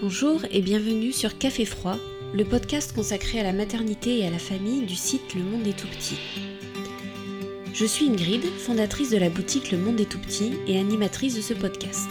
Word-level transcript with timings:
Bonjour 0.00 0.42
et 0.52 0.62
bienvenue 0.62 1.10
sur 1.10 1.38
Café 1.38 1.64
Froid, 1.64 1.96
le 2.32 2.44
podcast 2.44 2.94
consacré 2.94 3.40
à 3.40 3.42
la 3.42 3.52
maternité 3.52 4.20
et 4.20 4.26
à 4.28 4.30
la 4.30 4.38
famille 4.38 4.86
du 4.86 4.94
site 4.94 5.34
Le 5.34 5.42
Monde 5.42 5.66
est 5.66 5.76
tout 5.76 5.88
petit. 5.88 6.20
Je 7.74 7.84
suis 7.84 8.08
Ingrid, 8.08 8.44
fondatrice 8.44 9.10
de 9.10 9.16
la 9.16 9.28
boutique 9.28 9.72
Le 9.72 9.78
Monde 9.78 9.98
est 10.00 10.08
tout 10.08 10.20
petit 10.20 10.52
et 10.68 10.78
animatrice 10.78 11.34
de 11.34 11.40
ce 11.40 11.52
podcast. 11.52 12.08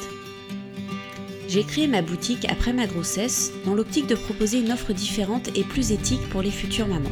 J'ai 1.48 1.64
créé 1.64 1.88
ma 1.88 2.02
boutique 2.02 2.46
après 2.52 2.74
ma 2.74 2.88
grossesse 2.88 3.54
dans 3.64 3.74
l'optique 3.74 4.08
de 4.08 4.16
proposer 4.16 4.60
une 4.60 4.74
offre 4.74 4.92
différente 4.92 5.48
et 5.58 5.64
plus 5.64 5.94
éthique 5.94 6.28
pour 6.28 6.42
les 6.42 6.52
futures 6.52 6.88
mamans. 6.88 7.10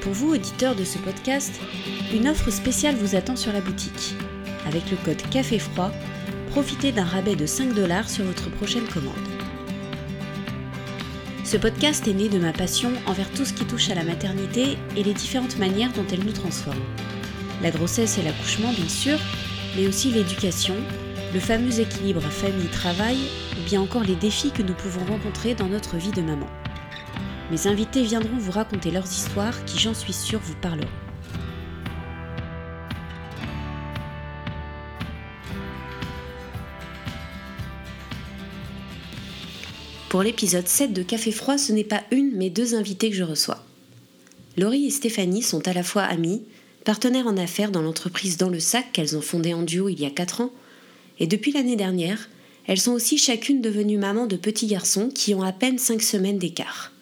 Pour 0.00 0.14
vous, 0.14 0.32
auditeurs 0.32 0.76
de 0.76 0.84
ce 0.84 0.96
podcast, 0.96 1.52
une 2.14 2.26
offre 2.26 2.50
spéciale 2.50 2.96
vous 2.96 3.16
attend 3.16 3.36
sur 3.36 3.52
la 3.52 3.60
boutique. 3.60 4.14
Avec 4.66 4.90
le 4.90 4.96
code 4.96 5.20
Café 5.30 5.58
Froid, 5.58 5.92
profitez 6.54 6.92
d'un 6.92 7.04
rabais 7.04 7.34
de 7.34 7.46
5 7.46 7.74
dollars 7.74 8.08
sur 8.08 8.24
votre 8.24 8.48
prochaine 8.48 8.86
commande. 8.86 9.12
Ce 11.42 11.56
podcast 11.56 12.06
est 12.06 12.12
né 12.12 12.28
de 12.28 12.38
ma 12.38 12.52
passion 12.52 12.92
envers 13.06 13.28
tout 13.32 13.44
ce 13.44 13.52
qui 13.52 13.64
touche 13.64 13.90
à 13.90 13.96
la 13.96 14.04
maternité 14.04 14.78
et 14.96 15.02
les 15.02 15.14
différentes 15.14 15.58
manières 15.58 15.92
dont 15.94 16.06
elle 16.12 16.24
nous 16.24 16.30
transforme. 16.30 16.78
La 17.60 17.72
grossesse 17.72 18.18
et 18.18 18.22
l'accouchement, 18.22 18.72
bien 18.72 18.88
sûr, 18.88 19.18
mais 19.74 19.88
aussi 19.88 20.12
l'éducation, 20.12 20.76
le 21.32 21.40
fameux 21.40 21.80
équilibre 21.80 22.22
famille-travail 22.22 23.18
ou 23.58 23.68
bien 23.68 23.80
encore 23.80 24.04
les 24.04 24.14
défis 24.14 24.52
que 24.52 24.62
nous 24.62 24.74
pouvons 24.74 25.04
rencontrer 25.06 25.56
dans 25.56 25.66
notre 25.66 25.96
vie 25.96 26.12
de 26.12 26.22
maman. 26.22 26.46
Mes 27.50 27.66
invités 27.66 28.04
viendront 28.04 28.38
vous 28.38 28.52
raconter 28.52 28.92
leurs 28.92 29.10
histoires 29.10 29.64
qui, 29.64 29.80
j'en 29.80 29.92
suis 29.92 30.12
sûre, 30.12 30.38
vous 30.40 30.54
parleront. 30.54 31.03
Pour 40.14 40.22
l'épisode 40.22 40.68
7 40.68 40.92
de 40.92 41.02
Café 41.02 41.32
Froid, 41.32 41.58
ce 41.58 41.72
n'est 41.72 41.82
pas 41.82 42.04
une, 42.12 42.30
mais 42.36 42.48
deux 42.48 42.76
invités 42.76 43.10
que 43.10 43.16
je 43.16 43.24
reçois. 43.24 43.64
Laurie 44.56 44.86
et 44.86 44.90
Stéphanie 44.90 45.42
sont 45.42 45.66
à 45.66 45.72
la 45.72 45.82
fois 45.82 46.04
amies, 46.04 46.44
partenaires 46.84 47.26
en 47.26 47.36
affaires 47.36 47.72
dans 47.72 47.82
l'entreprise 47.82 48.36
Dans 48.36 48.48
le 48.48 48.60
Sac 48.60 48.92
qu'elles 48.92 49.16
ont 49.16 49.20
fondée 49.20 49.54
en 49.54 49.62
duo 49.62 49.88
il 49.88 49.98
y 49.98 50.06
a 50.06 50.10
4 50.10 50.42
ans, 50.42 50.52
et 51.18 51.26
depuis 51.26 51.50
l'année 51.50 51.74
dernière, 51.74 52.28
elles 52.68 52.78
sont 52.78 52.92
aussi 52.92 53.18
chacune 53.18 53.60
devenues 53.60 53.98
mamans 53.98 54.28
de 54.28 54.36
petits 54.36 54.68
garçons 54.68 55.08
qui 55.12 55.34
ont 55.34 55.42
à 55.42 55.50
peine 55.50 55.78
5 55.78 56.00
semaines 56.00 56.38
d'écart. 56.38 56.92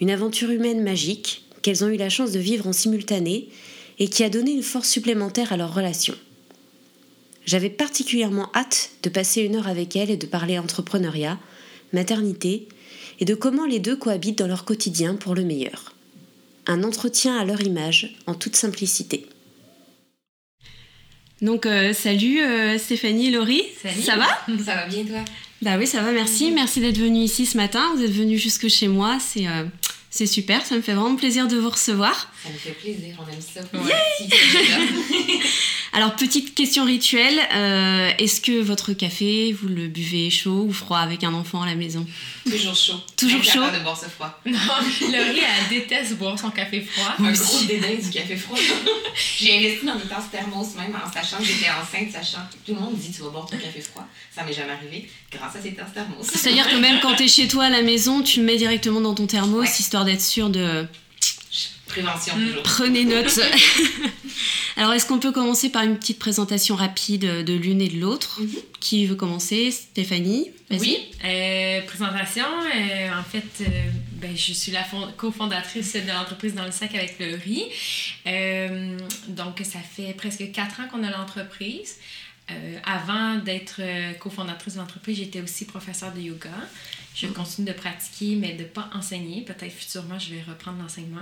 Une 0.00 0.10
aventure 0.10 0.52
humaine 0.52 0.84
magique 0.84 1.44
qu'elles 1.60 1.82
ont 1.82 1.88
eu 1.88 1.96
la 1.96 2.08
chance 2.08 2.30
de 2.30 2.38
vivre 2.38 2.68
en 2.68 2.72
simultané 2.72 3.48
et 3.98 4.06
qui 4.06 4.22
a 4.22 4.30
donné 4.30 4.52
une 4.52 4.62
force 4.62 4.88
supplémentaire 4.88 5.52
à 5.52 5.56
leur 5.56 5.74
relation. 5.74 6.14
J'avais 7.46 7.68
particulièrement 7.68 8.48
hâte 8.54 8.90
de 9.02 9.08
passer 9.08 9.42
une 9.42 9.56
heure 9.56 9.66
avec 9.66 9.96
elles 9.96 10.10
et 10.10 10.16
de 10.16 10.26
parler 10.26 10.60
entrepreneuriat, 10.60 11.40
maternité 11.92 12.68
et 13.20 13.24
de 13.24 13.34
comment 13.34 13.66
les 13.66 13.78
deux 13.78 13.96
cohabitent 13.96 14.38
dans 14.38 14.46
leur 14.46 14.64
quotidien 14.64 15.14
pour 15.14 15.34
le 15.34 15.44
meilleur. 15.44 15.94
Un 16.66 16.82
entretien 16.84 17.36
à 17.36 17.44
leur 17.44 17.60
image 17.60 18.16
en 18.26 18.34
toute 18.34 18.56
simplicité. 18.56 19.26
Donc 21.40 21.66
euh, 21.66 21.92
salut 21.92 22.40
euh, 22.40 22.78
Stéphanie 22.78 23.28
et 23.28 23.30
Laurie, 23.32 23.64
Salut. 23.82 24.02
ça 24.02 24.16
va 24.16 24.26
Ça 24.64 24.74
va 24.76 24.86
bien 24.86 25.04
toi? 25.04 25.24
Bah 25.60 25.76
oui, 25.78 25.86
ça 25.86 26.02
va, 26.02 26.12
merci. 26.12 26.50
Merci 26.50 26.80
d'être 26.80 26.98
venu 26.98 27.20
ici 27.20 27.46
ce 27.46 27.56
matin. 27.56 27.92
Vous 27.96 28.02
êtes 28.02 28.10
venu 28.10 28.36
jusque 28.36 28.68
chez 28.68 28.88
moi, 28.88 29.18
c'est 29.20 29.46
euh, 29.46 29.64
c'est 30.14 30.26
super, 30.26 30.64
ça 30.66 30.74
me 30.76 30.82
fait 30.82 30.92
vraiment 30.92 31.16
plaisir 31.16 31.48
de 31.48 31.56
vous 31.56 31.70
recevoir. 31.70 32.30
Ça 32.44 32.50
me 32.50 32.58
fait 32.58 32.72
plaisir, 32.72 33.16
on 33.18 33.32
aime 33.32 33.40
ça. 33.40 33.60
Alors 35.94 36.16
petite 36.16 36.54
question 36.54 36.84
rituelle, 36.84 37.38
euh, 37.54 38.10
est-ce 38.18 38.40
que 38.40 38.62
votre 38.62 38.94
café, 38.94 39.52
vous 39.52 39.68
le 39.68 39.88
buvez 39.88 40.30
chaud 40.30 40.64
ou 40.66 40.72
froid 40.72 40.98
avec 40.98 41.22
un 41.22 41.34
enfant 41.34 41.60
à 41.62 41.66
la 41.66 41.74
maison? 41.74 42.06
Toujours 42.50 42.74
chaud. 42.74 42.94
Toujours 43.16 43.44
chaud. 43.44 43.60
de 43.60 43.82
boire 43.82 43.98
ce 43.98 44.06
froid. 44.08 44.40
Non, 44.46 44.58
Laurie, 45.12 45.40
elle 45.40 45.68
déteste 45.68 46.14
boire 46.16 46.38
son 46.38 46.50
café 46.50 46.80
froid. 46.80 47.14
Un 47.18 47.32
gros 47.32 47.62
dédain 47.64 47.94
du 48.02 48.10
café 48.10 48.36
froid. 48.36 48.58
J'ai 49.38 49.58
investi 49.58 49.84
dans 49.86 49.96
des 49.96 50.04
tasses 50.04 50.30
thermos 50.30 50.74
même 50.76 50.96
en 50.96 51.12
sachant 51.12 51.36
que 51.38 51.44
j'étais 51.44 51.68
enceinte, 51.70 52.10
sachant 52.12 52.38
que 52.50 52.56
tout 52.70 52.74
le 52.74 52.80
monde 52.80 52.96
dit 52.96 53.12
tu 53.12 53.20
vas 53.22 53.28
boire 53.28 53.46
ton 53.46 53.58
café 53.58 53.80
froid. 53.80 54.06
Ça 54.34 54.44
m'est 54.44 54.52
jamais 54.54 54.72
arrivé 54.72 55.08
grâce 55.30 55.56
à 55.56 55.60
ces 55.62 55.74
tasses 55.74 55.92
thermos. 55.92 56.26
C'est-à-dire 56.26 56.68
que 56.70 56.76
même 56.76 57.00
quand 57.00 57.14
t'es 57.16 57.28
chez 57.28 57.48
toi 57.48 57.64
à 57.64 57.70
la 57.70 57.82
maison, 57.82 58.22
tu 58.22 58.40
le 58.40 58.46
mets 58.46 58.56
directement 58.56 59.00
dans 59.02 59.14
ton 59.14 59.26
thermos, 59.26 59.60
Ouais. 59.60 59.68
histoire 59.78 60.01
d'être 60.04 60.20
sûr 60.22 60.50
de... 60.50 60.86
Prévention 61.86 62.34
Mm. 62.36 62.46
toujours. 62.46 62.62
Prenez 62.62 63.04
note. 63.04 63.38
Alors 64.78 64.94
est-ce 64.94 65.04
qu'on 65.06 65.18
peut 65.18 65.32
commencer 65.32 65.68
par 65.70 65.82
une 65.82 65.98
petite 65.98 66.18
présentation 66.18 66.74
rapide 66.74 67.44
de 67.44 67.52
l'une 67.52 67.82
et 67.82 67.88
de 67.88 67.98
l'autre? 68.00 68.40
Mhm. 68.40 68.48
Qui 68.80 69.04
veut 69.06 69.14
commencer? 69.14 69.70
Stéphanie. 69.70 70.50
Oui, 70.70 70.98
euh, 71.24 71.82
présentation. 71.82 72.46
euh, 72.74 73.10
en 73.12 73.22
fait, 73.22 73.44
euh, 73.60 73.64
ben, 74.14 74.34
je 74.34 74.52
suis 74.54 74.72
la 74.72 74.82
fond- 74.84 75.12
cofondatrice 75.18 75.92
de 75.92 76.08
l'entreprise 76.08 76.54
Dans 76.54 76.64
le 76.64 76.72
sac 76.72 76.94
avec 76.94 77.16
le 77.20 77.34
riz. 77.36 77.64
Donc, 79.28 79.60
ça 79.62 79.78
fait 79.80 80.14
presque 80.14 80.50
quatre 80.52 80.80
ans 80.80 80.88
qu'on 80.90 81.04
a 81.04 81.10
l'entreprise. 81.10 81.96
Avant 82.84 83.36
d'être 83.36 83.80
cofondatrice 84.18 84.74
de 84.74 84.78
l'entreprise, 84.80 85.18
j'étais 85.18 85.40
aussi 85.42 85.64
professeure 85.66 86.12
de 86.12 86.20
yoga. 86.20 86.50
Je 87.14 87.26
continue 87.28 87.66
de 87.68 87.72
pratiquer, 87.72 88.36
mais 88.36 88.54
de 88.54 88.62
ne 88.62 88.68
pas 88.68 88.88
enseigner. 88.94 89.42
Peut-être 89.42 89.72
futurement, 89.72 90.18
je 90.18 90.34
vais 90.34 90.42
reprendre 90.42 90.80
l'enseignement. 90.82 91.20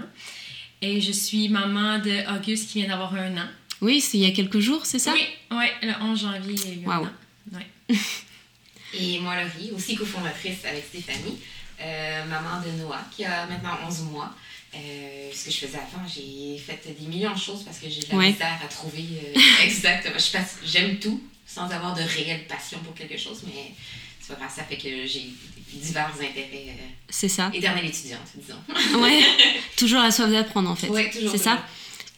Et 0.83 1.01
je 1.01 1.13
suis 1.13 1.49
maman 1.49 1.99
de 1.99 2.37
Auguste 2.37 2.71
qui 2.71 2.79
vient 2.81 2.89
d'avoir 2.89 3.15
un 3.15 3.37
an. 3.37 3.49
Oui, 3.81 4.01
c'est 4.01 4.19
il 4.19 4.25
y 4.25 4.31
a 4.31 4.35
quelques 4.35 4.61
jours, 4.61 4.87
c'est 4.87 4.99
ça? 4.99 5.13
Oui, 5.13 5.25
ouais, 5.57 5.73
le 5.83 5.93
11 6.03 6.21
janvier, 6.21 6.55
il 6.55 6.69
y 6.69 6.71
a 6.73 6.75
eu 6.83 6.87
Wow. 6.87 6.93
un 6.93 7.09
an. 7.09 7.11
Ouais. 7.55 7.97
Et 8.95 9.19
moi, 9.21 9.37
Laurie, 9.43 9.71
aussi 9.73 9.95
cofondatrice 9.97 10.65
avec 10.65 10.85
Stéphanie, 10.85 11.39
euh, 11.81 12.25
maman 12.27 12.61
de 12.65 12.71
Noah, 12.83 13.05
qui 13.15 13.25
a 13.25 13.47
maintenant 13.47 13.79
11 13.87 14.01
mois. 14.03 14.35
Euh, 14.75 15.31
ce 15.35 15.47
que 15.47 15.51
je 15.51 15.57
faisais 15.67 15.79
avant, 15.79 16.07
j'ai 16.07 16.57
fait 16.59 16.81
des 16.99 17.07
millions 17.07 17.33
de 17.35 17.39
choses 17.39 17.63
parce 17.65 17.79
que 17.79 17.89
j'ai 17.89 18.01
de 18.03 18.11
la 18.11 18.17
Ouais. 18.17 18.31
misère 18.31 18.59
à 18.63 18.69
trouver 18.69 19.05
euh, 19.37 19.41
exactement. 19.65 20.19
Je 20.19 20.31
passe- 20.31 20.59
J'aime 20.65 20.99
tout 20.99 21.21
sans 21.47 21.69
avoir 21.71 21.95
de 21.95 22.03
réelle 22.03 22.47
passion 22.47 22.79
pour 22.81 22.95
quelque 22.95 23.17
chose, 23.19 23.43
mais 23.47 23.73
c'est 24.21 24.33
pas 24.35 24.39
grave, 24.41 24.53
ça 24.55 24.63
fait 24.65 24.77
que 24.77 25.07
j'ai 25.07 25.31
divers 25.73 26.11
intérêts. 26.15 26.67
Euh, 26.69 26.83
C'est 27.09 27.29
ça. 27.29 27.51
éternelle 27.53 27.87
étudiante, 27.87 28.21
disons. 28.35 28.99
Ouais, 29.01 29.21
toujours 29.77 30.01
la 30.01 30.11
soif 30.11 30.31
d'apprendre 30.31 30.71
en 30.71 30.77
fait. 30.77 30.89
Ouais, 30.89 31.11
toujours, 31.11 31.31
C'est 31.33 31.39
ça. 31.39 31.63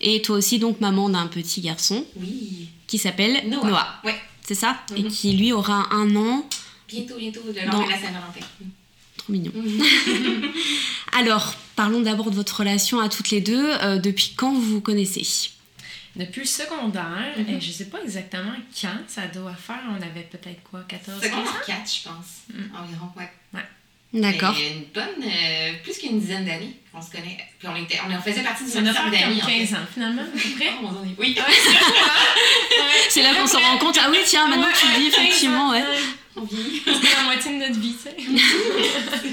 Et 0.00 0.20
toi 0.22 0.36
aussi, 0.36 0.58
donc, 0.58 0.80
maman 0.80 1.08
d'un 1.08 1.26
petit 1.28 1.60
garçon 1.60 2.04
Oui. 2.16 2.68
qui 2.88 2.98
s'appelle 2.98 3.48
Noah. 3.48 3.68
Noah. 3.68 3.88
Ouais. 4.04 4.16
C'est 4.46 4.54
ça 4.56 4.80
Et 4.96 5.02
Mhm. 5.04 5.08
qui 5.10 5.32
lui 5.36 5.52
aura 5.52 5.86
un 5.94 6.14
an. 6.16 6.48
Bientôt, 6.88 7.16
bientôt, 7.16 7.40
le 7.46 7.52
Dans- 7.52 7.60
lendemain 7.66 7.86
de 7.86 7.90
la 7.92 7.96
Saint-Valentin. 7.98 8.46
Trop 9.16 9.32
mignon. 9.32 9.52
Alors, 11.12 11.54
parlons 11.76 12.00
d'abord 12.00 12.30
de 12.30 12.36
votre 12.36 12.58
relation 12.58 13.00
à 13.00 13.08
toutes 13.08 13.30
les 13.30 13.40
deux. 13.40 13.70
Euh, 13.82 13.98
depuis 13.98 14.32
quand 14.36 14.52
vous 14.52 14.60
vous 14.62 14.80
connaissez? 14.80 15.22
Depuis 16.16 16.40
le 16.40 16.46
secondaire, 16.46 17.34
Mhm. 17.38 17.60
je 17.60 17.70
sais 17.70 17.86
pas 17.86 18.02
exactement 18.02 18.52
quand, 18.78 18.98
ça 19.08 19.26
doit 19.28 19.54
faire, 19.54 19.80
on 19.90 19.96
avait 20.02 20.28
peut-être 20.30 20.62
quoi, 20.70 20.82
14 20.88 21.20
15 21.20 21.30
ans? 21.32 21.36
Secondaire 21.44 21.62
4, 21.66 21.94
je 21.94 22.02
pense, 22.08 22.58
environ, 22.78 23.08
ouais. 23.16 23.30
D'accord. 24.14 24.54
Une 24.58 24.84
bonne, 24.92 25.24
euh, 25.24 25.72
plus 25.82 25.96
qu'une 25.98 26.20
dizaine 26.20 26.44
d'années, 26.44 26.76
on 26.92 27.00
se 27.00 27.10
connaît. 27.10 27.38
Puis 27.58 27.68
on, 27.68 27.76
était, 27.76 27.98
on 28.06 28.20
faisait 28.20 28.42
partie 28.42 28.64
du 28.64 28.70
Ça 28.70 28.80
même 28.80 28.92
doit 28.92 28.92
cercle 29.02 29.10
faire 29.16 29.28
d'amis, 29.28 29.40
comme 29.40 29.48
en 29.50 29.58
15 29.58 29.68
fait. 29.68 29.74
ans 29.76 29.78
finalement, 29.92 30.22
à 30.22 30.24
peu 30.26 30.38
près. 30.56 30.72
Oh, 30.78 30.82
mon 30.82 31.02
Dieu, 31.02 31.14
Oui, 31.18 31.36
C'est 33.08 33.22
là 33.22 33.34
qu'on 33.34 33.46
se 33.46 33.56
rend 33.56 33.78
compte. 33.78 33.98
Ah 34.02 34.08
oui, 34.10 34.18
tiens, 34.26 34.48
maintenant 34.48 34.66
Ouais, 34.66 34.72
tu 34.78 34.86
le 34.86 35.04
dis, 35.04 35.10
15 35.10 35.18
ans, 35.18 35.22
effectivement, 35.22 35.70
ouais. 35.70 35.82
on 36.36 36.42
vit. 36.42 36.82
C'est 36.84 37.16
la 37.16 37.22
moitié 37.22 37.52
de 37.52 37.56
notre 37.66 37.80
vie, 37.80 37.94
tu 37.96 38.02
sais. 38.02 39.30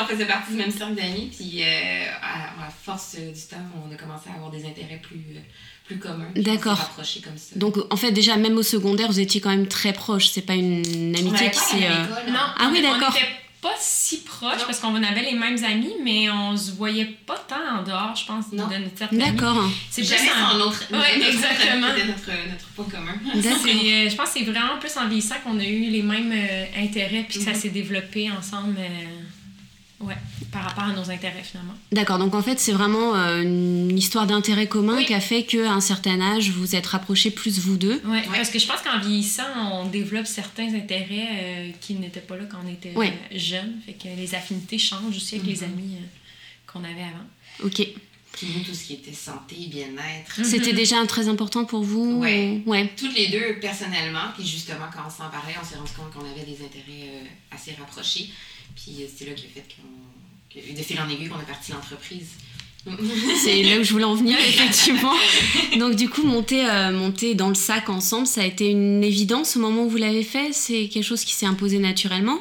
On 0.00 0.06
faisait 0.06 0.24
partie 0.24 0.52
du 0.52 0.56
même 0.58 0.70
cercle 0.70 0.94
d'amis, 0.94 1.30
puis 1.36 1.62
euh, 1.62 2.04
à, 2.22 2.66
à 2.66 2.70
force 2.70 3.16
euh, 3.18 3.30
du 3.32 3.40
temps, 3.42 3.56
on 3.86 3.92
a 3.92 3.96
commencé 3.96 4.30
à 4.30 4.36
avoir 4.36 4.50
des 4.50 4.64
intérêts 4.64 5.00
plus, 5.02 5.16
euh, 5.36 5.40
plus 5.86 5.98
communs. 5.98 6.30
D'accord. 6.34 6.78
rapprochés 6.78 7.20
comme 7.20 7.36
ça. 7.36 7.56
Donc, 7.56 7.76
en 7.90 7.96
fait, 7.96 8.10
déjà, 8.10 8.36
même 8.36 8.56
au 8.56 8.62
secondaire, 8.62 9.08
vous 9.08 9.20
étiez 9.20 9.40
quand 9.42 9.50
même 9.50 9.66
très 9.68 9.92
proches. 9.92 10.28
C'est 10.28 10.42
pas 10.46 10.54
une 10.54 11.14
amitié 11.14 11.50
qui 11.50 11.58
s'est. 11.58 11.84
euh, 11.86 12.04
école, 12.04 12.32
Non, 12.32 12.38
hein. 12.38 12.54
Ah 12.58 12.70
oui, 12.72 12.80
d'accord. 12.80 13.14
Pas 13.62 13.74
si 13.78 14.20
proches 14.22 14.58
Non. 14.58 14.64
parce 14.64 14.78
qu'on 14.80 14.94
avait 15.02 15.20
les 15.22 15.34
mêmes 15.34 15.62
amis, 15.64 15.92
mais 16.02 16.30
on 16.30 16.56
se 16.56 16.70
voyait 16.72 17.14
pas 17.26 17.36
tant 17.46 17.78
en 17.78 17.82
dehors, 17.82 18.16
je 18.16 18.24
pense, 18.24 18.50
Non. 18.52 18.66
de 18.68 18.76
notre 18.76 18.96
cercle. 18.96 19.18
D'accord. 19.18 19.68
C'est 19.90 20.00
plus 20.00 20.08
Jamais 20.16 20.30
en- 20.32 20.50
sans 20.52 20.56
l'autre. 20.58 20.82
Ouais, 20.90 21.18
notre- 21.18 21.28
exactement. 21.28 21.86
C'était 21.94 22.06
notre, 22.06 22.48
notre 22.50 22.66
point 22.74 22.84
commun. 22.86 23.14
Euh, 23.36 24.08
je 24.08 24.16
pense 24.16 24.30
que 24.30 24.38
c'est 24.38 24.44
vraiment 24.44 24.78
plus 24.80 24.96
en 24.96 25.06
vieillissant 25.06 25.34
qu'on 25.44 25.58
a 25.60 25.64
eu 25.64 25.90
les 25.90 26.02
mêmes 26.02 26.32
euh, 26.32 26.64
intérêts 26.82 27.26
puis 27.28 27.38
que 27.38 27.44
ça 27.44 27.50
Mhm. 27.50 27.56
s'est 27.56 27.68
développé 27.68 28.30
ensemble. 28.30 28.76
euh, 28.78 29.19
ouais, 30.00 30.16
par 30.52 30.62
rapport 30.64 30.84
à 30.84 30.92
nos 30.92 31.10
intérêts 31.10 31.42
finalement. 31.42 31.74
D'accord. 31.92 32.18
Donc, 32.18 32.34
en 32.34 32.42
fait, 32.42 32.58
c'est 32.58 32.72
vraiment 32.72 33.14
euh, 33.16 33.42
une 33.42 33.96
histoire 33.98 34.26
d'intérêt 34.26 34.66
commun 34.66 34.96
Oui. 34.96 35.06
qui 35.06 35.14
a 35.14 35.20
fait 35.20 35.44
qu'à 35.44 35.72
un 35.72 35.80
certain 35.80 36.20
âge, 36.20 36.50
vous 36.50 36.74
êtes 36.74 36.86
rapprochés 36.86 37.30
plus 37.30 37.58
vous 37.58 37.76
deux. 37.76 38.00
Ouais, 38.04 38.18
Ouais. 38.28 38.36
Parce 38.36 38.50
que 38.50 38.58
je 38.58 38.66
pense 38.66 38.80
qu'en 38.82 38.98
vieillissant, 39.00 39.42
on 39.72 39.86
développe 39.86 40.26
certains 40.26 40.74
intérêts 40.74 41.28
euh, 41.42 41.70
qui 41.80 41.94
n'étaient 41.94 42.20
pas 42.20 42.36
là 42.36 42.44
quand 42.50 42.58
on 42.64 42.68
était 42.70 42.94
Ouais. 42.96 43.12
euh, 43.32 43.38
jeune. 43.38 43.74
Fait 43.86 43.92
que 43.92 44.08
les 44.16 44.34
affinités 44.34 44.78
changent 44.78 45.16
aussi 45.16 45.36
avec 45.36 45.46
les 45.46 45.56
Mhm. 45.66 45.72
amis 45.72 45.96
euh, 45.96 46.06
qu'on 46.66 46.80
avait 46.84 47.02
avant. 47.02 47.64
Ok. 47.64 47.86
Puis 48.32 48.46
nous, 48.56 48.62
tout 48.62 48.72
ce 48.72 48.84
qui 48.84 48.92
était 48.94 49.12
santé, 49.12 49.56
bien-être. 49.68 50.44
C'était 50.44 50.72
déjà 50.72 51.04
très 51.04 51.28
important 51.28 51.64
pour 51.64 51.82
vous 51.82 52.20
Ouais. 52.20 52.62
ou- 52.64 52.70
ouais. 52.70 52.88
Toutes 52.96 53.14
les 53.16 53.26
deux, 53.26 53.58
personnellement. 53.60 54.28
Puis 54.38 54.46
justement, 54.46 54.86
quand 54.94 55.00
on 55.04 55.10
s'en 55.10 55.28
parlait, 55.30 55.54
on 55.60 55.66
s'est 55.66 55.74
rendu 55.74 55.90
compte 55.96 56.12
qu'on 56.12 56.20
avait 56.30 56.46
des 56.46 56.64
intérêts 56.64 57.08
euh, 57.08 57.24
assez 57.54 57.72
rapprochés. 57.72 58.30
Puis 58.76 59.02
euh, 59.02 59.06
c'est 59.14 59.26
là 59.26 59.32
qui 59.32 59.46
a 59.46 59.48
fait 59.48 59.64
qu'on. 59.74 60.60
que- 60.60 60.76
De 60.76 60.82
fil 60.82 60.98
en 61.00 61.08
aiguille, 61.08 61.28
qu'on 61.28 61.38
a 61.38 61.42
parti 61.42 61.72
l'entreprise. 61.72 62.28
C'est 63.44 63.62
là 63.62 63.78
où 63.78 63.82
je 63.84 63.92
voulais 63.92 64.04
en 64.04 64.14
venir, 64.14 64.38
effectivement. 64.38 65.12
Donc, 65.78 65.96
du 65.96 66.08
coup, 66.08 66.22
monter, 66.22 66.66
euh, 66.66 66.90
monter 66.92 67.34
dans 67.34 67.50
le 67.50 67.54
sac 67.54 67.90
ensemble, 67.90 68.26
ça 68.26 68.40
a 68.40 68.46
été 68.46 68.68
une 68.70 69.04
évidence 69.04 69.56
au 69.56 69.60
moment 69.60 69.84
où 69.84 69.90
vous 69.90 69.98
l'avez 69.98 70.22
fait? 70.22 70.54
C'est 70.54 70.88
quelque 70.88 71.04
chose 71.04 71.22
qui 71.24 71.34
s'est 71.34 71.44
imposé 71.44 71.78
naturellement? 71.78 72.38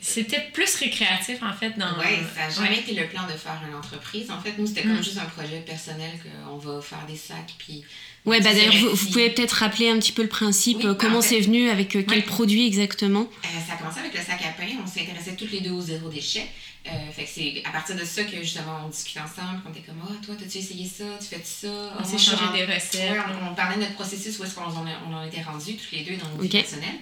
C'était 0.00 0.40
plus 0.54 0.74
récréatif, 0.76 1.42
en 1.42 1.52
fait, 1.52 1.78
dans... 1.78 1.98
Ouais, 1.98 2.18
ça 2.34 2.42
n'a 2.44 2.50
jamais 2.50 2.76
Ouais. 2.76 2.80
été 2.80 2.94
le 2.94 3.06
plan 3.08 3.22
de 3.24 3.32
faire 3.38 3.60
une 3.68 3.74
entreprise. 3.74 4.30
En 4.30 4.40
fait, 4.40 4.54
nous, 4.58 4.66
c'était 4.66 4.84
Mm. 4.84 4.94
comme 4.94 5.04
juste 5.04 5.18
un 5.18 5.24
projet 5.26 5.60
personnel 5.60 6.10
qu'on 6.22 6.56
va 6.56 6.80
faire 6.80 7.04
des 7.06 7.16
sacs. 7.16 7.54
Puis 7.58 7.84
Ouais, 8.24 8.40
bah 8.40 8.54
d'ailleurs, 8.54 8.74
vous, 8.94 9.06
pouvez 9.08 9.28
peut-être 9.30 9.52
rappeler 9.52 9.90
un 9.90 9.98
petit 9.98 10.12
peu 10.12 10.22
le 10.22 10.28
principe, 10.28 10.78
Oui, 10.78 10.86
euh, 10.86 10.94
comment 10.94 11.18
en 11.18 11.22
fait. 11.22 11.28
c'est 11.28 11.40
venu, 11.40 11.68
avec 11.68 11.94
euh, 11.94 12.02
quel 12.08 12.18
Ouais. 12.20 12.24
produit 12.24 12.66
exactement 12.66 13.28
Euh, 13.44 13.48
ça 13.66 13.74
a 13.74 13.76
commencé 13.76 14.00
avec 14.00 14.14
le 14.14 14.20
sac 14.20 14.40
à 14.42 14.52
pain. 14.58 14.68
On 14.82 14.86
s'intéressait 14.86 15.36
toutes 15.36 15.52
les 15.52 15.60
deux 15.60 15.72
au 15.72 15.80
zéro 15.82 16.08
déchet. 16.08 16.46
Euh, 16.86 16.90
fait 17.14 17.24
que 17.24 17.30
c'est 17.34 17.62
à 17.66 17.70
partir 17.70 17.96
de 17.96 18.04
ça 18.04 18.24
que 18.24 18.36
justement 18.38 18.80
on 18.86 18.88
discutait 18.88 19.20
ensemble. 19.20 19.62
qu'on 19.62 19.70
était 19.70 19.80
comme, 19.80 20.00
ah, 20.08 20.12
toi, 20.24 20.34
t'as-tu 20.38 20.58
essayé 20.58 20.86
ça? 20.86 21.04
Tu 21.20 21.26
fais 21.34 21.42
ça? 21.44 21.68
On 21.98 22.04
s'est 22.04 22.18
changé 22.18 22.44
des 22.54 22.64
recettes. 22.64 23.10
Ouais, 23.10 23.18
on, 23.42 23.52
on 23.52 23.54
parlait 23.54 23.76
de 23.76 23.80
notre 23.82 23.94
processus, 23.94 24.38
où 24.38 24.44
est-ce 24.44 24.54
qu'on 24.54 24.62
en, 24.64 24.84
on 25.10 25.14
en 25.14 25.26
était 25.26 25.42
rendus, 25.42 25.74
tous 25.76 25.94
les 25.94 26.04
deux, 26.04 26.16
dans 26.16 26.28
nos 26.30 26.36
Ok. 26.36 26.42
vies 26.42 26.48
personnelles. 26.48 27.00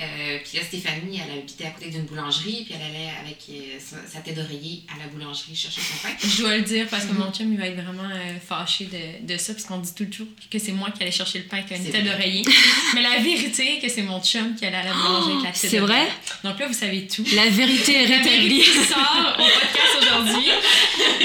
Euh, 0.00 0.38
puis 0.44 0.58
là, 0.58 0.64
Stéphanie, 0.64 1.20
elle 1.24 1.38
habitait 1.38 1.64
à 1.66 1.70
côté 1.70 1.90
d'une 1.90 2.02
boulangerie, 2.04 2.62
puis 2.64 2.74
elle 2.78 2.86
allait 2.94 3.10
avec 3.20 3.38
euh, 3.50 3.78
sa, 3.80 3.96
sa 4.06 4.20
tête 4.20 4.36
d'oreiller 4.36 4.82
à 4.94 4.98
la 5.02 5.08
boulangerie 5.08 5.56
chercher 5.56 5.80
son 5.80 5.96
pain. 6.06 6.14
Je 6.22 6.40
dois 6.40 6.56
le 6.56 6.62
dire 6.62 6.86
parce 6.88 7.04
que 7.04 7.12
Mhm. 7.12 7.18
mon 7.18 7.32
chum 7.32 7.52
il 7.52 7.58
va 7.58 7.66
être 7.66 7.74
vraiment 7.82 8.08
euh, 8.08 8.34
fâché 8.46 8.84
de, 8.86 9.26
de 9.26 9.36
ça 9.38 9.54
parce 9.54 9.64
qu'on 9.64 9.78
dit 9.78 9.92
toujours 9.94 10.28
que 10.50 10.58
c'est 10.60 10.70
moi 10.70 10.90
qui 10.92 11.02
allais 11.02 11.10
chercher 11.10 11.38
le 11.40 11.44
pain 11.46 11.56
avec 11.58 11.76
une 11.76 11.90
tête 11.90 12.04
d'oreiller. 12.04 12.44
Mais 12.94 13.02
la 13.02 13.18
vérité 13.18 13.80
que 13.82 13.88
c'est 13.88 14.02
mon 14.02 14.22
chum 14.22 14.54
qui 14.54 14.66
allait 14.66 14.76
à 14.76 14.84
la 14.84 14.92
boulangerie 14.94 15.32
avec 15.32 15.44
la 15.46 15.50
tête 15.52 15.70
c'est 15.70 15.78
vrai? 15.78 16.06
Donc 16.44 16.58
là 16.60 16.66
vous 16.68 16.72
savez 16.74 17.06
tout. 17.08 17.24
La 17.34 17.48
vérité 17.48 17.94
est 18.04 18.06
La 18.06 18.16
rétablie. 18.18 18.60
vérité 18.60 18.84
sort 18.84 19.36
au 19.36 19.42
podcast 19.42 19.98
aujourd'hui. 20.00 20.46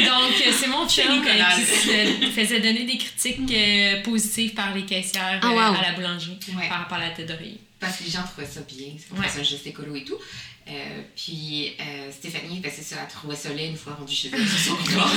Donc 0.04 0.54
c'est 0.60 0.68
mon 0.68 0.88
chum 0.90 1.22
qui 1.24 1.66
se 2.26 2.32
faisait 2.32 2.60
donner 2.60 2.86
des 2.86 2.98
critiques 2.98 4.04
positives 4.04 4.54
par 4.56 4.74
les 4.74 4.84
caissières 4.84 5.40
Ah, 5.44 5.52
wow. 5.52 5.60
à 5.78 5.82
la 5.82 5.92
boulangerie 5.92 6.40
Ouais. 6.58 6.68
par 6.70 6.80
rapport 6.80 6.98
à 6.98 7.02
la 7.02 7.10
tête 7.12 7.28
d'oreiller. 7.28 7.60
Parce 7.84 7.98
que 7.98 8.04
les 8.06 8.10
gens 8.12 8.24
trouvaient 8.24 8.48
ça 8.48 8.62
bien, 8.62 8.88
c'est 8.98 9.18
Ouais. 9.20 9.28
un 9.40 9.44
geste 9.44 9.68
écolo 9.68 9.96
et 9.96 10.04
tout. 10.04 10.18
Euh, 10.68 11.02
puis 11.16 11.74
euh, 11.80 12.10
Stéphanie, 12.12 12.60
ben, 12.62 12.72
c'est 12.74 12.84
ça, 12.84 12.96
elle 13.02 13.08
trouvait 13.14 13.36
ça 13.36 13.50
laid 13.50 13.68
une 13.68 13.76
fois 13.78 13.96
rendue 13.96 14.16
chez 14.16 14.30
elle 14.34 14.48
sur 14.48 14.60
son 14.60 14.76
corps. 14.94 15.14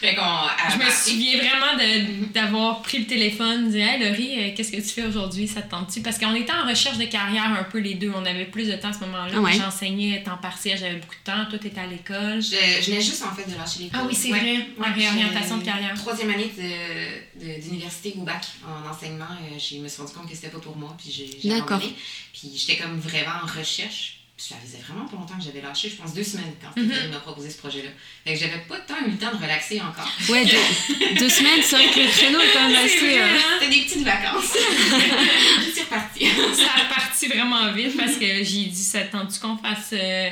Fait 0.00 0.14
qu'on. 0.14 0.22
elle 0.22 0.72
Je 0.80 0.84
me 0.84 0.90
souviens 0.90 1.38
vraiment 1.38 1.76
de- 1.76 2.32
d'avoir 2.32 2.82
pris 2.82 2.98
le 2.98 3.06
téléphone, 3.06 3.70
dit 3.70 3.78
Hey 3.78 3.98
Laurie, 4.02 4.34
euh, 4.38 4.54
qu'est-ce 4.56 4.72
que 4.72 4.76
tu 4.76 4.82
fais 4.88 5.04
aujourd'hui? 5.04 5.46
Ça 5.46 5.62
te 5.62 5.70
tente-tu? 5.70 6.00
Parce 6.00 6.18
qu'on 6.18 6.34
était 6.34 6.52
en 6.52 6.66
recherche 6.68 6.98
de 6.98 7.04
carrière 7.04 7.44
un 7.58 7.64
peu 7.64 7.78
les 7.78 7.94
deux. 7.94 8.10
On 8.14 8.24
avait 8.24 8.44
plus 8.46 8.66
de 8.68 8.72
temps 8.76 8.88
à 8.88 8.92
ce 8.92 9.00
moment-là. 9.00 9.38
Ouais. 9.40 9.52
J'enseignais 9.52 10.22
temps 10.22 10.36
partiel, 10.38 10.78
j'avais 10.78 10.96
beaucoup 10.96 11.14
de 11.14 11.30
temps. 11.32 11.44
Toi, 11.48 11.58
t'étais 11.58 11.80
à 11.80 11.86
l'école. 11.86 12.40
Je, 12.42 12.80
je 12.82 12.90
venais 12.90 13.00
juste 13.02 13.22
en 13.24 13.34
fait 13.34 13.50
de 13.50 13.56
lâcher 13.56 13.80
l'école. 13.84 14.00
Ah 14.02 14.06
oui, 14.08 14.14
c'est 14.14 14.32
Ouais. 14.32 14.38
vrai. 14.40 14.52
Ouais, 14.78 14.88
En 14.88 14.92
réorientation 14.94 15.58
de 15.58 15.64
carrière. 15.64 15.94
Troisième 15.94 16.30
année 16.30 16.50
de- 16.56 17.44
de- 17.44 17.60
d'université 17.62 18.14
au 18.16 18.22
bac 18.22 18.44
en 18.66 18.88
enseignement, 18.90 19.24
euh, 19.42 19.58
je 19.58 19.76
me 19.76 19.88
suis 19.88 20.00
rendu 20.02 20.14
compte 20.14 20.28
que 20.28 20.34
c'était 20.34 20.48
pas 20.48 20.58
pour 20.58 20.76
moi, 20.76 20.94
puis 20.98 21.10
j'ai 21.12 21.28
j'ai 21.42 21.48
D'accord. 21.48 21.72
abandonné. 21.78 21.94
Puis 22.32 22.50
j'étais 22.56 22.76
comme 22.80 22.98
vraiment 22.98 23.32
en 23.44 23.58
recherche. 23.58 24.19
Puis 24.40 24.48
ça 24.48 24.54
faisait 24.64 24.78
vraiment 24.82 25.04
pas 25.06 25.16
longtemps 25.18 25.36
que 25.36 25.44
j'avais 25.44 25.60
lâché, 25.60 25.90
je 25.90 25.96
pense 25.96 26.14
deux 26.14 26.24
semaines 26.24 26.54
quand 26.62 26.74
Mhm. 26.80 26.88
Stéphanie 26.90 27.10
m'a 27.12 27.18
proposé 27.20 27.50
ce 27.50 27.58
projet-là. 27.58 27.90
Fait 28.24 28.32
que 28.32 28.40
j'avais 28.40 28.60
pas 28.66 28.78
tant 28.78 28.94
eu 29.06 29.10
le 29.10 29.18
temps 29.18 29.30
de 29.32 29.36
relaxer 29.42 29.78
encore. 29.82 30.10
Ouais, 30.30 30.46
deux, 30.46 31.14
deux 31.18 31.28
semaines, 31.28 31.60
c'est 31.62 31.76
vrai 31.76 31.90
que 31.90 32.00
le 32.00 32.08
créneau 32.08 32.40
est 32.40 32.50
quand 32.54 32.66
même 32.66 32.76
assez. 32.82 33.18
euh, 33.18 33.22
hein? 33.36 33.58
C'était 33.60 33.74
des 33.74 33.82
petites 33.82 34.02
vacances. 34.04 34.56
je 35.66 35.70
suis 35.72 35.82
repartie. 35.82 36.26
Ça 36.54 36.70
a 36.74 36.82
reparti 36.88 37.26
vraiment 37.28 37.70
vite 37.72 37.94
parce 37.98 38.14
que 38.16 38.26
j'ai 38.42 38.64
dit 38.64 38.82
ça 38.82 39.00
tente-tu 39.02 39.40
qu'on 39.40 39.58
fasse. 39.58 39.90
euh, 39.92 40.30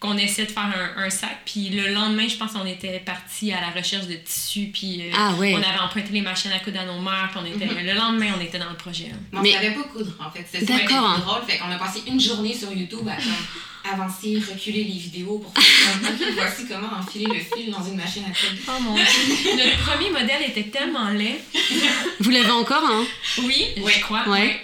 qu'on 0.00 0.16
essaie 0.16 0.44
de 0.46 0.50
faire 0.52 0.62
un, 0.96 1.02
un 1.04 1.10
sac. 1.10 1.38
Puis 1.44 1.70
le 1.70 1.92
lendemain, 1.92 2.28
je 2.28 2.36
pense 2.36 2.52
qu'on 2.52 2.66
était 2.66 3.00
parti 3.00 3.52
à 3.52 3.60
la 3.60 3.70
recherche 3.70 4.06
de 4.06 4.14
tissus. 4.14 4.70
Puis 4.72 5.02
euh, 5.02 5.12
Ah 5.16 5.32
on 5.36 5.42
avait 5.42 5.80
emprunté 5.82 6.12
les 6.12 6.20
machines 6.20 6.52
à 6.52 6.60
coudre 6.60 6.78
à 6.80 6.84
nos 6.84 7.00
mères. 7.00 7.28
Puis 7.32 7.40
on 7.42 7.46
était, 7.56 7.66
Mhm. 7.66 7.84
le 7.86 7.94
lendemain, 7.94 8.32
on 8.38 8.40
était 8.40 8.58
dans 8.58 8.70
le 8.70 8.76
projet. 8.76 9.10
hein. 9.12 9.18
Mais 9.32 9.38
on 9.38 9.42
Mais- 9.42 9.52
savait 9.52 9.70
pas 9.72 9.82
coudre 9.84 10.12
en 10.24 10.30
fait. 10.30 10.46
C'était 10.52 10.72
hein. 10.92 11.18
drôle. 11.18 11.42
Fait 11.48 11.58
qu'on 11.58 11.70
a 11.70 11.78
passé 11.78 12.02
une 12.06 12.20
journée 12.20 12.54
sur 12.54 12.72
YouTube 12.72 13.08
à 13.08 13.92
avancer, 13.92 14.38
reculer 14.52 14.84
les 14.84 14.98
vidéos 14.98 15.38
pour 15.38 15.52
faire 15.62 16.00
comme, 16.00 16.28
voici 16.36 16.68
comment 16.68 16.90
enfiler 17.00 17.26
le 17.26 17.40
fil 17.56 17.70
dans 17.72 17.82
une 17.84 17.96
machine 17.96 18.22
à 18.24 18.28
coudre. 18.28 18.60
Oh 18.68 18.80
mon 18.82 18.94
dieu. 18.94 19.04
Notre 19.56 19.78
premier 19.84 20.10
modèle 20.10 20.42
était 20.48 20.64
tellement 20.64 21.08
laid. 21.08 21.40
Vous 22.20 22.30
l'avez 22.30 22.50
encore, 22.50 22.84
hein? 22.84 23.04
Oui, 23.42 23.64
Ouais. 23.80 23.92
je 23.96 24.00
crois. 24.00 24.28
Ouais. 24.28 24.60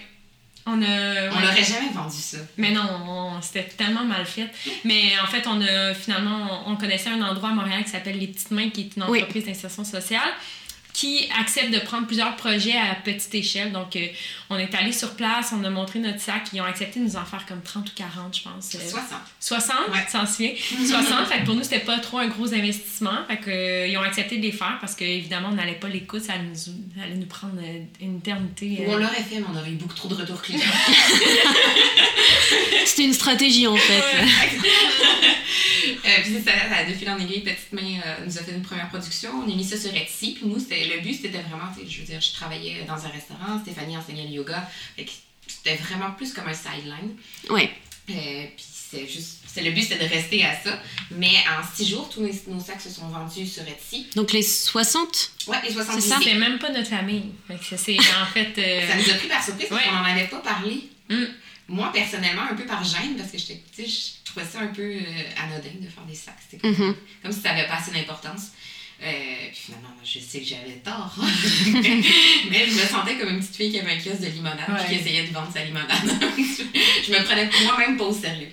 On 0.67 0.81
a. 0.81 0.85
On 0.87 0.89
ouais. 1.37 1.43
l'aurait 1.43 1.63
jamais 1.65 1.91
vendu 1.95 2.17
ça. 2.17 2.39
Mais 2.57 2.71
non, 2.71 2.83
on- 3.07 3.43
c'était 3.43 3.65
tellement 3.65 4.05
mal 4.05 4.25
fait. 4.25 4.49
Mais 4.85 5.13
en 5.23 5.27
fait, 5.27 5.47
on 5.47 5.61
a 5.61 5.93
finalement, 5.95 6.65
on, 6.67 6.73
on 6.73 6.77
connaissait 6.77 7.11
un 7.11 7.21
endroit 7.23 7.51
à 7.51 7.53
Montréal 7.53 7.85
qui 7.85 7.91
s'appelle 7.91 8.19
Les 8.19 8.29
Petites 8.29 8.51
Mains, 8.51 8.71
qui 8.71 8.81
est 8.83 8.97
une 8.97 9.05
Oui. 9.09 9.19
entreprise 9.21 9.45
d'insertion 9.45 9.85
sociale 9.85 10.31
qui 10.95 11.29
accepte 11.41 11.73
de 11.75 11.81
prendre 11.81 12.07
plusieurs 12.07 12.37
projets 12.37 12.77
à 12.79 12.95
petite 12.95 13.35
échelle. 13.35 13.73
Donc, 13.73 13.97
euh, 13.97 14.07
on 14.51 14.57
est 14.57 14.75
allé 14.75 14.93
sur 14.93 15.15
place, 15.15 15.53
on 15.59 15.65
a 15.65 15.71
montré 15.71 15.99
notre 15.99 16.21
sac, 16.21 16.43
ils 16.53 16.61
ont 16.61 16.65
accepté 16.65 17.01
de 17.01 17.05
nous 17.05 17.17
en 17.17 17.25
faire 17.25 17.45
comme 17.47 17.63
30 17.63 17.89
ou 17.89 17.93
40, 17.95 18.37
je 18.37 18.43
pense. 18.43 18.75
Euh, 18.75 18.79
60. 18.79 19.19
60, 19.41 19.77
Ouais. 19.93 20.05
tu 20.07 20.13
t'en 20.13 20.27
souviens? 20.27 20.53
60, 20.57 21.27
fait 21.27 21.41
que 21.41 21.45
pour 21.47 21.55
nous, 21.55 21.63
c'était 21.63 21.81
pas 21.81 21.99
trop 21.99 22.19
un 22.19 22.29
gros 22.29 22.53
investissement. 22.53 23.25
Fait 23.29 23.39
que, 23.39 23.51
euh, 23.51 23.87
ils 23.87 23.97
ont 23.97 24.03
accepté 24.03 24.37
de 24.37 24.43
les 24.43 24.53
faire 24.53 24.77
parce 24.81 24.95
qu'évidemment, 24.95 25.49
on 25.51 25.55
n'allait 25.55 25.73
pas 25.75 25.89
les 25.89 26.03
coûter, 26.03 26.27
ça 26.27 26.35
allait 26.35 26.45
nous, 26.45 26.55
ça 26.55 26.71
allait 27.03 27.15
nous 27.15 27.27
prendre 27.27 27.59
euh, 27.61 27.81
une 28.01 28.19
éternité. 28.19 28.79
Ou 28.81 28.91
euh. 28.91 28.95
on 28.95 28.97
l'aurait 28.99 29.23
fait, 29.23 29.39
mais 29.41 29.47
on 29.53 29.57
aurait 29.57 29.71
eu 29.71 29.75
beaucoup 29.77 29.95
trop 29.95 30.09
de 30.09 30.15
retours 30.15 30.43
clients. 30.43 30.61
C'était 32.85 33.05
une 33.05 33.15
stratégie 33.15 33.67
en 33.67 33.77
fait. 33.77 34.03
Euh, 35.87 36.09
puis 36.23 36.33
c'est 36.35 36.51
ça, 36.51 36.57
ça, 36.69 36.85
de 36.85 36.93
fil 36.95 37.09
en 37.11 37.19
aiguille, 37.19 37.41
Petite 37.41 37.73
Main 37.73 38.01
euh, 38.07 38.25
nous 38.27 38.39
a 38.39 38.43
fait 38.43 38.53
une 38.53 38.63
première 38.63 38.89
production. 38.89 39.31
On 39.47 39.51
a 39.51 39.55
mis 39.55 39.65
ça 39.65 39.77
sur 39.77 39.95
Etsy. 39.95 40.35
Puis 40.35 40.47
nous, 40.47 40.59
c'était, 40.59 40.85
le 40.85 41.01
but, 41.01 41.15
c'était 41.15 41.41
vraiment, 41.41 41.71
tu 41.77 41.85
sais, 41.85 41.91
je 41.91 42.01
veux 42.01 42.07
dire, 42.07 42.21
je 42.21 42.33
travaillais 42.33 42.85
dans 42.87 42.95
un 42.95 43.09
restaurant, 43.09 43.61
Stéphanie 43.63 43.97
enseignait 43.97 44.25
le 44.25 44.31
yoga. 44.45 44.71
C'était 45.47 45.77
vraiment 45.77 46.13
plus 46.13 46.33
comme 46.33 46.49
un 46.49 46.55
sideline. 46.55 47.17
Ouais. 47.51 47.71
Euh, 48.11 48.45
puis 48.57 48.65
c'est 48.71 49.07
juste, 49.09 49.39
c'est 49.47 49.63
le 49.63 49.71
but, 49.71 49.83
c'était 49.83 50.07
de 50.07 50.13
rester 50.13 50.45
à 50.45 50.55
ça. 50.63 50.79
Mais 51.11 51.33
en 51.49 51.63
six 51.77 51.89
jours, 51.89 52.09
tous 52.11 52.21
nos, 52.21 52.31
nos 52.55 52.61
sacs 52.61 52.81
se 52.81 52.91
sont 52.91 53.09
vendus 53.09 53.47
sur 53.47 53.63
Etsy. 53.67 54.07
Donc 54.15 54.33
les 54.33 54.43
60 54.43 55.31
Ouais, 55.49 55.57
les 55.67 55.73
70 55.73 56.03
C'est 56.03 56.09
ça? 56.09 56.19
C'était 56.19 56.35
même 56.37 56.59
pas 56.59 56.71
notre 56.71 56.89
famille. 56.91 57.25
C'est 57.63 57.97
en 57.99 58.27
fait. 58.27 58.53
euh, 58.59 58.89
Ça 58.89 58.97
nous 58.97 59.11
a 59.11 59.15
pris 59.15 59.29
par 59.29 59.43
surprise 59.43 59.67
parce 59.69 59.81
Ouais. 59.83 59.89
qu'on 59.89 59.97
n'en 59.97 60.05
avait 60.05 60.27
pas 60.29 60.39
parlé. 60.41 60.89
Mm. 61.09 61.25
Moi, 61.69 61.91
personnellement, 61.95 62.43
un 62.43 62.55
peu 62.55 62.67
par 62.67 62.85
gêne, 62.85 63.17
parce 63.17 63.31
que 63.31 63.39
sais, 63.39 63.59
je 63.79 64.23
trouvais 64.25 64.45
ça 64.45 64.61
un 64.61 64.67
peu 64.67 64.83
euh, 64.83 65.01
anodin 65.43 65.71
de 65.81 65.89
faire 65.89 66.05
des 66.07 66.15
sacs. 66.15 66.37
C'était 66.43 66.61
comme, 66.61 66.73
Mhm. 66.89 66.95
comme 67.23 67.33
si 67.33 67.41
ça 67.41 67.55
n'avait 67.55 67.67
pas 67.67 67.77
assez 67.77 67.91
d'importance. 67.91 68.49
Euh, 69.03 69.07
puis 69.49 69.57
finalement, 69.67 69.89
moi, 69.89 70.03
je 70.05 70.19
sais 70.19 70.41
que 70.41 70.47
j'avais 70.47 70.77
tort. 70.85 71.15
Mais 72.51 72.67
je 72.67 72.75
me 72.75 72.87
sentais 72.87 73.19
comme 73.19 73.31
une 73.31 73.41
petite 73.41 73.57
fille 73.57 73.71
qui 73.73 73.81
avait 73.81 73.93
un 73.93 73.99
kiosque 73.99 74.21
de 74.21 74.27
limonade 74.29 74.69
Ouais. 74.69 74.77
puis 74.87 74.95
qui 74.97 75.01
essayait 75.01 75.27
de 75.27 75.33
vendre 75.33 75.51
sa 75.53 75.65
limonade. 75.65 75.89
je 76.01 77.13
me 77.13 77.25
prenais 77.25 77.51
moi-même 77.65 77.97
pas 77.97 78.05
au 78.05 78.13
sérieux. 78.15 78.49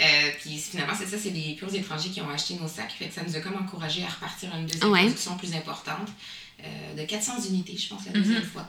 Euh, 0.00 0.30
puis 0.40 0.56
finalement, 0.58 0.94
c'est 0.98 1.06
ça, 1.06 1.16
c'est 1.18 1.30
des 1.30 1.54
purs 1.58 1.72
étrangers 1.74 2.08
qui 2.10 2.20
ont 2.20 2.30
acheté 2.30 2.54
nos 2.54 2.68
sacs. 2.68 2.92
Fait 2.98 3.06
que 3.08 3.14
ça 3.14 3.22
nous 3.26 3.36
a 3.36 3.40
comme 3.40 3.56
encouragé 3.56 4.02
à 4.02 4.08
repartir 4.08 4.54
à 4.54 4.58
une 4.58 4.66
deuxième 4.66 4.90
Ouais. 4.90 5.00
production 5.02 5.36
plus 5.36 5.54
importante. 5.54 6.08
euh, 6.64 6.94
de 6.96 7.04
400 7.04 7.32
unités, 7.50 7.76
je 7.76 7.88
pense, 7.88 8.06
la 8.06 8.12
deuxième 8.12 8.38
Mhm. 8.38 8.44
fois. 8.46 8.68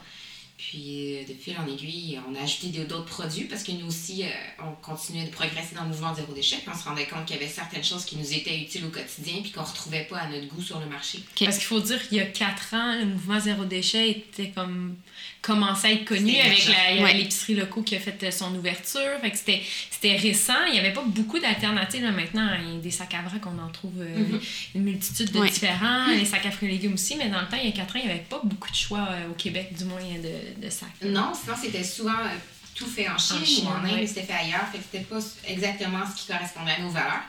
Puis, 0.69 1.17
euh, 1.17 1.23
de 1.27 1.33
fil 1.33 1.55
en 1.57 1.67
aiguille, 1.67 2.19
on 2.29 2.35
a 2.35 2.43
ajouté 2.43 2.67
d'autres 2.85 3.05
produits 3.05 3.45
parce 3.45 3.63
que 3.63 3.73
nous 3.73 3.87
aussi, 3.87 4.23
euh, 4.23 4.27
on 4.59 4.71
continuait 4.81 5.25
de 5.25 5.31
progresser 5.31 5.75
dans 5.75 5.83
le 5.83 5.89
mouvement 5.89 6.15
zéro 6.15 6.31
déchet. 6.33 6.57
Puis 6.57 6.69
on 6.73 6.77
se 6.77 6.85
rendait 6.85 7.05
compte 7.05 7.25
qu'il 7.25 7.35
y 7.35 7.39
avait 7.39 7.49
certaines 7.49 7.83
choses 7.83 8.05
qui 8.05 8.15
nous 8.15 8.33
étaient 8.33 8.57
utiles 8.57 8.85
au 8.85 8.89
quotidien 8.89 9.41
puis 9.41 9.51
qu'on 9.51 9.61
ne 9.61 9.65
retrouvait 9.65 10.05
pas 10.05 10.19
à 10.19 10.29
notre 10.29 10.47
goût 10.47 10.61
sur 10.61 10.79
le 10.79 10.85
marché. 10.85 11.19
Parce 11.37 11.57
qu'il 11.57 11.67
faut 11.67 11.81
dire 11.81 12.07
qu'il 12.07 12.17
y 12.17 12.21
a 12.21 12.25
4 12.25 12.73
ans, 12.75 12.99
le 12.99 13.05
mouvement 13.05 13.39
Zéro 13.39 13.65
Déchet 13.65 14.09
était 14.11 14.51
comme 14.51 14.95
commençait 15.43 15.87
à 15.89 15.91
être 15.91 16.05
connu 16.05 16.35
avec 16.39 16.67
avait 16.67 17.03
Ouais. 17.03 17.13
l'épicerie 17.13 17.53
locaux 17.53 17.83
qui 17.83 17.95
a 17.95 17.99
fait 17.99 18.23
euh, 18.23 18.31
son 18.31 18.55
ouverture. 18.55 19.01
Fait 19.21 19.29
que 19.29 19.37
c'était, 19.37 19.61
c'était 19.91 20.15
récent. 20.15 20.55
Il 20.67 20.73
n'y 20.73 20.79
avait 20.79 20.93
pas 20.93 21.03
beaucoup 21.05 21.37
d'alternatives. 21.37 22.01
Maintenant, 22.03 22.49
il 22.59 22.73
y 22.73 22.77
a 22.77 22.79
des 22.79 22.89
sacs 22.91 23.13
à 23.13 23.21
vrac, 23.21 23.41
on 23.45 23.59
en 23.61 23.69
trouve 23.69 23.93
euh, 24.01 24.17
Mhm. 24.17 24.39
une 24.75 24.83
multitude 24.83 25.31
de 25.31 25.39
Ouais. 25.39 25.49
différents. 25.49 26.07
Les 26.07 26.25
sacs 26.25 26.45
à 26.45 26.51
fruits 26.51 26.69
et 26.69 26.71
légumes 26.71 26.93
aussi. 26.95 27.15
Mais 27.17 27.29
dans 27.29 27.41
le 27.41 27.47
temps, 27.47 27.57
il 27.61 27.65
y 27.69 27.71
a 27.71 27.75
4 27.75 27.95
ans, 27.95 27.99
il 28.01 28.05
n'y 28.05 28.11
avait 28.11 28.21
pas 28.27 28.41
beaucoup 28.43 28.71
de 28.71 28.75
choix 28.75 29.05
euh, 29.11 29.29
au 29.29 29.33
Québec, 29.33 29.75
du 29.77 29.83
moins, 29.85 29.99
de, 30.01 30.65
de 30.65 30.69
sacs. 30.71 30.87
Non, 31.03 31.33
sinon 31.39 31.55
c'était 31.61 31.83
souvent 31.83 32.11
euh, 32.21 32.29
tout 32.73 32.87
fait 32.87 33.07
en 33.09 33.17
Chine, 33.17 33.45
Chine, 33.45 33.65
ou 33.67 33.69
en 33.69 33.83
Inde, 33.83 33.91
ouais. 33.99 34.07
c'était 34.07 34.23
fait 34.23 34.33
ailleurs. 34.33 34.65
Fait 34.71 34.77
que 34.79 34.83
c'était 34.91 35.03
pas 35.05 35.19
exactement 35.45 35.99
ce 36.09 36.21
qui 36.21 36.27
correspondait 36.31 36.71
à 36.71 36.81
nos 36.81 36.89
valeurs. 36.89 37.21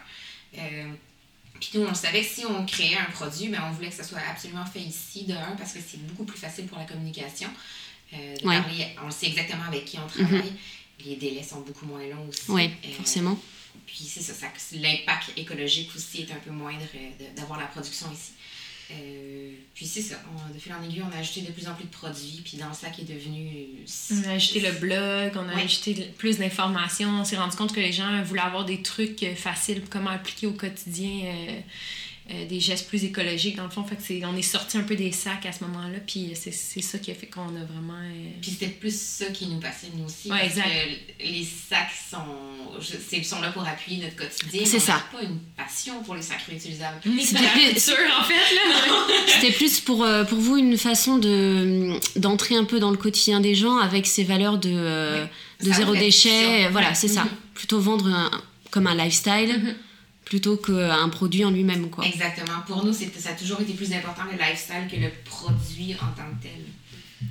Puis 1.61 1.71
nous, 1.75 1.87
on 1.87 1.95
savait 1.95 2.21
que 2.23 2.27
si 2.27 2.45
on 2.45 2.67
créait 2.67 2.97
un 2.97 3.11
produit, 3.13 3.49
ben, 3.49 3.63
on 3.69 3.73
voulait 3.73 3.89
que 3.89 3.95
ça 3.95 4.03
soit 4.05 4.19
absolument 4.31 4.67
fait 4.67 4.81
ici, 4.81 5.25
de 5.25 5.33
un, 5.35 5.55
parce 5.57 5.73
que 5.73 5.79
c'est 5.87 6.05
beaucoup 6.07 6.25
plus 6.25 6.39
facile 6.39 6.67
pour 6.67 6.79
la 6.79 6.85
communication. 6.85 7.49
Euh, 8.15 8.37
de 8.37 8.47
Ouais. 8.47 8.61
Parler, 8.61 8.87
on 9.05 9.11
sait 9.11 9.27
exactement 9.27 9.65
avec 9.69 9.85
qui 9.85 9.99
on 9.99 10.07
travaille. 10.07 10.53
Les 11.05 11.17
délais 11.17 11.43
sont 11.43 11.61
beaucoup 11.63 11.87
moins 11.87 12.07
longs 12.07 12.29
aussi. 12.29 12.43
Oui, 12.49 12.71
Euh, 12.85 12.89
forcément. 12.97 13.39
Puis 13.87 14.05
c'est 14.05 14.21
ça, 14.23 14.33
ça 14.35 14.47
l'impact 14.77 15.33
écologique 15.37 15.91
aussi 15.95 16.23
est 16.23 16.33
un 16.33 16.37
peu 16.37 16.51
moindre 16.51 16.87
euh, 16.95 17.11
de- 17.33 17.37
d'avoir 17.37 17.59
la 17.61 17.67
production 17.67 18.07
ici. 18.13 18.33
Euh, 18.91 19.51
puis 19.75 19.87
c'est 19.87 20.03
ça, 20.03 20.17
on, 20.33 20.53
de 20.55 20.59
fil 20.59 20.73
en 20.73 20.83
aiguille, 20.85 21.03
on 21.03 21.15
a 21.17 21.19
ajouté 21.19 21.41
de 21.41 21.51
plus 21.53 21.67
en 21.69 21.75
plus 21.75 21.85
de 21.85 21.91
produits, 21.91 22.43
puis 22.45 22.59
dans 22.59 22.69
le 22.69 22.75
sac 22.75 22.99
est 22.99 23.05
devenu... 23.05 23.67
On 24.13 24.29
a 24.29 24.33
ajouté 24.35 24.61
le 24.61 24.73
blog, 24.73 25.33
on 25.37 25.49
a 25.49 25.55
Ouais. 25.57 25.63
ajouté 25.63 25.95
plus 26.19 26.37
d'informations, 26.39 27.09
on 27.21 27.25
s'est 27.25 27.39
rendu 27.39 27.57
compte 27.57 27.75
que 27.75 27.81
les 27.81 27.93
gens 27.93 28.23
voulaient 28.23 28.43
avoir 28.43 28.65
des 28.67 28.83
trucs 28.83 29.25
faciles, 29.37 29.83
comment 29.91 30.11
appliquer 30.11 30.47
au 30.47 30.53
quotidien 30.53 31.23
euh, 31.25 31.61
euh, 32.31 32.47
des 32.47 32.59
gestes 32.59 32.89
plus 32.89 33.05
écologiques, 33.05 33.57
dans 33.57 33.65
le 33.65 33.71
fond. 33.71 33.85
Fait 33.85 33.97
que 33.97 34.03
c'est, 34.03 34.25
on 34.25 34.35
est 34.37 34.41
sorti 34.43 34.79
un 34.79 34.83
peu 34.83 34.97
des 34.97 35.13
sacs 35.13 35.45
à 35.45 35.53
ce 35.53 35.63
moment-là, 35.65 35.99
puis 36.07 36.31
c'est, 36.35 36.53
c'est 36.53 36.81
ça 36.81 36.99
qui 36.99 37.11
a 37.11 37.15
fait 37.15 37.27
qu'on 37.27 37.43
a 37.49 37.65
vraiment... 37.71 37.99
euh, 38.03 38.31
Puis 38.41 38.53
c'était 38.53 38.69
plus 38.69 38.99
ça 38.99 39.27
qui 39.27 39.47
nous 39.47 39.61
passionne 39.61 39.91
nous 39.99 40.07
aussi. 40.07 40.31
Ouais, 40.31 40.39
parce 40.41 40.53
exact. 40.53 40.65
que 41.19 41.25
les 41.25 41.45
sacs 41.45 41.91
sont, 42.11 42.81
je- 42.81 42.97
c'est- 43.09 43.23
sont 43.23 43.41
là 43.43 43.51
pour 43.53 43.67
appuyer 43.67 44.03
notre 44.03 44.17
quotidien. 44.17 44.63
C'est 44.65 44.79
On 44.79 44.81
ça. 44.81 45.03
pas 45.13 45.23
une 45.23 45.39
passion 45.57 46.03
pour 46.03 46.15
les 46.15 46.23
sacs 46.23 46.43
réutilisables. 46.49 47.01
C'était 47.21 47.43
la 47.43 47.49
plus- 47.51 47.61
culture, 47.75 47.97
en 48.19 48.25
fait, 48.25 48.55
là. 48.55 49.07
C'était 49.27 49.53
plus 49.53 49.81
pour, 49.81 50.03
euh, 50.03 50.25
pour 50.25 50.39
vous 50.39 50.57
une 50.57 50.79
façon 50.79 51.19
de 51.19 51.99
d'entrer 52.17 52.57
un 52.57 52.65
peu 52.65 52.81
dans 52.81 52.91
le 52.91 52.97
quotidien 52.97 53.41
des 53.41 53.55
gens 53.55 53.77
avec 53.77 54.07
ces 54.07 54.25
valeurs 54.25 54.57
de, 54.59 54.71
euh, 54.73 55.27
de 55.63 55.73
zéro 55.73 55.95
déchet. 55.95 56.69
Voilà, 56.71 56.95
c'est 56.95 57.09
ça. 57.09 57.25
Mhm. 57.25 57.31
Plutôt 57.55 57.81
vendre 57.81 58.07
un- 58.09 58.31
comme 58.71 58.87
un 58.87 58.95
lifestyle 58.95 59.59
Mhm. 59.63 59.75
Plutôt 60.25 60.57
qu'un 60.57 61.09
produit 61.11 61.45
en 61.45 61.51
lui-même. 61.51 61.91
quoi. 61.91 62.05
Exactement. 62.07 62.61
Pour 62.67 62.85
nous, 62.85 62.93
c'est- 62.93 63.13
ça 63.19 63.31
a 63.31 63.33
toujours 63.35 63.61
été 63.61 63.73
plus 63.75 63.93
important 63.93 64.23
le 64.31 64.39
lifestyle 64.39 64.87
que 64.91 64.97
le 64.97 65.11
produit 65.25 65.95
en 65.95 66.07
tant 66.17 66.29
que 66.39 66.43
tel. 66.43 66.53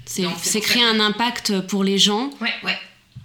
C'est 0.06 0.24
Donc, 0.24 0.34
c'est 0.42 0.62
créer 0.62 0.84
un 0.84 1.00
impact 1.00 1.62
pour 1.68 1.84
les 1.84 1.98
gens. 1.98 2.30
Ouais. 2.42 2.50
Ouais. 2.64 2.78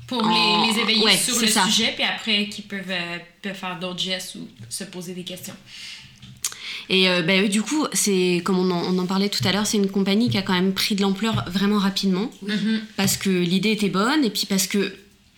Pour 0.07 0.25
En- 0.25 0.65
les, 0.67 0.73
les 0.73 0.81
éveiller 0.81 1.05
ouais, 1.05 1.17
sur 1.17 1.35
c'est 1.35 1.47
le 1.47 1.53
ça. 1.53 1.65
sujet, 1.67 1.93
puis 1.95 2.05
après, 2.05 2.49
qu'ils 2.49 2.65
peuvent, 2.65 2.81
euh, 2.89 3.19
peuvent 3.43 3.55
faire 3.55 3.79
d'autres 3.79 4.01
gestes 4.01 4.37
ou 4.37 4.49
se 4.71 4.85
poser 4.85 5.13
des 5.13 5.23
questions. 5.25 5.55
Et 6.91 7.09
euh, 7.11 7.21
bah, 7.23 7.47
du 7.47 7.61
coup, 7.63 7.87
c'est 7.93 8.41
comme 8.45 8.59
on 8.59 8.71
en, 8.71 8.95
on 8.95 8.99
en 8.99 9.07
parlait 9.07 9.29
tout 9.29 9.47
à 9.47 9.53
l'heure, 9.53 9.67
c'est 9.67 9.77
une 9.77 9.91
compagnie 9.91 10.31
qui 10.31 10.39
a 10.39 10.43
quand 10.43 10.55
même 10.55 10.73
pris 10.73 10.95
de 10.95 11.03
l'ampleur 11.03 11.45
vraiment 11.51 11.79
rapidement 11.79 12.31
Mhm. 12.43 12.81
parce 12.97 13.17
que 13.19 13.29
l'idée 13.29 13.73
était 13.73 13.91
bonne 13.91 14.25
et 14.25 14.31
puis 14.31 14.47
parce 14.47 14.67
que 14.67 14.95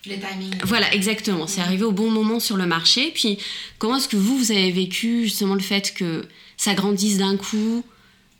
Le 0.06 0.14
timing. 0.16 0.54
Voilà, 0.64 0.92
exactement. 0.94 1.46
C'est 1.46 1.60
arrivé 1.60 1.84
au 1.84 1.92
bon 1.92 2.10
moment 2.10 2.40
sur 2.40 2.56
le 2.56 2.66
marché. 2.66 3.10
Puis, 3.14 3.38
comment 3.78 3.96
est-ce 3.96 4.08
que 4.08 4.16
vous, 4.16 4.36
vous 4.38 4.50
avez 4.50 4.70
vécu 4.72 5.24
justement 5.24 5.54
le 5.54 5.60
fait 5.60 5.92
que 5.94 6.26
ça 6.56 6.74
grandisse 6.74 7.18
d'un 7.18 7.36
coup, 7.36 7.84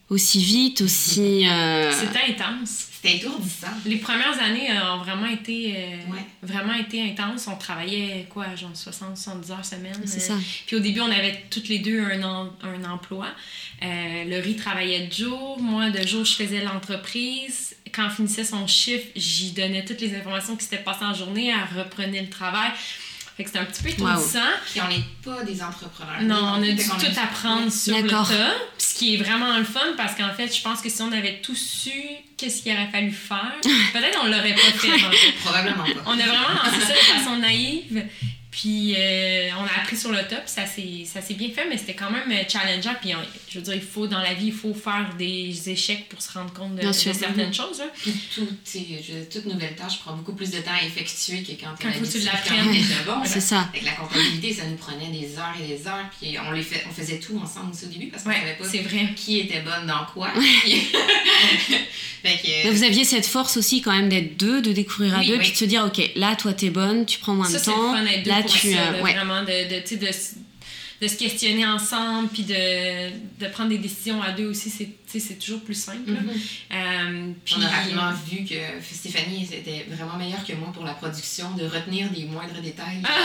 aussi 0.09 0.43
vite, 0.43 0.81
aussi... 0.81 1.47
euh, 1.49 1.93
C'était 1.93 2.33
intense. 2.33 2.87
C'était 3.03 3.17
étourdissant. 3.17 3.69
Les 3.87 3.97
premières 3.97 4.39
années 4.43 4.71
euh, 4.71 4.95
ont 4.95 4.99
vraiment 4.99 5.27
été, 5.27 5.75
euh, 5.75 6.13
Ouais. 6.13 6.19
vraiment 6.43 6.75
été 6.75 7.03
intenses. 7.03 7.47
On 7.49 7.57
travaillait, 7.57 8.27
quoi, 8.29 8.55
genre 8.57 8.71
60, 8.75 9.17
70 9.17 9.51
heures 9.53 9.65
semaine. 9.65 9.97
C'est 10.05 10.19
Euh, 10.31 10.35
ça. 10.37 10.45
Puis 10.67 10.77
au 10.77 10.81
début, 10.81 11.01
on 11.01 11.11
avait 11.11 11.45
toutes 11.49 11.69
les 11.69 11.79
deux 11.79 11.99
un, 12.03 12.23
en- 12.23 12.53
un 12.63 12.85
emploi. 12.91 13.29
Euh, 13.83 14.25
le 14.25 14.39
riz 14.41 14.57
travaillait 14.57 15.07
de 15.07 15.13
jour. 15.13 15.59
Moi, 15.63 15.89
de 15.89 16.07
jour, 16.07 16.25
je 16.27 16.35
faisais 16.35 16.63
l'entreprise. 16.63 17.75
Quand 17.93 18.07
on 18.07 18.11
finissait 18.11 18.45
son 18.45 18.67
chiffre, 18.67 19.07
j'y 19.17 19.53
donnais 19.53 19.85
toutes 19.85 20.01
les 20.03 20.15
informations 20.15 20.55
qui 20.57 20.65
s'étaient 20.65 20.83
passées 20.83 21.05
en 21.07 21.15
journée. 21.15 21.49
Elle 21.49 21.79
reprenait 21.83 22.21
le 22.23 22.29
travail. 22.29 22.71
Fait 23.41 23.45
que 23.45 23.51
c'était 23.53 23.61
un 23.61 23.65
petit 23.65 23.83
peu 23.83 23.89
étourdissant. 23.89 24.39
Puis 24.71 24.83
on 24.83 24.89
n'est 24.89 25.03
pas 25.25 25.43
des 25.45 25.63
entrepreneurs. 25.63 26.21
Non, 26.21 26.59
on 26.59 26.63
a 26.63 26.73
dû 26.73 26.77
tout 26.77 27.19
apprendre 27.19 27.73
sur 27.73 27.97
le 27.97 28.07
tas. 28.07 28.27
Ce 28.77 28.93
qui 28.93 29.15
est 29.15 29.17
vraiment 29.17 29.57
le 29.57 29.65
fun 29.65 29.81
parce 29.97 30.15
qu'en 30.15 30.31
fait, 30.35 30.55
je 30.55 30.61
pense 30.61 30.83
que 30.83 30.91
si 30.91 31.01
on 31.01 31.11
avait 31.11 31.41
tout 31.43 31.55
su 31.55 31.91
qu'est-ce 32.37 32.63
qu'il 32.63 32.73
aurait 32.75 32.91
fallu 32.93 33.11
faire, 33.11 33.55
peut-être 33.95 34.19
on 34.23 34.27
l'aurait 34.27 34.53
pas 34.53 34.79
fait. 34.79 34.93
en 34.93 35.11
fait. 35.11 35.33
Probablement 35.43 35.85
pas. 35.85 36.03
On 36.05 36.13
a 36.13 36.23
vraiment 36.23 36.51
lancé 36.65 36.81
ça 36.81 36.93
de 36.93 37.19
façon 37.19 37.37
naïve. 37.39 38.05
Puis 38.51 38.97
euh, 38.99 39.49
on 39.61 39.63
a 39.65 39.81
appris 39.81 39.97
sur 39.97 40.11
le 40.11 40.19
top, 40.29 40.43
ça 40.47 40.67
s'est 40.67 41.05
ça 41.07 41.23
s'est 41.23 41.35
bien 41.35 41.51
fait, 41.55 41.67
mais 41.69 41.79
c'était 41.79 41.95
quand 41.95 42.11
même 42.11 42.31
euh, 42.33 42.43
challengeant. 42.49 42.95
Puis 43.01 43.15
on- 43.15 43.19
je 43.49 43.59
veux 43.59 43.65
dire, 43.65 43.75
il 43.75 43.81
faut 43.81 44.09
dans 44.09 44.19
la 44.19 44.35
vie, 44.35 44.47
il 44.49 44.53
faut 44.53 44.75
faire 44.75 45.09
des 45.17 45.71
échecs 45.71 46.09
pour 46.09 46.21
se 46.21 46.33
rendre 46.33 46.53
compte 46.53 46.75
de, 46.75 46.91
certaines 46.91 47.55
choses. 47.55 47.79
là. 47.79 47.85
Puis 47.97 48.13
tout, 48.35 48.49
je- 48.75 49.25
toute 49.33 49.47
nouvelle 49.47 49.77
tâche 49.77 50.01
prend 50.01 50.15
beaucoup 50.17 50.33
plus 50.33 50.51
de 50.51 50.59
temps 50.59 50.73
à 50.81 50.85
effectuer 50.85 51.43
que 51.45 51.53
quand, 51.53 51.71
Quand 51.81 51.91
tu 52.11 52.19
l'apprennes. 52.21 52.67
bon. 53.07 53.21
C'est 53.25 53.41
ça. 53.41 53.69
Avec 53.73 53.85
la 53.85 53.93
comptabilité, 53.93 54.53
ça 54.53 54.65
nous 54.67 54.77
prenait 54.77 55.11
des 55.17 55.39
heures 55.39 55.55
et 55.63 55.69
des 55.69 55.87
heures. 55.87 56.11
Puis 56.21 56.37
on, 56.45 56.51
les 56.51 56.63
fait, 56.63 56.85
on 56.89 56.93
faisait 56.93 57.21
tout 57.21 57.39
ensemble 57.41 57.71
aussi 57.73 57.85
au 57.85 57.89
début 57.89 58.09
parce 58.09 58.25
qu'on 58.25 58.31
savait 58.33 58.43
Ouais, 58.45 58.57
pas 58.59 58.65
c'est 58.69 58.79
vrai. 58.79 59.09
qui 59.15 59.39
était 59.39 59.61
bonne 59.61 59.87
dans 59.87 60.05
quoi. 60.13 60.31
Puis- 60.65 60.73
fait 62.23 62.37
que, 62.43 62.65
Mais 62.65 62.71
vous 62.71 62.83
aviez 62.83 63.05
cette 63.05 63.27
force 63.27 63.57
aussi 63.57 63.81
quand 63.81 63.93
même 63.93 64.09
d'être 64.09 64.37
deux, 64.37 64.61
de 64.61 64.73
découvrir 64.73 65.15
à 65.17 65.21
Oui, 65.21 65.27
deux, 65.29 65.35
oui. 65.35 65.41
puis 65.41 65.53
de 65.53 65.57
se 65.57 65.65
dire, 65.65 65.85
ok, 65.85 66.11
là, 66.17 66.35
toi, 66.37 66.53
t'es 66.53 66.71
bonne, 66.71 67.07
tu 67.07 67.19
prends 67.19 67.35
moins 67.35 67.47
Ça, 67.49 67.59
de 67.59 67.65
c'est 67.65 67.71
le 67.71 67.77
temps. 67.77 67.93
Fun 68.43 68.47
d'être 68.47 68.47
deux 68.47 68.47
là, 68.47 68.51
pour 68.53 68.53
tu... 68.53 68.73
ça, 68.73 68.79
euh, 68.79 68.93
là, 68.93 69.03
ouais. 69.03 69.13
vraiment, 69.15 69.43
de, 69.43 69.47
de, 69.47 69.97
de, 69.97 70.11
de 71.03 71.09
se 71.09 71.17
questionner 71.17 71.67
ensemble, 71.67 72.29
puis 72.29 72.43
de, 72.45 73.11
de 73.39 73.49
prendre 73.51 73.71
des 73.71 73.79
décisions 73.79 74.23
à 74.23 74.33
deux 74.33 74.47
aussi, 74.51 74.71
c'est 74.71 74.89
c'est 75.19 75.39
toujours 75.39 75.61
plus 75.61 75.75
simple. 75.75 76.11
Mhm. 76.11 76.31
Euh, 76.73 77.33
puis, 77.45 77.55
On 77.59 77.63
a 77.63 77.69
rapidement 77.69 78.13
vu 78.31 78.45
que 78.45 78.55
Stéphanie 78.83 79.49
était 79.51 79.87
vraiment 79.89 80.17
meilleure 80.17 80.45
que 80.45 80.53
moi 80.53 80.71
pour 80.73 80.85
la 80.85 80.95
production, 80.95 81.51
de 81.53 81.65
retenir 81.65 82.09
des 82.11 82.25
moindres 82.25 82.61
détails. 82.63 83.03
Ah! 83.05 83.25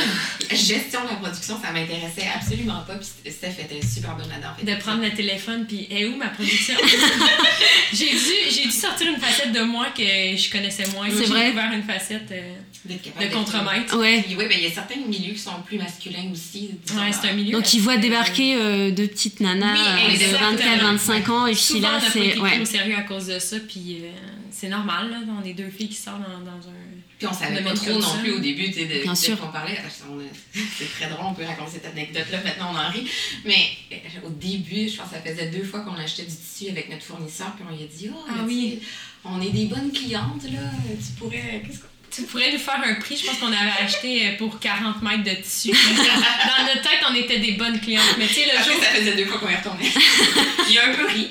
Gestion 0.55 1.03
de 1.03 1.09
la 1.09 1.15
production, 1.15 1.59
ça 1.61 1.71
m'intéressait 1.71 2.27
absolument 2.33 2.81
pas. 2.87 2.95
Puis 2.95 3.31
Steph 3.31 3.59
était 3.59 3.85
super 3.85 4.15
bonne 4.15 4.29
là-dedans. 4.29 4.49
Fait 4.57 4.65
de 4.65 4.81
prendre 4.81 5.03
le 5.03 5.11
téléphone, 5.11 5.65
puis 5.67 5.87
est 5.89 6.05
où 6.05 6.15
ma 6.15 6.29
production? 6.29 6.75
j'ai 7.93 8.09
dû, 8.11 8.33
j'ai 8.49 8.63
dû 8.63 8.71
sortir 8.71 9.07
une 9.07 9.19
facette 9.19 9.51
de 9.51 9.61
moi 9.61 9.87
que 9.95 10.01
je 10.03 10.51
connaissais 10.51 10.87
moins. 10.93 11.07
C'est 11.09 11.25
J'ai 11.25 11.25
vrai? 11.25 11.45
découvert 11.45 11.71
une 11.73 11.83
facette 11.83 12.31
euh, 12.31 12.55
de 12.85 13.33
contremaître. 13.33 13.97
Ouais. 13.97 14.23
Oui, 14.29 14.35
ben, 14.37 14.51
il 14.57 14.63
y 14.63 14.67
a 14.67 14.71
certains 14.71 14.99
milieux 15.07 15.33
qui 15.33 15.39
sont 15.39 15.51
plus 15.65 15.77
masculins 15.77 16.29
aussi. 16.31 16.71
Ouais, 16.95 17.11
c'est 17.11 17.29
un 17.29 17.33
milieu. 17.33 17.51
Donc, 17.53 17.73
ils 17.73 17.81
voient 17.81 17.97
débarquer 17.97 18.55
euh, 18.55 18.91
deux 18.91 19.07
petites 19.07 19.39
nanas 19.39 19.73
Oui, 19.73 19.79
euh, 19.87 20.07
de 20.09 20.13
exactement. 20.13 20.95
24-25 20.97 21.31
ans, 21.31 21.47
et 21.47 21.53
puis 21.53 21.74
Là, 21.81 21.99
c'est... 22.11 22.39
Ouais. 22.39 22.59
au 22.61 22.65
sérieux 22.65 22.95
à 22.97 23.01
cause 23.03 23.27
de 23.27 23.39
ça, 23.39 23.57
puis 23.59 23.99
euh, 24.01 24.11
c'est 24.51 24.69
normal, 24.69 25.09
là. 25.11 25.17
On 25.41 25.45
est 25.45 25.53
deux 25.53 25.69
filles 25.69 25.89
qui 25.89 25.95
sortent 25.95 26.21
dans, 26.21 26.39
dans 26.39 26.67
un. 26.67 26.73
Puis 27.17 27.27
on 27.27 27.33
savait 27.33 27.61
pas 27.63 27.73
trop 27.73 27.97
non 27.99 28.17
plus 28.21 28.31
au 28.33 28.39
début, 28.39 28.65
tu 28.67 28.73
sais, 28.73 28.85
de, 28.85 29.01
Bien 29.03 29.13
de 29.13 29.17
sûr. 29.17 29.39
qu'on 29.39 29.47
parlait. 29.47 29.77
On 30.11 30.19
a- 30.19 30.23
C'est 30.77 30.89
très 30.91 31.07
drôle, 31.09 31.25
on 31.29 31.33
peut 31.33 31.45
raconter 31.45 31.71
cette 31.73 31.85
anecdote-là, 31.85 32.39
maintenant 32.43 32.71
on 32.73 32.77
en 32.77 32.89
rit. 32.89 33.07
Mais 33.45 33.69
euh, 33.93 34.27
au 34.27 34.29
début, 34.31 34.89
je 34.89 34.97
pense 34.97 35.09
que 35.09 35.15
ça 35.15 35.21
faisait 35.21 35.47
deux 35.49 35.63
fois 35.63 35.81
qu'on 35.81 35.93
achetait 35.95 36.23
du 36.23 36.35
tissu 36.35 36.69
avec 36.69 36.89
notre 36.89 37.03
fournisseur, 37.03 37.53
puis 37.55 37.63
on 37.69 37.75
lui 37.75 37.83
a 37.83 37.87
dit 37.87 38.09
Oh, 38.13 38.19
Ah 38.29 38.43
oui. 38.45 38.79
on 39.23 39.41
est 39.41 39.51
des 39.51 39.65
bonnes 39.65 39.91
clientes, 39.91 40.43
là, 40.51 40.59
tu 40.99 41.11
pourrais. 41.17 41.63
Qu'est-ce 41.65 41.79
qu'on. 41.79 41.87
Tu 42.15 42.21
pourrais 42.23 42.51
nous 42.53 42.59
faire 42.59 42.79
un 42.85 42.93
prix, 42.95 43.17
je 43.17 43.25
pense 43.25 43.37
qu'on 43.39 43.47
avait 43.47 43.83
acheté 43.83 44.27
euh, 44.29 44.37
pour 44.37 44.57
40 44.59 45.01
mètres 45.01 45.23
de 45.23 45.41
tissu. 45.41 45.69
Dans 45.97 46.63
notre 46.65 46.81
tête, 46.81 46.99
on 47.09 47.13
était 47.15 47.39
des 47.39 47.53
bonnes 47.53 47.79
clientes. 47.81 48.03
Mais 48.17 48.27
tu 48.27 48.35
sais, 48.35 48.45
le 48.45 48.57
Après, 48.57 48.71
jour. 48.71 48.81
ça 48.81 48.89
faisait 48.91 49.15
deux 49.15 49.25
fois 49.25 49.37
qu'on 49.39 49.49
y 49.49 49.55
retournait. 49.55 49.91
Il 50.69 50.77
a 50.79 50.85
un 50.89 50.93
peu 50.95 51.05
ri. 51.07 51.29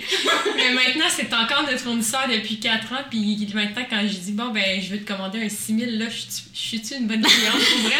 Mais 0.56 0.72
maintenant, 0.74 1.06
c'est 1.08 1.32
encore 1.32 1.62
notre 1.62 1.78
fournisseur 1.80 2.28
depuis 2.28 2.58
4 2.60 2.92
ans. 2.92 3.04
Puis 3.10 3.48
maintenant, 3.54 3.86
quand 3.88 4.00
je 4.02 4.14
dis, 4.18 4.32
bon, 4.32 4.48
ben, 4.50 4.80
je 4.82 4.90
vais 4.90 4.98
te 4.98 5.10
commander 5.10 5.42
un 5.44 5.48
6000, 5.48 5.98
là, 5.98 6.06
je 6.10 6.16
suis- 6.16 6.44
je 6.52 6.58
suis-tu 6.60 6.94
une 6.96 7.06
bonne 7.06 7.22
cliente 7.22 7.52
pour 7.54 7.78
vrai? 7.80 7.94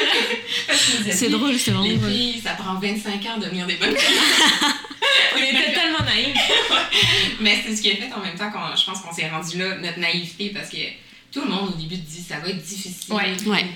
C'est 1.11 1.27
dit, 1.27 1.33
drôle, 1.33 1.59
c'est 1.59 1.71
vraiment 1.71 1.89
drôle. 1.97 2.11
filles, 2.11 2.41
ça 2.45 2.51
prend 2.53 2.75
25 2.75 3.25
ans 3.27 3.39
de 3.39 3.45
devenir 3.45 3.67
des 3.67 3.77
bonnes 3.77 3.95
clientes. 3.95 4.75
On 5.37 5.39
était 5.39 5.73
tellement 5.73 6.05
naïfs. 6.05 6.37
Mais 7.41 7.63
c'est 7.67 7.75
ce 7.77 7.83
qui 7.83 7.89
est 7.91 7.97
fait 7.97 8.13
en 8.15 8.21
même 8.21 8.37
temps 8.37 8.51
qu'on 8.51 8.77
je 8.77 8.85
pense 8.85 9.01
qu'on 9.01 9.13
s'est 9.13 9.29
rendu 9.29 9.59
là, 9.59 9.77
notre 9.79 9.99
naïveté, 9.99 10.51
parce 10.55 10.69
que 10.69 10.77
tout 11.35 11.41
le 11.43 11.49
monde 11.51 11.71
au 11.75 11.77
début 11.77 11.97
te 11.99 12.09
dit 12.09 12.23
ça 12.23 12.39
va 12.39 12.49
être 12.49 12.63
difficile. 12.65 13.13
Ouais. 13.13 13.37
Ouais. 13.47 13.67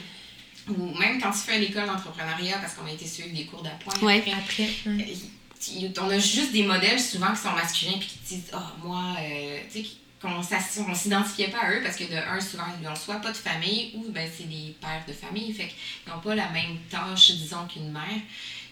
Ou 0.69 0.97
même 0.97 1.21
quand 1.21 1.33
tu 1.33 1.39
fais 1.39 1.55
à 1.55 1.59
l'école 1.59 1.87
d'entrepreneuriat, 1.87 2.59
parce 2.59 2.75
qu'on 2.75 2.87
a 2.87 2.93
été 2.93 3.07
suivre 3.07 3.35
des 3.35 3.47
cours 3.47 3.63
d'appoint. 3.63 3.95
Ouais. 4.01 4.19
après, 4.19 4.35
Après. 4.37 4.71
euh, 4.87 5.93
on 6.01 6.09
a 6.11 6.19
juste 6.19 6.53
des 6.53 6.63
modèles 6.63 7.01
souvent 7.01 7.33
qui 7.33 7.41
sont 7.41 7.53
masculins 7.53 7.99
puis 7.99 8.07
qui 8.09 8.19
te 8.19 8.29
disent 8.29 8.51
Ah, 8.53 8.73
moi, 8.85 9.17
euh, 9.21 9.59
tu 9.73 9.83
sais, 9.83 9.89
qu'on 10.23 10.31
on 10.37 10.95
s'identifiait 10.95 11.49
pas 11.49 11.59
à 11.59 11.73
eux 11.73 11.81
parce 11.83 11.97
que 11.97 12.05
de 12.05 12.17
un, 12.17 12.41
souvent, 12.41 12.65
ils 12.81 12.85
n'ont 12.87 12.95
soit 12.95 13.17
pas 13.17 13.33
de 13.33 13.37
famille 13.37 13.93
ou 13.95 14.05
ben, 14.11 14.29
c'est 14.37 14.49
des 14.49 14.77
pères 14.81 15.05
de 15.09 15.13
famille. 15.13 15.53
Fait 15.53 15.69
qu'ils 15.69 16.13
n'ont 16.13 16.21
pas 16.21 16.35
la 16.35 16.49
même 16.51 16.77
tâche, 16.91 17.33
disons, 17.33 17.67
qu'une 17.67 17.91
mère. 17.91 18.21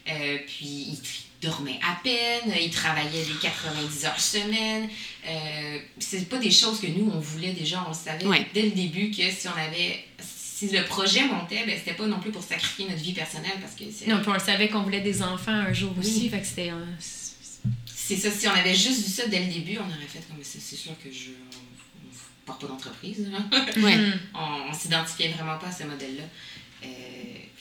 Euh, 0.09 0.39
puis 0.47 0.65
ils 0.93 1.01
dormaient 1.47 1.79
à 1.83 1.99
peine, 2.03 2.53
ils 2.61 2.71
travaillaient 2.71 3.25
des 3.25 3.39
90 3.41 4.05
heures 4.05 4.21
semaine. 4.21 4.89
Euh, 5.27 5.79
c'est 5.99 6.29
pas 6.29 6.39
des 6.39 6.51
choses 6.51 6.81
que 6.81 6.87
nous, 6.89 7.11
on 7.15 7.19
voulait 7.21 7.53
déjà, 7.53 7.83
on 7.87 7.91
le 7.91 7.95
savait 7.95 8.27
Ouais. 8.27 8.47
dès 8.53 8.63
le 8.63 8.71
début 8.73 9.11
que 9.11 9.23
si 9.31 9.49
on 9.49 9.53
avait. 9.59 10.05
Si 10.21 10.69
le 10.71 10.85
projet 10.85 11.25
montait, 11.27 11.65
ben, 11.67 11.77
c'était 11.79 11.93
pas 11.95 12.07
non 12.07 12.19
plus 12.19 12.31
pour 12.33 12.43
sacrifier 12.43 12.87
notre 12.89 13.03
vie 13.03 13.13
personnelle 13.13 13.59
parce 13.61 13.75
que 13.75 13.85
c'est. 13.95 14.07
Non, 14.07 14.21
puis 14.23 14.31
on 14.35 14.39
savait 14.39 14.69
qu'on 14.69 14.83
voulait 14.83 15.03
des 15.03 15.23
enfants 15.23 15.53
un 15.53 15.73
jour 15.73 15.93
Oui. 15.99 16.01
aussi. 16.07 16.29
Fait 16.31 16.41
que 16.41 16.47
c'était. 16.47 16.71
c'est- 16.99 18.17
ça, 18.17 18.31
si 18.31 18.47
on 18.49 18.53
avait 18.53 18.75
juste 18.75 19.05
vu 19.05 19.11
ça 19.13 19.27
dès 19.27 19.41
le 19.41 19.53
début, 19.53 19.77
on 19.79 19.85
aurait 19.87 20.07
fait 20.09 20.21
comme 20.29 20.39
c'est 20.43 20.61
c'est 20.61 20.77
sûr 20.77 20.93
que 21.03 21.11
je. 21.13 21.31
On, 21.31 22.07
on 22.09 22.47
part 22.47 22.59
pas 22.59 22.69
d'entreprise. 22.69 23.29
hein. 23.37 23.51
Ouais. 23.83 23.99
On 24.35 24.71
on 24.71 24.73
s'identifiait 24.73 25.29
vraiment 25.29 25.59
pas 25.59 25.67
à 25.69 25.73
ce 25.73 25.85
modèle-là. 25.85 26.23
Euh, 26.85 26.89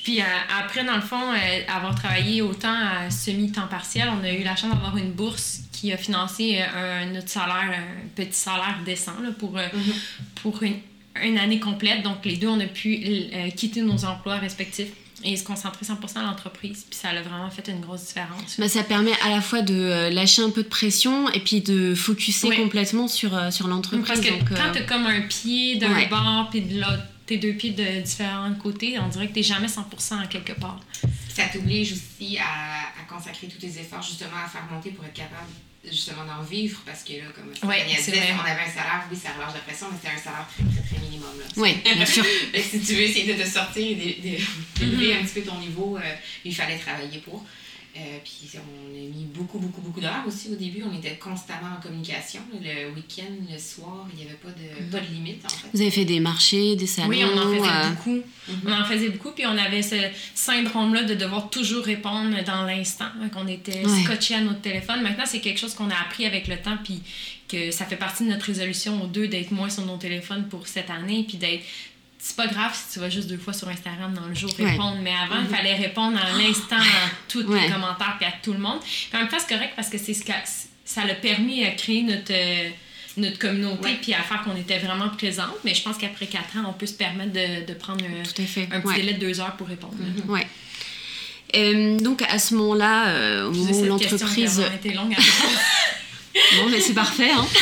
Puis 0.05 0.21
euh, 0.21 0.23
après, 0.61 0.85
dans 0.85 0.95
le 0.95 1.01
fond, 1.01 1.19
euh, 1.33 1.61
avoir 1.67 1.95
travaillé 1.95 2.41
autant 2.43 2.73
à 2.75 3.09
semi-temps 3.09 3.65
partiel, 3.67 4.07
on 4.09 4.23
a 4.23 4.31
eu 4.31 4.43
la 4.43 4.55
chance 4.55 4.71
d'avoir 4.71 4.95
une 4.97 5.11
bourse 5.11 5.61
qui 5.71 5.91
a 5.91 5.97
financé 5.97 6.59
euh, 6.61 7.01
un, 7.03 7.07
notre 7.11 7.27
salaire, 7.29 7.71
un 7.73 8.07
petit 8.15 8.29
salaire 8.37 8.77
décent 8.85 9.19
là, 9.23 9.29
pour, 9.37 9.53
Mhm. 9.53 9.93
pour 10.43 10.61
une, 10.61 10.75
une 11.23 11.39
année 11.39 11.59
complète. 11.59 12.03
Donc, 12.03 12.23
les 12.23 12.37
deux, 12.37 12.47
on 12.47 12.59
a 12.59 12.67
pu 12.67 12.99
quitter 13.57 13.81
nos 13.81 14.05
emplois 14.05 14.35
respectifs 14.37 14.89
et 15.23 15.35
se 15.37 15.43
concentrer 15.43 15.83
100% 15.85 16.19
à 16.19 16.23
l'entreprise. 16.23 16.85
Puis 16.87 16.99
ça 16.99 17.09
a 17.09 17.21
vraiment 17.23 17.49
fait 17.49 17.67
une 17.67 17.79
grosse 17.81 18.05
différence. 18.05 18.59
Ça 18.67 18.83
permet 18.83 19.13
à 19.23 19.29
la 19.31 19.41
fois 19.41 19.63
de 19.63 20.09
lâcher 20.13 20.43
un 20.43 20.51
peu 20.51 20.61
de 20.61 20.67
pression 20.67 21.29
et 21.31 21.39
puis 21.39 21.61
de 21.61 21.95
focuser 21.95 22.47
Oui. 22.49 22.57
complètement 22.57 23.07
sur, 23.07 23.31
sur 23.51 23.67
l'entreprise. 23.67 24.05
Parce 24.05 24.19
que 24.19 24.29
donc, 24.29 24.51
euh, 24.51 24.55
quand 24.55 24.71
t'as 24.71 24.81
comme 24.81 25.07
un 25.07 25.21
pied 25.21 25.77
d'un 25.77 25.95
ouais. 25.95 26.07
bord 26.09 26.49
puis 26.51 26.61
de 26.61 26.75
l'autre, 26.79 27.01
tes 27.25 27.37
deux 27.37 27.53
pieds 27.53 27.71
de 27.71 28.01
différents 28.01 28.53
côtés, 28.55 28.97
on 28.99 29.07
dirait 29.07 29.27
que 29.27 29.33
t'es 29.33 29.43
jamais 29.43 29.67
100% 29.67 30.23
à 30.23 30.27
quelque 30.27 30.53
part. 30.53 30.79
Ça 31.33 31.43
t'oblige 31.51 31.93
aussi 31.93 32.37
à, 32.37 32.43
à 33.01 33.03
consacrer 33.13 33.47
tous 33.47 33.57
tes 33.57 33.79
efforts 33.79 34.01
justement 34.01 34.37
à 34.45 34.47
faire 34.47 34.63
monter 34.71 34.91
pour 34.91 35.03
être 35.05 35.13
capable 35.13 35.49
justement 35.83 36.25
d'en 36.25 36.41
vivre 36.41 36.81
parce 36.85 37.03
que 37.03 37.13
là, 37.13 37.25
comme 37.35 37.47
Ouais, 37.69 37.83
on 37.85 37.91
avait 37.91 38.61
un 38.61 38.69
salaire, 38.71 39.03
oui, 39.11 39.17
ça 39.21 39.29
relâche 39.37 39.53
de 39.53 39.59
pression, 39.59 39.87
mais 39.91 39.97
c'était 40.01 40.15
un 40.15 40.17
salaire 40.17 40.47
très, 40.47 40.63
très, 40.81 40.95
très 40.95 41.05
minimum. 41.05 41.29
Là. 41.39 41.45
Oui, 41.57 41.77
bien 41.95 42.05
sûr. 42.05 42.25
Si 42.55 42.79
tu 42.79 42.93
veux 42.95 43.01
essayer 43.01 43.33
de 43.33 43.41
te 43.43 43.47
sortir 43.47 43.85
et 43.85 43.95
d'é- 43.95 44.19
d'é- 44.21 44.43
d'élever 44.79 45.13
Mhm. 45.13 45.19
un 45.21 45.25
petit 45.25 45.41
peu 45.41 45.41
ton 45.41 45.59
niveau, 45.59 45.97
euh, 45.97 46.15
il 46.43 46.55
fallait 46.55 46.77
travailler 46.77 47.19
pour. 47.19 47.45
Euh, 47.97 48.17
puis 48.25 48.49
on 48.55 48.93
a 48.93 48.99
mis 48.99 49.25
beaucoup, 49.33 49.57
beaucoup, 49.57 49.79
beaucoup 49.79 50.01
d'heures 50.01 50.23
aussi 50.27 50.49
au 50.51 50.55
début. 50.55 50.83
On 50.83 50.93
était 50.97 51.15
constamment 51.15 51.77
en 51.77 51.81
communication. 51.81 52.41
Le 52.61 52.93
week-end, 52.93 53.31
le 53.49 53.57
soir, 53.57 54.05
il 54.11 54.19
n'y 54.19 54.25
avait 54.25 54.37
pas 54.37 54.49
de, 54.49 54.91
pas 54.91 54.99
de 54.99 55.13
limite 55.13 55.45
en 55.45 55.47
fait. 55.49 55.67
Vous 55.73 55.79
avez 55.81 55.91
fait 55.91 56.03
des 56.03 56.19
marchés, 56.19 56.75
des 56.75 56.87
salons. 56.87 57.07
Oui, 57.07 57.23
on 57.23 57.37
en 57.37 57.53
faisait 57.53 57.69
euh, 57.69 57.89
beaucoup. 57.91 58.19
On 58.67 58.71
en 58.73 58.83
faisait 58.83 59.09
beaucoup, 59.09 59.31
puis 59.31 59.45
on 59.45 59.57
avait 59.57 59.81
ce 59.81 59.95
syndrome-là 60.33 61.03
de 61.03 61.13
devoir 61.13 61.49
toujours 61.49 61.85
répondre 61.85 62.35
dans 62.45 62.63
l'instant, 62.65 63.05
hein, 63.21 63.29
qu'on 63.29 63.47
était 63.47 63.85
Ouais. 63.85 64.03
scotché 64.03 64.35
à 64.35 64.41
notre 64.41 64.61
téléphone. 64.61 65.01
Maintenant, 65.01 65.23
c'est 65.25 65.39
quelque 65.39 65.59
chose 65.59 65.73
qu'on 65.73 65.89
a 65.89 65.95
appris 65.95 66.25
avec 66.25 66.47
le 66.49 66.57
temps, 66.57 66.77
puis 66.83 67.01
que 67.47 67.71
ça 67.71 67.85
fait 67.85 67.95
partie 67.95 68.25
de 68.25 68.29
notre 68.29 68.45
résolution 68.45 69.01
aux 69.03 69.07
deux 69.07 69.27
d'être 69.29 69.51
moins 69.51 69.69
sur 69.69 69.85
nos 69.85 69.97
téléphones 69.97 70.47
pour 70.49 70.67
cette 70.67 70.89
année, 70.89 71.23
puis 71.27 71.37
d'être. 71.37 71.63
C'est 72.27 72.35
pas 72.37 72.47
grave 72.47 72.71
si 72.73 72.91
tu 72.93 72.99
vas 72.99 73.09
juste 73.11 73.27
deux 73.27 73.37
fois 73.37 73.53
sur 73.53 73.67
Instagram 73.69 74.11
dans 74.15 74.25
le 74.25 74.33
jour 74.33 74.49
Ouais. 74.57 74.71
répondre, 74.71 74.97
mais 75.03 75.11
avant, 75.11 75.39
il 75.47 75.55
fallait 75.55 75.75
répondre 75.75 76.17
à 76.17 76.35
l'instant 76.35 76.75
à 76.77 77.09
tous 77.29 77.43
Ouais. 77.43 77.61
les 77.61 77.69
commentaires 77.71 78.15
puis 78.17 78.25
à 78.27 78.33
tout 78.41 78.51
le 78.51 78.57
monde. 78.57 78.79
Puis 78.81 79.09
en 79.13 79.19
même 79.19 79.27
temps, 79.27 79.37
c'est 79.39 79.53
correct 79.53 79.73
parce 79.75 79.89
que 79.89 79.99
c'est 79.99 80.15
ce 80.15 80.23
que 80.23 80.31
ça 80.83 81.05
l'a 81.05 81.13
permis 81.13 81.63
à 81.63 81.69
créer 81.71 82.01
notre, 82.01 82.31
euh, 82.33 82.69
notre 83.17 83.37
communauté 83.37 83.89
Ouais. 83.89 83.99
puis 84.01 84.13
à 84.15 84.23
faire 84.23 84.41
qu'on 84.43 84.55
était 84.55 84.79
vraiment 84.79 85.09
présente. 85.09 85.53
Mais 85.63 85.75
je 85.75 85.83
pense 85.83 85.97
qu'après 85.99 86.25
quatre 86.25 86.57
ans, 86.57 86.63
on 86.67 86.73
peut 86.73 86.87
se 86.87 86.95
permettre 86.95 87.31
de, 87.31 87.63
de 87.67 87.73
prendre 87.75 88.03
un, 88.03 88.23
Tout 88.23 88.41
à 88.41 88.45
fait. 88.45 88.67
un 88.71 88.79
petit 88.81 88.87
ouais. 88.87 88.95
délai 88.95 89.13
de 89.13 89.19
deux 89.19 89.39
heures 89.39 89.55
pour 89.55 89.67
répondre. 89.67 89.93
Ouais. 90.27 90.47
Euh, 91.55 91.99
donc 91.99 92.23
à 92.23 92.39
ce 92.39 92.55
moment-là, 92.55 93.07
euh, 93.09 93.47
au 93.49 93.51
moment 93.51 93.71
où 93.71 93.85
l'entreprise 93.85 94.63
Bon, 96.57 96.69
mais 96.69 96.79
c'est 96.79 96.93
parfait. 96.93 97.31
Hein. 97.31 97.45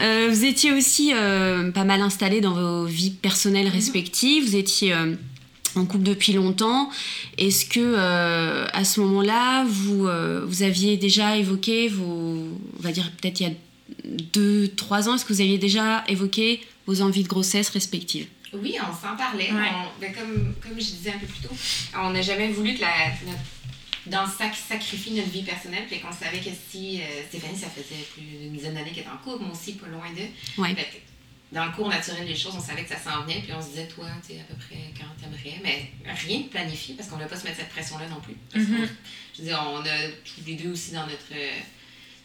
Euh, 0.00 0.28
vous 0.30 0.44
étiez 0.44 0.72
aussi 0.72 1.12
euh, 1.12 1.70
pas 1.72 1.84
mal 1.84 2.00
installés 2.00 2.40
dans 2.40 2.54
vos 2.54 2.84
vies 2.86 3.10
personnelles 3.10 3.68
respectives. 3.68 4.44
Vous 4.48 4.56
étiez 4.56 4.94
euh, 4.94 5.14
en 5.74 5.84
couple 5.84 6.04
depuis 6.04 6.32
longtemps. 6.32 6.88
Est-ce 7.36 7.66
que 7.66 7.80
euh, 7.80 8.66
à 8.72 8.84
ce 8.84 9.00
moment-là, 9.00 9.64
vous, 9.68 10.06
euh, 10.06 10.42
vous 10.46 10.62
aviez 10.62 10.96
déjà 10.96 11.36
évoqué 11.36 11.88
vos, 11.88 12.04
on 12.78 12.82
va 12.82 12.92
dire 12.92 13.10
peut-être 13.20 13.40
il 13.40 13.48
y 13.48 13.50
a 13.50 13.54
deux, 14.32 14.68
trois 14.68 15.08
ans, 15.08 15.16
est-ce 15.16 15.24
que 15.26 15.32
vous 15.34 15.40
aviez 15.42 15.58
déjà 15.58 16.02
évoqué 16.08 16.60
vos 16.86 17.02
envies 17.02 17.24
de 17.24 17.28
grossesse 17.28 17.68
respectives? 17.68 18.26
Oui, 18.54 18.76
on 18.80 18.92
s'en 19.06 19.16
parlait. 19.16 19.50
Ouais. 19.52 19.68
On- 19.74 20.00
ben, 20.00 20.12
comme, 20.14 20.54
comme 20.62 20.80
je 20.80 20.86
disais 20.86 21.10
un 21.10 21.18
peu 21.18 21.26
plus 21.26 21.40
tôt, 21.46 21.54
on 22.02 22.10
n'a 22.10 22.22
jamais 22.22 22.48
voulu 22.52 22.74
que 22.74 22.80
la, 22.80 22.88
notre, 23.26 23.38
dans 24.06 24.24
le 24.24 24.30
sac 24.30 24.54
sacrifie 24.54 25.12
notre 25.12 25.28
vie 25.30 25.42
personnelle. 25.42 25.86
Puis 25.88 26.00
qu'on 26.00 26.12
savait 26.12 26.38
que 26.38 26.50
si 26.70 27.00
euh, 27.00 27.04
Stéphanie, 27.28 27.58
ça 27.58 27.68
faisait 27.68 28.02
plus 28.14 28.22
d'une 28.22 28.52
dizaine 28.52 28.74
d'années 28.74 28.90
qu'elle 28.92 29.04
est 29.04 29.08
en 29.08 29.18
couple, 29.18 29.44
moi 29.44 29.52
aussi, 29.52 29.72
pas 29.74 29.86
loin 29.88 30.10
d'eux. 30.12 30.62
Ouais. 30.62 30.74
Que 30.74 30.80
dans 31.52 31.64
le 31.66 31.72
cours 31.72 31.88
naturel 31.88 32.26
des 32.26 32.36
choses, 32.36 32.54
on 32.56 32.60
savait 32.60 32.84
que 32.84 32.88
ça 32.90 32.98
s'en 32.98 33.22
venait. 33.22 33.40
Puis 33.40 33.52
on 33.52 33.60
se 33.60 33.68
disait, 33.70 33.88
toi, 33.88 34.06
tu 34.24 34.34
sais, 34.34 34.40
à 34.40 34.44
peu 34.44 34.54
près 34.54 34.78
quand 34.96 35.06
t'aimerais. 35.20 35.60
Mais 35.62 35.90
rien 36.12 36.38
de 36.40 36.44
planifié 36.48 36.94
parce 36.94 37.08
qu'on 37.08 37.16
ne 37.16 37.22
va 37.22 37.28
pas 37.28 37.36
se 37.36 37.44
mettre 37.44 37.56
cette 37.58 37.70
pression-là 37.70 38.08
non 38.08 38.20
plus. 38.20 38.36
Parce 38.52 38.64
Mhm. 38.66 38.76
qu'on- 38.76 38.92
Je 39.34 39.38
veux 39.42 39.48
dire, 39.48 39.62
on 39.72 39.80
a 39.80 40.08
tous 40.24 40.46
les 40.46 40.54
deux 40.54 40.70
aussi 40.72 40.92
dans 40.92 41.06
notre. 41.06 41.32
euh, 41.32 41.50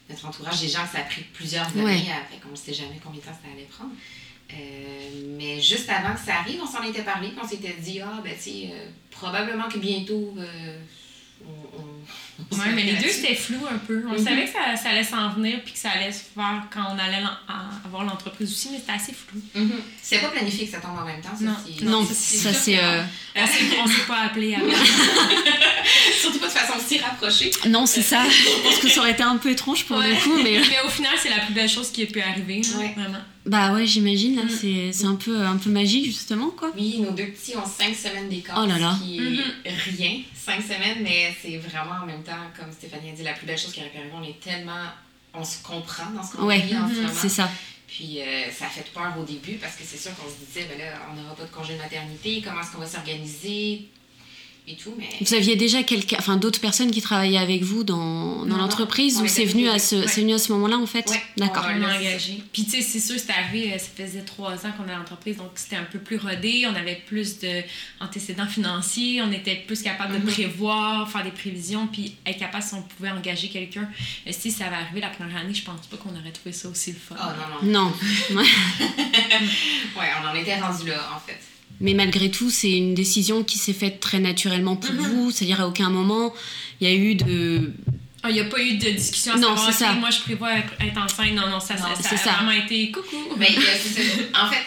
notre 0.08 0.24
entourage, 0.26 0.60
des 0.60 0.68
gens 0.68 0.84
que 0.86 0.92
ça 0.92 0.98
a 0.98 1.02
pris 1.02 1.22
plusieurs 1.32 1.66
années, 1.66 1.82
Ouais. 1.82 2.02
après 2.12 2.36
qu'on 2.40 2.50
ne 2.50 2.56
sait 2.56 2.72
jamais 2.72 3.00
combien 3.02 3.18
de 3.18 3.24
temps 3.26 3.32
ça 3.32 3.50
allait 3.52 3.64
prendre. 3.64 3.90
Euh, 4.52 5.10
mais 5.36 5.60
juste 5.60 5.90
avant 5.90 6.14
que 6.14 6.20
ça 6.20 6.36
arrive, 6.36 6.60
on 6.62 6.66
s'en 6.66 6.82
était 6.84 7.02
parlé, 7.02 7.30
puis 7.30 7.38
on 7.42 7.48
s'était 7.48 7.72
dit, 7.80 8.00
ah, 8.00 8.20
ben, 8.22 8.32
tu 8.36 8.42
sais, 8.42 8.70
euh, 8.72 8.86
probablement 9.10 9.68
que 9.68 9.78
bientôt, 9.78 10.36
euh, 10.38 10.78
on, 11.44 11.82
Ouais, 12.52 12.70
mais 12.74 12.82
les 12.84 12.92
deux, 12.94 13.08
c'était 13.08 13.34
flou 13.34 13.58
un 13.70 13.78
peu. 13.78 14.04
On 14.08 14.12
Mhm. 14.12 14.24
savait 14.24 14.44
que 14.44 14.50
ça, 14.52 14.76
ça 14.80 14.90
allait 14.90 15.02
s'en 15.02 15.30
venir 15.30 15.58
puis 15.64 15.72
que 15.72 15.78
ça 15.78 15.90
allait 15.90 16.12
se 16.12 16.20
faire 16.34 16.62
quand 16.72 16.82
on 16.94 16.98
allait 16.98 17.22
avoir 17.84 18.04
l'entreprise 18.04 18.50
aussi, 18.52 18.68
mais 18.70 18.78
c'était 18.78 18.92
assez 18.92 19.12
flou. 19.14 19.40
Mhm. 19.54 19.72
C'était 20.02 20.22
pas 20.22 20.28
planifié 20.28 20.66
que 20.66 20.72
ça 20.72 20.78
tombe 20.80 20.98
en 21.00 21.04
même 21.04 21.20
temps, 21.20 21.36
ça, 21.36 21.44
Non. 21.44 21.56
c'est- 21.64 21.84
Non, 21.84 22.04
ça, 22.06 22.12
c'est 22.14 22.52
c'est. 22.52 22.78
euh, 22.78 23.02
On 23.36 23.86
s'est- 23.86 24.06
pas 24.06 24.20
appelé 24.26 24.54
avant. 24.54 24.66
Surtout 26.20 26.38
pas 26.38 26.46
de 26.46 26.52
façon 26.52 26.74
si 26.86 26.98
rapprochée. 26.98 27.50
Non, 27.68 27.86
c'est 27.86 28.02
ça. 28.02 28.22
Je 28.28 28.62
pense 28.62 28.78
que 28.78 28.88
ça 28.88 29.00
aurait 29.00 29.12
été 29.12 29.22
un 29.22 29.36
peu 29.38 29.50
étrange 29.50 29.84
pour 29.84 29.96
Ouais. 29.98 30.10
le 30.10 30.16
coup, 30.16 30.36
mais. 30.42 30.60
mais 30.68 30.78
au 30.84 30.90
final, 30.90 31.12
c'est 31.20 31.30
la 31.30 31.40
plus 31.40 31.54
belle 31.54 31.68
chose 31.68 31.90
qui 31.90 32.02
a 32.02 32.06
pu 32.06 32.20
arriver. 32.20 32.60
Ouais. 32.78 32.94
Vraiment. 32.96 33.18
Bah 33.46 33.72
ouais, 33.72 33.86
j'imagine, 33.86 34.42
Mm. 34.44 34.48
c'est 34.48 34.92
c'est 34.92 35.04
un 35.06 35.14
peu, 35.14 35.40
un 35.40 35.56
peu 35.56 35.70
magique, 35.70 36.04
justement, 36.06 36.50
quoi. 36.50 36.72
Oui, 36.76 36.98
nos 37.00 37.12
deux 37.12 37.26
petits 37.28 37.56
ont 37.56 37.64
cinq 37.64 37.94
semaines 37.94 38.28
d'écart, 38.28 38.60
Oh 38.62 38.66
là 38.66 38.78
là. 38.78 38.96
ce 38.98 39.04
qui 39.04 39.40
est 39.64 39.70
rien, 39.72 40.20
cinq 40.34 40.60
semaines, 40.62 40.98
mais 41.02 41.32
c'est 41.40 41.56
vraiment 41.58 42.02
en 42.02 42.06
même 42.06 42.22
temps, 42.24 42.32
comme 42.58 42.72
Stéphanie 42.72 43.10
a 43.10 43.12
dit, 43.12 43.22
la 43.22 43.34
plus 43.34 43.46
belle 43.46 43.58
chose 43.58 43.72
qui 43.72 43.80
aurait 43.80 43.90
pu 43.90 43.98
arriver. 43.98 44.12
On 44.16 44.22
est 44.24 44.40
tellement, 44.40 44.84
on 45.32 45.44
se 45.44 45.62
comprend 45.62 46.10
dans 46.10 46.24
ce 46.24 46.36
qu'on 46.36 46.44
Ouais, 46.46 46.58
vit 46.58 46.76
en 46.76 46.88
ce 46.88 46.94
Mhm. 46.94 47.02
moment. 47.02 47.14
C'est 47.14 47.28
ça. 47.28 47.48
Puis 47.86 48.20
euh, 48.20 48.50
ça 48.50 48.66
a 48.66 48.68
fait 48.68 48.84
peur 48.92 49.14
au 49.16 49.22
début 49.24 49.54
parce 49.58 49.76
que 49.76 49.84
c'est 49.86 49.96
sûr 49.96 50.10
qu'on 50.16 50.28
se 50.28 50.44
disait, 50.44 50.66
ben 50.68 50.76
là, 50.78 50.98
on 51.12 51.14
n'aura 51.22 51.36
pas 51.36 51.44
de 51.44 51.50
congé 51.50 51.74
de 51.74 51.78
maternité, 51.78 52.42
comment 52.44 52.60
est-ce 52.60 52.72
qu'on 52.72 52.80
va 52.80 52.86
s'organiser? 52.86 53.86
Et 54.68 54.74
tout, 54.74 54.92
mais 54.98 55.08
Vous 55.20 55.34
aviez 55.34 55.54
déjà 55.56 55.82
quelqu'un, 55.82 56.16
enfin 56.18 56.36
d'autres 56.36 56.60
personnes 56.60 56.90
qui 56.90 57.00
travaillaient 57.00 57.38
avec 57.38 57.62
vous 57.62 57.84
dans, 57.84 58.44
l'entreprise 58.44 59.20
ou 59.20 59.26
c'est 59.28 59.44
venu, 59.44 59.68
à 59.68 59.78
ce, 59.78 59.94
deux, 59.94 60.00
ouais. 60.02 60.08
c'est 60.08 60.20
venu 60.22 60.34
à 60.34 60.38
ce 60.38 60.50
moment-là 60.52 60.76
en 60.76 60.86
fait? 60.86 61.08
Ouais, 61.08 61.22
D'accord. 61.36 61.66
on 61.68 61.82
engagé. 61.82 62.42
Puis, 62.52 62.64
tu 62.64 62.70
sais, 62.70 62.82
c'est 62.82 62.98
sûr, 63.00 63.16
c'est 63.18 63.30
arrivé, 63.32 63.72
euh, 63.72 63.78
ça 63.78 63.88
faisait 63.96 64.22
trois 64.22 64.54
ans 64.66 64.72
qu'on 64.76 64.88
a 64.92 64.96
l'entreprise, 64.96 65.36
donc 65.36 65.50
c'était 65.54 65.76
un 65.76 65.84
peu 65.84 65.98
plus 66.00 66.16
rodé. 66.16 66.66
On 66.66 66.74
avait 66.74 67.00
plus 67.06 67.38
d'antécédents 68.00 68.46
financiers, 68.48 69.22
on 69.22 69.30
était 69.30 69.56
plus 69.56 69.82
capable 69.82 70.14
de 70.14 70.18
Mhm. 70.18 70.32
prévoir, 70.32 71.10
faire 71.10 71.22
des 71.22 71.30
prévisions, 71.30 71.86
puis 71.86 72.16
être 72.26 72.38
capable 72.38 72.64
si 72.64 72.74
on 72.74 72.82
pouvait 72.82 73.10
engager 73.10 73.48
quelqu'un. 73.48 73.88
Mais 74.24 74.32
si 74.32 74.50
ça 74.50 74.66
avait 74.66 74.76
arrivé 74.76 75.00
la 75.00 75.10
première 75.10 75.36
année, 75.36 75.54
je 75.54 75.62
pense 75.64 75.86
pas 75.86 75.96
qu'on 75.96 76.10
aurait 76.18 76.32
trouvé 76.32 76.52
ça 76.52 76.68
aussi 76.68 76.90
le 76.92 76.98
fun. 76.98 77.14
oh 77.20 77.64
non, 77.64 77.70
non. 77.70 77.92
Non. 78.32 78.42
Ouais, 79.96 80.08
on 80.22 80.26
en 80.28 80.34
était 80.34 80.58
rendu 80.60 80.88
là, 80.88 81.08
en 81.14 81.20
fait. 81.20 81.38
Mais 81.80 81.94
malgré 81.94 82.30
tout, 82.30 82.50
c'est 82.50 82.70
une 82.72 82.94
décision 82.94 83.42
qui 83.44 83.58
s'est 83.58 83.72
faite 83.72 84.00
très 84.00 84.18
naturellement 84.20 84.76
pour 84.76 84.92
Mhm. 84.92 85.00
vous. 85.00 85.30
C'est-à-dire 85.30 85.60
à 85.60 85.68
aucun 85.68 85.90
moment 85.90 86.32
il 86.80 86.88
y 86.88 86.90
a 86.90 86.94
eu 86.94 87.14
de. 87.14 87.72
Il 88.28 88.32
n'y 88.34 88.40
a 88.40 88.44
pas 88.44 88.60
eu 88.60 88.76
de 88.76 88.90
discussion 88.90 89.34
à 89.34 89.36
Non, 89.36 89.56
savoir, 89.56 89.72
ça. 89.72 89.92
moi 89.94 90.10
je 90.10 90.20
prévois 90.20 90.50
être 90.80 90.98
enceinte. 90.98 91.32
Non, 91.34 91.48
non, 91.48 91.60
ça, 91.60 91.74
Non, 91.74 91.80
ça, 91.94 92.02
ça 92.02 92.08
c'est 92.08 92.14
a 92.16 92.18
ça. 92.18 92.32
vraiment 92.32 92.50
été 92.50 92.90
coucou. 92.90 93.16
Ben, 93.36 93.46
a- 93.46 93.60
c'est 93.80 94.02
ça. 94.02 94.12
En 94.46 94.50
fait, 94.50 94.64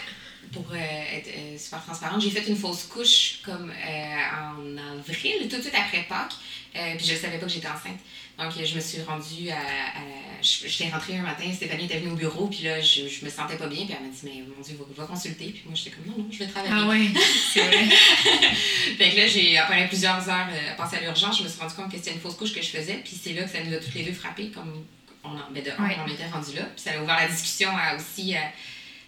pour 0.52 0.66
euh, 0.72 0.76
être 1.16 1.28
euh, 1.28 1.58
super 1.58 1.84
transparente, 1.84 2.22
j'ai 2.22 2.30
fait 2.30 2.48
une 2.48 2.56
fausse 2.56 2.84
couche 2.84 3.40
comme 3.44 3.70
euh, 3.70 4.16
en 4.56 4.98
avril, 4.98 5.46
tout 5.50 5.56
de 5.58 5.62
suite 5.62 5.74
après 5.74 6.06
Pâques. 6.08 6.32
Euh, 6.76 6.94
puis 6.96 7.06
je 7.06 7.14
savais 7.16 7.38
pas 7.38 7.46
que 7.46 7.52
j'étais 7.52 7.66
enceinte. 7.68 7.98
Donc 8.40 8.56
euh, 8.56 8.64
je 8.64 8.74
me 8.74 8.80
suis 8.80 9.02
rendue 9.02 9.50
à, 9.50 9.56
à 9.56 10.02
J'étais 10.42 10.88
rentrée 10.88 11.18
un 11.18 11.22
matin, 11.22 11.44
Stéphanie 11.54 11.84
était 11.84 11.98
venue 11.98 12.12
au 12.12 12.16
bureau, 12.16 12.46
puis 12.46 12.60
là 12.64 12.80
je, 12.80 13.06
je 13.06 13.22
me 13.26 13.28
sentais 13.30 13.56
pas 13.56 13.66
bien, 13.66 13.84
puis 13.84 13.94
elle 13.94 14.06
m'a 14.06 14.10
dit 14.10 14.20
Mais 14.24 14.42
mon 14.56 14.62
Dieu, 14.62 14.74
va, 14.78 15.02
va 15.02 15.06
consulter. 15.06 15.50
Puis 15.50 15.62
moi 15.66 15.74
j'étais 15.74 15.90
comme 15.90 16.06
Non, 16.06 16.14
non, 16.22 16.28
je 16.32 16.38
vais 16.38 16.46
travailler. 16.46 16.72
Ah 16.74 16.88
ouais, 16.88 17.08
c'est 17.52 17.60
vrai. 17.60 17.84
Fait 18.98 19.10
que 19.10 19.16
là, 19.18 19.26
j'ai, 19.26 19.58
après 19.58 19.86
plusieurs 19.88 20.26
heures 20.30 20.48
euh, 20.50 20.74
passées 20.76 20.96
à 20.96 21.00
l'urgence, 21.02 21.38
je 21.38 21.44
me 21.44 21.48
suis 21.48 21.60
rendu 21.60 21.74
compte 21.74 21.90
que 21.90 21.98
c'était 21.98 22.12
une 22.12 22.20
fausse 22.20 22.36
couche 22.36 22.54
que 22.54 22.62
je 22.62 22.68
faisais. 22.70 23.02
Puis 23.04 23.20
c'est 23.22 23.34
là 23.34 23.42
que 23.42 23.50
ça 23.50 23.62
nous 23.62 23.74
a 23.74 23.78
toutes 23.78 23.92
les 23.94 24.04
deux 24.04 24.14
frappé 24.14 24.48
comme 24.48 24.82
on, 25.24 25.28
en, 25.28 25.50
ben 25.50 25.62
de 25.62 25.70
on 25.78 26.10
était 26.10 26.26
rendu 26.28 26.56
là. 26.56 26.62
Puis 26.74 26.84
ça 26.84 26.92
a 26.98 27.02
ouvert 27.02 27.16
la 27.20 27.28
discussion 27.28 27.68
à 27.76 27.96
aussi. 27.96 28.34
à- 28.34 28.50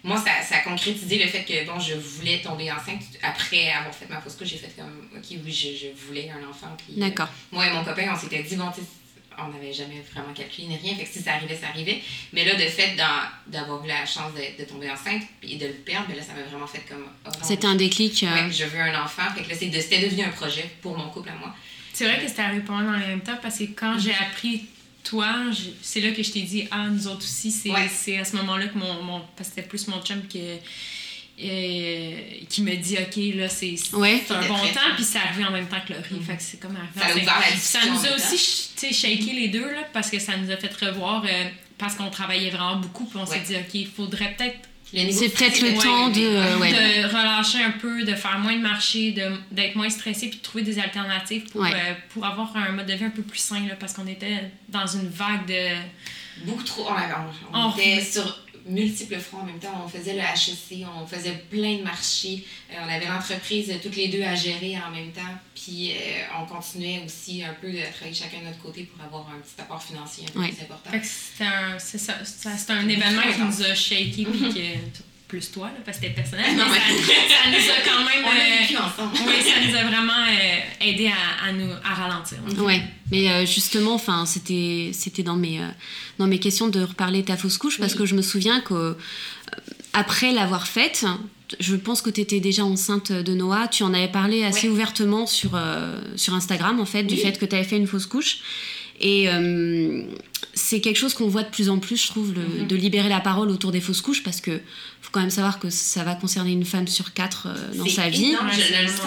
moi, 0.03 0.17
ça, 0.17 0.31
ça 0.47 0.57
a 0.57 0.59
concrétisé 0.59 1.17
le 1.17 1.27
fait 1.29 1.43
que 1.45 1.65
bon, 1.65 1.79
je 1.79 1.95
voulais 1.95 2.41
tomber 2.41 2.71
enceinte. 2.71 3.01
Après 3.23 3.71
avoir 3.71 3.95
fait 3.95 4.07
ma 4.07 4.21
fausse 4.21 4.35
couche, 4.35 4.49
j'ai 4.49 4.57
fait 4.57 4.75
comme 4.77 5.09
Ok, 5.17 5.25
oui, 5.43 5.51
je, 5.51 5.69
je 5.87 6.05
voulais 6.05 6.29
un 6.29 6.47
enfant. 6.47 6.75
Puis, 6.77 6.95
euh, 7.01 7.07
D'accord. 7.09 7.29
moi 7.51 7.65
et 7.65 7.71
mon 7.71 7.83
copain, 7.83 8.11
on 8.13 8.19
s'était 8.19 8.43
dit, 8.43 8.55
bon, 8.55 8.69
on 9.37 9.47
n'avait 9.49 9.73
jamais 9.73 10.01
vraiment 10.13 10.33
calculé 10.33 10.67
ni 10.67 10.77
rien. 10.77 10.95
Fait 10.95 11.03
que 11.05 11.09
si 11.09 11.21
ça 11.21 11.33
arrivait, 11.33 11.55
ça 11.55 11.67
arrivait. 11.69 12.01
Mais 12.33 12.45
là, 12.45 12.55
de 12.55 12.61
fait 12.61 12.95
d'avoir 13.47 13.83
eu 13.83 13.87
la 13.87 14.05
chance 14.05 14.31
de, 14.33 14.61
de 14.63 14.67
tomber 14.69 14.89
enceinte 14.89 15.23
et 15.41 15.55
de 15.55 15.67
le 15.67 15.73
perdre, 15.73 16.07
ben 16.07 16.15
là, 16.17 16.23
ça 16.23 16.33
m'a 16.33 16.43
vraiment 16.43 16.67
fait 16.67 16.83
comme. 16.87 17.05
oh 17.25 17.29
C'était 17.41 17.67
un 17.67 17.75
déclic. 17.75 18.23
euh, 18.23 18.27
Ouais, 18.33 18.51
je 18.51 18.65
veux 18.65 18.79
un 18.79 19.03
enfant. 19.03 19.23
Fait 19.35 19.43
que 19.43 19.49
là, 19.49 19.55
c'est 19.57 19.67
de- 19.67 19.79
c'était 19.79 19.99
devenu 19.99 20.23
un 20.23 20.29
projet 20.29 20.69
pour 20.81 20.97
mon 20.97 21.09
couple 21.09 21.29
à 21.29 21.35
moi. 21.35 21.53
C'est 21.93 22.05
vrai 22.05 22.19
que 22.19 22.27
c'était 22.27 22.41
arrivé 22.41 22.63
dans 22.67 22.79
le 22.79 22.97
même 22.99 23.21
temps 23.21 23.37
parce 23.41 23.59
que 23.59 23.65
quand 23.65 23.99
j'ai 23.99 24.13
appris 24.15 24.65
toi, 25.03 25.35
c'est 25.81 25.99
là 26.01 26.11
que 26.11 26.23
je 26.23 26.31
t'ai 26.31 26.41
dit, 26.41 26.67
ah, 26.71 26.87
nous 26.89 27.07
autres 27.07 27.23
aussi, 27.23 27.51
c'est 27.51 27.69
Ouais. 27.69 27.89
c'est 27.93 28.17
à 28.17 28.25
ce 28.25 28.35
moment-là 28.37 28.67
que 28.67 28.77
mon, 28.77 29.03
mon. 29.03 29.19
Parce 29.35 29.49
que 29.49 29.55
c'était 29.55 29.67
plus 29.67 29.87
mon 29.89 30.01
chum 30.01 30.21
que, 30.27 30.57
euh, 31.43 32.45
qui 32.49 32.61
me 32.61 32.75
dit, 32.75 32.97
OK, 32.97 33.35
là, 33.35 33.49
c'est 33.49 33.75
Ouais. 33.93 34.23
un 34.29 34.47
bon 34.47 34.55
temps, 34.57 34.93
puis 34.95 35.03
c'est 35.03 35.17
arrivé 35.19 35.45
en 35.45 35.51
même 35.51 35.67
temps 35.67 35.81
que 35.87 35.93
le 35.93 35.99
riz. 35.99 36.23
Fait 36.25 36.37
que 36.37 36.41
c'est 36.43 36.59
comme 36.59 36.75
arrivé. 36.75 36.91
Ça 36.95 37.05
a 37.07 37.11
en 37.11 37.21
ouvert 37.21 37.39
la 37.39 37.57
Ça 37.57 37.79
discussion. 37.79 37.93
nous 37.93 38.05
a 38.05 38.15
aussi, 38.15 38.69
tu 38.75 38.87
sais, 38.87 38.93
shaké 38.93 39.33
les 39.33 39.47
deux, 39.49 39.71
là, 39.71 39.81
parce 39.93 40.09
que 40.09 40.19
ça 40.19 40.37
nous 40.37 40.49
a 40.51 40.57
fait 40.57 40.73
revoir, 40.85 41.23
euh, 41.25 41.43
parce 41.77 41.95
qu'on 41.95 42.09
travaillait 42.09 42.49
vraiment 42.51 42.77
beaucoup, 42.77 43.05
puis 43.05 43.17
on 43.21 43.25
s'est 43.25 43.33
Ouais. 43.35 43.43
dit, 43.47 43.55
OK, 43.55 43.73
il 43.73 43.87
faudrait 43.87 44.35
peut-être 44.37 44.57
C'est 45.11 45.29
peut-être 45.29 45.59
le 45.61 45.73
temps 45.81 46.09
de, 46.09 46.19
de 46.19 47.07
relâcher 47.07 47.63
un 47.63 47.71
peu, 47.71 48.03
de 48.03 48.13
faire 48.13 48.37
moins 48.37 48.55
de 48.55 48.61
marché, 48.61 49.11
d'être 49.51 49.75
moins 49.75 49.89
stressé, 49.89 50.27
puis 50.29 50.37
de 50.37 50.43
trouver 50.43 50.63
des 50.63 50.77
alternatives 50.77 51.49
pour, 51.51 51.65
pour 52.09 52.25
avoir 52.25 52.55
un 52.55 52.71
mode 52.73 52.85
de 52.85 52.93
vie 52.93 53.05
un 53.05 53.09
peu 53.09 53.23
plus 53.23 53.39
sain, 53.39 53.65
là, 53.67 53.75
parce 53.79 53.93
qu'on 53.93 54.05
était 54.07 54.51
dans 54.69 54.85
une 54.85 55.09
vague 55.09 55.47
de... 55.47 55.75
Beaucoup 56.45 56.63
trop... 56.63 56.87
On, 57.53 57.71
était 57.75 58.03
sur 58.03 58.39
multiples 58.65 59.19
fronts 59.19 59.39
en 59.39 59.45
même 59.45 59.59
temps. 59.59 59.81
On 59.85 59.87
faisait 59.87 60.13
le 60.13 60.19
HEC, 60.19 60.85
on 61.01 61.05
faisait 61.05 61.43
plein 61.49 61.77
de 61.77 61.83
marchés. 61.83 62.45
Euh, 62.71 62.75
on 62.85 62.89
avait 62.89 63.07
l'entreprise 63.07 63.69
euh, 63.69 63.75
toutes 63.81 63.95
les 63.95 64.07
deux 64.07 64.23
à 64.23 64.35
gérer 64.35 64.77
en 64.77 64.91
même 64.91 65.11
temps. 65.11 65.21
Puis 65.55 65.91
euh, 65.91 65.95
on 66.41 66.45
continuait 66.45 67.01
aussi 67.05 67.43
un 67.43 67.53
peu 67.53 67.69
à 67.69 67.91
travailler 67.91 68.15
chacun 68.15 68.39
de 68.39 68.45
notre 68.45 68.61
côté 68.61 68.83
pour 68.83 69.03
avoir 69.03 69.27
un 69.29 69.39
petit 69.39 69.59
apport 69.59 69.81
financier 69.81 70.25
un 70.29 70.31
peu 70.31 70.47
plus 70.47 70.61
important. 70.61 70.91
C'était 71.01 71.45
un, 71.45 71.77
c'est 71.79 72.71
un 72.71 72.87
événement 72.87 73.21
qui 73.33 73.41
nous 73.41 73.63
a 73.63 73.75
shaké 73.75 74.25
puis 74.25 74.53
que 74.53 75.01
plus 75.33 75.51
toi, 75.51 75.65
là, 75.65 75.79
parce 75.83 75.97
que 75.97 76.03
c'était 76.03 76.21
personnel, 76.21 76.45
mais 76.55 76.61
ça, 76.61 77.49
nous 77.49 77.71
a 77.71 77.81
quand 77.83 78.05
même. 78.05 78.23
Euh, 78.23 79.07
oui, 79.25 79.41
ça 79.41 79.67
nous 79.67 79.75
a 79.75 79.83
vraiment 79.83 80.13
euh, 80.29 80.59
aidé 80.79 81.07
à, 81.07 81.47
à, 81.47 81.51
nous, 81.51 81.71
à 81.83 81.93
ralentir. 81.95 82.37
Oui, 82.59 82.81
mais 83.13 83.29
euh, 83.29 83.45
justement, 83.45 83.93
enfin, 83.93 84.25
c'était, 84.25 84.89
c'était 84.91 85.23
dans, 85.23 85.35
mes, 85.35 85.59
dans 86.17 86.27
mes 86.27 86.39
questions 86.39 86.67
de 86.67 86.81
reparler 86.81 87.21
de 87.21 87.27
ta 87.27 87.37
fausse 87.37 87.57
couche, 87.59 87.79
parce 87.79 87.93
que 87.93 88.05
je 88.05 88.15
me 88.15 88.23
souviens 88.23 88.61
qu'après 88.61 90.33
l'avoir 90.33 90.67
faite, 90.67 91.05
je 91.59 91.75
pense 91.75 92.01
que 92.01 92.09
tu 92.09 92.21
étais 92.21 92.39
déjà 92.39 92.65
enceinte 92.65 93.11
de 93.11 93.33
Noah. 93.35 93.67
Tu 93.67 93.83
en 93.83 93.93
avais 93.93 94.11
parlé 94.11 94.43
assez 94.43 94.67
ouvertement 94.67 95.27
sur, 95.27 95.51
sur 96.15 96.33
Instagram, 96.33 96.79
en 96.79 96.85
fait, 96.85 97.03
du 97.03 97.15
fait 97.15 97.37
que 97.37 97.45
tu 97.45 97.55
avais 97.55 97.63
fait 97.63 97.77
une 97.77 97.87
fausse 97.87 98.07
couche. 98.07 98.39
Et 98.99 99.27
c'est 100.55 100.81
quelque 100.81 100.97
chose 100.97 101.13
qu'on 101.13 101.27
voit 101.27 101.43
de 101.43 101.49
plus 101.49 101.69
en 101.69 101.77
plus, 101.77 102.01
je 102.01 102.07
trouve, 102.07 102.31
mm-hmm. 102.31 102.67
de 102.67 102.75
libérer 102.75 103.09
la 103.09 103.19
parole 103.19 103.49
autour 103.49 103.71
des 103.71 103.81
fausses 103.81 104.01
couches, 104.01 104.23
parce 104.23 104.41
que 104.41 104.59
quand 105.13 105.21
même 105.21 105.29
savoir 105.29 105.59
que 105.59 105.69
ça 105.69 106.03
va 106.03 106.15
concerner 106.15 106.51
une 106.51 106.65
femme 106.65 106.87
sur 106.87 107.13
quatre 107.13 107.47
euh, 107.47 107.77
dans 107.77 107.87
sa 107.87 108.09
vie. 108.09 108.35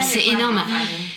C'est 0.03 0.29
énorme. 0.29 0.62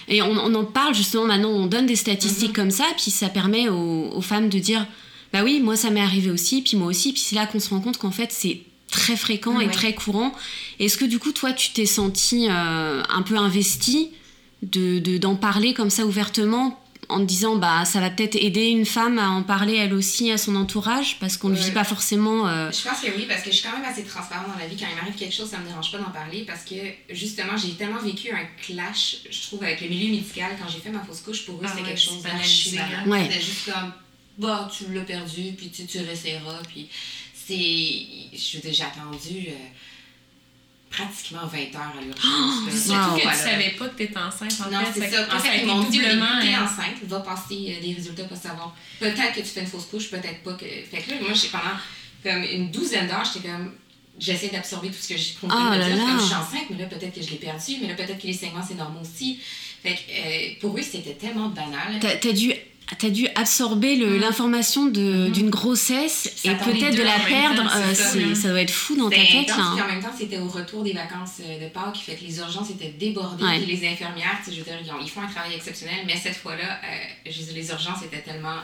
Et 0.10 0.22
on, 0.22 0.36
en 0.36 0.66
parle 0.66 0.96
justement 0.96 1.26
maintenant, 1.26 1.52
on 1.52 1.68
donne 1.68 1.86
des 1.86 1.96
statistiques 1.96 2.52
mm-hmm. 2.52 2.56
comme 2.56 2.72
ça, 2.72 2.86
puis 2.98 3.12
ça 3.12 3.30
permet 3.30 3.70
aux, 3.70 4.22
femmes 4.22 4.50
de 4.50 4.60
dire 4.60 4.86
bah 5.32 5.44
oui, 5.44 5.62
moi 5.62 5.78
ça 5.78 5.92
m'est 5.92 6.02
arrivé 6.02 6.32
aussi, 6.32 6.62
puis 6.64 6.76
moi 6.76 6.88
aussi, 6.88 7.14
puis 7.14 7.22
c'est 7.22 7.36
là 7.36 7.46
qu'on 7.46 7.60
se 7.60 7.70
rend 7.70 7.80
compte 7.80 7.98
qu'en 7.98 8.12
fait 8.12 8.32
c'est 8.32 8.62
très 8.92 9.16
fréquent 9.16 9.60
et 9.60 9.70
très 9.70 9.94
courant. 9.94 10.34
Est-ce 10.80 10.98
que 10.98 11.06
du 11.06 11.20
coup, 11.20 11.32
toi, 11.32 11.54
tu 11.54 11.72
t'es 11.74 11.86
senti 11.86 12.48
euh, 12.50 13.04
un 13.08 13.22
peu 13.22 13.38
investi 13.38 14.10
d'en 14.64 14.80
de, 14.80 15.18
d'en 15.18 15.36
parler 15.36 15.76
comme 15.76 15.92
ça 15.92 16.06
ouvertement 16.06 16.84
en 17.10 17.20
disant 17.20 17.56
bah 17.56 17.86
ça 17.86 18.00
va 18.00 18.10
peut-être 18.10 18.36
aider 18.36 18.68
une 18.68 18.86
femme 18.86 19.18
à 19.18 19.30
en 19.30 19.44
parler 19.44 19.76
elle 19.76 19.94
aussi 19.94 20.32
à 20.32 20.38
son 20.38 20.56
entourage 20.56 21.18
parce 21.20 21.38
qu'on 21.38 21.50
ne 21.50 21.56
vit 21.56 21.72
pas 21.72 21.84
forcément. 21.84 22.48
Euh, 22.48 22.72
je 22.72 22.88
pense 22.88 23.02
que 23.02 23.08
oui 23.18 23.26
parce 23.28 23.42
que 23.42 23.50
je 23.50 23.56
suis 23.58 23.68
quand 23.68 23.76
même 23.76 23.86
assez 23.86 24.04
transparente 24.04 24.48
dans 24.48 24.60
la 24.60 24.68
vie 24.68 24.78
quand 24.78 24.86
il 24.90 24.96
m'arrive 24.96 25.16
quelque 25.16 25.34
chose 25.34 25.50
ça 25.50 25.58
me 25.58 25.66
dérange 25.66 25.92
pas 25.92 25.98
d'en 25.98 26.12
parler 26.12 26.44
parce 26.46 26.64
que 26.64 26.76
justement 27.10 27.58
j'ai 27.58 27.74
tellement 27.74 28.00
vécu 28.00 28.32
un 28.32 28.46
clash 28.64 29.18
je 29.30 29.42
trouve 29.42 29.64
avec 29.64 29.82
le 29.82 29.88
milieu 29.90 30.12
médical 30.12 30.52
quand 30.62 30.70
j'ai 30.70 30.80
fait 30.80 30.92
ma 30.92 31.04
fausse 31.04 31.22
couche 31.22 31.46
pour 31.46 31.56
eux 31.56 31.66
ah 31.66 31.70
c'était 31.70 31.90
quelque 31.90 32.02
chose 32.02 32.22
d'archi 32.22 32.78
ouais. 33.08 33.24
C'était 33.24 33.42
juste 33.42 33.72
comme 33.74 33.92
bah 34.38 34.70
tu 34.72 34.94
l'as 34.94 35.02
perdu 35.02 35.54
puis 35.58 35.70
tu, 35.70 35.86
tu 35.86 36.00
réessayeras 36.00 36.62
puis 36.68 36.88
c'est 37.34 38.38
je 38.38 38.72
j'ai 38.72 38.84
attendu. 38.84 39.48
Euh, 39.50 39.54
pratiquement 40.90 41.46
20 41.46 41.58
heures 41.76 41.94
à 41.98 42.02
l'urgence. 42.02 42.24
Oh, 42.26 42.70
surtout 42.70 43.16
que 43.16 43.22
tu 43.22 43.38
savais 43.38 43.70
pas 43.78 43.88
que 43.90 43.98
tu 43.98 44.04
étais 44.04 44.18
enceinte. 44.18 44.54
En 44.66 44.72
non, 44.72 44.80
c'est 44.94 45.10
ça. 45.10 45.36
En 45.36 45.40
fait, 45.40 45.62
ils 45.62 45.68
m'ont 45.68 45.84
dit, 45.84 46.00
t'es 46.00 46.56
enceinte, 46.56 47.04
va 47.04 47.20
passer 47.20 47.78
euh, 47.78 47.86
des 47.86 47.94
résultats 47.94 48.24
pour 48.24 48.38
savoir. 48.38 48.76
Peut-être 49.00 49.34
que 49.34 49.40
tu 49.42 49.46
fais 49.46 49.62
une 49.62 49.68
fausse 49.68 49.86
couche, 49.86 50.10
peut-être 50.10 50.44
pas. 50.44 50.54
Que... 50.54 50.66
Fait 50.66 51.02
que 51.02 51.12
là, 51.12 51.18
moi, 51.22 51.32
pendant 51.52 51.64
comme 52.24 52.44
une 52.44 52.72
douzaine 52.72 53.08
d'heures, 53.08 53.24
j'étais 53.26 53.48
comme 53.48 53.74
j'essaie 54.20 54.50
d'absorber 54.50 54.90
tout 54.90 55.00
ce 55.00 55.10
que 55.10 55.18
j'ai 55.18 55.34
compris. 55.40 55.58
Oh 55.60 55.70
là 55.70 55.78
là. 55.78 55.96
Comme 55.96 56.20
je 56.20 56.26
suis 56.26 56.36
enceinte, 56.36 56.66
mais 56.70 56.78
là, 56.78 56.86
peut-être 56.86 57.14
que 57.14 57.22
je 57.22 57.30
l'ai 57.30 57.38
perdu, 57.38 57.78
mais 57.82 57.88
là, 57.88 57.96
peut-être 57.96 58.20
que 58.20 58.28
les 58.28 58.34
saignements, 58.34 58.64
c'est 58.68 58.76
normal 58.76 59.02
aussi. 59.02 59.40
Fait 59.82 59.94
que 59.94 60.00
euh, 60.12 60.60
pour 60.60 60.78
eux, 60.78 60.82
c'était 60.82 61.14
tellement 61.14 61.50
banal. 61.50 62.00
T'as 62.02 62.30
as 62.30 62.34
dû 62.34 62.54
tu 62.98 63.06
as 63.06 63.10
dû 63.10 63.28
absorber 63.36 63.98
mm. 63.98 64.18
l'information 64.18 64.90
mm-hmm. 64.90 65.32
d'une 65.32 65.50
grossesse 65.50 66.32
et 66.44 66.50
peut-être 66.56 66.98
de 66.98 67.04
la 67.04 67.20
perdre. 67.20 67.72
Euh, 67.76 67.94
ça, 67.94 68.50
doit 68.50 68.62
être 68.62 68.72
fou 68.72 68.96
dans 68.96 69.10
ta 69.10 69.18
tête. 69.18 69.52
Hein. 69.52 69.78
En 69.82 69.88
même 69.88 70.02
temps, 70.02 70.14
c'était 70.18 70.40
au 70.40 70.48
retour 70.48 70.84
des 70.84 70.94
vacances 70.94 71.38
euh, 71.42 71.64
de 71.64 71.70
Pâques 71.70 71.98
fait 71.98 72.16
que 72.16 72.24
les 72.24 72.40
urgences 72.40 72.70
étaient 72.72 72.94
débordées. 72.98 73.44
Et 73.62 73.66
les 73.66 73.88
infirmières, 73.88 74.40
je 74.46 74.58
veux 74.58 74.64
dire, 74.64 74.96
ils, 75.02 75.10
font 75.10 75.22
un 75.22 75.28
travail 75.28 75.54
exceptionnel, 75.54 76.00
mais 76.06 76.16
cette 76.16 76.36
fois-là, 76.36 76.80
euh, 76.84 77.30
les 77.54 77.70
urgences 77.70 78.04
étaient 78.04 78.22
tellement 78.22 78.58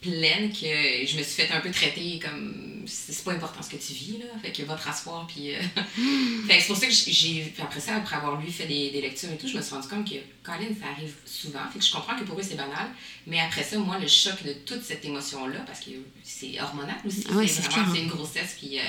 pleine 0.00 0.50
que 0.52 1.06
je 1.06 1.16
me 1.16 1.22
suis 1.22 1.42
fait 1.42 1.52
un 1.52 1.60
peu 1.60 1.70
traiter 1.70 2.18
comme 2.18 2.84
c'est 2.86 3.24
pas 3.24 3.32
important 3.32 3.62
ce 3.62 3.70
que 3.70 3.76
tu 3.76 3.92
vis 3.92 4.18
là. 4.18 4.26
Fait 4.40 4.52
que 4.52 4.62
va 4.62 4.74
te 4.76 4.84
rasseoir 4.84 5.26
puis 5.26 5.54
euh, 5.54 5.60
c'est 6.48 6.66
pour 6.66 6.76
ça 6.76 6.86
que 6.86 6.92
j'ai 6.92 7.52
après 7.60 7.80
ça 7.80 7.96
après 7.96 8.16
avoir 8.16 8.40
lu 8.40 8.50
fait 8.50 8.66
des, 8.66 8.90
des, 8.90 9.00
lectures 9.00 9.30
et 9.30 9.36
tout 9.36 9.48
je 9.48 9.56
me 9.56 9.62
suis 9.62 9.74
rendu 9.74 9.88
compte 9.88 10.08
que 10.08 10.16
Colin 10.42 10.68
ça 10.80 10.88
arrive 10.92 11.14
souvent. 11.24 11.68
Fait 11.72 11.78
que 11.78 11.84
je 11.84 11.92
comprends 11.92 12.16
que 12.16 12.24
pour 12.24 12.38
eux 12.38 12.42
c'est 12.42 12.56
banal 12.56 12.88
mais 13.26 13.40
après 13.40 13.62
ça 13.62 13.78
moi 13.78 13.98
le 13.98 14.08
choc 14.08 14.42
de 14.44 14.52
toute 14.64 14.82
cette 14.82 15.04
émotion 15.04 15.46
là 15.46 15.60
parce 15.66 15.80
que 15.80 15.90
c'est 16.22 16.60
hormonal 16.60 16.96
aussi 17.04 17.24
ah 17.30 17.34
c'est 17.46 17.62
vraiment 17.62 17.94
c'est 17.94 18.02
une 18.02 18.08
grossesse 18.08 18.56
puis 18.58 18.78
euh, 18.78 18.82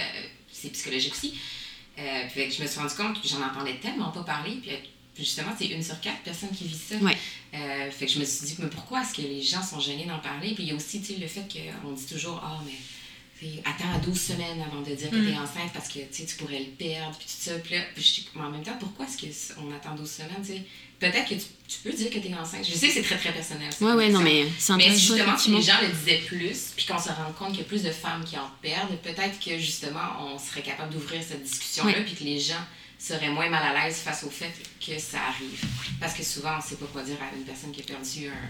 c'est 0.51 0.71
psychologique 0.71 1.13
aussi. 1.13 1.39
Euh, 1.97 2.29
fait 2.29 2.47
que 2.47 2.53
je 2.53 2.61
me 2.61 2.67
suis 2.67 2.79
rendu 2.79 2.95
compte 2.95 3.21
que 3.21 3.27
j'en 3.27 3.41
entendais 3.41 3.77
tellement 3.79 4.11
pas 4.11 4.23
parler 4.23 4.59
puis 4.61 4.71
justement, 5.23 5.51
c'est 5.58 5.67
une 5.67 5.84
sur 5.84 5.99
quatre 5.99 6.19
personnes 6.19 6.51
qui 6.51 6.65
vivent 6.65 6.82
ça. 6.89 6.95
Euh, 6.95 7.91
fait 7.91 8.05
que 8.05 8.12
je 8.12 8.19
me 8.19 8.25
suis 8.25 8.45
dit, 8.45 8.55
mais 8.60 8.69
pourquoi 8.69 9.01
est-ce 9.01 9.13
que 9.13 9.21
les 9.21 9.41
gens 9.41 9.63
sont 9.63 9.79
gênés 9.79 10.05
d'en 10.05 10.19
parler? 10.19 10.53
Puis 10.53 10.63
il 10.63 10.69
y 10.69 10.71
a 10.71 10.75
aussi 10.75 11.01
le 11.19 11.27
fait 11.27 11.45
qu'on 11.51 11.91
dit 11.91 12.05
toujours, 12.05 12.41
ah, 12.43 12.60
mais 12.65 12.73
attends 13.65 13.93
à 13.95 13.99
12 13.99 14.19
semaines 14.19 14.62
avant 14.62 14.82
de 14.82 14.93
dire 14.93 15.10
que 15.10 15.15
tu 15.15 15.29
es 15.29 15.34
mm. 15.34 15.41
enceinte 15.41 15.71
parce 15.73 15.88
que 15.88 15.99
tu 15.99 16.36
pourrais 16.36 16.60
le 16.60 16.71
perdre, 16.77 17.17
puis 17.17 17.27
tout 17.27 17.49
ça. 17.49 17.51
Puis 17.60 17.75
là, 17.75 17.82
mais 18.36 18.41
en 18.41 18.49
même 18.49 18.63
temps, 18.63 18.77
pourquoi 18.79 19.05
est-ce 19.05 19.53
qu'on 19.53 19.71
attend 19.73 19.95
12 19.95 20.10
semaines? 20.10 20.63
Peut-être 20.99 21.29
que 21.29 21.36
tu, 21.36 21.79
peux 21.84 21.93
dire 21.93 22.10
que 22.10 22.19
tu 22.19 22.27
es 22.27 22.36
enceinte. 22.36 22.67
Je 22.67 22.73
sais 22.73 22.88
que 22.88 22.93
c'est 22.93 23.03
très, 23.03 23.17
très 23.17 23.32
personnel. 23.32 23.69
Oui, 23.79 23.91
oui, 23.95 24.10
non, 24.10 24.19
mais 24.19 24.45
c'est 24.58 24.75
Mais 24.75 24.91
justement, 24.91 25.38
si 25.38 25.51
les 25.51 25.62
gens 25.62 25.79
le 25.82 25.88
disaient 25.88 26.21
plus, 26.27 26.73
puis 26.75 26.86
qu'on 26.86 26.99
se 26.99 27.10
rend 27.10 27.32
compte 27.38 27.49
qu'il 27.51 27.60
y 27.60 27.62
a 27.62 27.65
plus 27.65 27.84
de 27.84 27.91
femmes 27.91 28.23
qui 28.25 28.38
en 28.38 28.49
perdent, 28.62 28.97
peut-être 29.01 29.39
que 29.39 29.58
justement, 29.58 29.99
on 30.21 30.38
serait 30.38 30.62
capable 30.62 30.93
d'ouvrir 30.93 31.21
cette 31.23 31.43
discussion-là, 31.43 32.01
puis 32.05 32.15
que 32.15 32.23
les 32.23 32.39
gens 32.39 32.62
serait 32.99 33.29
moins 33.29 33.49
mal 33.49 33.63
à 33.63 33.85
l'aise 33.85 33.97
face 33.99 34.23
au 34.23 34.29
fait 34.29 34.51
que 34.85 34.99
ça 34.99 35.19
arrive. 35.29 35.63
Parce 35.99 36.13
que 36.13 36.23
souvent, 36.23 36.53
on 36.53 36.57
ne 36.57 36.62
sait 36.62 36.75
pas 36.75 36.85
quoi 36.88 37.01
dire 37.01 37.15
à 37.21 37.35
une 37.35 37.43
personne 37.43 37.71
qui 37.71 37.81
a 37.81 37.85
perdu 37.85 38.27
un. 38.27 38.49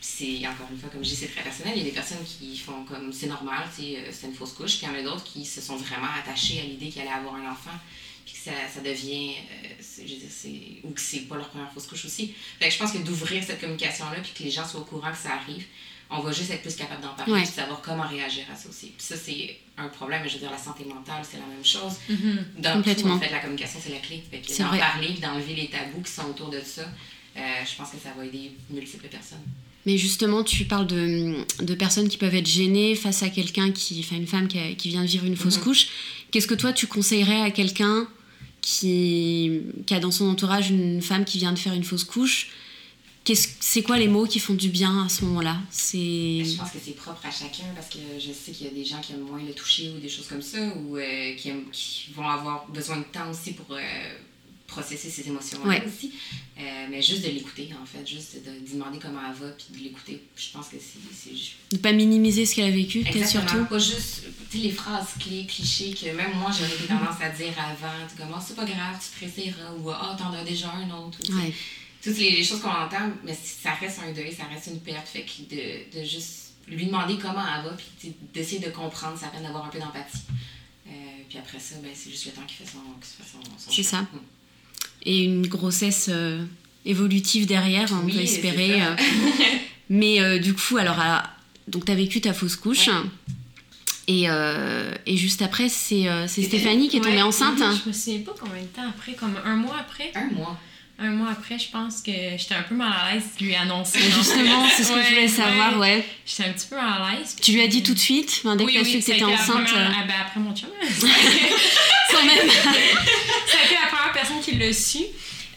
C'est 0.00 0.46
encore 0.46 0.68
une 0.70 0.78
fois, 0.78 0.90
comme 0.90 1.04
je 1.04 1.10
dis, 1.10 1.16
c'est 1.16 1.28
très 1.28 1.42
personnel. 1.42 1.72
Il 1.76 1.78
y 1.78 1.86
a 1.86 1.88
des 1.88 1.94
personnes 1.94 2.24
qui 2.24 2.56
font 2.58 2.84
comme 2.84 3.12
c'est 3.12 3.26
normal, 3.26 3.64
euh, 3.80 4.08
c'est 4.12 4.26
une 4.26 4.34
fausse 4.34 4.52
couche, 4.52 4.78
puis 4.78 4.86
il 4.86 4.88
y 4.88 4.96
en 4.96 4.98
a 4.98 5.02
d'autres 5.02 5.24
qui 5.24 5.44
se 5.44 5.60
sont 5.60 5.76
vraiment 5.76 6.08
attachées 6.18 6.60
à 6.60 6.64
l'idée 6.64 6.88
qu'elle 6.88 7.08
allait 7.08 7.16
avoir 7.16 7.34
un 7.34 7.50
enfant, 7.50 7.76
puis 8.24 8.34
que 8.34 8.38
ça, 8.38 8.52
ça 8.72 8.80
devient. 8.80 9.34
Euh, 9.34 9.68
je 9.98 10.14
veux 10.14 10.88
ou 10.88 10.90
que 10.90 11.00
c'est 11.00 11.20
pas 11.20 11.36
leur 11.36 11.48
première 11.48 11.72
fausse 11.72 11.86
couche 11.86 12.04
aussi. 12.04 12.34
Fait 12.60 12.68
que 12.68 12.74
je 12.74 12.78
pense 12.78 12.92
que 12.92 12.98
d'ouvrir 12.98 13.42
cette 13.42 13.60
communication-là, 13.60 14.20
puis 14.22 14.32
que 14.32 14.42
les 14.44 14.50
gens 14.50 14.66
soient 14.66 14.80
au 14.80 14.84
courant 14.84 15.10
que 15.10 15.18
ça 15.18 15.34
arrive, 15.34 15.64
on 16.10 16.20
va 16.20 16.32
juste 16.32 16.50
être 16.50 16.62
plus 16.62 16.74
capable 16.74 17.02
d'en 17.02 17.14
parler, 17.14 17.42
et 17.42 17.44
de 17.44 17.50
savoir 17.50 17.82
comment 17.82 18.06
réagir 18.06 18.44
à 18.52 18.56
ça 18.56 18.68
aussi. 18.68 18.86
Puis 18.96 19.06
ça, 19.06 19.16
c'est 19.16 19.58
un 19.76 19.88
problème, 19.88 20.22
je 20.26 20.34
veux 20.34 20.38
dire, 20.38 20.50
la 20.50 20.58
santé 20.58 20.84
mentale, 20.84 21.22
c'est 21.22 21.36
la 21.36 21.46
même 21.46 21.64
chose. 21.64 21.92
Mm-hmm. 22.10 22.62
Dans 22.62 22.72
Complètement. 22.74 23.10
tout, 23.10 23.16
en 23.16 23.20
fait, 23.20 23.30
la 23.30 23.40
communication, 23.40 23.78
c'est 23.82 23.92
la 23.92 23.98
clé. 23.98 24.22
D'en 24.58 24.78
parler, 24.78 25.14
d'enlever 25.20 25.54
les 25.54 25.68
tabous 25.68 26.02
qui 26.02 26.10
sont 26.10 26.24
autour 26.24 26.48
de 26.48 26.60
ça, 26.60 26.82
euh, 27.36 27.40
je 27.70 27.76
pense 27.76 27.90
que 27.90 27.98
ça 28.02 28.10
va 28.16 28.24
aider 28.24 28.52
multiples 28.70 29.08
personnes. 29.08 29.42
Mais 29.84 29.96
justement, 29.96 30.42
tu 30.42 30.64
parles 30.64 30.86
de, 30.86 31.44
de, 31.62 31.74
personnes 31.74 32.08
qui 32.08 32.16
peuvent 32.16 32.34
être 32.34 32.48
gênées 32.48 32.94
face 32.94 33.22
à 33.22 33.28
quelqu'un 33.28 33.70
qui, 33.70 34.00
enfin 34.04 34.16
une 34.16 34.26
femme 34.26 34.48
qui, 34.48 34.76
qui, 34.76 34.88
vient 34.88 35.02
de 35.02 35.06
vivre 35.06 35.26
une 35.26 35.36
fausse 35.36 35.58
mm-hmm. 35.58 35.62
couche. 35.62 35.88
Qu'est-ce 36.30 36.46
que 36.46 36.54
toi 36.54 36.72
tu 36.72 36.86
conseillerais 36.86 37.42
à 37.42 37.50
quelqu'un 37.50 38.06
qui, 38.60 39.60
qui 39.86 39.94
a 39.94 40.00
dans 40.00 40.10
son 40.10 40.28
entourage 40.28 40.70
une 40.70 41.00
femme 41.00 41.24
qui 41.24 41.38
vient 41.38 41.52
de 41.52 41.58
faire 41.58 41.74
une 41.74 41.84
fausse 41.84 42.04
couche 42.04 42.50
c'est 43.34 43.82
quoi 43.82 43.98
les 43.98 44.08
mots 44.08 44.26
qui 44.26 44.38
font 44.38 44.54
du 44.54 44.68
bien 44.68 45.04
à 45.04 45.08
ce 45.08 45.24
moment-là? 45.24 45.56
Je 45.70 46.56
pense 46.56 46.70
que 46.70 46.78
c'est 46.82 46.96
propre 46.96 47.24
à 47.24 47.30
chacun 47.30 47.64
parce 47.74 47.88
que 47.88 47.98
je 48.18 48.32
sais 48.32 48.52
qu'il 48.52 48.66
y 48.66 48.70
a 48.70 48.72
des 48.72 48.84
gens 48.84 49.00
qui 49.00 49.12
aiment 49.12 49.28
moins 49.28 49.42
le 49.42 49.52
toucher 49.52 49.92
ou 49.96 50.00
des 50.00 50.08
choses 50.08 50.26
comme 50.26 50.42
ça 50.42 50.58
ou 50.76 50.96
euh, 50.96 51.34
qui, 51.34 51.52
qui, 51.72 52.10
vont 52.14 52.28
avoir 52.28 52.68
besoin 52.68 52.98
de 52.98 53.04
temps 53.04 53.30
aussi 53.30 53.52
pour 53.52 53.66
euh, 53.70 53.80
processer 54.66 55.10
ces 55.10 55.28
émotions-là 55.28 55.80
aussi. 55.86 56.12
Euh, 56.58 56.86
mais 56.90 57.00
juste 57.02 57.24
de 57.24 57.30
l'écouter 57.30 57.68
en 57.80 57.86
fait, 57.86 58.06
juste 58.06 58.36
de, 58.36 58.50
de, 58.66 58.72
demander 58.72 58.98
comment 58.98 59.20
elle 59.28 59.34
va 59.34 59.50
puis 59.52 59.66
de 59.78 59.84
l'écouter. 59.84 60.22
Je 60.36 60.50
pense 60.52 60.68
que 60.68 60.76
c'est. 60.78 61.76
De 61.76 61.78
pas 61.78 61.92
minimiser 61.92 62.46
ce 62.46 62.54
qu'elle 62.54 62.72
a 62.72 62.76
vécu, 62.76 63.02
peut-être 63.02 63.28
surtout? 63.28 63.64
Pas 63.64 63.78
juste 63.78 64.24
les 64.54 64.70
phrases 64.70 65.14
clés, 65.18 65.46
clichés 65.46 65.92
que 65.92 66.06
même 66.16 66.34
moi 66.36 66.50
j'avais 66.50 66.86
tendance 66.86 67.20
à 67.20 67.30
dire 67.30 67.54
avant. 67.58 68.06
Comme, 68.16 68.34
oh, 68.34 68.42
c'est 68.46 68.56
pas 68.56 68.64
grave, 68.64 68.98
tu 69.00 69.14
te 69.14 69.20
réessayeras 69.24 69.72
ou 69.74 69.90
oh, 69.90 70.16
t'en 70.16 70.32
as 70.32 70.44
déjà 70.44 70.70
un 70.70 70.90
autre 70.90 71.18
toutes 72.02 72.18
les, 72.18 72.42
choses 72.44 72.60
qu'on 72.60 72.68
entend, 72.68 73.10
mais 73.24 73.34
ça 73.34 73.72
reste 73.72 74.00
un 74.06 74.12
deuil, 74.12 74.32
ça 74.32 74.44
reste 74.44 74.68
une 74.68 74.80
perte. 74.80 75.08
Fait 75.08 75.22
que 75.22 75.54
de, 75.54 75.98
de 76.00 76.04
juste 76.04 76.52
lui 76.68 76.86
demander 76.86 77.16
comment 77.20 77.42
elle 77.56 77.64
va, 77.64 77.76
puis 77.76 78.14
d'essayer 78.34 78.60
de 78.60 78.70
comprendre, 78.70 79.18
ça 79.18 79.28
peine 79.28 79.42
d'avoir 79.42 79.66
un 79.66 79.68
peu 79.68 79.78
d'empathie. 79.78 80.22
Euh, 80.86 80.90
puis 81.28 81.38
après 81.38 81.58
ça, 81.58 81.76
ben, 81.82 81.90
c'est 81.94 82.10
juste 82.10 82.26
le 82.26 82.32
temps 82.32 82.46
qui 82.46 82.54
fait 82.54 82.64
son, 82.66 82.78
son, 83.02 83.70
C'est 83.70 83.82
ça. 83.82 84.02
Mm. 84.02 84.06
Et 85.04 85.24
une 85.24 85.46
grossesse 85.46 86.06
euh, 86.10 86.44
évolutive 86.84 87.46
derrière, 87.46 87.90
on 87.92 88.06
peut 88.06 88.18
espérer. 88.20 88.82
Euh. 88.82 88.96
mais 89.90 90.38
du 90.40 90.54
coup, 90.54 90.76
alors, 90.76 91.02
donc 91.66 91.84
tu 91.84 91.92
as 91.92 91.94
vécu 91.94 92.20
ta 92.20 92.32
fausse 92.32 92.56
couche. 92.56 92.88
Et, 94.08 94.24
euh, 94.30 94.90
et 95.04 95.18
juste 95.18 95.42
après, 95.42 95.68
c'est 95.68 96.08
euh, 96.08 96.26
c'est 96.26 96.42
Stéphanie 96.42 96.88
qui 96.88 96.96
est 96.96 97.00
tombée 97.00 97.16
Ouais. 97.16 97.22
enceinte. 97.22 97.58
Mhm, 97.58 97.78
Je 97.84 97.88
me 97.88 97.92
souviens 97.92 98.20
pas 98.20 98.34
combien 98.40 98.62
de 98.62 98.66
temps 98.68 98.88
après, 98.88 99.12
comme 99.12 99.36
un 99.44 99.56
mois 99.56 99.76
après. 99.78 100.10
Un 100.14 100.30
mois. 100.30 100.58
Un 101.00 101.10
mois 101.10 101.28
après, 101.30 101.58
je 101.60 101.68
pense 101.70 102.02
que 102.02 102.10
j'étais 102.36 102.54
un 102.56 102.62
peu 102.62 102.74
mal 102.74 102.92
à 102.92 103.14
l'aise 103.14 103.22
de 103.38 103.44
lui 103.44 103.54
annoncer. 103.54 104.00
Justement, 104.18 104.66
c'est 104.68 104.82
ce 104.82 104.88
que 104.88 104.94
je 104.94 104.98
Ouais, 105.00 105.08
voulais 105.10 105.28
savoir, 105.28 105.78
ouais. 105.78 106.04
J'étais 106.26 106.48
un 106.48 106.52
petit 106.52 106.66
peu 106.66 106.74
mal 106.76 107.02
à 107.02 107.12
l'aise. 107.16 107.36
Tu 107.40 107.52
lui 107.52 107.62
as 107.62 107.68
dit 107.68 107.82
tout 107.84 107.94
de 107.94 107.98
suite, 108.00 108.40
enfin, 108.44 108.56
dès 108.56 108.64
que 108.66 108.70
tu 108.72 108.78
as 108.78 108.84
su 108.84 108.98
que 109.00 109.20
la 109.20 109.26
enceinte, 109.28 109.64
première- 109.66 109.76
euh, 109.90 109.92
ah, 110.00 110.04
ben, 110.08 110.14
après 110.26 110.40
mon 110.40 110.54
chum. 110.56 110.68
quand 112.10 112.24
même. 112.24 112.48
ça 112.50 113.58
a 113.60 113.64
été 113.64 113.74
la 113.74 113.86
première 113.88 114.12
personne 114.12 114.40
qui 114.42 114.52
l'a 114.56 114.72
su. 114.72 114.98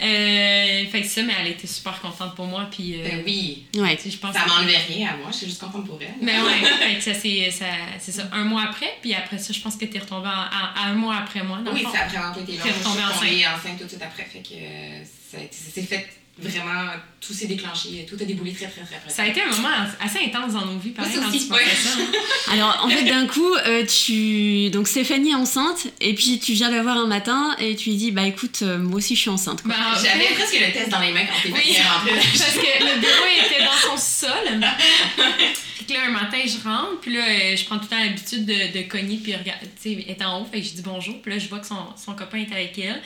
Euh, 0.04 0.86
fait 0.91 1.01
que 1.01 1.08
ça, 1.08 1.21
mais 1.21 1.34
elle 1.39 1.47
était 1.51 1.67
super 1.67 1.99
contente 2.01 2.34
pour 2.36 2.45
moi. 2.45 2.67
Puis, 2.71 2.99
euh, 2.99 3.04
Ben 3.04 3.23
oui. 3.25 3.65
Ouais. 3.75 3.95
tu 3.97 4.04
sais, 4.04 4.12
je 4.12 4.17
pense 4.17 4.34
Ça 4.36 4.45
m'enlevait 4.47 4.77
rien 4.77 5.10
à 5.10 5.17
moi, 5.17 5.30
je 5.32 5.38
suis 5.38 5.45
juste 5.47 5.62
contente 5.62 5.86
pour 5.86 5.99
elle. 6.01 6.13
Mais 6.21 6.39
ouais, 6.39 6.67
fait 6.80 6.95
que 6.97 7.04
ça, 7.04 7.13
c'est 7.19 7.51
ça, 7.51 7.65
c'est 7.99 8.12
ça, 8.12 8.23
un 8.32 8.43
mois 8.43 8.63
après. 8.69 8.97
Puis 9.01 9.13
après 9.13 9.38
ça, 9.38 9.54
je 9.54 9.60
pense 9.60 9.75
que 9.75 9.86
t'es 9.86 9.99
retombée 9.99 10.27
en- 10.30 10.82
un 10.89 10.93
mois 10.93 11.17
après 11.17 11.43
moi. 11.43 11.60
Dans 11.63 11.71
Oui, 11.71 11.80
le 11.82 11.86
fond. 11.86 11.93
ça 11.93 12.01
a 12.01 12.08
vraiment 12.08 12.32
été 12.34 12.39
long. 12.54 12.63
T'es 12.63 12.69
Je 12.69 12.73
retombée 12.80 13.01
tombée 13.13 13.45
enceinte 13.47 13.77
tout 13.77 13.84
de 13.84 13.89
suite 13.89 14.01
après. 14.01 14.23
Fait 14.23 14.39
que 14.39 14.54
euh, 14.56 15.04
ça, 15.31 15.37
s'est 15.73 15.81
fait 15.83 16.07
vraiment. 16.37 16.91
Tout 17.19 17.33
s'est 17.33 17.45
déclenché. 17.45 18.05
Tout 18.09 18.17
a 18.19 18.25
déboulé 18.25 18.51
très, 18.51 18.65
très, 18.65 18.81
très 18.81 18.95
rapidement. 18.95 19.15
Ça 19.15 19.23
a 19.23 19.27
été 19.27 19.41
un 19.41 19.55
moment 19.55 19.69
assez 19.99 20.19
intense 20.25 20.53
dans 20.53 20.65
nos 20.65 20.79
vies, 20.79 20.89
pareil, 20.89 21.13
quand 21.13 21.29
tu 21.29 21.37
ouais. 21.53 21.59
ça. 21.75 21.89
hein. 21.99 22.53
Alors, 22.53 22.81
en 22.83 22.89
fait, 22.89 23.03
d'un 23.03 23.27
coup, 23.27 23.53
euh, 23.53 23.85
tu. 23.85 24.69
Donc, 24.71 24.87
Stéphanie 24.87 25.31
est 25.31 25.35
enceinte, 25.35 25.87
et 25.99 26.15
puis 26.15 26.39
tu 26.39 26.53
viens 26.53 26.71
la 26.71 26.81
voir 26.81 26.97
un 26.97 27.07
matin, 27.07 27.55
et 27.59 27.75
tu 27.75 27.91
lui 27.91 27.97
dis 27.97 28.11
Bah 28.11 28.25
écoute, 28.25 28.59
euh, 28.63 28.79
moi 28.79 28.97
aussi 28.97 29.15
je 29.15 29.21
suis 29.21 29.29
enceinte. 29.29 29.63
en 29.65 29.69
J'avais 29.95 30.25
fait, 30.25 30.33
presque 30.33 30.59
le 30.59 30.73
test 30.73 30.89
dans 30.89 30.99
les 30.99 31.11
mains 31.11 31.25
quand 31.25 31.39
Stéphanie 31.39 31.63
Oui. 31.65 31.77
Parce 32.37 32.55
que 32.55 32.83
le 32.83 32.99
bureau 32.99 33.47
était 33.47 33.63
dans 33.63 33.89
son 33.89 33.97
sol. 33.97 34.65
Fait 35.77 35.85
que 35.85 35.93
là, 35.93 35.99
un 36.07 36.11
matin, 36.11 36.37
je 36.45 36.63
rentre, 36.63 36.99
puis 37.01 37.13
là, 37.13 37.21
euh, 37.21 37.55
je 37.55 37.65
prends 37.65 37.77
tout 37.77 37.85
le 37.85 37.89
temps 37.89 38.03
l'habitude 38.03 38.45
de, 38.45 38.77
de 38.77 38.87
cogner, 38.87 39.17
puis 39.17 39.35
regarder, 39.35 39.65
tu 39.81 39.93
sais, 39.95 40.05
elle 40.07 40.15
est 40.15 40.23
en 40.23 40.41
haut, 40.41 40.45
fait 40.45 40.59
que 40.61 40.67
je 40.67 40.73
dis 40.73 40.81
bonjour, 40.81 41.21
puis 41.21 41.31
là, 41.33 41.39
je 41.39 41.47
vois 41.49 41.59
que 41.59 41.67
son, 41.67 41.75
son 42.03 42.13
copain 42.13 42.39
est 42.39 42.51
avec 42.51 42.77
elle. 42.79 43.01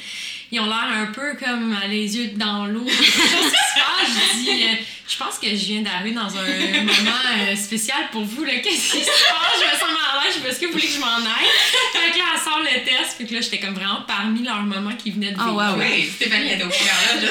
Ils 0.51 0.59
ont 0.59 0.65
l'air 0.65 0.87
un 0.95 1.07
peu 1.07 1.33
comme 1.43 1.73
euh, 1.73 1.87
les 1.87 2.17
yeux 2.17 2.31
dans 2.35 2.65
l'eau. 2.65 2.85
Quelque 2.85 3.03
chose 3.03 3.51
qui 3.51 3.57
se 3.57 3.79
passe, 3.79 4.09
je 4.09 4.37
dis, 4.37 4.63
euh, 4.63 4.75
je 5.07 5.17
pense 5.17 5.37
que 5.39 5.47
je 5.49 5.55
viens 5.65 5.81
d'arriver 5.81 6.11
dans 6.11 6.21
un 6.37 6.81
moment 6.83 7.19
euh, 7.39 7.55
spécial 7.55 7.97
pour 8.11 8.23
vous. 8.23 8.45
Qu'est-ce 8.45 8.91
qui 8.91 8.99
se 8.99 9.05
passe? 9.05 9.59
Je 9.59 9.65
me 9.65 9.71
sens 9.71 9.89
mal 9.89 10.21
à 10.21 10.23
l'aise, 10.25 10.35
je 10.37 10.43
me 10.43 10.49
est-ce 10.49 10.59
que 10.59 10.65
vous 10.67 10.71
voulez 10.73 10.87
que 10.87 10.93
je 10.93 10.99
m'en 10.99 11.17
aille? 11.17 11.51
Fait 11.93 12.11
que 12.11 12.17
là, 12.17 12.23
elle 12.35 12.41
sort 12.41 12.59
le 12.59 12.83
test, 12.85 13.15
puis 13.17 13.27
que 13.27 13.33
là, 13.33 13.41
j'étais 13.41 13.59
comme 13.59 13.73
vraiment 13.73 14.01
parmi 14.07 14.43
leurs 14.43 14.61
moments 14.63 14.95
qui 14.95 15.11
venaient 15.11 15.31
de 15.31 15.37
Ah, 15.39 15.45
vivre. 15.45 15.55
wow, 15.73 15.79
ouais. 15.79 15.91
Oui, 15.97 16.09
Stéphanie 16.15 16.53
était 16.53 16.63
au 16.63 16.67
courant 16.69 17.21
là. 17.21 17.29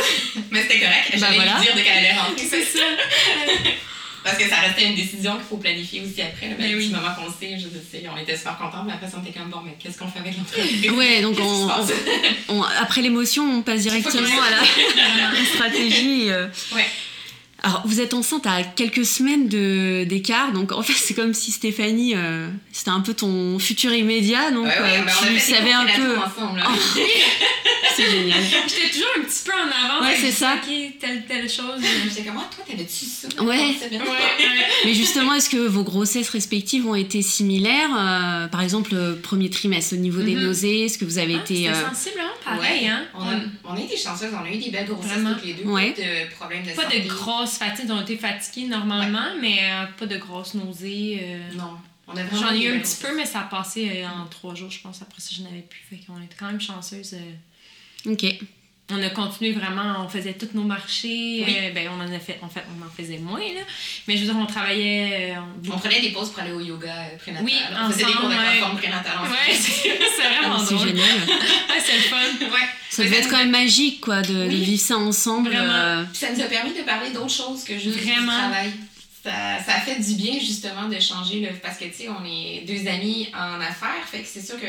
Mais 0.50 0.62
c'était 0.62 0.81
correct. 0.81 1.11
Bah, 1.12 1.18
J'allais 1.20 1.37
voilà. 1.37 1.55
lui 1.57 1.62
dire 1.62 1.74
de 1.77 1.81
qu'elle 1.81 1.98
allait 1.98 2.12
rentrer. 2.18 2.46
C'est 2.50 2.64
ça. 2.64 2.85
Parce 4.25 4.39
que 4.39 4.49
ça 4.49 4.57
restait 4.57 4.87
une 4.87 4.95
décision 4.97 5.35
qu'il 5.35 5.45
faut 5.45 5.59
planifier 5.59 6.01
aussi 6.01 6.23
après. 6.23 6.49
Là, 6.49 6.55
Ben 6.59 6.67
ben, 6.67 6.77
oui. 6.77 6.89
Du 6.89 6.95
moment 6.95 7.15
qu'on 7.15 7.27
le 7.27 7.31
sait, 7.39 7.59
je 7.59 7.67
sais, 7.69 8.03
on 8.13 8.17
était 8.17 8.37
super 8.37 8.57
contents, 8.59 8.83
mais 8.87 8.95
après, 8.95 9.07
on 9.17 9.23
était 9.23 9.39
comme 9.39 9.51
bon, 9.51 9.61
mais 9.65 9.77
qu'est-ce 9.79 9.99
qu'on 9.99 10.09
fait 10.09 10.21
avec 10.21 10.35
l'entreprise? 10.37 10.91
Ouais, 10.91 11.21
donc 11.23 11.37
on, 12.49 12.63
après 12.81 13.03
l'émotion, 13.03 13.45
on 13.59 13.63
passe 13.63 13.83
directement 13.89 14.27
à 14.27 14.51
la, 14.51 14.59
à 14.59 15.33
la 15.35 15.45
stratégie. 15.55 16.31
euh. 16.31 16.47
Ouais. 16.75 16.87
Alors, 17.64 17.83
vous 17.87 18.00
êtes 18.00 18.12
enceinte 18.14 18.46
à 18.46 18.62
quelques 18.62 19.07
semaines 19.07 19.48
d'écart, 19.48 20.53
donc 20.53 20.70
en 20.72 20.83
fait, 20.83 20.92
c'est 20.92 21.14
comme 21.14 21.33
si 21.33 21.50
Stéphanie, 21.50 22.12
euh, 22.14 22.48
c'était 22.72 22.90
un 22.90 23.00
peu 23.00 23.14
ton 23.14 23.59
futur 23.59 23.92
immédiat, 23.92 24.50
donc 24.50 24.66
Ouais, 24.66 24.70
ouais, 24.81 24.98
euh, 24.98 25.07
a 25.07 25.33
tu 25.35 25.40
savais 25.40 25.72
un 25.72 25.87
peu. 25.87 26.14
C'est 27.96 28.11
génial. 28.11 28.40
J'étais 28.66 28.90
toujours 28.90 29.09
un 29.18 29.22
petit 29.22 29.44
peu 29.44 29.53
en 29.53 29.85
avance. 29.85 30.05
Ouais, 30.09 30.16
c'est 30.20 30.33
ça. 30.33 30.55
Ok, 30.57 30.68
telle, 31.00 31.24
telle 31.29 31.48
chose. 31.48 31.81
J'étais 32.09 32.22
comme, 32.29 32.38
ah, 32.40 32.50
toi, 32.53 32.64
t'avais-tu 32.68 33.05
ça? 33.05 33.29
Ouais. 33.40 33.46
Ouais, 33.46 33.77
ouais. 33.92 33.98
Mais 34.85 34.94
justement, 34.94 35.33
est-ce 35.35 35.48
que 35.48 35.59
vos 35.68 35.85
grossesses 35.85 36.29
respectives 36.31 36.85
ont 36.88 36.96
été 36.96 37.22
similaires 37.22 37.90
euh, 37.96 38.48
Par 38.48 38.62
exemple, 38.62 38.94
le 38.94 39.14
premier 39.22 39.48
trimestre, 39.48 39.94
au 39.94 39.98
niveau 39.98 40.22
des 40.22 40.35
Mhm. 40.35 40.42
nausées, 40.42 40.87
est-ce 40.87 40.98
que 40.98 41.05
vous 41.05 41.18
avez 41.18 41.37
Ah, 41.37 41.42
été. 41.44 41.68
Euh, 41.68 41.88
sensiblement 41.88 42.31
pareil, 42.44 42.83
Ouais, 42.85 42.88
hein? 42.88 43.05
On 43.14 43.20
a, 43.29 43.35
on 43.72 43.77
a 43.77 43.81
été 43.81 43.96
chanceuses, 43.96 44.31
on 44.35 44.44
a 44.44 44.50
eu 44.53 44.59
des 44.59 44.70
belles 44.70 44.87
grossesses 44.88 45.12
toutes 45.24 45.44
les 45.44 45.53
deux, 45.55 45.62
Ouais. 45.70 45.90
pas 45.92 46.03
de 46.03 46.35
problèmes 46.35 46.62
de 46.64 46.70
Pas 46.72 46.83
santé. 46.83 47.00
de 47.00 47.09
grosses 47.09 47.54
fatigues, 47.59 47.90
on 47.90 48.01
était 48.03 48.17
fatigués 48.17 48.67
normalement, 48.69 49.35
mais 49.40 49.59
euh, 49.62 49.85
pas 49.99 50.07
de 50.07 50.17
grosses 50.17 50.55
nausées. 50.55 51.21
euh. 51.23 51.38
Non. 51.57 51.77
J'en 52.35 52.53
ai 52.53 52.64
eu 52.64 52.77
un 52.77 52.81
petit 52.81 52.97
peu, 53.01 53.17
mais 53.17 53.25
ça 53.25 53.40
a 53.40 53.45
passé 53.45 54.03
euh, 54.03 54.07
en 54.07 54.27
trois 54.27 54.55
jours, 54.55 54.71
je 54.71 54.81
pense. 54.81 55.01
Après 55.01 55.21
ça, 55.21 55.31
je 55.37 55.43
n'avais 55.43 55.62
plus. 55.62 55.81
Fait 55.88 55.97
qu'on 56.07 56.21
était 56.23 56.37
quand 56.38 56.47
même 56.47 56.61
chanceuses. 56.61 57.14
euh. 57.14 58.12
Ok. 58.12 58.25
On 58.90 59.03
a 59.03 59.09
continué 59.09 59.53
vraiment, 59.53 60.05
on 60.05 60.09
faisait 60.11 60.35
tous 60.35 60.51
nos 60.53 60.62
marchés. 60.64 61.43
Oui. 61.47 61.57
euh, 61.59 61.71
ben, 61.73 61.88
on 61.88 61.99
en 62.03 62.12
a 62.12 62.19
fait, 62.19 62.38
en 62.43 62.51
fait, 62.51 62.62
on 62.79 62.85
en 62.87 62.90
faisait 62.90 63.17
moins, 63.17 63.40
là. 63.40 63.62
Mais 64.07 64.14
je 64.19 64.21
veux 64.21 64.27
dire, 64.27 64.37
on 64.37 64.45
travaillait. 64.45 65.35
euh, 65.35 65.40
On 65.73 65.79
prenait 65.79 66.03
des 66.03 66.11
pauses 66.11 66.29
pour 66.31 66.43
aller 66.43 66.53
au 66.53 66.61
yoga 66.61 66.93
prénatal. 67.19 67.47
Oui, 67.47 67.55
on 67.83 67.90
faisait 67.90 68.05
des 68.05 68.12
cours 68.12 68.29
de 68.29 68.35
ouais. 68.35 68.77
prénatale 68.77 69.12
c'est 69.51 69.59
c'est 70.17 70.29
vraiment 70.29 70.57
Ah, 70.59 70.64
c'est 70.69 70.75
drôle. 70.75 70.88
génial. 70.88 71.07
Ouais, 71.07 71.81
c'est 71.83 71.97
le 71.97 72.03
fun. 72.03 72.17
Ouais. 72.43 72.69
Ça 72.94 73.04
devait 73.04 73.16
être 73.18 73.28
quand 73.30 73.38
même 73.38 73.50
magique, 73.50 74.00
quoi, 74.00 74.22
de, 74.22 74.44
vivre 74.48 74.80
ça 74.80 74.96
ensemble. 74.96 75.48
Vraiment. 75.50 75.72
euh, 75.72 76.04
ça 76.12 76.33
nous 76.33 76.40
a 76.40 76.44
permis 76.44 76.72
de 76.72 76.83
parler 76.83 77.11
d'autres 77.11 77.30
choses 77.30 77.64
que 77.64 77.74
juste 77.78 77.98
Vraiment. 77.98 78.33
du 78.33 78.38
travail. 78.38 78.70
Ça, 79.22 79.30
ça 79.64 79.76
a 79.76 79.80
fait 79.80 79.98
du 80.02 80.16
bien 80.16 80.35
justement 80.38 80.87
de 80.87 81.00
changer 81.00 81.40
le 81.40 81.48
parce 81.62 81.78
que 81.78 81.85
tu 81.87 81.94
sais 81.94 82.09
on 82.11 82.22
est 82.26 82.62
deux 82.66 82.87
amis 82.87 83.28
en 83.35 83.59
affaires 83.59 84.04
fait 84.12 84.18
que 84.18 84.26
c'est 84.30 84.44
sûr 84.44 84.57
que 84.61 84.66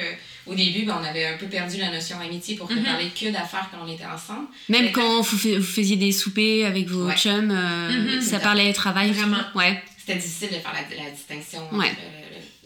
au 0.50 0.56
début 0.56 0.84
ben, 0.86 0.98
on 1.02 1.04
avait 1.04 1.26
un 1.26 1.36
peu 1.38 1.48
perdu 1.48 1.76
la 1.78 1.92
notion 1.92 2.18
d'amitié 2.20 2.56
pour 2.56 2.72
ne 2.72 2.78
Mhm. 2.78 2.84
parler 2.86 3.10
que 3.10 3.26
d'affaires 3.34 3.70
quand 3.70 3.86
on 3.86 3.94
était 3.94 4.06
ensemble 4.06 4.48
Même 4.70 4.86
Mais 4.86 4.92
quand 4.94 5.20
vous, 5.22 5.38
fais- 5.38 5.58
vous 5.58 5.62
faisiez 5.66 5.98
des 5.98 6.14
soupers 6.14 6.64
avec 6.66 6.88
vos 6.88 7.06
Ouais. 7.08 7.18
chums, 7.18 7.52
euh, 7.52 8.16
Mhm. 8.16 8.22
ça 8.22 8.40
parlait 8.40 8.72
travail. 8.72 9.12
Vraiment. 9.12 9.42
Ouais. 9.56 9.84
c'était 10.00 10.20
difficile 10.20 10.48
de 10.48 10.54
faire 10.62 10.72
la, 10.74 11.04
la 11.04 11.10
distinction 11.12 11.60
entre 11.66 11.76
Ouais. 11.78 11.92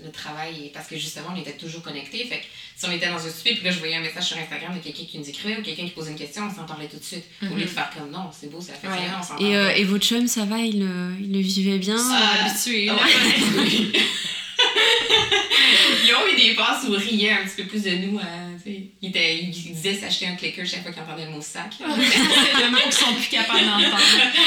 Le, 0.03 0.11
travail 0.11 0.71
parce 0.73 0.87
que 0.87 0.97
justement 0.97 1.27
on 1.35 1.39
était 1.39 1.53
toujours 1.53 1.81
connectés 1.81 2.25
fait 2.25 2.39
que 2.39 2.45
si 2.75 2.85
on 2.85 2.91
était 2.91 3.07
dans 3.07 3.15
un 3.25 3.29
souper 3.29 3.53
puis 3.55 3.63
là 3.63 3.71
je 3.71 3.79
voyais 3.79 3.95
un 3.95 4.01
message 4.01 4.23
sur 4.25 4.37
Instagram 4.37 4.73
de 4.75 4.81
quelqu'un 4.83 5.03
qui 5.09 5.17
nous 5.19 5.27
écrivait 5.29 5.57
ou 5.57 5.61
quelqu'un 5.61 5.83
qui 5.85 5.91
posait 5.91 6.11
une 6.11 6.17
question 6.17 6.43
on 6.51 6.53
s'en 6.55 6.65
parlait 6.65 6.87
tout 6.87 6.97
de 6.97 7.03
suite 7.03 7.25
au 7.43 7.55
lieu 7.55 7.61
de 7.63 7.67
faire 7.67 7.89
comme 7.95 8.09
non 8.11 8.29
c'est 8.37 8.49
beau 8.51 8.61
ça 8.61 8.73
fait 8.73 8.87
Ouais. 8.87 8.93
rien 8.97 9.17
on 9.19 9.23
s'en 9.23 9.35
Et, 9.37 9.51
parle 9.51 9.53
euh, 9.53 9.69
et 9.75 9.83
votre 9.83 10.05
chum, 10.05 10.27
ça 10.27 10.45
va, 10.45 10.57
il, 10.59 10.79
le- 10.79 11.13
il 11.21 11.31
le 11.31 11.39
vivait 11.39 11.77
bien 11.77 11.95
là. 11.95 12.45
Ouais. 12.45 12.91
Ils 16.03 16.13
ont 16.15 16.27
eu 16.27 16.35
des 16.35 16.55
passes 16.55 16.83
où 16.87 16.93
ils 16.93 16.97
riaient 16.97 17.31
un 17.31 17.43
petit 17.45 17.61
peu 17.61 17.67
plus 17.67 17.83
de 17.83 17.91
nous. 17.91 18.17
euh, 18.17 18.23
tu 18.63 18.71
sais. 18.71 18.83
ils, 19.01 19.09
étaient- 19.09 19.37
ils 19.37 19.51
disaient 19.51 19.93
s'acheter 19.93 20.27
un 20.27 20.35
clicker 20.35 20.65
chaque 20.65 20.81
fois 20.81 20.91
qu'ils 20.91 21.01
entendaient 21.03 21.25
le 21.25 21.31
mot 21.31 21.41
sac. 21.41 21.73
c'est 21.77 22.63
le 22.65 22.71
mot 22.71 22.77
qu'ils 22.83 22.91
sont 22.93 23.13
plus 23.13 23.27
capables 23.29 23.59
d'entendre. 23.65 23.97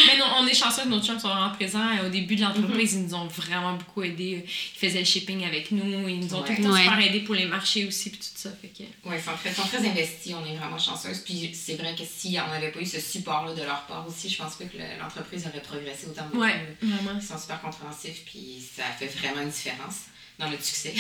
Mais 0.07 0.19
non, 0.19 0.25
on 0.39 0.47
est 0.47 0.55
chanceux 0.55 0.83
que 0.83 0.89
nos 0.89 1.01
chums 1.01 1.19
sont 1.21 1.29
vraiment 1.29 1.51
présents. 1.51 1.87
Au 2.05 2.09
début 2.09 2.35
de 2.37 2.43
l'entreprise, 2.43 2.95
ils 2.95 3.05
nous 3.05 3.15
ont 3.15 3.27
vraiment 3.29 3.75
beaucoup 3.75 4.03
aidés. 4.03 4.45
Ils 4.45 4.79
faisaient 4.89 4.99
le 5.01 5.05
shipping 5.05 5.45
avec 5.45 5.71
nous. 5.71 6.09
Ils 6.09 6.19
nous 6.21 6.35
ont 6.35 6.43
tout 6.43 6.53
le 6.57 6.63
temps 6.63 6.73
Ouais. 6.73 6.83
super 6.83 7.01
aidés 7.01 7.21
pour 7.21 7.35
les 7.35 7.47
marchés 7.47 7.85
aussi, 7.87 8.11
puis 8.11 8.19
tout 8.19 8.27
ça. 8.35 8.51
Fait 8.61 8.69
que... 8.69 8.83
Oui, 9.05 9.15
ils 9.17 9.23
sont 9.23 9.37
très, 9.37 9.53
sont 9.55 9.67
très 9.69 9.87
investis. 9.87 10.35
On 10.35 10.45
est 10.51 10.57
vraiment 10.57 10.79
chanceuses. 10.79 11.19
Puis 11.25 11.51
c'est 11.55 11.75
vrai 11.77 11.95
que 11.97 12.03
si 12.05 12.37
on 12.45 12.51
n'avait 12.51 12.71
pas 12.73 12.81
eu 12.81 12.87
ce 12.87 13.01
support-là 13.01 13.55
de 13.55 13.63
leur 13.63 13.83
part 13.83 14.05
aussi, 14.09 14.29
je 14.29 14.37
pense 14.43 14.57
pas 14.57 14.65
que 14.65 14.77
le- 14.77 15.01
l'entreprise 15.01 15.47
aurait 15.47 15.63
progressé 15.63 16.07
autant. 16.09 16.29
de 16.33 16.39
Ouais, 16.39 16.55
Ils 16.83 16.89
vraiment. 16.91 17.21
sont 17.21 17.39
super 17.39 17.61
compréhensifs. 17.61 18.23
Puis 18.27 18.63
ça 18.77 18.85
fait 18.99 19.07
vraiment 19.07 19.43
une 19.43 19.51
différence 19.51 20.02
dans 20.43 20.51
notre 20.51 20.65
succès. 20.65 20.95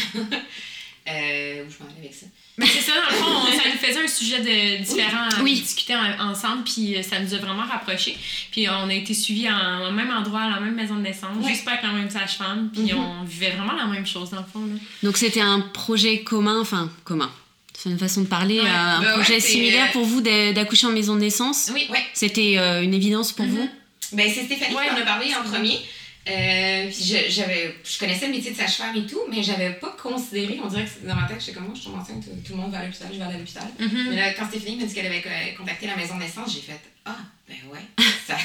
euh, 1.08 1.64
où 1.66 1.70
je 1.70 1.82
m'en 1.82 1.90
allais 1.90 1.98
avec 2.06 2.14
ça? 2.14 2.26
Mais 2.58 2.66
c'est 2.66 2.80
ça, 2.80 2.92
dans 2.94 3.10
le 3.10 3.16
fond, 3.16 3.26
on- 3.26 3.46
ça 3.58 3.68
nous 3.68 3.78
faisait 3.78 4.04
un 4.04 4.08
sujet 4.08 4.38
de, 4.40 4.82
différent 4.84 5.28
à 5.36 5.42
Oui. 5.42 5.60
discuter 5.60 5.94
en- 5.96 6.30
ensemble, 6.30 6.62
puis 6.64 6.96
euh, 6.96 7.02
ça 7.02 7.18
nous 7.18 7.34
a 7.34 7.38
vraiment 7.38 7.64
rapprochés. 7.64 8.16
Puis 8.52 8.68
on 8.68 8.88
a 8.88 8.94
été 8.94 9.12
suivis 9.14 9.50
en- 9.50 9.88
au 9.88 9.90
même 9.92 10.10
endroit, 10.10 10.42
à 10.42 10.50
la 10.50 10.60
même 10.60 10.74
maison 10.74 10.94
de 10.96 11.00
naissance, 11.00 11.36
Ouais. 11.42 11.50
juste 11.50 11.64
pas 11.64 11.72
avec 11.72 11.82
la 11.82 11.92
même 11.92 12.10
sage-femme, 12.10 12.70
puis 12.72 12.92
Mhm. 12.92 12.98
on 12.98 13.24
vivait 13.24 13.50
vraiment 13.50 13.72
la 13.72 13.86
même 13.86 14.06
chose, 14.06 14.30
dans 14.30 14.38
le 14.38 14.44
fond. 14.52 14.60
Là. 14.60 14.74
Donc 15.02 15.16
c'était 15.16 15.40
un 15.40 15.60
projet 15.60 16.20
commun, 16.20 16.60
enfin 16.60 16.90
commun. 17.04 17.32
C'est 17.76 17.88
une 17.90 17.98
façon 17.98 18.20
de 18.20 18.26
parler, 18.26 18.60
Ouais. 18.60 18.66
euh, 18.68 18.98
un 18.98 19.00
Bah 19.02 19.12
projet 19.14 19.40
similaire 19.40 19.88
euh, 19.88 19.92
pour 19.92 20.04
vous 20.04 20.20
d'a- 20.20 20.52
d'accoucher 20.52 20.86
en 20.86 20.92
maison 20.92 21.14
de 21.16 21.20
naissance. 21.20 21.70
Oui, 21.74 21.86
Ouais. 21.90 22.04
C'était 22.14 22.58
euh, 22.58 22.82
une 22.82 22.94
évidence 22.94 23.32
pour 23.32 23.46
Mhm. 23.46 23.50
vous? 23.56 23.70
Ben, 24.12 24.30
c'est 24.32 24.44
Stéphanie 24.44 24.76
Ouais. 24.76 24.84
qui 24.86 24.90
en 24.92 24.98
a 24.98 25.06
parlé 25.06 25.34
en 25.34 25.42
premier. 25.42 25.80
Euh, 26.28 26.86
puis 26.86 27.04
je, 27.04 27.30
j'avais, 27.32 27.74
je 27.84 27.98
connaissais 27.98 28.26
le 28.28 28.32
métier 28.32 28.52
de 28.52 28.56
sage-femme 28.56 28.94
et 28.96 29.06
tout, 29.06 29.20
mais 29.28 29.42
j'avais 29.42 29.72
pas 29.72 29.94
considéré, 30.00 30.60
on 30.62 30.68
dirait 30.68 30.84
que 30.84 30.90
c'est- 30.90 31.06
dans 31.06 31.16
ma 31.16 31.26
tête, 31.26 31.38
j'étais 31.40 31.52
comme 31.54 31.64
moi, 31.66 31.74
je 31.76 31.82
tombe 31.82 31.96
enceinte, 31.98 32.24
tout 32.46 32.52
le 32.52 32.58
monde 32.58 32.70
va 32.70 32.78
à 32.78 32.84
l'hôpital, 32.84 33.08
je 33.12 33.18
vais 33.18 33.24
aller 33.24 33.34
à 33.34 33.38
l'hôpital. 33.38 33.64
Mhm. 33.80 34.06
Mais 34.10 34.16
là, 34.16 34.32
quand 34.34 34.46
Stéphanie 34.48 34.76
m'a 34.76 34.84
dit 34.84 34.94
qu'elle 34.94 35.06
avait 35.06 35.20
co- 35.20 35.28
contacté 35.58 35.86
la 35.88 35.96
maison 35.96 36.14
de 36.16 36.20
naissance, 36.22 36.52
j'ai 36.54 36.60
fait 36.60 36.78
Ah, 37.04 37.16
ben 37.48 37.56
ouais, 37.72 37.80
ça, 38.28 38.36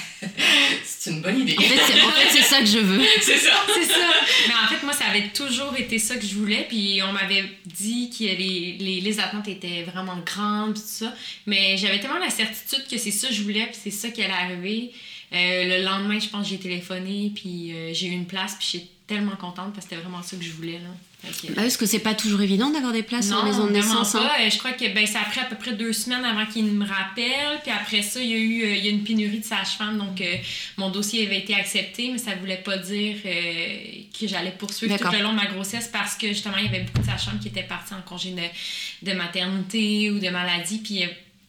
c'est 0.83 1.11
une 1.11 1.21
bonne 1.21 1.39
idée. 1.41 1.55
En 1.55 1.61
fait, 1.61 1.75
c'est 1.85 2.01
en 2.01 2.09
fait, 2.09 2.29
c'est 2.31 2.41
ça 2.41 2.59
que 2.61 2.65
je 2.65 2.79
veux. 2.79 3.05
c'est 3.21 3.37
ça. 3.37 3.53
C'est 3.75 3.85
ça. 3.85 3.93
Mais 4.47 4.53
en 4.55 4.67
fait, 4.67 4.83
moi, 4.83 4.93
ça 4.93 5.05
avait 5.05 5.27
toujours 5.29 5.75
été 5.77 5.99
ça 5.99 6.15
que 6.15 6.25
je 6.25 6.33
voulais. 6.33 6.65
Puis 6.67 6.99
on 7.07 7.11
m'avait 7.11 7.45
dit 7.67 8.09
que 8.09 8.23
les, 8.23 8.77
les, 8.79 9.01
les 9.01 9.19
attentes 9.19 9.47
étaient 9.47 9.83
vraiment 9.83 10.17
grandes, 10.25 10.73
tout 10.73 10.81
ça. 10.83 11.13
Mais 11.45 11.77
j'avais 11.77 11.99
tellement 11.99 12.17
la 12.17 12.31
certitude 12.31 12.87
que 12.89 12.97
c'est 12.97 13.11
ça 13.11 13.27
que 13.27 13.33
je 13.35 13.43
voulais, 13.43 13.67
puis 13.67 13.77
c'est 13.83 13.91
ça 13.91 14.09
qui 14.09 14.23
allait 14.23 14.33
arriver. 14.33 14.91
Euh, 15.33 15.77
le 15.79 15.83
lendemain, 15.83 16.19
je 16.19 16.29
pense, 16.29 16.47
j'ai 16.47 16.57
téléphoné, 16.57 17.31
puis 17.35 17.73
euh, 17.73 17.93
j'ai 17.93 18.07
eu 18.07 18.11
une 18.11 18.25
place, 18.27 18.55
puis 18.57 18.67
j'étais 18.71 18.87
tellement 19.07 19.35
contente 19.35 19.73
parce 19.73 19.85
que 19.85 19.91
c'était 19.91 20.01
vraiment 20.01 20.21
ça 20.23 20.35
que 20.37 20.43
je 20.43 20.51
voulais. 20.51 20.79
Là. 20.79 20.89
Fait 21.31 21.47
que- 21.47 21.53
Bah, 21.53 21.65
Est-ce 21.65 21.77
que 21.77 21.85
c'est 21.85 21.99
pas 21.99 22.13
toujours 22.13 22.41
évident 22.41 22.69
d'avoir 22.69 22.91
des 22.93 23.03
places 23.03 23.31
en 23.31 23.43
maison 23.45 23.65
de 23.67 23.71
naissance 23.71 24.15
hein? 24.15 24.19
pas. 24.19 24.41
Euh, 24.41 24.49
Je 24.49 24.57
crois 24.57 24.73
que 24.73 24.93
ben, 24.93 25.05
ça 25.07 25.21
a 25.21 25.23
pris 25.25 25.39
à 25.39 25.45
peu 25.45 25.55
près 25.55 25.73
deux 25.73 25.91
semaines 25.93 26.23
avant 26.25 26.45
qu'ils 26.45 26.65
me 26.65 26.85
rappellent. 26.85 27.59
Puis 27.63 27.71
après 27.71 28.01
ça, 28.01 28.21
il 28.21 28.29
y 28.29 28.33
a 28.33 28.37
eu 28.37 28.63
euh, 28.63 28.75
il 28.75 28.85
y 28.85 28.87
a 28.87 28.91
une 28.91 29.03
pénurie 29.03 29.39
de 29.39 29.45
sages-femmes. 29.45 29.97
Donc, 29.97 30.19
euh, 30.21 30.35
mon 30.77 30.89
dossier 30.89 31.25
avait 31.25 31.39
été 31.39 31.55
accepté, 31.55 32.09
mais 32.11 32.17
ça 32.17 32.35
voulait 32.35 32.57
pas 32.63 32.77
dire 32.77 33.15
euh, 33.25 33.77
que 34.19 34.27
j'allais 34.27 34.51
poursuivre 34.51 34.97
tout 34.97 35.11
le 35.11 35.21
long 35.23 35.31
de 35.31 35.37
ma 35.37 35.45
grossesse 35.47 35.87
parce 35.91 36.15
que 36.15 36.27
justement, 36.27 36.57
il 36.57 36.65
y 36.65 36.67
avait 36.67 36.81
beaucoup 36.83 36.99
de 36.99 37.05
sages-femmes 37.05 37.39
qui 37.39 37.47
étaient 37.47 37.63
parties 37.63 37.93
en 37.93 38.01
congé 38.01 38.31
de, 38.31 39.09
de 39.09 39.13
maternité 39.15 40.11
ou 40.11 40.19
de 40.19 40.29
maladie. 40.29 40.79
Puis 40.79 41.03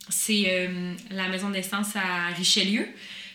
c'est 0.08 0.68
la 1.10 1.28
maison 1.28 1.48
de 1.48 1.54
naissance 1.54 1.88
à 1.96 2.28
Richelieu. 2.36 2.86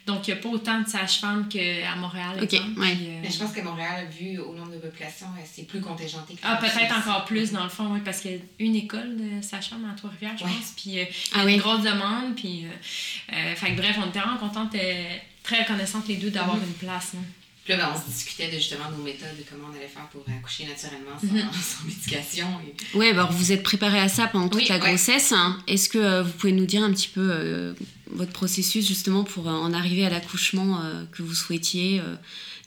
Donc, 0.05 0.27
il 0.27 0.33
n'y 0.33 0.39
a 0.39 0.43
pas 0.43 0.49
autant 0.49 0.81
de 0.81 0.87
sages-femmes 0.87 1.47
qu'à 1.47 1.95
Montréal. 1.95 2.31
Ok, 2.41 2.53
exemple. 2.53 2.79
ouais. 2.81 2.95
Puis, 2.95 3.07
euh, 3.07 3.19
Mais 3.21 3.29
je 3.31 3.39
pense 3.39 3.53
que 3.53 3.61
Montréal, 3.61 4.07
vu 4.09 4.37
au 4.37 4.53
nombre 4.53 4.71
de 4.73 4.77
population, 4.79 5.27
euh, 5.27 5.41
c'est 5.49 5.63
plus 5.65 5.79
contingenté 5.79 6.33
que 6.33 6.39
Ah, 6.43 6.57
peut-être 6.57 6.97
encore 6.97 7.23
plus, 7.23 7.51
dans 7.53 7.63
le 7.63 7.69
fond, 7.69 7.87
oui, 7.93 8.01
parce 8.03 8.19
qu'il 8.19 8.31
y 8.31 8.35
a 8.35 8.37
une 8.59 8.75
école 8.75 9.15
de 9.15 9.41
sage-femme 9.41 9.89
à 9.89 9.95
Trois-Rivières, 9.95 10.37
je 10.37 10.43
Ouais. 10.43 10.49
pense. 10.51 10.73
Puis, 10.75 10.99
euh, 10.99 11.05
il 11.07 11.07
y 11.07 11.31
Ah 11.35 11.41
a 11.41 11.45
oui. 11.45 11.53
une 11.53 11.59
grosse 11.61 11.83
demande. 11.83 12.35
Puis, 12.35 12.65
euh, 12.65 13.33
euh, 13.33 13.55
fait 13.55 13.71
bref, 13.71 13.97
on 14.03 14.09
était 14.09 14.19
vraiment 14.19 14.37
contentes, 14.37 14.75
euh, 14.75 15.03
très 15.41 15.61
reconnaissantes 15.61 16.07
les 16.09 16.17
deux 16.17 16.31
d'avoir 16.31 16.57
Mhm. 16.57 16.63
une 16.67 16.73
place. 16.73 17.13
là. 17.13 17.19
Puis 17.63 17.73
là, 17.73 17.77
ben, 17.77 17.93
on 17.95 17.99
se 18.01 18.05
discutait 18.13 18.47
de 18.47 18.57
justement 18.57 18.91
nos 18.91 19.01
méthodes, 19.03 19.37
de 19.37 19.43
comment 19.49 19.69
on 19.71 19.75
allait 19.77 19.87
faire 19.87 20.07
pour 20.09 20.25
accoucher 20.27 20.65
naturellement 20.65 21.17
sans, 21.19 21.27
Mhm. 21.27 21.41
sans 21.53 21.85
médication. 21.85 22.47
Et... 22.67 22.97
Bah, 22.97 23.05
alors 23.11 23.31
vous 23.31 23.51
êtes 23.53 23.63
préparé 23.63 23.99
à 23.99 24.09
ça 24.09 24.27
pendant 24.27 24.49
toute 24.49 24.61
Oui, 24.61 24.67
la 24.69 24.75
ouais. 24.79 24.89
grossesse. 24.89 25.31
hein. 25.31 25.57
Est-ce 25.67 25.87
que 25.87 25.97
euh, 25.97 26.23
vous 26.23 26.31
pouvez 26.33 26.51
nous 26.51 26.65
dire 26.65 26.83
un 26.83 26.91
petit 26.91 27.07
peu 27.07 27.25
euh, 27.31 27.73
votre 28.11 28.33
processus 28.33 28.85
justement 28.87 29.23
pour 29.23 29.47
euh, 29.47 29.53
en 29.53 29.71
arriver 29.73 30.05
à 30.05 30.09
l'accouchement 30.09 30.81
que 31.13 31.23
vous 31.23 31.33
souhaitiez 31.33 32.01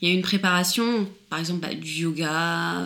Il 0.03 0.09
y 0.09 0.13
a 0.13 0.15
une 0.15 0.21
préparation, 0.23 1.09
par 1.31 1.39
exemple 1.39 1.61
bah, 1.67 1.73
du 1.75 1.89
yoga. 2.03 2.25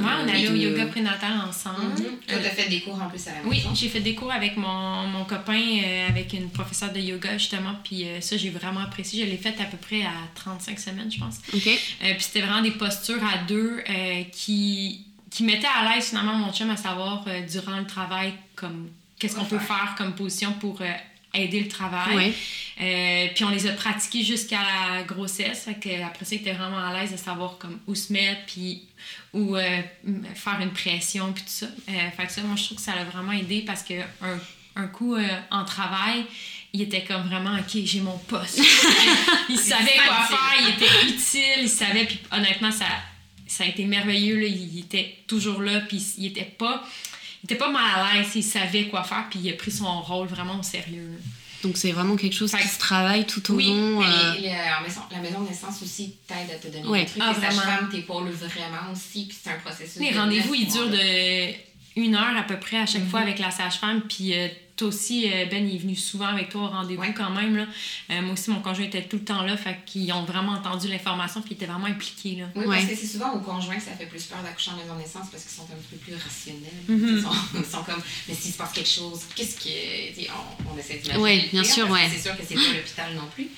Ouais, 0.00 0.06
on 0.22 0.28
euh, 0.28 0.32
allait 0.32 0.48
au 0.48 0.52
de- 0.52 0.56
yoga 0.58 0.86
prénatal 0.86 1.32
ensemble. 1.48 1.94
Toi, 1.96 2.06
Euh, 2.36 2.40
t'as 2.42 2.50
fait 2.50 2.68
des 2.68 2.80
cours 2.82 3.02
en 3.02 3.08
plus 3.08 3.26
à 3.26 3.32
la 3.32 3.38
oui, 3.44 3.56
maison. 3.56 3.74
j'ai 3.74 3.88
fait 3.88 3.98
des 4.00 4.14
cours 4.14 4.30
avec 4.30 4.56
mon, 4.56 5.06
mon 5.08 5.24
copain, 5.24 5.60
euh, 5.60 6.08
avec 6.08 6.32
une 6.34 6.50
professeure 6.50 6.92
de 6.92 7.00
yoga, 7.00 7.36
justement. 7.36 7.74
Puis 7.82 8.06
euh, 8.06 8.20
ça, 8.20 8.36
j'ai 8.36 8.50
vraiment 8.50 8.80
apprécié. 8.80 9.24
Je 9.26 9.30
l'ai 9.30 9.36
fait 9.38 9.60
à 9.60 9.64
peu 9.64 9.76
près 9.76 10.02
à 10.02 10.12
35 10.36 10.78
semaines, 10.78 11.10
je 11.10 11.18
pense. 11.18 11.38
Ok. 11.52 11.66
Euh, 11.66 12.14
puis 12.14 12.22
c'était 12.22 12.42
vraiment 12.42 12.62
des 12.62 12.70
postures 12.70 13.22
à 13.24 13.38
deux 13.48 13.82
euh, 13.90 14.22
qui, 14.30 15.04
qui 15.30 15.42
mettaient 15.42 15.66
à 15.66 15.92
l'aise 15.94 16.06
finalement 16.10 16.34
mon 16.36 16.52
chum 16.52 16.70
à 16.70 16.76
savoir 16.76 17.24
euh, 17.26 17.40
durant 17.50 17.78
le 17.78 17.86
travail 17.86 18.34
comme 18.54 18.88
qu'est-ce 19.18 19.34
qu'on 19.34 19.44
peut 19.44 19.58
faire 19.58 19.94
comme 19.98 20.14
position 20.14 20.52
pour 20.60 20.80
euh, 20.80 20.86
aider 21.34 21.60
le 21.60 21.68
travail. 21.68 22.16
Ouais. 22.16 22.34
Euh, 22.80 23.28
puis 23.34 23.44
on 23.44 23.50
les 23.50 23.66
a 23.66 23.72
pratiqués 23.72 24.22
jusqu'à 24.22 24.58
la 24.60 25.02
grossesse. 25.02 25.64
Fait 25.64 25.74
que 25.74 26.02
après 26.02 26.24
ça, 26.24 26.34
il 26.34 26.40
était 26.40 26.52
vraiment 26.52 26.78
à 26.78 26.98
l'aise 26.98 27.12
de 27.12 27.16
savoir 27.16 27.58
comme 27.58 27.78
où 27.86 27.94
se 27.94 28.12
mettre, 28.12 28.40
puis 28.46 28.82
où 29.32 29.56
euh, 29.56 29.82
faire 30.34 30.60
une 30.60 30.72
pression, 30.72 31.32
puis 31.32 31.42
tout 31.42 31.50
ça. 31.50 31.66
Euh, 31.66 32.10
fait 32.16 32.26
que 32.26 32.32
ça, 32.32 32.42
moi, 32.42 32.56
je 32.56 32.64
trouve 32.64 32.78
que 32.78 32.82
ça 32.82 32.94
l'a 32.94 33.04
vraiment 33.04 33.32
aidé 33.32 33.62
parce 33.66 33.82
que 33.82 34.00
un, 34.22 34.38
un 34.76 34.86
coup 34.86 35.16
en 35.50 35.64
travail, 35.64 36.24
il 36.72 36.82
était 36.82 37.04
comme 37.04 37.22
vraiment, 37.22 37.56
OK, 37.58 37.82
j'ai 37.84 38.00
mon 38.00 38.16
poste. 38.16 38.58
il 39.48 39.58
savait 39.58 39.98
quoi 40.06 40.22
faire, 40.22 40.54
il 40.60 40.68
était 40.74 41.12
utile, 41.12 41.62
il 41.62 41.68
savait, 41.68 42.04
puis 42.06 42.20
honnêtement, 42.32 42.70
ça, 42.70 42.86
ça 43.46 43.64
a 43.64 43.66
été 43.66 43.84
merveilleux. 43.84 44.38
Là. 44.38 44.46
Il 44.46 44.78
était 44.78 45.18
toujours 45.26 45.60
là, 45.60 45.80
puis 45.80 46.02
il 46.18 46.26
était 46.26 46.44
pas... 46.44 46.82
Il 47.42 47.44
était 47.46 47.56
pas 47.56 47.70
mal 47.70 47.82
à 47.94 48.14
l'aise, 48.14 48.28
il 48.34 48.42
savait 48.42 48.88
quoi 48.88 49.02
faire, 49.02 49.26
puis 49.30 49.40
il 49.42 49.50
a 49.50 49.54
pris 49.54 49.70
son 49.70 50.00
rôle 50.02 50.28
vraiment 50.28 50.58
au 50.60 50.62
sérieux. 50.62 51.20
Donc 51.62 51.76
c'est 51.76 51.92
vraiment 51.92 52.16
quelque 52.16 52.34
chose 52.34 52.50
Fait 52.50 52.58
qui 52.58 52.64
que- 52.64 52.70
se 52.74 52.78
travaille 52.78 53.26
tout 53.26 53.52
au 53.52 53.56
Oui, 53.56 53.66
long. 53.68 54.02
euh, 54.02 54.34
Et, 54.38 54.44
et 54.46 54.48
la, 54.50 54.80
maison, 54.80 55.00
la 55.10 55.18
maison 55.18 55.40
de 55.40 55.48
naissance 55.48 55.82
aussi 55.82 56.14
t'aide 56.26 56.50
à 56.50 56.54
te 56.58 56.68
donner 56.68 56.86
Ouais. 56.86 57.00
des 57.00 57.06
trucs. 57.10 57.22
Ah, 57.22 57.32
les 57.32 57.38
vraiment. 57.38 57.60
sages-femmes 57.62 57.88
t'épaulent 57.90 58.30
vraiment 58.30 58.92
aussi, 58.92 59.26
puis 59.26 59.36
c'est 59.42 59.50
un 59.50 59.58
processus. 59.58 59.96
Les 60.00 60.12
de 60.12 60.18
rendez-vous, 60.18 60.54
ils 60.54 60.66
durent 60.68 60.88
de 60.90 61.52
une 61.96 62.14
heure 62.14 62.36
à 62.36 62.42
peu 62.42 62.58
près 62.58 62.78
à 62.78 62.86
chaque 62.86 63.02
Mhm. 63.02 63.08
fois 63.10 63.20
avec 63.20 63.38
la 63.38 63.50
sage-femme. 63.50 64.02
Puis 64.02 64.32
euh, 64.34 64.48
toi 64.76 64.88
aussi, 64.88 65.30
euh, 65.30 65.44
Ben, 65.50 65.68
il 65.68 65.74
est 65.74 65.78
venu 65.78 65.96
souvent 65.96 66.26
avec 66.28 66.48
toi 66.48 66.62
au 66.62 66.68
rendez-vous 66.68 67.02
Ouais. 67.02 67.12
quand 67.14 67.30
même. 67.30 67.56
Là. 67.56 67.66
Euh, 68.10 68.22
moi 68.22 68.32
aussi, 68.34 68.50
mon 68.50 68.60
conjoint 68.60 68.84
était 68.86 69.02
tout 69.02 69.16
le 69.16 69.24
temps 69.24 69.42
là. 69.42 69.56
Fait 69.56 69.78
qu'ils 69.84 70.10
ont 70.12 70.24
vraiment 70.24 70.52
entendu 70.52 70.88
l'information 70.88 71.42
puis 71.42 71.50
ils 71.52 71.54
étaient 71.54 71.66
vraiment 71.66 71.86
impliqués. 71.86 72.36
Là. 72.36 72.46
Oui, 72.54 72.64
Ouais. 72.66 72.76
parce 72.78 72.90
que 72.90 72.96
c'est 72.96 73.06
souvent 73.06 73.32
aux 73.34 73.40
conjoints 73.40 73.76
que 73.76 73.82
ça 73.82 73.90
fait 73.92 74.06
plus 74.06 74.22
peur 74.24 74.42
d'accoucher 74.42 74.70
en 74.70 74.76
maison 74.76 74.94
de 74.94 75.00
naissance 75.00 75.26
parce 75.30 75.42
qu'ils 75.44 75.52
sont 75.56 75.64
un 75.64 75.76
peu 75.90 75.96
plus 75.96 76.14
rationnels. 76.14 76.62
Mhm. 76.88 77.16
Ils, 77.18 77.22
sont, 77.22 77.28
ils 77.58 77.64
sont 77.64 77.82
comme, 77.82 78.02
mais 78.28 78.34
s'il 78.34 78.52
se 78.52 78.56
passe 78.58 78.72
quelque 78.72 78.88
chose, 78.88 79.20
qu'est-ce 79.34 79.56
que. 79.56 80.30
On, 80.30 80.72
on 80.74 80.78
essaie 80.78 80.98
d'imaginer. 80.98 81.42
Le 81.42 81.48
bien 81.50 81.64
sûr, 81.64 81.90
ouais. 81.90 82.08
C'est 82.10 82.22
sûr 82.28 82.36
que 82.36 82.42
c'est 82.48 82.54
pas 82.54 82.60
l'hôpital 82.74 83.14
non 83.14 83.26
plus. 83.34 83.48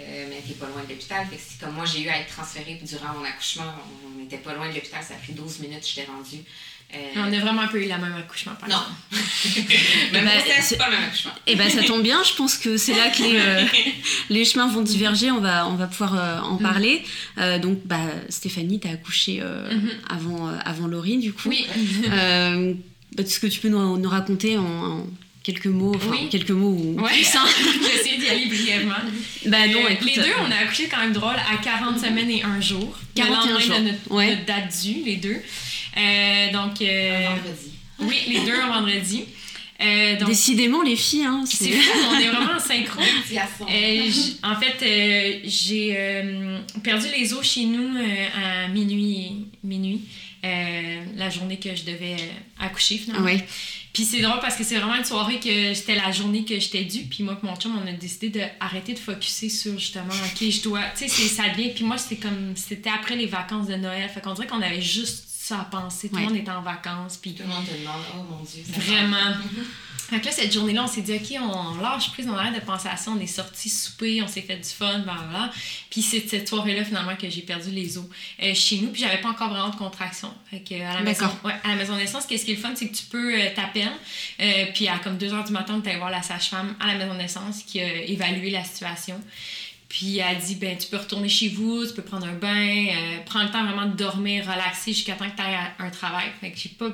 Euh, 0.00 0.26
mais 0.28 0.40
t'es 0.46 0.54
pas 0.54 0.66
loin 0.66 0.82
de 0.84 0.90
l'hôpital. 0.90 1.26
Fait 1.28 1.36
que 1.36 1.42
c'est 1.44 1.58
comme 1.60 1.74
moi, 1.74 1.84
j'ai 1.84 2.02
eu 2.02 2.08
à 2.08 2.18
être 2.20 2.28
transférée 2.32 2.78
durant 2.84 3.14
mon 3.14 3.24
accouchement. 3.24 3.64
On 4.06 4.18
n'était 4.20 4.36
pas 4.38 4.54
loin 4.54 4.68
de 4.68 4.74
l'hôpital. 4.74 5.02
Ça 5.02 5.14
a 5.14 5.16
pris 5.16 5.32
12 5.32 5.58
minutes, 5.60 5.84
j'étais 5.86 6.06
rendue. 6.08 6.44
Euh, 6.94 6.96
On 7.16 7.32
a 7.32 7.38
vraiment 7.40 7.60
un 7.62 7.66
peu 7.66 7.82
eu 7.82 7.86
la 7.86 7.98
même 7.98 8.14
accouchement 8.18 8.52
par 8.58 8.68
Non. 8.68 8.76
exemple. 9.12 9.68
mais 10.12 10.22
Bah, 10.24 10.30
c'est 10.62 10.78
pas 10.78 10.86
le 10.88 10.96
même 10.96 11.04
accouchement. 11.04 11.32
Et 11.46 11.54
ben 11.54 11.68
ça 11.68 11.82
tombe 11.82 12.02
bien, 12.02 12.22
je 12.24 12.32
pense 12.34 12.56
que 12.56 12.78
c'est 12.78 12.94
là 12.94 13.10
que 13.10 13.22
les, 13.22 13.36
euh, 13.38 13.64
les 14.30 14.44
chemins 14.46 14.68
vont 14.68 14.80
diverger, 14.80 15.30
on 15.30 15.40
va, 15.40 15.66
on 15.68 15.74
va 15.74 15.86
pouvoir 15.86 16.14
euh, 16.16 16.40
en 16.40 16.56
parler. 16.56 17.02
Euh, 17.36 17.58
donc 17.58 17.80
bah, 17.84 18.00
Stéphanie, 18.30 18.80
t'as 18.80 18.90
accouché 18.92 19.40
Mhm. 19.42 19.90
avant, 20.08 20.48
avant 20.64 20.86
Laurie 20.86 21.18
du 21.18 21.32
coup. 21.34 21.50
Oui. 21.50 21.66
Bah, 22.06 23.22
Est-ce 23.22 23.38
que 23.40 23.46
tu 23.46 23.60
peux 23.60 23.68
nous, 23.68 23.98
nous 23.98 24.08
raconter 24.08 24.56
en, 24.56 24.64
en 24.64 25.06
quelques 25.42 25.66
mots, 25.66 25.92
enfin 25.94 26.10
Oui. 26.10 26.28
quelques 26.30 26.50
mots 26.50 26.68
ou 26.70 27.00
Ouais. 27.02 27.10
plus, 27.12 27.34
hein 27.36 27.44
J'ai 27.82 28.00
essayé 28.00 28.18
d'y 28.18 28.28
aller 28.28 28.46
brièvement. 28.46 28.94
Bah 29.46 29.66
non, 29.68 29.86
écoute, 29.88 30.08
les 30.14 30.22
deux, 30.22 30.32
on 30.46 30.50
a 30.50 30.56
accouché 30.62 30.88
quand 30.88 30.98
même 30.98 31.12
drôle 31.12 31.36
à 31.36 31.56
40 31.62 31.98
semaines 31.98 32.30
et 32.30 32.42
un 32.42 32.60
jour. 32.62 32.96
Le 33.16 33.22
41 33.22 33.44
lendemain 33.52 33.60
jours. 33.60 33.78
de 33.78 33.82
notre, 33.84 34.10
Ouais. 34.10 34.30
notre 34.30 34.44
date 34.46 34.74
due, 34.82 35.02
les 35.04 35.16
deux. 35.16 35.36
Euh, 35.96 36.52
donc, 36.52 36.80
euh, 36.82 37.26
Un 37.26 37.34
vendredi. 37.36 37.72
oui, 38.00 38.16
les 38.28 38.40
deux 38.40 38.60
un 38.60 38.68
vendredi. 38.68 39.24
Euh, 39.80 40.16
donc, 40.18 40.28
Décidément 40.30 40.82
les 40.82 40.96
filles, 40.96 41.24
hein, 41.24 41.44
c'est 41.46 41.64
c'est... 41.66 41.70
fou, 41.70 41.98
on 42.10 42.18
est 42.18 42.28
vraiment 42.28 42.54
en 42.56 42.58
synchro. 42.58 43.00
Euh, 43.70 44.10
en 44.42 44.56
fait, 44.56 44.82
euh, 44.82 45.38
j'ai 45.44 45.94
euh, 45.96 46.58
perdu 46.82 47.06
les 47.16 47.32
os 47.32 47.46
chez 47.46 47.64
nous 47.64 47.96
euh, 47.96 48.26
à 48.64 48.68
minuit, 48.68 49.46
minuit 49.62 50.00
euh, 50.44 51.04
la 51.16 51.30
journée 51.30 51.58
que 51.58 51.74
je 51.76 51.84
devais 51.84 52.14
euh, 52.14 52.64
accoucher 52.64 52.98
finalement. 52.98 53.24
Ouais. 53.24 53.46
Puis 53.92 54.04
c'est 54.04 54.20
drôle 54.20 54.40
parce 54.40 54.56
que 54.56 54.64
c'est 54.64 54.76
vraiment 54.76 54.94
une 54.96 55.04
soirée 55.04 55.38
que 55.38 55.74
c'était 55.74 55.94
la 55.96 56.10
journée 56.12 56.44
que 56.44 56.58
j'étais 56.58 56.84
due. 56.84 57.02
Puis 57.04 57.22
moi 57.22 57.38
et 57.40 57.46
mon 57.46 57.54
chum, 57.56 57.72
on 57.82 57.86
a 57.86 57.92
décidé 57.92 58.28
d'arrêter 58.30 58.94
de 58.94 58.98
focuser 58.98 59.48
sur 59.48 59.78
justement, 59.78 60.06
OK, 60.14 60.48
je 60.50 60.62
dois. 60.62 60.82
Tu 60.96 61.08
sais, 61.08 61.28
ça 61.28 61.48
devient. 61.50 61.70
Puis 61.74 61.84
moi, 61.84 61.98
c'était 61.98 62.20
comme. 62.20 62.52
C'était 62.56 62.90
après 62.90 63.16
les 63.16 63.26
vacances 63.26 63.66
de 63.66 63.74
Noël. 63.76 64.08
Fait 64.12 64.20
qu'on 64.20 64.34
dirait 64.34 64.46
qu'on 64.46 64.62
avait 64.62 64.80
juste 64.82 65.27
ça 65.48 65.60
à 65.60 65.64
penser. 65.64 66.08
Tout 66.08 66.16
Ouais. 66.16 66.22
le 66.22 66.28
monde 66.28 66.36
était 66.36 66.50
en 66.50 66.62
vacances. 66.62 67.16
Puis 67.16 67.34
Tout 67.34 67.42
le 67.42 67.48
monde 67.48 67.64
te 67.66 67.72
demande, 67.78 68.02
oh 68.14 68.22
mon 68.30 68.42
Dieu. 68.44 68.62
ça 68.64 68.80
Vraiment. 68.80 69.34
Fait 70.08 70.20
que 70.20 70.24
là, 70.24 70.32
cette 70.32 70.54
journée-là, 70.54 70.84
on 70.84 70.86
s'est 70.86 71.02
dit, 71.02 71.12
OK, 71.16 71.38
on 71.38 71.82
lâche 71.82 72.10
prise, 72.12 72.26
on 72.30 72.34
arrête 72.34 72.54
de 72.54 72.64
penser 72.64 72.88
à 72.88 72.96
ça. 72.96 73.10
On 73.10 73.20
est 73.20 73.26
sortis 73.26 73.68
souper, 73.68 74.22
on 74.22 74.26
s'est 74.26 74.40
fait 74.40 74.56
du 74.56 74.66
fun, 74.68 75.00
blablabla. 75.00 75.50
Puis 75.90 76.00
c'est 76.00 76.26
cette 76.26 76.48
soirée-là, 76.48 76.82
finalement, 76.82 77.14
que 77.14 77.28
j'ai 77.28 77.42
perdu 77.42 77.70
les 77.70 77.98
os 77.98 78.06
euh, 78.42 78.54
chez 78.54 78.78
nous. 78.78 78.88
Puis 78.88 79.02
j'avais 79.02 79.20
pas 79.20 79.28
encore 79.28 79.50
vraiment 79.50 79.68
de 79.68 79.76
contraction. 79.76 80.32
Fait 80.50 80.60
que 80.60 80.74
à 80.80 80.94
la 80.94 81.00
maison, 81.02 81.28
ouais, 81.44 81.52
à 81.62 81.68
la 81.68 81.74
maison 81.74 81.92
de 81.92 81.98
naissance, 81.98 82.24
qu'est-ce 82.24 82.46
qui 82.46 82.52
est 82.52 82.54
le 82.54 82.60
fun, 82.62 82.72
c'est 82.74 82.88
que 82.88 82.96
tu 82.96 83.04
peux 83.04 83.34
euh, 83.38 83.48
t'appeler. 83.54 83.84
euh, 84.40 84.64
puis 84.74 84.88
à 84.88 84.98
comme 84.98 85.18
2 85.18 85.26
h 85.28 85.46
du 85.46 85.52
matin, 85.52 85.78
tu 85.84 85.94
voir 85.98 86.10
la 86.10 86.22
sage-femme 86.22 86.74
à 86.80 86.86
la 86.86 86.94
maison 86.94 87.12
de 87.12 87.18
naissance 87.18 87.62
qui 87.66 87.78
a 87.82 87.94
évalué 88.04 88.48
la 88.48 88.64
situation. 88.64 89.20
Puis 89.88 90.18
elle 90.18 90.38
dit, 90.38 90.56
ben, 90.56 90.76
tu 90.76 90.88
peux 90.88 90.98
retourner 90.98 91.28
chez 91.28 91.48
vous, 91.48 91.86
tu 91.86 91.94
peux 91.94 92.02
prendre 92.02 92.26
un 92.26 92.34
bain, 92.34 92.86
euh, 92.88 93.18
prends 93.24 93.42
le 93.42 93.50
temps 93.50 93.64
vraiment 93.64 93.86
de 93.86 93.96
dormir, 93.96 94.44
relaxer 94.44 94.92
jusqu'à 94.92 95.14
temps 95.14 95.28
que 95.30 95.36
tu 95.36 95.42
aies 95.42 95.56
un 95.78 95.90
travail. 95.90 96.26
Fait 96.40 96.50
que 96.50 96.58
j'ai 96.58 96.68
pas, 96.68 96.90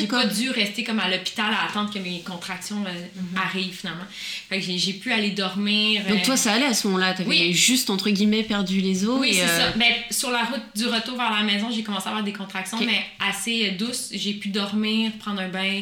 j'ai 0.00 0.06
pas 0.06 0.26
dû 0.26 0.50
rester 0.50 0.84
comme 0.84 0.98
à 1.00 1.08
l'hôpital 1.08 1.46
à 1.52 1.68
attendre 1.68 1.92
que 1.92 1.98
mes 1.98 2.20
contractions 2.20 2.84
euh, 2.86 3.40
arrivent 3.40 3.74
finalement. 3.74 4.04
Fait 4.48 4.60
que 4.60 4.64
j'ai, 4.66 4.92
pu 4.94 5.12
aller 5.12 5.30
dormir. 5.30 6.02
Donc 6.08 6.20
euh, 6.20 6.24
toi 6.24 6.36
ça 6.36 6.52
allait 6.52 6.66
à 6.66 6.74
ce 6.74 6.86
moment-là, 6.88 7.14
t'avais 7.14 7.28
Oui. 7.28 7.52
juste 7.54 7.90
entre 7.90 8.10
guillemets 8.10 8.42
perdu 8.42 8.80
les 8.80 9.04
os 9.04 9.18
oui, 9.20 9.34
c'est 9.34 9.42
euh, 9.42 9.70
ça. 9.70 9.76
Ben, 9.76 9.92
sur 10.10 10.30
la 10.30 10.42
route 10.44 10.62
du 10.74 10.86
retour 10.86 11.16
vers 11.16 11.30
la 11.30 11.42
maison, 11.42 11.70
j'ai 11.70 11.82
commencé 11.82 12.06
à 12.06 12.10
avoir 12.10 12.24
des 12.24 12.32
contractions, 12.32 12.78
mais 12.84 13.02
assez 13.20 13.70
douces. 13.72 14.08
J'ai 14.12 14.34
pu 14.34 14.48
dormir, 14.48 15.12
prendre 15.18 15.40
un 15.40 15.48
bain, 15.48 15.80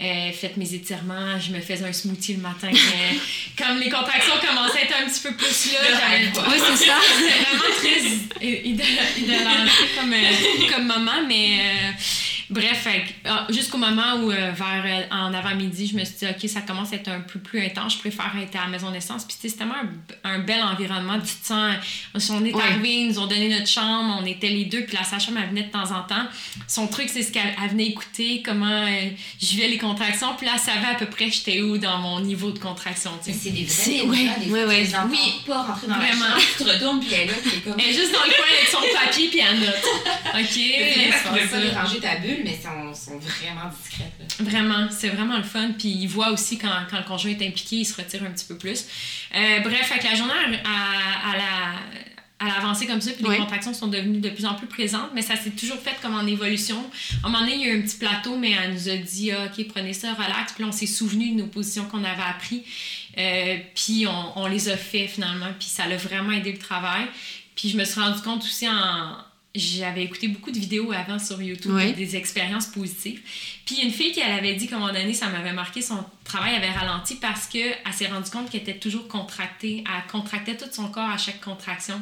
euh, 0.00 0.32
fait 0.32 0.56
mes 0.56 0.74
étirements. 0.74 1.38
Je 1.38 1.52
me 1.52 1.60
faisais 1.60 1.84
un 1.84 1.92
smoothie 1.92 2.34
le 2.34 2.40
matin. 2.42 2.70
comme 3.58 3.78
les 3.78 3.90
contractions 3.90 4.34
commençaient 4.46 4.80
à 4.80 4.82
être 4.82 4.94
un 5.04 5.08
petit 5.08 5.20
peu 5.22 5.34
plus 5.34 5.72
là, 5.72 5.78
j'avais. 5.90 6.22
Ouais, 6.52 6.58
c'est 6.76 6.86
ça. 6.86 6.94
C'était 7.18 7.44
vraiment 7.44 7.76
très 7.76 8.46
i- 8.46 8.68
idol- 8.70 8.86
idolâtré 9.18 9.84
comme, 9.98 10.14
comme 10.74 10.86
moment, 10.86 11.22
mais 11.28 11.58
bref, 12.52 12.86
ah, 13.24 13.46
jusqu'au 13.50 13.78
moment 13.78 14.14
où, 14.22 14.30
euh, 14.30 14.52
vers 14.52 14.84
euh, 14.84 15.14
en 15.14 15.32
avant-midi, 15.34 15.88
je 15.92 15.96
me 15.98 16.04
suis 16.04 16.16
dit, 16.20 16.26
OK, 16.26 16.48
ça 16.48 16.60
commence 16.60 16.92
à 16.92 16.96
être 16.96 17.08
un 17.08 17.20
peu 17.20 17.38
plus 17.38 17.60
intense, 17.64 17.94
je 17.94 17.98
préfère 17.98 18.30
être 18.40 18.56
à 18.56 18.64
la 18.64 18.68
maison 18.68 18.90
naissance. 18.90 19.24
Puis, 19.24 19.36
tu 19.40 19.48
c'est 19.48 19.56
tellement 19.56 19.74
un, 20.24 20.30
un 20.34 20.38
bel 20.40 20.62
environnement, 20.62 21.18
du 21.18 21.30
temps. 21.46 21.72
On 22.30 22.44
est 22.44 22.52
Ouais. 22.54 22.62
arrivés, 22.62 23.00
ils 23.02 23.08
nous 23.08 23.18
ont 23.18 23.26
donné 23.26 23.48
notre 23.48 23.66
chambre, 23.68 24.18
on 24.20 24.26
était 24.26 24.48
les 24.48 24.66
deux, 24.66 24.84
puis 24.84 24.96
la 24.96 25.04
sage-femme, 25.04 25.38
elle 25.42 25.48
venait 25.48 25.62
de 25.64 25.70
temps 25.72 25.90
en 25.90 26.02
temps. 26.02 26.26
Son 26.68 26.86
truc, 26.86 27.08
c'est 27.08 27.22
ce 27.22 27.32
qu'elle 27.32 27.54
elle 27.62 27.70
venait 27.70 27.86
écouter, 27.86 28.42
comment 28.44 28.66
euh, 28.86 29.08
je 29.40 29.46
vivais 29.46 29.68
les 29.68 29.78
contractions, 29.78 30.34
puis 30.36 30.46
là, 30.46 30.52
elle 30.54 30.60
savait 30.60 30.86
à 30.88 30.94
peu 30.94 31.06
près 31.06 31.30
j'étais 31.30 31.60
où 31.62 31.78
dans 31.78 31.98
mon 31.98 32.20
niveau 32.20 32.50
de 32.50 32.58
contraction, 32.58 33.10
tu 33.24 33.32
c'est 33.32 33.50
des 33.50 33.64
vrais 33.64 34.02
ouais, 34.08 34.28
des 34.44 34.50
ouais, 34.52 34.64
ouais. 34.64 34.86
tu 34.86 34.96
Oui. 35.10 35.18
pas 35.46 35.62
rentrer 35.62 35.86
dans 35.86 35.94
Vraiment. 35.94 36.24
la 36.26 36.30
chambre, 36.34 36.42
tu 36.58 36.64
te 36.64 36.68
retournes, 36.70 37.00
puis 37.00 37.08
elle 37.14 37.20
est 37.20 37.26
là, 37.26 37.32
puis 37.42 37.50
elle 37.52 37.58
est 37.58 37.62
comme... 37.62 37.74
Elle 37.80 37.90
est 37.90 37.92
juste 37.92 38.12
dans 38.12 38.24
le 38.24 38.32
coin 38.36 38.46
avec 38.52 38.68
son 38.70 38.98
papier, 39.04 39.28
puis 39.28 39.40
elle 39.40 39.60
note. 39.60 39.84
OK, 40.34 40.48
tu 40.48 41.10
pas 41.10 41.48
ça. 41.48 41.60
déranger 41.60 42.00
ta 42.00 42.16
bulle, 42.16 42.41
mais 42.44 42.58
sont, 42.60 42.94
sont 42.94 43.18
vraiment 43.18 43.70
discrètes. 43.70 44.12
là. 44.18 44.44
Vraiment, 44.44 44.88
c'est 44.90 45.08
vraiment 45.08 45.36
le 45.36 45.42
fun. 45.42 45.72
Puis 45.78 45.88
il 45.88 46.06
voit 46.06 46.30
aussi 46.30 46.58
quand, 46.58 46.86
quand 46.90 46.98
le 46.98 47.04
conjoint 47.04 47.30
est 47.30 47.46
impliqué, 47.46 47.76
il 47.76 47.84
se 47.84 47.94
retire 48.00 48.22
un 48.22 48.30
petit 48.30 48.46
peu 48.46 48.56
plus. 48.56 48.86
Euh, 49.34 49.60
bref, 49.60 49.92
que 49.98 50.04
la 50.04 50.14
journée 50.14 50.32
à, 50.64 51.30
à 51.30 51.36
la 51.36 51.78
à 52.42 52.48
l'avancer 52.48 52.86
comme 52.86 53.00
ça, 53.00 53.12
puis 53.12 53.24
les 53.28 53.36
contractions 53.36 53.72
sont 53.72 53.86
devenues 53.86 54.20
de 54.20 54.28
plus 54.28 54.46
en 54.46 54.54
plus 54.54 54.66
présentes, 54.66 55.10
mais 55.14 55.22
ça 55.22 55.36
s'est 55.36 55.50
toujours 55.50 55.78
fait 55.78 55.94
comme 56.02 56.14
en 56.14 56.26
évolution. 56.26 56.76
À 57.22 57.26
un 57.26 57.30
moment 57.30 57.44
donné, 57.44 57.54
il 57.54 57.60
y 57.60 57.64
a 57.70 57.74
eu 57.74 57.78
un 57.78 57.82
petit 57.82 57.98
plateau, 57.98 58.36
mais 58.36 58.50
elle 58.50 58.72
nous 58.72 58.88
a 58.88 58.96
dit 58.96 59.30
ah, 59.30 59.46
OK, 59.46 59.66
prenez 59.68 59.92
ça, 59.92 60.12
relax. 60.14 60.52
Puis 60.52 60.64
là, 60.64 60.68
on 60.68 60.72
s'est 60.72 60.86
souvenu 60.86 61.30
de 61.34 61.42
nos 61.42 61.46
positions 61.46 61.84
qu'on 61.84 62.02
avait 62.02 62.22
apprises, 62.22 62.62
euh, 63.18 63.58
puis 63.74 64.06
on, 64.08 64.38
on 64.40 64.46
les 64.46 64.68
a 64.68 64.76
fait 64.76 65.06
finalement, 65.06 65.52
puis 65.58 65.68
ça 65.68 65.86
l'a 65.86 65.96
vraiment 65.96 66.32
aidé 66.32 66.52
le 66.52 66.58
travail. 66.58 67.06
Puis 67.54 67.68
je 67.68 67.76
me 67.76 67.84
suis 67.84 68.00
rendu 68.00 68.20
compte 68.22 68.42
aussi 68.42 68.68
en. 68.68 69.16
J'avais 69.54 70.04
écouté 70.04 70.28
beaucoup 70.28 70.50
de 70.50 70.58
vidéos 70.58 70.92
avant 70.92 71.18
sur 71.18 71.40
YouTube, 71.42 71.76
des 71.94 72.16
expériences 72.16 72.66
positives. 72.68 73.20
Puis 73.66 73.76
une 73.82 73.90
fille 73.90 74.12
qui 74.12 74.20
elle 74.20 74.32
avait 74.32 74.54
dit 74.54 74.66
qu'à 74.66 74.76
un 74.76 74.78
moment 74.78 74.92
donné, 74.94 75.12
ça 75.12 75.28
m'avait 75.28 75.52
marqué, 75.52 75.82
son 75.82 76.02
travail 76.24 76.54
avait 76.54 76.70
ralenti 76.70 77.16
parce 77.16 77.46
qu'elle 77.48 77.76
s'est 77.92 78.06
rendue 78.06 78.30
compte 78.30 78.48
qu'elle 78.50 78.62
était 78.62 78.78
toujours 78.78 79.08
contractée. 79.08 79.84
Elle 79.86 80.10
contractait 80.10 80.56
tout 80.56 80.64
son 80.72 80.88
corps 80.88 81.10
à 81.10 81.18
chaque 81.18 81.40
contraction. 81.42 82.00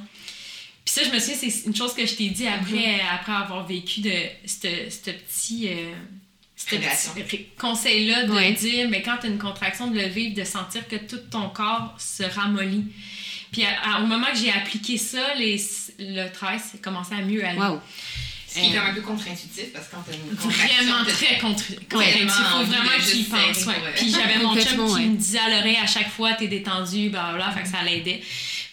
Puis 0.85 0.95
ça, 0.95 1.03
je 1.05 1.11
me 1.11 1.19
souviens, 1.19 1.37
c'est 1.51 1.67
une 1.67 1.75
chose 1.75 1.93
que 1.93 2.07
je 2.07 2.15
t'ai 2.15 2.29
dit 2.31 2.47
après, 2.47 3.01
après 3.13 3.33
avoir 3.33 3.67
vécu 3.67 4.01
de 4.01 4.13
ce 4.47 5.11
petit. 5.11 5.69
euh, 5.71 5.93
conseil-là 7.59 8.25
de 8.25 8.33
Ouais. 8.33 8.53
dire, 8.53 8.89
mais 8.91 9.03
quand 9.03 9.17
tu 9.21 9.27
as 9.27 9.31
une 9.31 9.39
contraction, 9.39 9.89
de 9.91 9.99
le 9.99 10.07
vivre, 10.07 10.35
de 10.37 10.45
sentir 10.45 10.87
que 10.89 10.97
tout 10.97 11.19
ton 11.31 11.49
corps 11.49 11.95
se 11.99 12.23
ramollit. 12.23 12.85
Puis 13.53 13.65
à- 13.65 13.97
à- 13.97 14.01
au 14.03 14.07
moment 14.07 14.27
que 14.33 14.39
j'ai 14.39 14.53
appliqué 14.53 14.97
ça, 14.99 15.35
les, 15.37 15.61
le 15.99 16.29
travail 16.33 16.59
s'est 16.61 16.79
commencé 16.79 17.15
à 17.15 17.23
mieux 17.23 17.45
aller. 17.45 17.59
Waouh. 17.59 17.81
Ce 18.49 18.55
qui 18.59 18.75
est 18.75 18.79
Euh, 18.79 18.83
un 18.91 18.93
peu 18.95 19.01
contre-intuitif 19.03 19.73
parce 19.73 19.87
que 19.87 19.93
quand 19.95 20.03
t'as 20.05 20.13
une 20.13 20.35
Vraiment 20.35 21.05
très 21.05 21.39
contre. 21.39 21.63
Ouais, 21.95 22.19
Il 22.21 22.29
faut 22.29 22.65
vraiment 22.65 22.91
y 22.99 23.23
pense. 23.23 23.65
ouais. 23.67 23.75
euh, 23.85 23.93
Puis 23.95 24.11
j'avais 24.11 24.39
mon 24.43 24.55
chum 24.57 24.87
qui 24.89 24.93
ouais. 24.95 25.01
me 25.07 25.17
disait 25.17 25.39
à 25.39 25.51
l'oreille 25.51 25.77
à 25.81 25.87
chaque 25.87 26.11
fois 26.11 26.33
t'es 26.33 26.49
détendu, 26.49 27.11
blablabla, 27.11 27.53
fait 27.53 27.63
que 27.63 27.69
ça 27.69 27.83
l'aidait. 27.85 28.21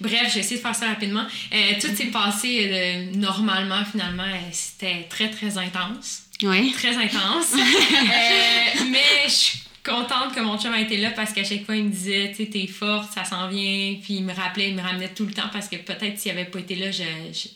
Bref, 0.01 0.31
j'ai 0.33 0.39
essayé 0.39 0.57
de 0.57 0.61
faire 0.61 0.73
ça 0.75 0.87
rapidement. 0.87 1.25
Euh, 1.53 1.73
tout 1.79 1.95
s'est 1.95 2.05
passé 2.07 2.69
euh, 2.71 3.05
normalement, 3.17 3.83
finalement. 3.85 4.23
euh, 4.23 4.37
C'était 4.51 5.05
très, 5.09 5.29
très 5.29 5.55
intense. 5.59 6.23
Ouais. 6.41 6.71
Très 6.73 6.95
intense. 6.95 7.53
Euh, 7.55 8.83
mais 8.91 9.25
je 9.25 9.31
suis 9.31 9.59
contente 9.87 10.35
que 10.35 10.41
mon 10.41 10.57
chum 10.59 10.73
a 10.73 10.81
été 10.81 10.97
là 10.97 11.11
parce 11.11 11.33
qu'à 11.33 11.43
chaque 11.43 11.63
fois, 11.65 11.75
il 11.75 11.85
me 11.85 11.89
disait, 11.89 12.29
tu 12.35 12.43
sais, 12.43 12.49
t'es 12.49 12.67
forte, 12.67 13.11
ça 13.13 13.23
s'en 13.23 13.47
vient. 13.47 13.95
Puis 14.03 14.15
il 14.15 14.23
me 14.23 14.33
rappelait, 14.33 14.69
il 14.69 14.75
me 14.75 14.81
ramenait 14.81 15.13
tout 15.13 15.25
le 15.25 15.33
temps 15.33 15.49
parce 15.51 15.67
que 15.67 15.77
peut-être 15.77 16.19
s'il 16.19 16.31
avait 16.31 16.45
pas 16.45 16.59
été 16.59 16.75
là, 16.75 16.91
je- 16.91 17.03
je- 17.33 17.47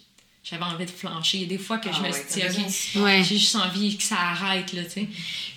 j'avais 0.43 0.63
envie 0.63 0.85
de 0.85 0.89
flancher. 0.89 1.37
Il 1.37 1.41
y 1.43 1.45
a 1.45 1.49
des 1.49 1.57
fois 1.57 1.77
que 1.77 1.89
je 1.89 1.97
Ah 2.03 2.07
me 2.07 2.11
suis 2.11 2.23
dit, 2.33 2.95
OK. 2.95 3.03
Ouais. 3.03 3.23
j'ai 3.23 3.37
juste 3.37 3.55
envie 3.55 3.95
que 3.95 4.03
ça 4.03 4.17
arrête, 4.19 4.73
là, 4.73 4.83
tu 4.83 4.89
sais. 4.89 5.07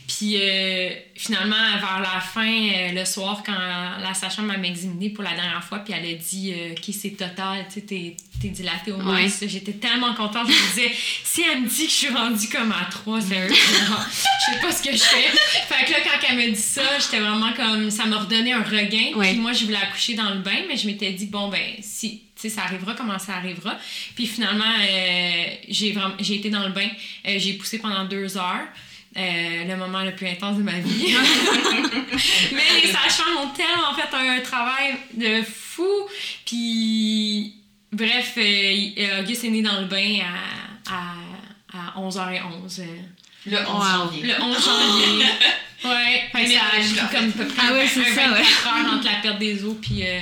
Puis 0.07 0.37
euh, 0.37 0.91
finalement, 1.17 1.57
vers 1.81 2.01
la 2.01 2.21
fin, 2.21 2.47
euh, 2.47 2.93
le 2.93 3.05
soir, 3.07 3.43
quand 3.45 3.53
la 3.53 4.13
sage-femme 4.13 4.47
m'a 4.47 4.59
examinée 4.59 5.09
pour 5.09 5.25
la 5.25 5.33
dernière 5.35 5.65
fois, 5.65 5.79
puis 5.79 5.95
elle 5.97 6.05
a 6.05 6.15
dit 6.19 6.53
euh, 6.53 6.73
OK, 6.73 6.93
c'est 6.93 7.17
total, 7.17 7.65
tu 7.69 7.75
sais, 7.75 7.81
t'es, 7.81 8.17
t'es 8.43 8.49
dilatée 8.49 8.93
au 8.93 8.99
max. 8.99 9.43
J'étais 9.47 9.73
tellement 9.73 10.13
contente. 10.13 10.47
Je 10.49 10.53
me 10.53 10.75
disais, 10.75 10.95
si 11.25 11.43
elle 11.51 11.63
me 11.63 11.69
dit 11.69 11.87
que 11.87 11.91
je 11.91 11.97
suis 11.97 12.09
rendue 12.11 12.49
comme 12.51 12.71
à 12.73 12.85
3, 12.91 13.21
sérieux, 13.23 13.49
je 13.55 14.53
sais 14.53 14.61
pas 14.61 14.73
ce 14.73 14.83
que 14.83 14.93
je 14.93 15.03
fais. 15.03 15.31
Fait 15.69 15.87
que 15.87 15.93
là, 15.93 15.99
quand 16.05 16.27
elle 16.29 16.37
m'a 16.37 16.47
dit 16.49 16.55
ça, 16.61 16.83
j'étais 16.99 17.21
vraiment 17.21 17.55
comme. 17.55 17.91
Ça 17.91 18.05
m'a 18.05 18.19
redonné 18.19 18.53
un 18.53 18.63
regain. 18.63 19.17
Ouais. 19.17 19.31
Puis 19.31 19.39
moi, 19.41 19.55
je 19.55 19.65
voulais 19.65 19.79
accoucher 19.79 20.15
dans 20.15 20.29
le 20.35 20.41
bain, 20.41 20.65
mais 20.69 20.77
je 20.77 20.87
m'étais 20.87 21.13
dit, 21.13 21.27
bon, 21.27 21.49
ben, 21.49 21.65
si. 21.81 22.25
Sais, 22.49 22.57
ça 22.57 22.63
arrivera 22.65 22.95
comment 22.95 23.19
ça 23.19 23.37
arrivera. 23.37 23.77
Puis 24.15 24.27
finalement, 24.27 24.65
euh, 24.81 25.45
j'ai, 25.69 25.93
vraiment, 25.93 26.15
j'ai 26.21 26.35
été 26.37 26.51
dans 26.51 26.63
le 26.65 26.71
bain. 26.73 26.89
Euh, 27.27 27.37
j'ai 27.39 27.55
poussé 27.55 27.79
pendant 27.79 28.05
deux 28.05 28.37
heures. 28.37 28.67
Euh, 29.17 29.65
le 29.69 29.77
moment 29.77 30.03
le 30.03 30.13
plus 30.15 30.27
intense 30.27 30.57
de 30.59 30.63
ma 30.63 30.73
vie. 30.81 31.15
Mais 32.53 32.81
les 32.83 32.89
sages-femmes 32.93 33.37
ont 33.45 33.49
tellement 33.51 33.95
fait 33.95 34.15
un 34.17 34.41
travail 34.41 34.95
de 35.15 35.43
fou. 35.43 36.09
Puis, 36.45 37.55
bref, 37.93 38.37
Auguste 39.21 39.45
est 39.45 39.51
né 39.51 39.63
dans 39.63 39.81
le 39.81 39.87
bain 39.87 40.19
à, 40.91 40.95
à, 40.95 41.97
à 41.97 42.01
11h11. 42.01 42.81
euh, 42.81 42.85
Le 43.47 43.57
11 43.59 43.67
Wow. 43.67 43.83
janvier. 43.83 44.23
le 44.25 44.43
11 44.43 44.65
janvier. 44.65 45.25
ouais, 45.85 46.23
fait 46.33 46.45
que 46.45 46.51
ça 46.53 47.05
a 47.05 47.07
comme 47.15 47.29
à 47.29 47.33
peu 47.33 47.47
près 47.47 47.63
Ah 47.69 47.73
ouais, 47.73 47.83
un 47.85 47.87
c'est 47.87 48.05
ça, 48.15 48.29
24 48.29 48.33
ouais. 48.33 48.41
heures 48.81 48.95
entre 48.95 49.05
la 49.05 49.17
perte 49.23 49.39
des 49.39 49.65
os 49.65 49.77
puis 49.81 50.03
euh, 50.03 50.21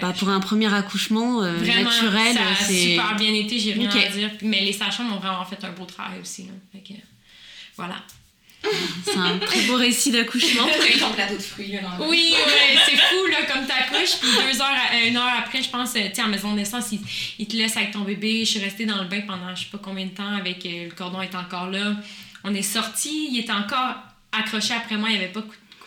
Bah, 0.00 0.14
pour 0.18 0.28
un 0.30 0.40
premier 0.40 0.72
accouchement 0.72 1.42
euh, 1.42 1.52
vraiment 1.56 1.90
naturel, 1.90 2.34
ça 2.34 2.40
a 2.50 2.54
c'est. 2.64 2.72
super 2.92 3.14
bien 3.16 3.34
été, 3.34 3.58
j'ai 3.58 3.72
rien 3.74 3.90
Ok. 3.90 3.96
à 3.96 4.08
dire. 4.08 4.30
Mais 4.40 4.60
les 4.62 4.72
sages-femmes 4.72 5.12
ont 5.12 5.18
vraiment 5.18 5.44
fait 5.44 5.62
un 5.64 5.70
beau 5.72 5.84
travail 5.84 6.18
aussi. 6.20 6.44
Là. 6.44 6.52
Fait 6.72 6.78
que, 6.80 6.98
voilà. 7.76 7.96
C'est 9.04 9.16
un 9.16 9.38
très 9.38 9.60
beau 9.62 9.74
récit 9.74 10.12
d'accouchement. 10.12 10.64
Ton 11.00 11.10
plateau 11.12 11.34
de 11.36 11.42
fruits. 11.42 11.74
Oui, 12.08 12.32
ouais, 12.46 12.78
c'est 12.86 12.96
fou, 12.96 13.26
là, 13.30 13.38
comme 13.52 13.66
t'accouches, 13.66 14.18
puis 14.20 14.28
deux 14.30 14.60
heures, 14.60 14.68
à- 14.92 15.00
une 15.04 15.16
heure 15.16 15.28
après, 15.38 15.62
je 15.62 15.68
pense, 15.68 15.94
euh, 15.96 16.08
tu 16.14 16.20
en 16.22 16.28
maison 16.28 16.52
de 16.52 16.56
naissance, 16.58 16.92
ils, 16.92 17.00
ils 17.40 17.46
te 17.48 17.56
laissent 17.56 17.76
avec 17.76 17.90
ton 17.90 18.00
bébé. 18.02 18.44
Je 18.44 18.50
suis 18.52 18.60
restée 18.60 18.86
dans 18.86 19.02
le 19.02 19.08
bain 19.08 19.22
pendant 19.26 19.54
je 19.54 19.64
sais 19.64 19.70
pas 19.70 19.78
combien 19.82 20.06
de 20.06 20.10
temps, 20.12 20.34
avec 20.36 20.64
euh, 20.64 20.84
le 20.86 20.92
cordon 20.92 21.20
est 21.20 21.34
encore 21.34 21.70
là. 21.70 21.96
On 22.44 22.54
est 22.54 22.62
sorti, 22.62 23.28
il 23.32 23.40
était 23.40 23.52
encore 23.52 23.96
accroché 24.30 24.74
après 24.74 24.96
moi, 24.96 25.10
il 25.10 25.16
avait 25.16 25.28
pas 25.28 25.42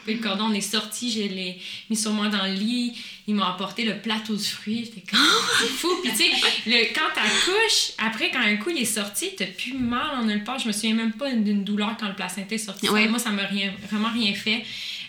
coupé 0.06 0.14
le 0.14 0.20
cordon. 0.22 0.46
On 0.46 0.54
est 0.54 0.62
sorti, 0.62 1.12
je 1.12 1.22
l'ai 1.34 1.58
mis 1.90 1.96
sur 1.98 2.12
moi 2.12 2.28
dans 2.30 2.46
le 2.46 2.54
lit. 2.54 2.94
Ils 3.28 3.34
m'ont 3.34 3.44
apporté 3.44 3.84
le 3.86 3.98
plateau 3.98 4.34
de 4.36 4.42
fruits. 4.42 4.86
J'étais 4.86 5.02
comme, 5.10 5.20
c'est 5.60 5.68
fou. 5.68 5.90
Puis 6.04 6.12
tu 6.12 6.18
sais, 6.18 6.92
quand 6.94 7.10
t'accouches, 7.16 7.92
après, 7.98 8.30
quand 8.32 8.40
un 8.42 8.58
coup 8.58 8.70
il 8.70 8.82
est 8.82 8.86
sorti, 8.86 9.30
t'as 9.38 9.46
plus 9.48 9.74
mal 9.74 10.20
en 10.20 10.26
nulle 10.26 10.44
part. 10.44 10.60
Je 10.60 10.68
me 10.68 10.72
souviens 10.74 10.94
même 10.94 11.14
pas 11.14 11.32
d'une 11.32 11.64
douleur 11.64 11.96
quand 12.00 12.08
le 12.08 12.16
placenta 12.16 12.54
est 12.54 12.60
sorti. 12.60 12.88
Ouais. 12.90 13.08
Moi, 13.08 13.20
ça 13.20 13.32
m'a 13.32 13.44
rien, 13.44 13.74
vraiment 13.90 14.10
rien 14.12 14.34
fait. 14.34 14.64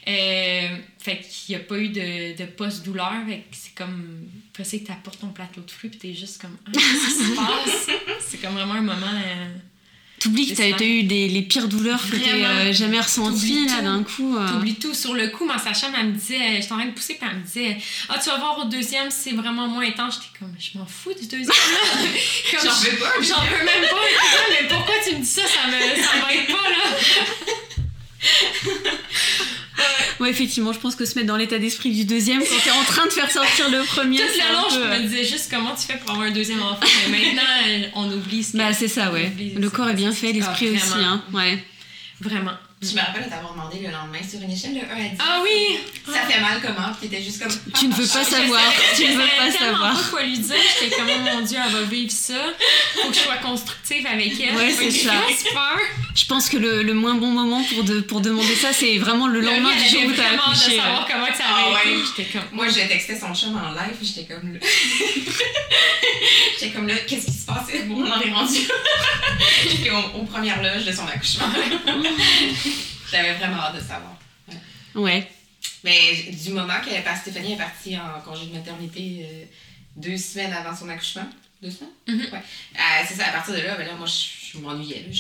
Euh, 0.08 0.76
fait 0.98 1.18
qu'il 1.28 1.56
n'y 1.56 1.60
a 1.60 1.64
pas 1.64 1.78
eu 1.78 1.88
de, 1.88 2.36
de 2.38 2.44
post-douleur. 2.46 3.12
C'est 3.50 3.74
comme. 3.74 4.24
Après, 4.52 4.64
c'est 4.64 4.80
que 4.80 4.86
t'apportes 4.86 5.20
ton 5.20 5.28
plateau 5.28 5.60
de 5.60 5.70
fruits, 5.70 5.90
puis 5.90 5.98
t'es 5.98 6.14
juste 6.14 6.40
comme. 6.40 6.56
Ah, 6.66 6.70
qu'est-ce 6.72 7.06
qui 7.06 7.24
se 7.24 7.34
passe? 7.34 7.90
C'est 8.20 8.40
comme 8.40 8.54
vraiment 8.54 8.74
un 8.74 8.82
moment. 8.82 9.06
euh, 9.12 9.46
T'oublies 10.26 10.52
que 10.54 10.56
t'as 10.56 10.84
eu 10.84 11.02
des, 11.04 11.28
les 11.28 11.42
pires 11.42 11.68
douleurs 11.68 12.00
que 12.02 12.16
Vraiment. 12.16 12.46
euh, 12.48 12.72
jamais 12.72 13.00
ressenties 13.00 13.66
là 13.68 13.80
d'un 13.82 14.02
coup. 14.02 14.36
euh. 14.36 14.48
T'oublies 14.48 14.74
tout. 14.74 14.92
Sur 14.94 15.14
le 15.14 15.28
coup, 15.28 15.44
ma 15.44 15.58
sage-femme, 15.58 15.92
elle 15.98 16.08
me 16.08 16.12
disait, 16.12 16.60
j'étais 16.60 16.72
en 16.72 16.76
train 16.78 16.86
de 16.86 16.90
pousser, 16.92 17.14
puis 17.14 17.28
elle 17.30 17.38
me 17.38 17.44
disait, 17.44 17.76
ah, 18.08 18.18
tu 18.22 18.28
vas 18.30 18.38
voir 18.38 18.58
au 18.58 18.64
deuxième, 18.64 19.10
c'est 19.10 19.32
vraiment 19.32 19.68
moins 19.68 19.86
intense. 19.86 20.14
J'étais 20.14 20.38
comme, 20.40 20.54
je 20.58 20.78
m'en 20.78 20.86
fous 20.86 21.12
du 21.14 21.26
deuxième. 21.26 21.46
là. 21.48 22.58
J'en 22.64 22.70
veux 22.74 22.96
pas. 22.96 23.12
J'en 23.22 23.40
peux 23.46 23.64
même 23.64 23.88
pas. 23.88 23.96
Mais 24.50 24.68
pourquoi 24.68 24.94
tu 25.08 25.14
me 25.16 25.20
dis 25.20 25.26
ça? 25.26 25.42
Ça 25.42 25.68
me, 25.68 25.72
ça 26.02 26.26
m'aide 26.26 26.46
pas, 26.46 26.68
là. 26.70 26.96
Ouais, 30.20 30.30
effectivement, 30.30 30.72
je 30.72 30.78
pense 30.78 30.96
que 30.96 31.04
se 31.04 31.14
mettre 31.14 31.26
dans 31.28 31.36
l'état 31.36 31.58
d'esprit 31.58 31.90
du 31.90 32.04
deuxième 32.04 32.40
quand 32.40 32.58
t'es 32.64 32.70
en 32.70 32.84
train 32.84 33.06
de 33.06 33.12
faire 33.12 33.30
sortir 33.30 33.70
le 33.70 33.84
premier, 33.84 34.18
Tout 34.18 34.24
c'est 34.34 34.42
le 34.42 34.56
un 34.56 34.60
long, 34.60 34.68
je 34.70 34.78
me 34.78 34.84
euh, 34.92 35.00
disais 35.00 35.24
juste 35.24 35.50
comment 35.50 35.74
tu 35.74 35.86
fais 35.86 35.98
pour 35.98 36.10
avoir 36.10 36.26
un 36.26 36.30
deuxième 36.30 36.62
enfant. 36.62 36.86
Mais 37.10 37.18
maintenant, 37.34 37.88
on 37.94 38.10
oublie 38.12 38.42
ce 38.42 38.56
Bah, 38.56 38.72
c'est 38.72 38.88
ça, 38.88 39.12
ouais. 39.12 39.32
Le 39.56 39.70
corps 39.70 39.88
est 39.90 39.94
bien 39.94 40.12
fait, 40.12 40.32
l'esprit 40.32 40.68
Ah, 40.70 40.74
aussi, 40.74 41.04
hein. 41.04 41.22
Ouais. 41.32 41.62
Vraiment. 42.20 42.52
Je 42.82 42.94
me 42.94 43.00
rappelle 43.00 43.24
de 43.24 43.30
t'avoir 43.30 43.52
demandé 43.54 43.78
le 43.78 43.90
lendemain 43.90 44.18
sur 44.28 44.38
une 44.40 44.50
échelle 44.52 44.74
de 44.74 44.80
1 44.80 44.82
à 44.82 45.08
10. 45.08 45.16
Ah 45.18 45.40
oui! 45.42 45.78
Ça 46.06 46.20
fait 46.28 46.38
mal 46.40 46.60
comment? 46.60 46.92
Puis 47.00 47.08
t'étais 47.08 47.22
juste 47.22 47.42
comme. 47.42 47.50
Tu 47.72 47.88
ne 47.88 47.94
veux 47.94 48.06
pas 48.06 48.22
savoir. 48.22 48.62
Tu 48.94 49.02
ne 49.08 49.14
veux 49.16 49.28
pas 49.38 49.50
savoir. 49.50 49.94
pas 49.96 50.08
quoi 50.10 50.22
lui 50.22 50.38
dire. 50.38 50.54
J'étais 50.80 50.94
comme, 50.94 51.06
oh 51.08 51.18
mon 51.36 51.40
Dieu, 51.40 51.56
elle 51.64 51.72
va 51.72 51.82
vivre 51.84 52.12
ça. 52.12 52.34
Faut 53.02 53.08
que 53.08 53.14
je 53.14 53.20
sois 53.20 53.36
constructive 53.38 54.06
avec 54.06 54.38
elle. 54.40 54.54
Ouais, 54.54 54.74
c'est 54.76 54.90
ça. 54.90 55.12
Je 56.14 56.24
pense 56.26 56.48
que 56.50 56.58
le, 56.58 56.82
le 56.82 56.92
moins 56.92 57.14
bon 57.14 57.28
moment 57.30 57.62
pour, 57.64 57.82
de, 57.82 58.00
pour 58.00 58.20
demander 58.20 58.54
ça, 58.54 58.72
c'est 58.74 58.98
vraiment 58.98 59.26
le 59.26 59.40
lendemain 59.40 59.74
du 59.74 59.88
jour 59.88 60.02
où 60.06 60.12
t'as 60.12 60.28
vraiment 60.28 60.48
de 60.52 60.56
accouché. 60.56 60.76
savoir 60.76 61.06
comment 61.10 61.26
ça 61.26 61.44
Ah 61.48 61.64
avait 61.64 61.74
ouais. 61.90 61.96
été. 61.96 62.04
J'étais 62.16 62.30
comme, 62.38 62.48
Moi, 62.52 62.66
j'ai 62.68 62.86
texté 62.88 63.18
son 63.18 63.34
chum 63.34 63.56
en 63.56 63.72
live, 63.72 63.96
j'étais 64.02 64.32
comme 64.34 64.52
là. 64.52 64.60
j'étais 66.60 66.72
comme 66.74 66.86
là, 66.88 66.94
qu'est-ce 67.06 67.26
qui 67.26 67.32
se 67.32 67.46
passe? 67.46 67.66
Bon, 67.86 68.02
on 68.04 68.10
en 68.10 68.20
est 68.20 68.30
rendu. 68.32 68.58
j'étais 69.70 69.90
au- 69.90 70.18
aux 70.20 70.24
premières 70.24 70.62
loges 70.62 70.84
de 70.84 70.92
son 70.92 71.06
accouchement. 71.06 71.46
J'avais 73.10 73.34
vraiment 73.34 73.58
hâte 73.58 73.76
de 73.76 73.80
savoir. 73.80 74.16
Ouais. 74.94 75.28
Mais 75.84 76.30
du 76.32 76.50
moment 76.50 76.80
que 76.80 77.02
parce 77.04 77.20
Stéphanie 77.20 77.52
est 77.52 77.56
partie 77.56 77.96
en 77.96 78.20
congé 78.24 78.46
de 78.46 78.52
maternité 78.54 79.20
euh, 79.22 79.44
deux 79.96 80.16
semaines 80.16 80.52
avant 80.52 80.74
son 80.76 80.88
accouchement. 80.88 81.26
Deux 81.62 81.70
semaines? 81.70 81.92
Mhm. 82.08 82.32
Ouais. 82.32 82.42
Euh, 82.74 83.04
c'est 83.06 83.14
ça, 83.14 83.28
à 83.28 83.32
partir 83.32 83.54
de 83.54 83.60
là, 83.60 83.76
ben 83.76 83.86
là 83.86 83.94
moi, 83.94 84.06
je, 84.06 84.52
je 84.52 84.58
m'ennuyais. 84.58 85.06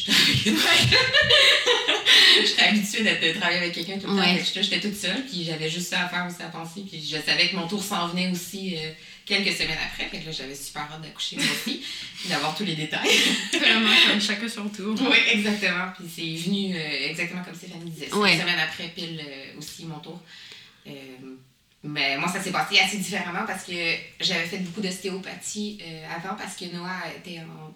J'étais 2.42 2.62
habituée 2.62 3.02
de 3.04 3.38
travailler 3.38 3.58
avec 3.58 3.72
quelqu'un 3.74 3.98
tout 3.98 4.08
le 4.08 4.16
temps. 4.16 4.20
Ouais. 4.20 4.42
Que 4.54 4.62
J'étais 4.62 4.80
toute 4.80 4.96
seule, 4.96 5.24
puis 5.26 5.44
j'avais 5.44 5.70
juste 5.70 5.88
ça 5.88 6.02
à 6.04 6.08
faire 6.08 6.26
aussi 6.26 6.42
à 6.42 6.48
penser. 6.48 6.82
Puis 6.88 7.00
je 7.02 7.16
savais 7.20 7.48
que 7.48 7.56
mon 7.56 7.66
tour 7.66 7.82
s'en 7.82 8.08
venait 8.08 8.30
aussi 8.30 8.76
euh, 8.76 8.90
quelques 9.26 9.52
semaines 9.54 9.76
après. 9.84 10.04
Fait 10.08 10.20
que 10.20 10.26
là, 10.26 10.32
j'avais 10.32 10.54
super 10.54 10.82
hâte 10.90 11.02
d'accoucher 11.02 11.36
moi 11.36 11.44
aussi, 11.52 11.82
d'avoir 12.28 12.56
tous 12.56 12.64
les 12.64 12.74
détails. 12.76 13.10
vraiment 13.52 13.90
comme 14.08 14.20
chacun 14.20 14.48
son 14.48 14.68
tour. 14.68 14.96
Oui, 15.00 15.18
exactement. 15.32 15.88
Puis 15.98 16.06
c'est 16.08 16.48
venu 16.48 16.74
euh, 16.74 17.08
exactement 17.10 17.42
comme 17.44 17.54
Stéphanie 17.54 17.90
disait. 17.90 18.12
Ouais. 18.14 18.38
semaines 18.38 18.58
après, 18.60 18.88
pile 18.88 19.20
euh, 19.26 19.58
aussi 19.58 19.84
mon 19.84 19.98
tour. 19.98 20.20
Euh, 20.86 20.92
mais 21.82 22.16
moi, 22.16 22.28
ça 22.28 22.40
s'est 22.42 22.50
passé 22.52 22.78
assez 22.78 22.96
différemment 22.98 23.44
parce 23.46 23.64
que 23.64 23.72
j'avais 24.20 24.46
fait 24.46 24.58
beaucoup 24.58 24.80
d'ostéopathie 24.80 25.78
euh, 25.82 26.06
avant 26.16 26.34
parce 26.36 26.56
que 26.56 26.64
Noah 26.74 27.02
était 27.16 27.40
en 27.40 27.74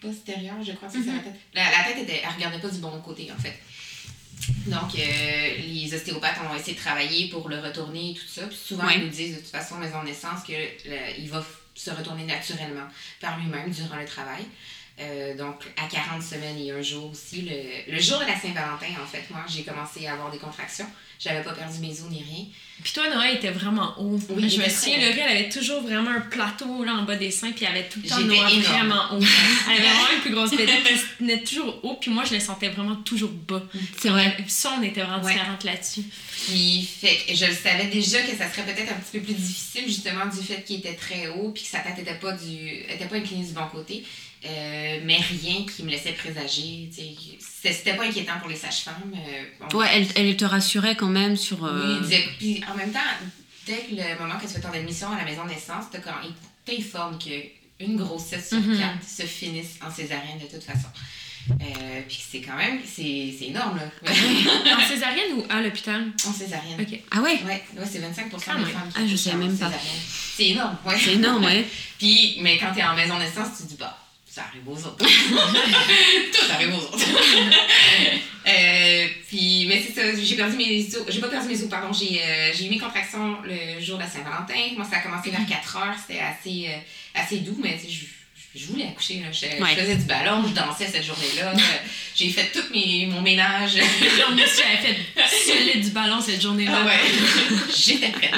postérieure, 0.00 0.62
je 0.64 0.72
crois, 0.72 0.88
c'est 0.88 0.98
Mhm. 0.98 1.16
la 1.16 1.22
tête. 1.22 1.34
La, 1.54 1.64
la 1.70 1.84
tête, 1.84 2.02
était, 2.04 2.22
elle 2.24 2.34
regardait 2.34 2.58
pas 2.58 2.68
du 2.68 2.78
bon 2.78 3.00
côté, 3.02 3.28
en 3.36 3.38
fait. 3.40 3.58
Donc, 4.66 4.94
euh, 4.98 5.56
les 5.58 5.92
ostéopathes 5.94 6.38
ont 6.50 6.54
essayé 6.54 6.74
de 6.74 6.80
travailler 6.80 7.28
pour 7.28 7.48
le 7.48 7.58
retourner 7.60 8.10
et 8.10 8.14
tout 8.14 8.26
ça. 8.26 8.42
Puis 8.46 8.56
souvent, 8.56 8.86
Ouais. 8.86 8.94
ils 8.96 9.04
nous 9.04 9.08
disent 9.10 9.36
de 9.36 9.40
toute 9.40 9.50
façon, 9.50 9.76
maison 9.76 10.00
de 10.02 10.06
naissance, 10.08 10.42
qu'il 10.44 11.28
va 11.30 11.40
f- 11.40 11.44
se 11.74 11.90
retourner 11.90 12.24
naturellement 12.24 12.86
par 13.20 13.38
lui-même 13.38 13.70
durant 13.70 13.96
le 13.96 14.04
travail. 14.06 14.44
Euh, 15.00 15.34
donc, 15.34 15.62
à 15.78 15.86
40 15.88 16.22
semaines 16.22 16.58
et 16.58 16.70
un 16.72 16.82
jour 16.82 17.10
aussi, 17.10 17.42
le, 17.42 17.92
le 17.94 18.00
jour 18.00 18.18
de 18.18 18.24
la 18.26 18.38
Saint-Valentin, 18.38 19.00
en 19.02 19.06
fait, 19.06 19.24
moi, 19.30 19.40
j'ai 19.48 19.62
commencé 19.62 20.06
à 20.06 20.12
avoir 20.12 20.30
des 20.30 20.36
contractions. 20.38 20.86
J'avais 21.18 21.42
pas 21.42 21.52
perdu 21.52 21.78
mes 21.80 21.90
os 22.00 22.08
ni 22.10 22.22
rien. 22.22 22.44
Puis 22.82 22.92
toi, 22.94 23.08
Noël 23.14 23.36
était 23.36 23.50
vraiment 23.50 23.94
haut. 23.98 24.18
Oui, 24.30 24.48
je 24.48 24.58
me 24.60 24.68
souviens, 24.68 24.96
Laurie, 24.98 25.20
elle 25.20 25.36
avait 25.36 25.48
toujours 25.50 25.82
vraiment 25.82 26.10
un 26.10 26.20
plateau 26.20 26.82
là, 26.84 26.94
en 26.94 27.02
bas 27.02 27.16
des 27.16 27.30
seins, 27.30 27.52
puis 27.52 27.64
elle 27.66 27.76
avait 27.76 27.88
tout 27.88 28.00
le 28.02 28.08
temps 28.08 28.18
énorme. 28.18 28.60
vraiment 28.60 29.04
haut. 29.12 29.20
Elle 29.68 29.72
avait 29.76 29.82
vraiment 29.88 30.12
une 30.16 30.20
plus 30.22 30.30
grosse 30.34 30.50
pédale, 30.56 30.82
puis 30.82 30.94
tenait 31.18 31.42
toujours 31.42 31.78
haut, 31.82 31.94
puis 32.00 32.10
moi, 32.10 32.24
je 32.24 32.32
la 32.34 32.40
sentais 32.40 32.68
vraiment 32.70 32.96
toujours 32.96 33.30
bas. 33.30 33.62
C'est 33.98 34.08
vrai. 34.08 34.34
Ça, 34.48 34.74
on 34.78 34.82
était 34.82 35.02
vraiment 35.02 35.22
Ouais. 35.22 35.32
différentes 35.34 35.64
là-dessus. 35.64 36.04
Puis, 36.46 36.88
fait 37.00 37.18
que 37.28 37.34
je 37.34 37.44
le 37.46 37.54
savais 37.54 37.86
déjà 37.86 38.22
que 38.22 38.34
ça 38.36 38.50
serait 38.50 38.62
peut-être 38.62 38.90
un 38.92 38.96
petit 38.96 39.18
peu 39.18 39.24
plus 39.24 39.34
difficile, 39.34 39.84
justement, 39.86 40.24
du 40.26 40.42
fait 40.42 40.62
qu'il 40.62 40.78
était 40.78 40.94
très 40.94 41.28
haut, 41.28 41.50
puis 41.50 41.62
que 41.64 41.68
sa 41.68 41.80
tête 41.80 41.98
n'était 41.98 42.14
pas, 42.14 42.32
du, 42.32 42.54
était 42.88 43.06
pas 43.06 43.16
inclinée 43.16 43.44
du 43.44 43.52
bon 43.52 43.66
côté. 43.70 44.04
Euh, 44.42 45.00
mais 45.04 45.18
rien 45.18 45.66
qui 45.66 45.82
me 45.82 45.90
laissait 45.90 46.12
présager. 46.12 46.88
sais. 46.90 47.72
C'était 47.72 47.94
pas 47.94 48.04
inquiétant 48.04 48.38
pour 48.40 48.48
les 48.48 48.56
sages-femmes. 48.56 49.12
euh, 49.14 49.44
on- 49.70 49.76
Ouais, 49.76 49.86
elle, 49.92 50.06
elle 50.16 50.36
te 50.36 50.46
rassurait 50.46 50.96
quand 50.96 51.08
même 51.08 51.36
sur. 51.36 51.64
euh, 51.64 51.82
Oui, 51.84 51.96
il 52.00 52.02
disait- 52.08 52.28
puis 52.38 52.64
en 52.70 52.74
même 52.74 52.90
temps, 52.90 53.00
dès 53.66 53.76
que 53.80 53.94
le 53.96 54.18
moment 54.18 54.38
que 54.38 54.46
tu 54.46 54.54
fais 54.54 54.60
ton 54.60 54.72
admission 54.72 55.12
à 55.12 55.18
la 55.18 55.24
maison 55.24 55.44
de 55.44 55.50
naissance, 55.50 55.84
quand- 55.92 56.10
ils 56.24 56.32
t'informent 56.64 57.18
qu'une 57.18 57.96
grossesse 57.96 58.48
sur 58.50 58.58
Mhm. 58.60 58.78
quatre 58.78 59.04
se 59.06 59.22
finisse 59.24 59.78
en 59.86 59.90
césarienne 59.90 60.38
de 60.38 60.46
toute 60.46 60.62
façon. 60.64 60.88
Puis 62.08 62.20
c'est 62.30 62.40
quand 62.40 62.56
même, 62.56 62.80
c'est 62.86 63.34
énorme 63.46 63.76
là. 63.78 63.90
En 64.78 64.86
césarienne 64.88 65.32
ou 65.36 65.44
à 65.50 65.60
l'hôpital? 65.60 66.06
en 66.26 66.32
césarienne. 66.32 66.86
Ah 67.10 67.20
ouais, 67.20 67.40
Ouais, 67.44 67.62
ouais 67.76 67.86
c'est 67.90 67.98
25% 67.98 68.52
Ah 68.54 68.58
des 68.58 68.64
ouais. 68.64 68.70
femmes 68.70 68.88
qui 68.88 68.98
Ah, 68.98 69.06
je 69.06 69.30
en 69.30 69.36
même 69.38 69.58
pas. 69.58 69.70
C'est 70.36 70.48
énorme, 70.48 70.76
ouais. 70.86 70.94
c'est 70.98 71.12
énorme, 71.14 71.44
ouais. 71.44 71.66
Puis, 71.98 72.38
mais 72.40 72.56
quand 72.58 72.72
t'es 72.74 72.82
en 72.84 72.94
maison 72.94 73.16
de 73.16 73.22
naissance, 73.24 73.48
tu 73.58 73.64
te 73.64 73.68
dis, 73.70 73.76
bah, 73.78 73.98
ça 74.30 74.42
arrive 74.42 74.68
aux 74.68 74.76
autres. 74.76 75.04
Tout 76.32 76.52
arrive 76.52 76.74
aux 76.74 76.82
autres. 76.82 76.98
Euh, 78.46 79.06
puis, 79.28 79.66
mais 79.68 79.84
c'est 79.86 79.92
ça, 79.92 80.00
j'ai 80.18 80.34
perdu 80.34 80.56
mes 80.56 80.80
os. 80.96 81.04
J'ai 81.08 81.20
pas 81.20 81.28
perdu 81.28 81.46
mes 81.46 81.62
os, 81.62 81.68
pardon. 81.68 81.92
J'ai 81.92 82.22
euh, 82.24 82.52
eu 82.58 82.70
mes 82.70 82.78
contractions 82.78 83.36
le 83.44 83.78
jour 83.80 83.98
de 83.98 84.02
la 84.02 84.08
Saint-Valentin. 84.08 84.74
Moi, 84.76 84.86
ça 84.90 84.96
a 84.96 85.00
commencé 85.00 85.30
vers 85.30 85.46
4 85.46 85.76
heures. 85.76 85.94
C'était 86.00 86.20
assez, 86.20 86.68
euh, 86.68 87.20
assez 87.20 87.40
doux, 87.40 87.58
mais 87.62 87.78
je. 87.86 88.06
Je 88.52 88.66
voulais 88.66 88.86
accoucher, 88.86 89.20
là. 89.20 89.30
Je, 89.30 89.46
je 89.46 89.80
faisais 89.80 89.94
du 89.94 90.04
ballon, 90.06 90.42
je 90.48 90.54
dansais 90.54 90.88
cette 90.88 91.04
journée-là. 91.04 91.52
J'ai 92.16 92.30
fait 92.30 92.50
tout 92.50 92.64
mes, 92.72 93.06
mon 93.06 93.20
ménage. 93.20 93.76
Genre, 93.76 94.32
avait 94.32 94.46
fait 94.46 94.96
solide 95.46 95.84
du 95.84 95.90
ballon 95.90 96.20
cette 96.20 96.42
journée-là. 96.42 96.78
Ah 96.82 96.86
ouais, 96.86 97.00
j'étais 97.76 98.08
prête. 98.08 98.34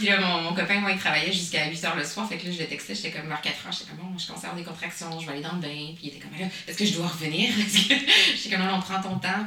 Puis 0.00 0.08
là, 0.08 0.18
mon, 0.18 0.40
mon 0.40 0.54
copain, 0.54 0.80
moi, 0.80 0.92
il 0.92 0.98
travaillait 0.98 1.30
jusqu'à 1.30 1.68
8 1.68 1.76
h 1.76 1.94
le 1.94 2.04
soir. 2.04 2.26
Fait 2.26 2.38
que 2.38 2.46
là, 2.46 2.52
je 2.52 2.58
le 2.58 2.66
textais, 2.66 2.94
j'étais 2.94 3.10
comme 3.10 3.28
vers 3.28 3.42
4 3.42 3.54
h. 3.54 3.70
J'étais 3.70 3.90
comme, 3.90 3.98
bon, 3.98 4.18
je 4.18 4.26
commence 4.26 4.44
à 4.44 4.46
avoir 4.46 4.56
des 4.56 4.64
contractions, 4.64 5.20
je 5.20 5.26
vais 5.26 5.32
aller 5.32 5.42
dans 5.42 5.52
le 5.52 5.60
bain. 5.60 5.92
Puis 5.94 6.04
il 6.04 6.08
était 6.08 6.20
comme, 6.20 6.32
là, 6.40 6.46
est-ce 6.66 6.78
que 6.78 6.86
je 6.86 6.94
dois 6.94 7.06
revenir? 7.06 7.52
J'étais 8.34 8.56
comme, 8.56 8.64
non, 8.64 8.76
on 8.76 8.80
prend 8.80 9.02
ton 9.02 9.18
temps. 9.18 9.44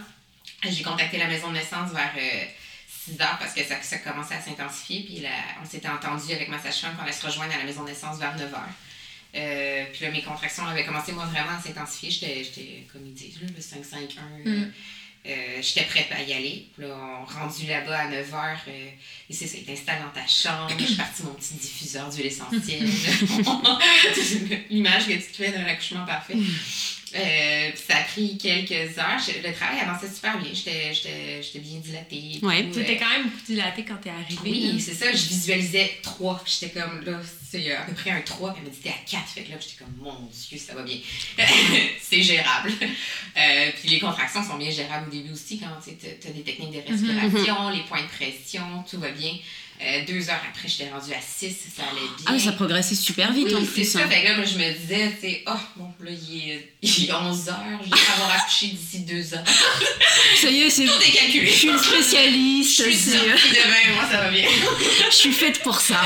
J'ai 0.64 0.84
contacté 0.84 1.18
la 1.18 1.26
maison 1.26 1.48
de 1.48 1.54
naissance 1.54 1.92
vers 1.92 2.14
euh, 2.16 2.46
6 2.88 3.14
h 3.14 3.40
parce 3.40 3.56
que 3.56 3.64
ça, 3.64 3.82
ça 3.82 3.98
commençait 3.98 4.36
à 4.36 4.42
s'intensifier. 4.42 5.02
Puis 5.02 5.22
là, 5.22 5.32
on 5.60 5.66
s'était 5.66 5.90
entendu 5.90 6.32
avec 6.32 6.50
ma 6.50 6.60
sage-femme 6.60 6.96
qu'on 6.98 7.02
allait 7.02 7.14
se 7.14 7.26
rejoindre 7.26 7.56
à 7.56 7.58
la 7.58 7.64
maison 7.64 7.82
de 7.82 7.90
naissance 7.90 8.20
vers 8.20 8.38
9 8.38 8.52
h. 8.52 8.58
Euh, 9.36 9.86
puis 9.92 10.06
là, 10.06 10.12
mes 10.12 10.22
contractions 10.22 10.68
avaient 10.68 10.86
commencé, 10.86 11.14
moi, 11.14 11.26
vraiment 11.26 11.58
à 11.58 11.60
s'intensifier. 11.60 12.44
J'étais, 12.44 12.88
comme 12.94 13.02
ils 13.08 13.16
disent, 13.16 13.40
le 13.42 13.48
5-5-1. 13.48 14.46
Mm. 14.46 14.72
Euh, 15.26 15.62
j'étais 15.62 15.86
prête 15.86 16.12
à 16.12 16.22
y 16.22 16.34
aller. 16.34 16.66
Là, 16.78 16.88
on 17.22 17.26
rendu 17.26 17.66
là-bas 17.66 17.98
à 17.98 18.12
9h. 18.12 18.58
et 18.68 19.34
c'est 19.34 19.48
ça, 19.48 19.58
il 19.58 19.64
t'installe 19.64 20.02
dans 20.02 20.22
ta 20.22 20.28
chambre. 20.28 20.70
Je 20.78 20.86
suis 20.86 20.96
partie 20.96 21.24
mon 21.24 21.34
petit 21.34 21.54
diffuseur 21.54 22.10
d'huile 22.10 22.26
essentielle. 22.26 22.86
L'image 24.70 25.08
que 25.08 25.14
tu 25.14 25.22
te 25.22 25.36
fais 25.38 25.52
d'un 25.52 25.66
accouchement 25.66 26.06
parfait. 26.06 26.36
Euh, 27.16 27.72
ça 27.76 28.03
pris 28.14 28.38
quelques 28.38 28.98
heures. 28.98 29.20
Le 29.44 29.54
travail 29.54 29.80
avançait 29.82 30.08
super 30.14 30.38
bien. 30.40 30.52
J'étais, 30.54 31.60
bien 31.60 31.80
dilatée. 31.80 32.40
tout. 32.40 32.74
Tu 32.74 32.82
étais 32.82 32.98
quand 32.98 33.10
même 33.10 33.24
beaucoup 33.24 33.46
dilatée 33.46 33.84
quand 33.84 33.98
t'es 33.98 34.10
arrivée. 34.10 34.40
Oui, 34.44 34.82
c'est 34.82 34.94
ça, 34.94 35.12
je 35.12 35.28
visualisais 35.28 35.98
3. 36.02 36.44
J'étais 36.46 36.80
comme, 36.80 37.04
là, 37.04 37.20
c'est 37.50 37.72
à 37.74 37.82
peu 37.82 37.94
près 37.94 38.12
un 38.12 38.22
3, 38.22 38.54
puis 38.54 38.62
elle 38.64 38.70
m'a 38.70 38.76
dit, 38.76 38.82
t'es 38.82 38.90
à 38.90 39.20
4. 39.20 39.28
Fait 39.30 39.44
que 39.44 39.52
là, 39.52 39.58
j'étais 39.60 39.84
comme, 39.84 39.96
mon 40.00 40.30
Dieu, 40.30 40.58
ça 40.58 40.74
va 40.76 40.84
bien. 40.84 40.98
c'est 42.02 42.22
gérable. 42.22 42.72
Euh, 42.82 43.72
puis 43.80 43.90
les 43.90 44.00
contractions 44.00 44.44
sont 44.44 44.58
bien 44.58 44.70
gérables 44.70 45.08
au 45.08 45.12
début 45.12 45.34
aussi, 45.34 45.60
quand 45.60 45.68
tu 45.84 45.92
as 46.06 46.32
des 46.32 46.42
techniques 46.42 46.72
de 46.72 46.92
respiration, 46.92 47.70
les 47.70 47.82
points 47.82 48.04
de 48.04 48.08
pression, 48.08 48.84
tout 48.90 49.00
va 49.00 49.10
bien. 49.10 49.34
Euh, 49.86 50.06
deux 50.08 50.30
heures 50.30 50.40
après, 50.50 50.68
j'étais 50.68 50.90
rendue 50.90 51.12
à 51.14 51.20
6, 51.20 51.50
ça 51.76 51.84
allait 51.84 52.00
bien. 52.18 52.26
Ah 52.26 52.40
ça 52.40 52.54
progressait 52.54 52.96
super 52.96 53.34
vite 53.34 53.48
Oui, 53.50 53.56
en 53.56 53.66
c'est 53.76 53.84
ça. 53.84 54.00
hein. 54.00 54.08
Fait 54.10 54.22
que 54.22 54.28
là, 54.30 54.36
moi, 54.38 54.46
je 54.46 54.58
me 54.58 54.72
disais, 54.72 55.12
tu 55.20 55.28
sais, 55.28 55.44
oh, 55.48 55.52
bon, 55.76 55.94
là, 56.00 56.12
il 56.12 56.50
est, 56.52 56.74
il 56.82 57.10
est 57.10 57.14
11 57.14 57.50
heures, 57.50 57.58
je 57.84 57.90
vais 57.90 58.14
avoir 58.16 58.32
accouché 58.38 58.68
d'ici 58.68 59.00
2 59.02 59.34
heures. 59.34 59.44
Ça 60.42 60.50
y 60.50 60.62
est, 60.62 60.70
c'est. 60.70 60.86
Tout 60.86 61.02
est 61.06 61.12
calculé. 61.12 61.48
Je 61.48 61.52
suis 61.52 61.68
une 61.70 61.78
Je 61.78 61.84
spécialiste. 61.84 62.82
suis 62.84 62.96
c'est- 62.96 63.12
sortie 63.18 63.50
demain, 63.50 63.96
moi, 63.96 64.06
ça 64.10 64.22
va 64.22 64.30
bien. 64.32 64.48
Je 65.12 65.16
suis 65.16 65.32
faite 65.34 65.62
pour 65.64 65.80
ça. 65.80 66.02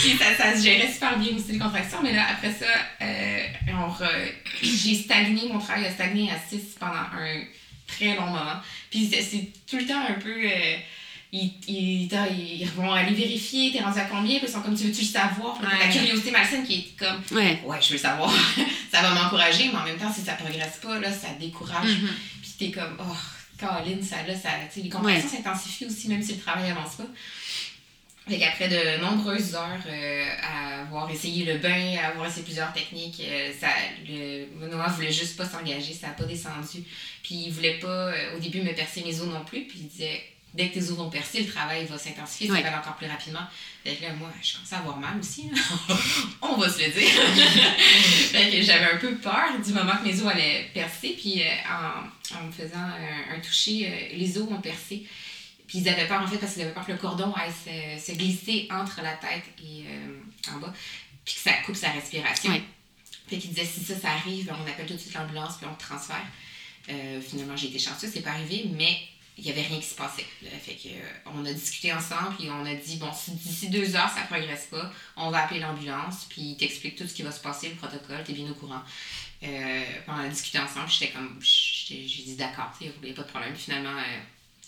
Puis 0.00 0.16
ça, 0.18 0.36
ça 0.36 0.56
se 0.56 0.62
gérait 0.64 0.92
super 0.92 1.18
bien 1.18 1.34
aussi 1.36 1.52
les 1.52 1.58
contractions, 1.58 1.98
mais 2.02 2.12
là, 2.12 2.26
après 2.30 2.52
ça, 2.52 2.66
euh, 3.02 3.46
on 3.68 3.88
re- 3.90 4.32
j'ai 4.62 4.94
stagné, 4.94 5.48
mon 5.50 5.58
travail 5.58 5.86
a 5.86 5.92
stagné 5.92 6.30
à 6.30 6.36
6 6.48 6.76
pendant 6.78 6.92
un 6.94 7.42
très 7.86 8.14
long 8.16 8.26
moment. 8.26 8.60
Puis 8.90 9.08
c'est- 9.12 9.22
c'est 9.22 9.48
tout 9.68 9.76
le 9.76 9.86
temps 9.86 10.04
un 10.08 10.14
peu. 10.20 10.30
euh, 10.44 10.76
ils, 11.36 11.52
ils, 11.66 12.02
ils 12.60 12.66
vont 12.76 12.92
aller 12.92 13.12
vérifier, 13.14 13.72
t'es 13.72 13.80
rendu 13.82 13.98
à 13.98 14.04
combien, 14.04 14.38
puis 14.38 14.46
ils 14.46 14.52
sont 14.52 14.60
comme 14.62 14.76
tu 14.76 14.84
veux-tu 14.84 15.00
le 15.02 15.06
savoir? 15.06 15.60
La 15.62 15.68
Ouais. 15.86 15.92
curiosité 15.92 16.30
malsaine 16.30 16.64
qui 16.64 16.74
est 16.74 16.98
comme 16.98 17.20
Ouais. 17.36 17.60
ouais, 17.64 17.78
je 17.82 17.88
veux 17.88 17.94
le 17.94 17.98
savoir. 17.98 18.30
ça 18.92 19.02
va 19.02 19.10
m'encourager, 19.14 19.68
mais 19.72 19.78
en 19.78 19.84
même 19.84 19.98
temps, 19.98 20.12
si 20.12 20.20
ça 20.20 20.34
progresse 20.34 20.78
pas, 20.82 20.98
là, 21.00 21.10
ça 21.12 21.28
décourage. 21.40 21.88
Mhm. 21.98 22.08
Puis 22.40 22.50
t'es 22.58 22.70
comme, 22.70 22.96
oh, 23.00 23.16
Caroline, 23.58 24.02
ça, 24.02 24.16
là, 24.26 24.34
ça, 24.36 24.50
les 24.76 24.88
contractions 24.88 25.28
s'intensifient 25.28 25.86
aussi, 25.86 26.08
même 26.08 26.22
si 26.22 26.34
le 26.34 26.40
travail 26.40 26.70
avance 26.70 26.94
pas. 26.96 27.06
Fait 28.26 28.38
qu'après 28.38 28.68
de 28.68 29.02
nombreuses 29.02 29.54
heures 29.54 29.84
euh, 29.86 30.28
à 30.42 30.80
avoir 30.82 31.10
essayé 31.10 31.44
le 31.44 31.58
bain, 31.58 31.96
à 32.02 32.08
avoir 32.08 32.26
essayé 32.26 32.42
plusieurs 32.42 32.72
techniques, 32.72 33.20
euh, 33.20 33.50
ça, 33.60 33.68
le 34.08 34.46
Noah 34.70 34.88
voulait 34.88 35.12
juste 35.12 35.36
pas 35.36 35.46
s'engager, 35.46 35.92
ça 35.92 36.08
a 36.08 36.10
pas 36.12 36.24
descendu. 36.24 36.82
Puis 37.22 37.34
il 37.46 37.50
voulait 37.52 37.78
pas, 37.80 37.86
euh, 37.88 38.36
au 38.36 38.38
début, 38.40 38.62
me 38.62 38.72
percer 38.72 39.02
mes 39.04 39.20
os 39.20 39.26
non 39.28 39.44
plus, 39.44 39.64
puis 39.64 39.78
il 39.80 39.88
disait, 39.88 40.22
dès 40.54 40.68
que 40.68 40.74
tes 40.74 40.90
os 40.90 40.96
vont 40.96 41.10
percer, 41.10 41.42
le 41.42 41.52
travail 41.52 41.84
va 41.84 41.98
s'intensifier, 41.98 42.46
ça 42.46 42.52
va 42.54 42.58
aller 42.60 42.76
encore 42.76 42.96
plus 42.96 43.08
rapidement. 43.08 43.42
Fait 43.82 43.96
que 43.96 44.02
là, 44.02 44.12
moi, 44.14 44.30
je 44.40 44.54
commençais 44.54 44.76
à 44.76 44.78
avoir 44.78 44.96
mal 44.96 45.18
aussi, 45.18 45.50
on 46.42 46.56
va 46.56 46.70
se 46.70 46.78
le 46.78 46.92
dire. 46.92 47.08
fait 48.30 48.50
que 48.50 48.62
j'avais 48.62 48.92
un 48.92 48.96
peu 48.98 49.16
peur 49.16 49.60
du 49.64 49.72
moment 49.72 49.96
que 49.96 50.04
mes 50.04 50.22
os 50.22 50.28
allaient 50.28 50.70
percer, 50.72 51.16
puis 51.20 51.42
euh, 51.42 51.46
en, 51.68 52.36
en 52.38 52.46
me 52.46 52.52
faisant 52.52 52.78
un, 52.78 53.36
un 53.36 53.40
toucher, 53.40 53.88
euh, 53.88 54.16
les 54.16 54.38
os 54.38 54.48
ont 54.48 54.60
percé. 54.60 55.04
Puis 55.66 55.78
ils 55.78 55.88
avaient 55.88 56.06
peur 56.06 56.22
en 56.22 56.26
fait 56.26 56.38
parce 56.38 56.52
qu'ils 56.52 56.62
avaient 56.62 56.72
peur 56.72 56.86
que 56.86 56.92
le 56.92 56.98
cordon 56.98 57.32
aille 57.34 57.50
se, 57.50 58.12
se 58.12 58.16
glisser 58.16 58.68
entre 58.70 59.00
la 59.02 59.14
tête 59.14 59.44
et 59.58 59.84
euh, 59.88 60.54
en 60.54 60.58
bas, 60.58 60.72
puis 61.24 61.34
que 61.34 61.40
ça 61.40 61.52
coupe 61.66 61.74
sa 61.76 61.90
respiration. 61.90 62.52
Ouais. 62.52 62.62
Fait 63.26 63.38
qu'ils 63.38 63.50
disaient 63.50 63.66
si 63.66 63.80
ça, 63.80 63.98
ça 63.98 64.10
arrive, 64.10 64.52
on 64.52 64.70
appelle 64.70 64.86
tout 64.86 64.94
de 64.94 64.98
suite 64.98 65.14
l'ambulance 65.14 65.56
puis 65.56 65.66
on 65.68 65.74
te 65.74 65.82
transfère. 65.82 66.24
Finalement, 67.26 67.56
j'ai 67.56 67.68
été 67.68 67.78
chanceuse, 67.78 68.10
c'est 68.12 68.20
pas 68.20 68.32
arrivé, 68.32 68.66
mais 68.76 68.98
il 69.36 69.44
y 69.46 69.50
avait 69.50 69.62
rien 69.62 69.78
qui 69.78 69.86
se 69.86 69.94
passait. 69.96 70.26
Là. 70.42 70.50
Fait 70.64 70.74
que, 70.74 70.88
euh, 70.88 71.32
on 71.34 71.44
a 71.44 71.52
discuté 71.52 71.92
ensemble 71.92 72.36
puis 72.38 72.48
on 72.50 72.64
a 72.64 72.74
dit 72.74 72.96
bon, 72.96 73.10
si 73.12 73.32
d'ici 73.32 73.68
deux 73.68 73.96
heures 73.96 74.10
ça 74.10 74.22
progresse 74.28 74.66
pas, 74.70 74.92
on 75.16 75.30
va 75.30 75.44
appeler 75.44 75.60
l'ambulance 75.60 76.26
puis 76.28 76.42
il 76.42 76.56
t'explique 76.56 76.96
tout 76.96 77.06
ce 77.06 77.14
qui 77.14 77.22
va 77.22 77.32
se 77.32 77.40
passer, 77.40 77.68
le 77.70 77.74
protocole, 77.74 78.22
t'es 78.24 78.32
bien 78.32 78.48
au 78.50 78.54
courant. 78.54 78.82
Euh, 79.42 79.82
puis 79.84 80.02
on 80.08 80.18
a 80.18 80.28
discuté 80.28 80.58
ensemble, 80.58 80.88
j'étais 80.88 81.12
comme, 81.12 81.38
j'ai 81.40 81.96
dit 81.96 82.36
d'accord, 82.36 82.72
il 82.80 82.92
n'y 83.02 83.10
a 83.10 83.14
pas 83.14 83.22
de 83.22 83.28
problème. 83.28 83.54
Finalement, 83.56 83.98
euh, 83.98 84.18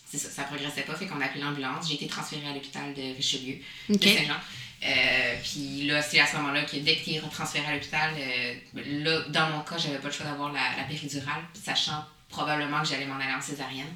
c'est 0.05 0.19
ça, 0.19 0.31
ça 0.31 0.43
progressait 0.45 0.83
pas, 0.83 0.95
fait 0.95 1.07
qu'on 1.07 1.21
a 1.21 1.25
appelé 1.27 1.43
l'ambulance. 1.43 1.89
J'ai 1.89 1.95
été 1.95 2.07
transférée 2.07 2.47
à 2.47 2.53
l'hôpital 2.53 2.93
de 2.95 3.17
Richelieu, 3.17 3.59
Ok. 3.89 3.99
de 4.01 4.09
Saint-Jean. 4.09 4.37
Euh, 4.85 5.37
puis 5.43 5.87
là, 5.87 6.03
c'est 6.03 6.21
à 6.21 6.27
ce 6.27 6.37
moment-là 6.37 6.65
que 6.65 6.77
dès 6.77 6.97
que 6.97 7.05
tu 7.05 7.11
es 7.13 7.21
transféré 7.21 7.67
à 7.67 7.75
l'hôpital, 7.75 8.15
là, 8.75 9.21
dans 9.31 9.51
mon 9.51 9.61
cas, 9.61 9.79
j'avais 9.79 9.99
pas 9.99 10.09
le 10.09 10.13
choix 10.13 10.27
d'avoir 10.27 10.53
la, 10.53 10.77
la 10.77 10.85
péridurale, 10.85 11.43
sachant 11.55 12.05
probablement 12.29 12.83
que 12.83 12.89
j'allais 12.89 13.07
m'en 13.07 13.17
aller 13.17 13.33
en 13.33 13.41
césarienne. 13.41 13.95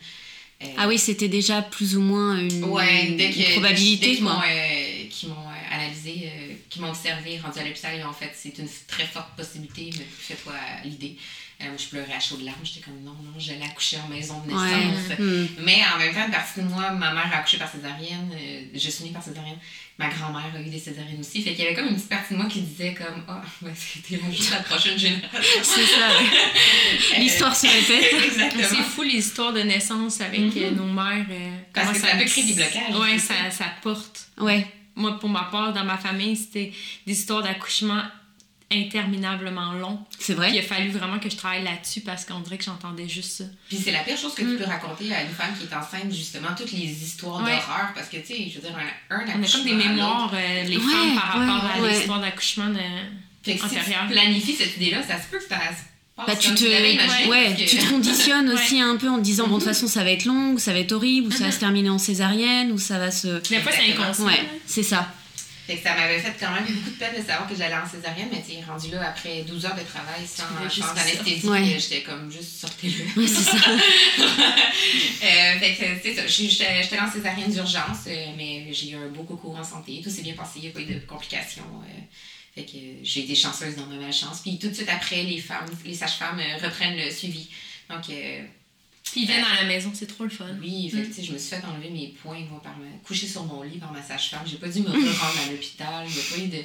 Euh, 0.62 0.66
Ah 0.76 0.88
oui, 0.88 0.98
c'était 0.98 1.28
déjà 1.28 1.62
plus 1.62 1.96
ou 1.96 2.00
moins 2.02 2.38
une, 2.38 2.64
Ouais, 2.64 3.12
dès 3.16 3.26
une 3.28 3.32
que, 3.44 3.52
probabilité. 3.52 4.16
dès 4.16 4.20
quoi. 4.22 4.42
euh, 4.46 5.04
qu'ils 5.08 5.28
m'ont, 5.30 5.34
euh, 5.34 5.74
analysé 5.74 6.24
euh, 6.26 6.54
qui 6.68 6.80
m'ont 6.80 6.90
observé, 6.90 7.38
rendu 7.38 7.58
à 7.58 7.64
l'hôpital, 7.64 7.98
et 7.98 8.04
en 8.04 8.12
fait, 8.12 8.30
c'est 8.34 8.58
une 8.58 8.68
très 8.86 9.04
forte 9.06 9.34
possibilité, 9.36 9.90
mais 9.96 10.04
fais-toi 10.18 10.52
l'idée. 10.84 11.16
Euh, 11.62 11.76
je 11.76 11.88
pleurais 11.88 12.14
à 12.14 12.20
chaudes 12.20 12.40
larmes, 12.42 12.56
j'étais 12.64 12.80
comme 12.80 12.98
non, 13.04 13.10
non, 13.12 13.38
j'allais 13.38 13.66
accoucher 13.66 13.98
en 13.98 14.08
maison 14.08 14.40
de 14.40 14.48
naissance. 14.48 15.18
Hmm. 15.18 15.46
Mais 15.62 15.80
en 15.94 15.98
même 15.98 16.14
temps, 16.14 16.24
une 16.24 16.30
partie 16.32 16.60
de 16.60 16.64
moi, 16.64 16.90
ma 16.92 17.12
mère 17.12 17.30
a 17.34 17.36
accouché 17.38 17.58
par 17.58 17.70
césarienne, 17.70 18.30
euh, 18.32 18.62
je 18.72 18.90
suis 18.90 19.04
née 19.04 19.10
par 19.10 19.22
césarienne, 19.22 19.58
ma 19.98 20.08
grand-mère 20.08 20.50
a 20.56 20.58
eu 20.60 20.70
des 20.70 20.78
césariennes 20.78 21.20
aussi. 21.20 21.42
Fait 21.42 21.52
qu'il 21.52 21.64
y 21.64 21.66
avait 21.66 21.74
comme 21.76 21.88
une 21.88 21.96
petite 21.96 22.08
partie 22.08 22.32
de 22.32 22.38
moi 22.38 22.48
qui 22.48 22.62
disait 22.62 22.94
comme 22.94 23.22
Ah, 23.28 23.42
ben, 23.60 23.74
c'était 23.76 24.18
la 24.52 24.60
prochaine 24.62 24.98
génération. 24.98 25.60
C'est 25.62 25.84
ça, 25.84 26.08
ouais. 26.18 27.18
L'histoire 27.18 27.54
se 27.54 27.66
répète. 27.66 28.24
Exactement. 28.24 28.64
C'est 28.70 28.82
fou 28.82 29.02
les 29.02 29.16
histoires 29.18 29.52
de 29.52 29.60
naissance 29.60 30.22
avec 30.22 30.56
euh, 30.56 30.70
nos 30.70 30.86
mères. 30.86 31.26
euh, 31.30 31.58
Parce 31.74 31.92
que 31.92 31.98
ça 31.98 32.16
peut 32.16 32.24
créer 32.24 32.44
des 32.44 32.54
blocages. 32.54 32.94
C'est 33.12 33.18
ça, 33.18 33.50
ça 33.50 33.64
porte. 33.82 34.28
Ouais. 34.38 34.66
Moi, 34.96 35.18
pour 35.18 35.28
ma 35.28 35.44
part, 35.44 35.72
dans 35.74 35.84
ma 35.84 35.98
famille, 35.98 36.36
c'était 36.36 36.72
des 37.06 37.12
histoires 37.12 37.42
d'accouchement 37.42 38.02
interminablement 38.72 39.72
longs. 39.72 39.98
C'est 40.18 40.34
Puis 40.34 40.44
il 40.46 40.50
vrai. 40.52 40.58
a 40.58 40.62
fallu 40.62 40.90
vraiment 40.90 41.18
que 41.18 41.28
je 41.30 41.36
travaille 41.36 41.64
là-dessus 41.64 42.00
parce 42.00 42.24
qu'on 42.24 42.40
dirait 42.40 42.58
que 42.58 42.64
j'entendais 42.64 43.08
juste 43.08 43.30
ça. 43.38 43.44
Puis 43.68 43.78
c'est 43.82 43.92
la 43.92 44.00
pire 44.00 44.16
chose 44.16 44.34
que 44.34 44.42
Mm. 44.42 44.50
tu 44.52 44.56
peux 44.62 44.64
raconter 44.70 45.12
à 45.14 45.22
une 45.22 45.30
femme 45.30 45.50
qui 45.58 45.64
est 45.66 45.76
enceinte, 45.76 46.12
justement, 46.12 46.48
toutes 46.56 46.72
les 46.72 46.84
histoires 46.86 47.42
Ouais. 47.42 47.50
d'horreur. 47.56 47.90
Parce 47.94 48.08
que, 48.08 48.16
tu 48.18 48.26
sais, 48.26 48.48
je 48.48 48.60
veux 48.60 48.68
dire, 48.68 48.76
un, 49.10 49.16
un 49.16 49.20
On 49.38 49.42
a 49.42 49.46
comme 49.48 49.64
des 49.64 49.72
mémoires, 49.74 50.32
euh, 50.34 50.62
les 50.64 50.76
Ouais, 50.76 50.82
femmes, 50.82 51.14
par 51.14 51.38
ouais, 51.40 51.46
rapport 51.46 51.84
à 51.84 51.88
l'histoire 51.88 52.20
d'accouchement. 52.20 52.68
De... 52.68 52.78
Fait 53.42 53.56
que 53.56 53.68
si 53.68 53.74
tu 53.74 54.12
planifies 54.12 54.54
cette 54.54 54.76
idée-là, 54.76 55.02
ça 55.02 55.16
se 55.20 55.28
peut 55.30 55.38
que 55.38 55.48
ça 55.48 55.58
Bah, 56.26 56.36
tu 56.36 56.54
te, 56.54 56.64
ouais, 56.64 57.54
que- 57.56 57.64
tu 57.70 57.78
te 57.78 57.88
conditionnes 57.88 58.48
Ouais. 58.50 58.54
aussi 58.54 58.78
un 58.78 58.96
peu 58.96 59.08
en 59.08 59.16
te 59.16 59.22
disant 59.22 59.46
bon 59.48 59.54
de 59.54 59.60
toute 59.60 59.68
façon 59.68 59.86
ça 59.86 60.04
va 60.04 60.10
être 60.10 60.26
long, 60.26 60.52
ou 60.52 60.58
ça 60.58 60.74
va 60.74 60.80
être 60.80 60.92
horrible, 60.92 61.28
ou 61.28 61.30
ça 61.30 61.44
va 61.44 61.50
se 61.50 61.58
terminer 61.58 61.88
en 61.88 61.96
césarienne, 61.96 62.72
ou 62.72 62.78
ça 62.78 62.98
va 62.98 63.10
se. 63.10 63.40
Des 63.48 63.58
fois, 63.60 63.72
c'est 63.72 63.90
inconscient. 63.94 64.26
Ouais, 64.26 64.46
c'est 64.66 64.82
ça. 64.82 65.10
Fait 65.70 65.76
que 65.76 65.82
ça 65.84 65.94
m'avait 65.94 66.18
fait 66.18 66.34
quand 66.40 66.50
même 66.50 66.64
beaucoup 66.64 66.90
de 66.90 66.96
peine 66.96 67.12
de 67.14 67.24
savoir 67.24 67.48
que 67.48 67.54
j'allais 67.54 67.76
en 67.76 67.88
césarienne, 67.88 68.28
mais 68.32 68.42
tu 68.42 68.64
rendu 68.68 68.90
là 68.90 69.10
après 69.10 69.42
12 69.42 69.66
heures 69.66 69.76
de 69.76 69.82
travail 69.82 70.26
sans, 70.26 70.42
sans 70.68 71.00
anesthésie, 71.00 71.48
Ouais. 71.48 71.78
j'étais 71.78 72.02
comme 72.02 72.28
juste 72.28 72.58
sortez-le. 72.60 73.04
Ouais, 73.20 73.26
c'est 73.28 73.50
ça. 73.52 73.56
Euh, 75.22 75.58
fait 75.60 75.74
que 75.76 75.84
c'est 76.02 76.14
ça. 76.14 76.26
J'étais 76.26 76.98
en 76.98 77.10
césarienne 77.10 77.52
d'urgence, 77.52 78.06
euh, 78.08 78.26
mais 78.36 78.72
j'ai 78.72 78.90
eu 78.90 78.94
un 78.96 79.08
beau 79.08 79.22
concours 79.22 79.54
en 79.56 79.62
santé. 79.62 80.00
Tout 80.02 80.10
s'est 80.10 80.22
bien 80.22 80.34
passé, 80.34 80.52
il 80.56 80.62
n'y 80.62 80.68
a 80.68 80.70
pas 80.72 80.80
eu 80.80 80.86
de 80.86 80.98
complications. 81.00 81.62
euh, 81.84 82.00
fait 82.54 82.64
que 82.64 82.78
j'ai 83.04 83.20
été 83.20 83.34
chanceuse 83.36 83.76
dans 83.76 83.86
ma 83.86 83.94
malchance. 83.96 84.40
Puis 84.40 84.58
tout 84.58 84.68
de 84.68 84.74
suite 84.74 84.88
après, 84.88 85.22
les 85.22 85.38
femmes, 85.38 85.66
les 85.84 85.94
sages-femmes 85.94 86.40
reprennent 86.62 86.96
le 86.96 87.08
suivi. 87.10 87.48
Donc, 87.88 88.08
euh, 88.10 88.42
Puis 89.12 89.22
ils 89.22 89.26
viennent 89.26 89.44
à 89.44 89.62
la 89.62 89.64
maison, 89.68 89.90
c'est 89.94 90.06
trop 90.06 90.24
le 90.24 90.30
fun. 90.30 90.46
oui, 90.60 90.88
fait 90.90 91.02
que, 91.02 91.12
sais, 91.14 91.22
je 91.24 91.32
me 91.32 91.38
suis 91.38 91.50
fait 91.56 91.64
enlever 91.64 91.90
mes 91.90 92.08
poings, 92.22 92.44
moi, 92.50 92.62
par 92.62 92.76
me 92.78 92.86
coucher 93.04 93.26
sur 93.26 93.44
mon 93.44 93.62
lit 93.62 93.78
par 93.78 93.92
ma 93.92 94.02
sage-femme. 94.02 94.42
J'ai 94.46 94.56
pas 94.58 94.68
dû 94.68 94.80
me 94.80 94.88
rendre 94.88 95.38
à 95.46 95.50
l'hôpital. 95.50 96.06
A 96.06 96.34
pas 96.34 96.40
eu 96.42 96.46
de. 96.48 96.62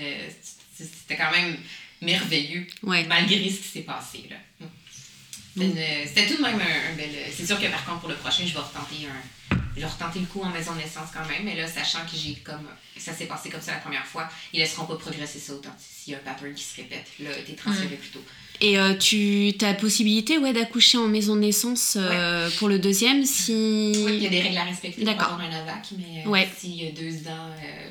C'était 0.78 1.16
quand 1.18 1.32
même 1.32 1.58
merveilleux, 2.02 2.68
Ouais. 2.84 3.06
malgré 3.08 3.50
ce 3.50 3.58
qui 3.62 3.68
s'est 3.68 3.82
passé, 3.82 4.26
là. 4.30 4.36
C'était 5.54 5.66
une- 5.68 6.08
C'était 6.08 6.28
tout 6.28 6.38
de 6.38 6.42
même 6.42 6.60
un, 6.60 6.92
un 6.94 6.96
bel. 6.96 7.10
C'est 7.36 7.46
sûr 7.46 7.60
que 7.60 7.68
par 7.68 7.86
contre, 7.86 8.00
pour 8.02 8.10
le 8.10 8.16
prochain, 8.16 8.44
je 8.46 8.54
vais 8.54 8.60
retenter 8.60 9.08
un. 9.08 9.58
Je 9.76 9.82
vais 9.82 9.88
retenter 9.88 10.20
le 10.20 10.26
coup 10.26 10.42
en 10.42 10.50
maison 10.50 10.72
de 10.74 10.78
naissance 10.78 11.10
quand 11.14 11.28
même, 11.28 11.44
mais 11.44 11.56
là, 11.56 11.68
sachant 11.68 12.00
que 12.10 12.16
j'ai 12.16 12.36
comme. 12.36 12.68
Ça 12.98 13.14
s'est 13.14 13.26
passé 13.26 13.50
comme 13.50 13.62
ça 13.62 13.74
la 13.74 13.80
première 13.80 14.06
fois, 14.06 14.30
ils 14.54 14.60
laisseront 14.60 14.86
pas 14.86 14.96
progresser 14.96 15.38
ça 15.40 15.54
autant. 15.54 15.76
S'il 15.78 16.14
y 16.14 16.16
a 16.16 16.20
un 16.20 16.22
pattern 16.22 16.54
qui 16.54 16.64
se 16.64 16.78
répète, 16.78 17.06
là, 17.20 17.30
t'es 17.46 17.54
transféré 17.54 17.96
plus 17.96 18.10
tôt. 18.10 18.24
Et 18.62 18.80
euh, 18.80 18.94
tu 18.96 19.54
as 19.62 19.74
possibilité 19.74 20.38
ouais, 20.38 20.54
d'accoucher 20.54 20.98
en 20.98 21.08
maison 21.10 21.36
de 21.36 21.42
naissance 21.42 21.98
euh, 22.00 22.50
pour 22.58 22.70
le 22.70 22.80
deuxième 22.80 23.26
si. 23.26 23.52
Oui, 24.06 24.14
il 24.16 24.24
y 24.24 24.28
a 24.28 24.30
des 24.30 24.42
règles 24.42 24.58
à 24.58 24.64
respecter 24.64 25.04
pour 25.04 25.14
D'accord. 25.14 25.34
avoir 25.34 25.42
un 25.42 25.52
AVAC, 25.52 25.88
mais 25.98 26.24
euh, 26.26 26.30
Ouais. 26.30 26.48
s'il 26.58 26.82
y 26.82 26.88
a 26.88 26.92
deux 26.92 27.28
ans, 27.28 27.50
euh, 27.62 27.90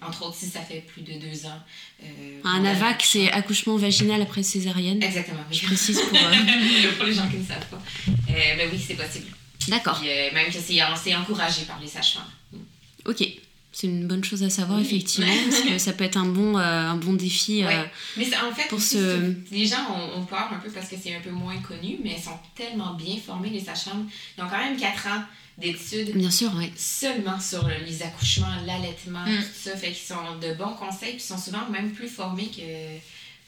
entre 0.00 0.24
autres, 0.24 0.36
si 0.36 0.46
ça 0.46 0.60
fait 0.60 0.80
plus 0.86 1.02
de 1.02 1.12
deux 1.18 1.44
ans. 1.44 1.60
euh, 2.02 2.40
Un 2.44 2.64
AVAC, 2.64 3.02
c'est 3.06 3.30
accouchement 3.30 3.76
vaginal 3.76 4.22
après 4.22 4.42
césarienne. 4.42 5.02
Exactement, 5.02 5.40
oui. 5.50 5.56
Je 5.58 5.66
précise 5.66 6.00
pour. 6.00 6.16
euh, 6.18 6.92
pour 6.96 7.04
les 7.04 7.12
gens 7.12 7.28
qui 7.28 7.36
ne 7.36 7.44
savent 7.44 7.66
pas. 7.70 7.82
Euh, 8.08 8.56
ben 8.56 8.70
oui, 8.72 8.82
c'est 8.84 8.94
possible. 8.94 9.26
D'accord. 9.68 10.00
Euh, 10.04 10.32
même 10.34 10.50
que 10.52 10.58
c'est 10.60 11.14
encouragé 11.14 11.62
par 11.64 11.78
les 11.80 11.86
sages-femmes. 11.88 12.60
Ok. 13.04 13.24
C'est 13.72 13.88
une 13.88 14.06
bonne 14.06 14.24
chose 14.24 14.42
à 14.42 14.48
savoir, 14.48 14.78
Oui. 14.78 14.86
effectivement, 14.86 15.26
parce 15.50 15.60
que 15.62 15.78
ça 15.78 15.92
peut 15.92 16.04
être 16.04 16.16
un 16.16 16.24
bon, 16.24 16.56
euh, 16.56 16.62
un 16.62 16.96
bon 16.96 17.12
défi. 17.12 17.62
euh. 17.62 17.84
Mais 18.16 18.26
en 18.36 18.50
fait, 18.54 18.68
pour 18.68 18.80
ce- 18.80 19.34
les 19.50 19.66
gens 19.66 19.86
ont, 19.94 20.20
ont 20.20 20.24
peur 20.24 20.48
un 20.50 20.58
peu 20.58 20.70
parce 20.70 20.88
que 20.88 20.96
c'est 21.00 21.14
un 21.14 21.20
peu 21.20 21.30
moins 21.30 21.58
connu, 21.58 21.98
mais 22.02 22.12
elles 22.16 22.22
sont 22.22 22.38
tellement 22.54 22.94
bien 22.94 23.16
formées, 23.18 23.50
les 23.50 23.60
sages-femmes. 23.60 24.08
Ils 24.38 24.42
ont 24.44 24.48
quand 24.48 24.56
même 24.58 24.78
4 24.78 25.06
ans 25.08 25.22
d'études 25.58 26.16
Bien 26.16 26.30
sûr, 26.30 26.54
ouais. 26.54 26.72
seulement 26.74 27.38
sur 27.38 27.68
le- 27.68 27.84
les 27.84 28.02
accouchements, 28.02 28.46
l'allaitement, 28.64 29.24
Mm. 29.26 29.36
tout 29.42 29.70
ça. 29.70 29.76
Fait 29.76 29.88
qu'ils 29.92 30.06
sont 30.06 30.38
de 30.40 30.54
bons 30.54 30.72
conseils, 30.74 31.12
puis 31.14 31.18
ils 31.18 31.20
sont 31.20 31.38
souvent 31.38 31.68
même 31.70 31.92
plus 31.92 32.08
formés 32.08 32.46
que. 32.48 32.62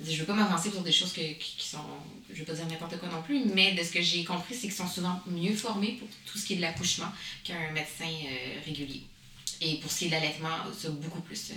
Je 0.07 0.17
veux 0.19 0.25
pas 0.27 0.35
m'avancer 0.35 0.71
sur 0.71 0.83
des 0.83 0.93
choses 0.93 1.13
que- 1.13 1.21
qui 1.39 1.67
sont. 1.67 1.79
Je 2.33 2.41
veux 2.41 2.45
pas 2.45 2.53
dire 2.53 2.67
n'importe 2.67 2.99
quoi 2.99 3.09
non 3.09 3.23
plus, 3.23 3.41
mais 3.55 3.73
de 3.73 3.83
ce 3.83 3.91
que 3.91 4.03
j'ai 4.03 4.23
compris, 4.25 4.55
c'est 4.55 4.63
qu'ils 4.69 4.73
sont 4.73 4.87
souvent 4.89 5.21
mieux 5.27 5.55
formés 5.55 5.97
pour 5.99 6.09
tout 6.31 6.39
ce 6.39 6.47
qui 6.47 6.53
est 6.53 6.57
de 6.57 6.61
l'accouchement 6.63 7.07
qu'un 7.45 7.55
médecin 7.73 8.05
euh, 8.05 8.61
régulier. 8.67 9.03
Et 9.61 9.77
pour 9.77 9.91
ce 9.91 10.01
qui 10.01 10.05
est 10.05 10.09
de 10.09 10.13
l'allaitement, 10.13 10.49
ça 10.79 10.89
beaucoup 10.91 11.21
plus. 11.23 11.51
euh, 11.51 11.55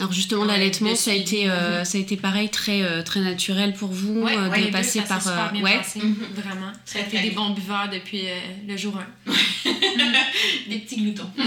Alors 0.00 0.12
justement, 0.12 0.44
l'allaitement, 0.44 0.94
ça 0.96 1.12
a 1.12 1.14
été, 1.14 1.48
euh, 1.48 1.84
ça 1.84 1.98
a 1.98 2.00
été 2.00 2.16
pareil, 2.16 2.48
très, 2.50 2.82
euh, 2.82 3.02
très 3.02 3.20
naturel 3.20 3.74
pour 3.74 3.90
vous 3.92 4.22
Ouais, 4.22 4.36
euh, 4.36 4.48
ouais, 4.50 4.60
de 4.60 4.64
deux, 4.66 4.70
passer 4.72 4.98
ça 5.00 5.06
par. 5.06 5.22
super 5.22 5.46
euh, 5.46 5.52
bien 5.52 5.62
ouais. 5.62 5.76
passé, 5.78 6.00
Mhm. 6.00 6.16
vraiment. 6.34 6.72
Ça 6.84 6.98
a 6.98 7.02
été 7.02 7.20
des 7.20 7.30
bons 7.30 7.50
buveurs 7.50 7.88
depuis 7.88 8.22
euh, 8.28 8.38
le 8.66 8.76
jour 8.76 8.96
1. 8.98 9.32
Des 10.68 10.78
petits 10.80 10.96
gloutons. 10.96 11.30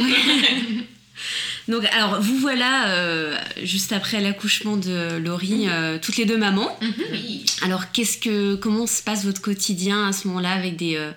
Donc, 1.67 1.83
alors, 1.85 2.21
vous 2.21 2.37
voilà, 2.37 2.89
euh, 2.89 3.35
juste 3.63 3.91
après 3.91 4.21
l'accouchement 4.21 4.77
de 4.77 5.17
Laurie, 5.17 5.65
euh, 5.67 5.97
toutes 5.99 6.17
les 6.17 6.25
deux 6.25 6.37
mamans. 6.37 6.77
Oui. 7.11 7.43
Alors, 7.63 7.91
qu'est-ce 7.91 8.17
que, 8.19 8.55
comment 8.55 8.85
se 8.85 9.01
passe 9.01 9.25
votre 9.25 9.41
quotidien 9.41 10.07
à 10.07 10.11
ce 10.13 10.27
moment-là 10.27 10.51
avec, 10.51 10.75
des, 10.75 10.95
euh, 10.95 11.11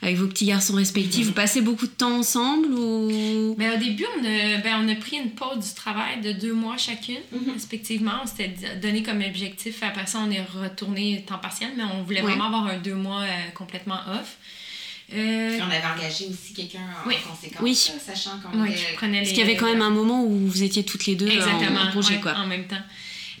avec 0.00 0.16
vos 0.16 0.26
petits 0.28 0.46
garçons 0.46 0.74
respectifs? 0.76 1.26
Vous 1.26 1.32
passez 1.32 1.60
beaucoup 1.60 1.86
de 1.86 1.92
temps 1.92 2.16
ensemble 2.18 2.68
ou... 2.72 3.54
Mais 3.58 3.68
au 3.74 3.76
début, 3.78 4.06
on 4.18 4.24
a, 4.24 4.58
ben, 4.62 4.80
on 4.82 4.88
a 4.88 4.94
pris 4.94 5.16
une 5.18 5.32
pause 5.32 5.58
du 5.68 5.74
travail 5.74 6.22
de 6.22 6.32
deux 6.32 6.54
mois 6.54 6.78
chacune, 6.78 7.18
Mhm. 7.30 7.52
respectivement. 7.52 8.12
On 8.22 8.26
s'était 8.26 8.54
donné 8.80 9.02
comme 9.02 9.20
objectif. 9.20 9.82
Après 9.82 10.06
ça, 10.06 10.20
on 10.26 10.30
est 10.30 10.42
retourné 10.62 11.22
temps 11.28 11.36
partiel, 11.38 11.70
mais 11.76 11.84
on 11.84 12.02
voulait 12.02 12.22
Ouais. 12.22 12.28
vraiment 12.30 12.46
avoir 12.46 12.66
un 12.66 12.78
deux 12.78 12.94
mois 12.94 13.24
complètement 13.54 13.98
off. 14.10 14.36
Euh, 15.14 15.58
on 15.60 15.64
avait 15.70 15.84
engagé 15.84 16.26
aussi 16.26 16.54
quelqu'un 16.54 16.80
en 17.04 17.08
Oui. 17.08 17.16
conséquence, 17.28 17.60
Oui. 17.62 17.74
sachant 17.74 18.38
qu'on 18.40 18.62
ouais, 18.62 18.70
était- 18.70 18.80
Parce 18.98 19.12
les- 19.12 19.24
qu'il 19.26 19.38
y 19.38 19.42
avait 19.42 19.56
quand 19.56 19.66
même 19.66 19.82
un 19.82 19.90
moment 19.90 20.22
où 20.24 20.46
vous 20.48 20.62
étiez 20.62 20.84
toutes 20.84 21.04
les 21.06 21.16
deux 21.16 21.26
en- 21.28 21.30
Exactement, 21.30 21.80
en 21.80 21.92
congé, 21.92 22.14
ouais, 22.14 22.20
quoi. 22.20 22.34
en 22.36 22.46
même 22.46 22.66
temps. 22.66 22.80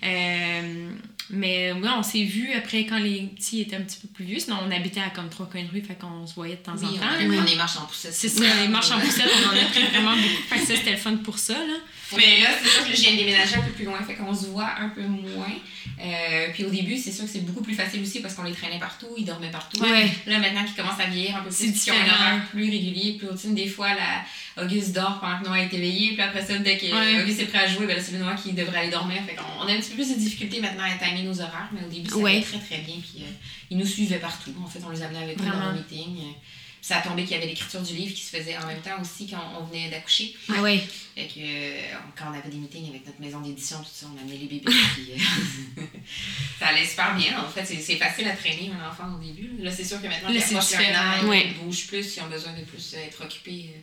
Euh, 0.04 0.90
mais 1.30 1.72
ouais, 1.72 1.88
on 1.96 2.02
s'est 2.02 2.24
vus 2.24 2.52
après 2.52 2.84
quand 2.86 2.98
les 2.98 3.22
petits 3.36 3.60
étaient 3.62 3.76
un 3.76 3.82
petit 3.82 3.98
peu 4.00 4.08
plus 4.08 4.24
vieux. 4.24 4.38
Sinon, 4.38 4.56
on 4.66 4.70
habitait 4.70 5.00
à 5.00 5.10
comme 5.10 5.28
trois 5.28 5.46
coins 5.48 5.62
de 5.62 5.70
rue, 5.70 5.80
fait 5.80 5.94
qu'on 5.98 6.26
se 6.26 6.34
voyait 6.34 6.56
de 6.56 6.60
temps 6.62 6.72
Oui, 6.76 6.84
en 6.84 6.88
on 6.88 6.98
temps. 6.98 7.40
on 7.40 7.44
des 7.44 7.54
marches 7.56 7.76
en 7.78 7.86
poussette. 7.86 8.12
C'est 8.12 8.28
ça, 8.28 8.42
les 8.62 8.68
marches 8.68 8.90
en 8.90 8.98
poussette, 9.00 9.30
on 9.46 9.48
en 9.56 9.60
a 9.60 9.64
pris 9.66 9.82
vraiment 9.84 10.12
beaucoup. 10.16 10.42
Fait 10.50 10.58
que 10.58 10.66
ça, 10.66 10.76
c'était 10.76 10.90
le 10.92 10.96
fun 10.98 11.16
pour 11.16 11.38
ça, 11.38 11.54
là. 11.54 11.76
Mais 12.16 12.40
là, 12.40 12.48
c'est 12.62 12.68
sûr 12.68 12.86
que 12.88 12.94
je 12.96 13.00
viens 13.02 13.12
de 13.12 13.16
déménager 13.18 13.56
un 13.56 13.62
peu 13.62 13.70
plus 13.72 13.84
loin, 13.84 13.98
fait 14.02 14.14
qu'on 14.14 14.34
se 14.34 14.46
voit 14.46 14.70
un 14.78 14.88
peu 14.90 15.02
moins. 15.02 15.52
Euh, 16.00 16.48
puis 16.52 16.64
au 16.64 16.70
début, 16.70 16.96
c'est 16.96 17.12
sûr 17.12 17.24
que 17.24 17.30
c'est 17.30 17.44
beaucoup 17.44 17.62
plus 17.62 17.74
facile 17.74 18.02
aussi 18.02 18.20
parce 18.20 18.34
qu'on 18.34 18.42
les 18.42 18.52
traînait 18.52 18.78
partout, 18.78 19.08
ils 19.16 19.24
dormaient 19.24 19.50
partout. 19.50 19.80
Ouais. 19.82 20.08
Là, 20.26 20.38
maintenant 20.38 20.64
qu'ils 20.64 20.74
commencent 20.74 21.00
à 21.00 21.06
vieillir 21.06 21.36
un 21.36 21.42
peu 21.42 21.50
plus, 21.50 21.90
ont 21.90 21.94
un 21.94 22.08
horaire 22.12 22.42
plus 22.50 22.64
régulier, 22.70 23.14
plus 23.18 23.28
routine, 23.28 23.54
des 23.54 23.68
fois, 23.68 23.88
la 23.94 24.62
Auguste 24.64 24.92
dort 24.92 25.18
pendant 25.20 25.38
que 25.40 25.44
Noah 25.46 25.60
est 25.60 25.72
éveillé, 25.72 26.12
puis 26.12 26.20
après 26.22 26.44
ça, 26.44 26.58
dès 26.58 26.76
que 26.76 26.86
Ouais. 26.92 27.22
Auguste 27.22 27.40
est 27.40 27.46
prêt 27.46 27.60
à 27.60 27.66
jouer, 27.68 27.86
ben 27.86 27.96
c'est 28.00 28.12
Noah 28.18 28.34
qui 28.34 28.52
devrait 28.52 28.80
aller 28.80 28.90
dormir. 28.90 29.18
Fait 29.26 29.34
qu'on 29.34 29.44
on 29.64 29.66
a 29.68 29.72
un 29.72 29.76
petit 29.78 29.90
peu 29.90 29.96
plus 29.96 30.10
de 30.10 30.18
difficulté 30.18 30.60
maintenant 30.60 30.84
à 30.84 31.02
timer 31.02 31.22
nos 31.22 31.40
horaires, 31.40 31.70
mais 31.72 31.86
au 31.86 31.88
début, 31.90 32.10
ça 32.10 32.16
Ouais. 32.16 32.32
allait 32.32 32.42
très 32.42 32.58
très 32.58 32.78
bien. 32.78 32.96
Puis 32.96 33.22
euh, 33.22 33.30
ils 33.70 33.78
nous 33.78 33.86
suivaient 33.86 34.18
partout. 34.18 34.52
En 34.62 34.66
fait, 34.68 34.80
on 34.86 34.90
les 34.90 35.02
amenait 35.02 35.22
avec 35.22 35.38
nous 35.38 35.44
dans 35.46 35.52
Vraiment. 35.52 35.70
le 35.72 35.78
meeting. 35.78 36.16
Euh, 36.18 36.32
Puis 36.32 36.61
ça 36.84 36.98
a 36.98 37.00
tombé 37.00 37.22
qu'il 37.22 37.32
y 37.32 37.36
avait 37.36 37.46
l'écriture 37.46 37.80
du 37.80 37.94
livre 37.94 38.12
qui 38.12 38.20
se 38.22 38.36
faisait 38.36 38.56
en 38.58 38.66
même 38.66 38.80
temps 38.82 39.00
aussi 39.00 39.28
quand 39.30 39.40
on 39.58 39.64
venait 39.66 39.88
d'accoucher. 39.88 40.34
Ah 40.52 40.60
ouais. 40.60 40.78
Fait 41.14 41.26
que 41.28 41.38
euh, 41.38 41.80
quand 42.18 42.24
on 42.30 42.36
avait 42.38 42.48
des 42.50 42.56
meetings 42.56 42.88
avec 42.90 43.06
notre 43.06 43.20
maison 43.20 43.40
d'édition, 43.40 43.78
tout 43.78 43.88
ça, 43.92 44.06
on 44.12 44.20
amenait 44.20 44.36
les 44.36 44.46
bébés. 44.46 44.64
puis, 44.94 45.12
euh, 45.12 45.82
ça 46.58 46.66
allait 46.68 46.84
super 46.84 47.14
bien. 47.14 47.40
En 47.40 47.48
fait, 47.48 47.64
c'est- 47.64 47.96
facile 47.96 48.26
à 48.28 48.34
traîner 48.34 48.70
un 48.72 48.88
enfant 48.90 49.14
au 49.14 49.22
début. 49.24 49.52
Là, 49.60 49.70
c'est 49.70 49.84
sûr 49.84 50.02
que 50.02 50.08
maintenant 50.08 50.28
un 50.28 51.24
an, 51.24 51.28
Ouais. 51.28 51.46
ils 51.46 51.54
bougent 51.64 51.86
plus, 51.86 52.16
ils 52.16 52.20
ont 52.22 52.28
besoin 52.28 52.52
de 52.54 52.64
plus 52.64 52.94
euh, 52.94 53.06
être 53.06 53.24
occupés. 53.24 53.70
euh. 53.76 53.80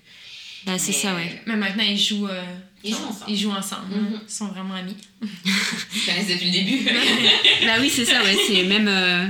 Bah, 0.66 0.78
c'est 0.78 0.92
ça, 0.92 1.16
ouais. 1.16 1.42
Mais 1.46 1.56
maintenant, 1.56 1.84
ils 1.84 1.98
jouent, 1.98 2.28
euh, 2.28 2.44
Ils 2.84 2.92
jouent 2.94 2.98
ensemble. 3.08 3.26
Ils 3.32 3.38
jouent 3.38 3.52
ensemble. 3.52 3.96
Mhm. 3.96 4.20
Ils 4.28 4.32
sont 4.32 4.48
vraiment 4.48 4.74
amis. 4.76 4.96
Ils 5.22 6.00
se 6.00 6.06
connaissent 6.06 6.28
depuis 6.28 6.46
le 6.48 6.52
début. 6.52 6.90
Bah 7.66 7.76
oui, 7.80 7.90
c'est 7.90 8.06
ça, 8.06 8.24
ouais. 8.24 8.38
C'est 8.48 8.64
même, 8.64 8.88
euh, 8.88 9.26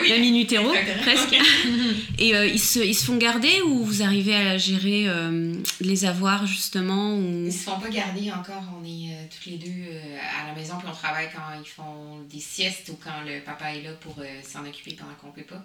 oui. 0.00 0.10
même 0.10 0.22
in 0.22 0.34
utero, 0.40 0.72
Exactement. 0.74 1.02
presque. 1.02 1.36
Et 2.18 2.34
euh, 2.34 2.46
ils, 2.46 2.58
se, 2.60 2.80
ils 2.80 2.94
se 2.94 3.04
font 3.04 3.16
garder 3.16 3.60
ou 3.62 3.84
vous 3.84 4.02
arrivez 4.02 4.34
à 4.34 4.56
gérer 4.58 5.04
euh, 5.08 5.54
les 5.80 6.04
avoirs, 6.04 6.46
justement 6.46 7.14
ou... 7.16 7.44
Ils 7.46 7.52
se 7.52 7.64
font 7.64 7.78
pas 7.78 7.88
garder 7.90 8.30
encore. 8.32 8.62
On 8.80 8.84
est 8.84 9.12
euh, 9.12 9.24
toutes 9.30 9.46
les 9.52 9.58
deux 9.58 9.68
euh, 9.90 10.16
à 10.42 10.48
la 10.48 10.54
maison, 10.54 10.74
puis 10.78 10.88
on 10.90 10.94
travaille 10.94 11.28
quand 11.34 11.42
ils 11.62 11.68
font 11.68 12.20
des 12.30 12.40
siestes 12.40 12.88
ou 12.90 12.98
quand 13.02 13.22
le 13.26 13.40
papa 13.40 13.74
est 13.74 13.82
là 13.82 13.92
pour 14.00 14.16
euh, 14.18 14.24
s'en 14.42 14.64
occuper 14.66 14.94
pendant 14.94 15.14
qu'on 15.20 15.30
peut 15.30 15.42
pas. 15.46 15.62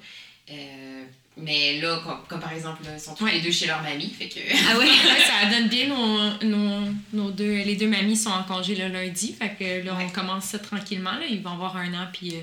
Euh, 0.51 1.03
mais 1.37 1.79
là, 1.79 2.01
comme, 2.03 2.19
comme 2.27 2.39
par 2.41 2.51
exemple, 2.51 2.83
là, 2.83 2.91
ils 2.95 2.99
sont 2.99 3.15
tous 3.15 3.25
les 3.27 3.39
deux 3.39 3.51
chez 3.51 3.65
leur 3.67 3.81
mamie. 3.81 4.09
Fait 4.09 4.27
que... 4.27 4.39
Ah 4.69 4.77
ouais, 4.77 4.85
ouais, 4.85 4.91
ça 5.25 5.49
donne 5.49 5.69
bien. 5.69 5.87
Nos, 5.87 6.45
nos, 6.47 6.91
nos 7.13 7.31
deux, 7.31 7.63
les 7.63 7.75
deux 7.75 7.87
mamies 7.87 8.17
sont 8.17 8.29
en 8.31 8.43
congé 8.43 8.75
le 8.75 8.87
lundi. 8.89 9.33
Fait 9.39 9.55
que 9.57 9.85
là, 9.85 9.97
on 9.99 10.09
commence 10.09 10.45
ça 10.45 10.59
tranquillement. 10.59 11.13
Là. 11.13 11.25
Ils 11.29 11.41
vont 11.41 11.51
avoir 11.53 11.77
un 11.77 11.93
an, 11.93 12.07
puis 12.11 12.31
euh, 12.35 12.41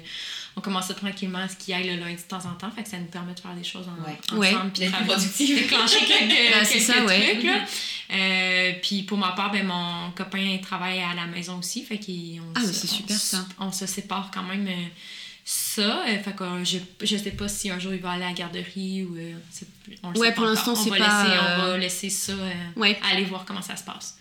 on 0.56 0.62
commence 0.62 0.86
ça 0.86 0.94
tranquillement 0.94 1.40
à 1.40 1.48
ce 1.48 1.56
qu'ils 1.56 1.74
aillent 1.74 1.90
le 1.94 1.96
lundi 2.00 2.22
de 2.22 2.28
temps 2.28 2.38
en 2.46 2.54
temps. 2.54 2.70
Fait 2.70 2.84
que 2.84 2.88
ça 2.88 2.96
nous 2.96 3.04
permet 3.06 3.34
de 3.34 3.40
faire 3.40 3.52
des 3.54 3.64
choses 3.64 3.84
en, 3.86 4.02
Ouais. 4.02 4.16
ensemble. 4.32 4.40
Ouais. 4.40 4.70
puis 4.72 4.80
D'être 4.84 5.04
productif. 5.04 5.58
déclencher 5.62 5.98
quelques, 6.06 6.52
Ben, 6.52 6.64
c'est 6.64 6.72
quelques 6.78 6.82
ça, 6.86 7.04
ouais. 7.04 7.32
trucs. 7.34 7.44
Là. 7.44 7.64
Euh, 8.14 8.72
puis 8.82 9.02
pour 9.02 9.18
ma 9.18 9.32
part, 9.32 9.50
ben, 9.52 9.66
mon 9.66 10.10
copain 10.12 10.38
il 10.38 10.60
travaille 10.62 11.00
à 11.00 11.12
la 11.14 11.26
maison 11.26 11.58
aussi. 11.58 11.84
Fait 11.84 11.98
qu'on 11.98 12.40
Ah, 12.54 12.60
se- 12.60 12.72
c'est 12.72 12.88
on 12.88 12.96
super, 12.96 13.16
ça. 13.16 13.44
On 13.58 13.72
se 13.72 13.84
sépare 13.84 14.30
quand 14.32 14.44
même. 14.44 14.68
Euh, 15.46 15.48
ça, 15.48 16.04
Euh, 16.08 16.18
fait 16.22 16.34
que 16.34 16.42
euh, 16.42 16.64
je, 16.64 16.78
je 17.06 17.16
sais 17.16 17.30
pas 17.30 17.48
si 17.48 17.70
un 17.70 17.78
jour 17.78 17.92
il 17.94 18.00
va 18.00 18.12
aller 18.12 18.24
à 18.24 18.28
la 18.28 18.32
garderie 18.34 19.04
ou 19.04 19.16
euh, 19.16 19.34
c'est- 19.50 19.66
on 20.02 20.10
le 20.10 20.18
Ouais, 20.18 20.28
sait 20.28 20.34
pour 20.34 20.44
l'instant, 20.44 20.74
c'est 20.74 20.90
va 20.90 20.98
pas, 20.98 21.24
laisser- 21.24 21.36
euh, 21.36 21.56
On 21.58 21.66
va 21.70 21.78
laisser 21.78 22.10
ça, 22.10 22.32
euh, 22.32 22.52
Ouais. 22.76 22.98
aller 23.10 23.24
voir 23.24 23.44
comment 23.44 23.62
ça 23.62 23.76
se 23.76 23.84
passe. 23.84 24.18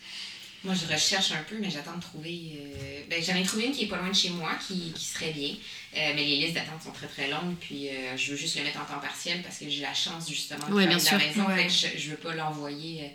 Moi, 0.64 0.74
je 0.74 0.92
recherche 0.92 1.32
un 1.32 1.44
peu, 1.48 1.58
mais 1.60 1.70
j'attends 1.70 1.96
de 1.96 2.02
trouver. 2.02 2.54
euh, 2.60 3.02
Ben, 3.10 3.24
j'en 3.24 3.36
ai 3.36 3.44
trouvé 3.44 3.66
une 3.68 3.72
qui 3.72 3.84
est 3.84 3.88
pas 3.88 3.98
loin 3.98 4.10
de 4.10 4.16
chez 4.16 4.30
moi, 4.32 4.52
qui, 4.68 4.92
qui 4.94 5.06
serait 5.06 5.32
bien. 5.32 5.50
Euh, 5.96 6.12
mais 6.16 6.24
les 6.24 6.38
listes 6.38 6.54
d'attente 6.56 6.82
sont 6.84 6.92
très 6.92 7.06
très 7.08 7.30
longues, 7.30 7.56
puis 7.62 7.88
euh, 7.90 8.18
je 8.18 8.32
veux 8.32 8.38
juste 8.38 8.58
le 8.58 8.64
mettre 8.64 8.80
en 8.82 8.86
temps 8.86 9.00
partiel 9.00 9.42
parce 9.44 9.60
que 9.60 9.70
j'ai 9.70 9.82
la 9.82 9.94
chance 9.94 10.28
justement 10.28 10.68
de 10.68 10.74
Ouais, 10.74 10.88
bien 10.88 10.98
de 10.98 11.06
la 11.06 11.18
maison. 11.20 11.46
Ouais. 11.48 11.56
Fait 11.56 11.68
que 11.68 11.98
je, 11.98 12.02
je 12.04 12.10
veux 12.12 12.18
pas 12.18 12.34
l'envoyer. 12.34 13.04
euh, 13.04 13.08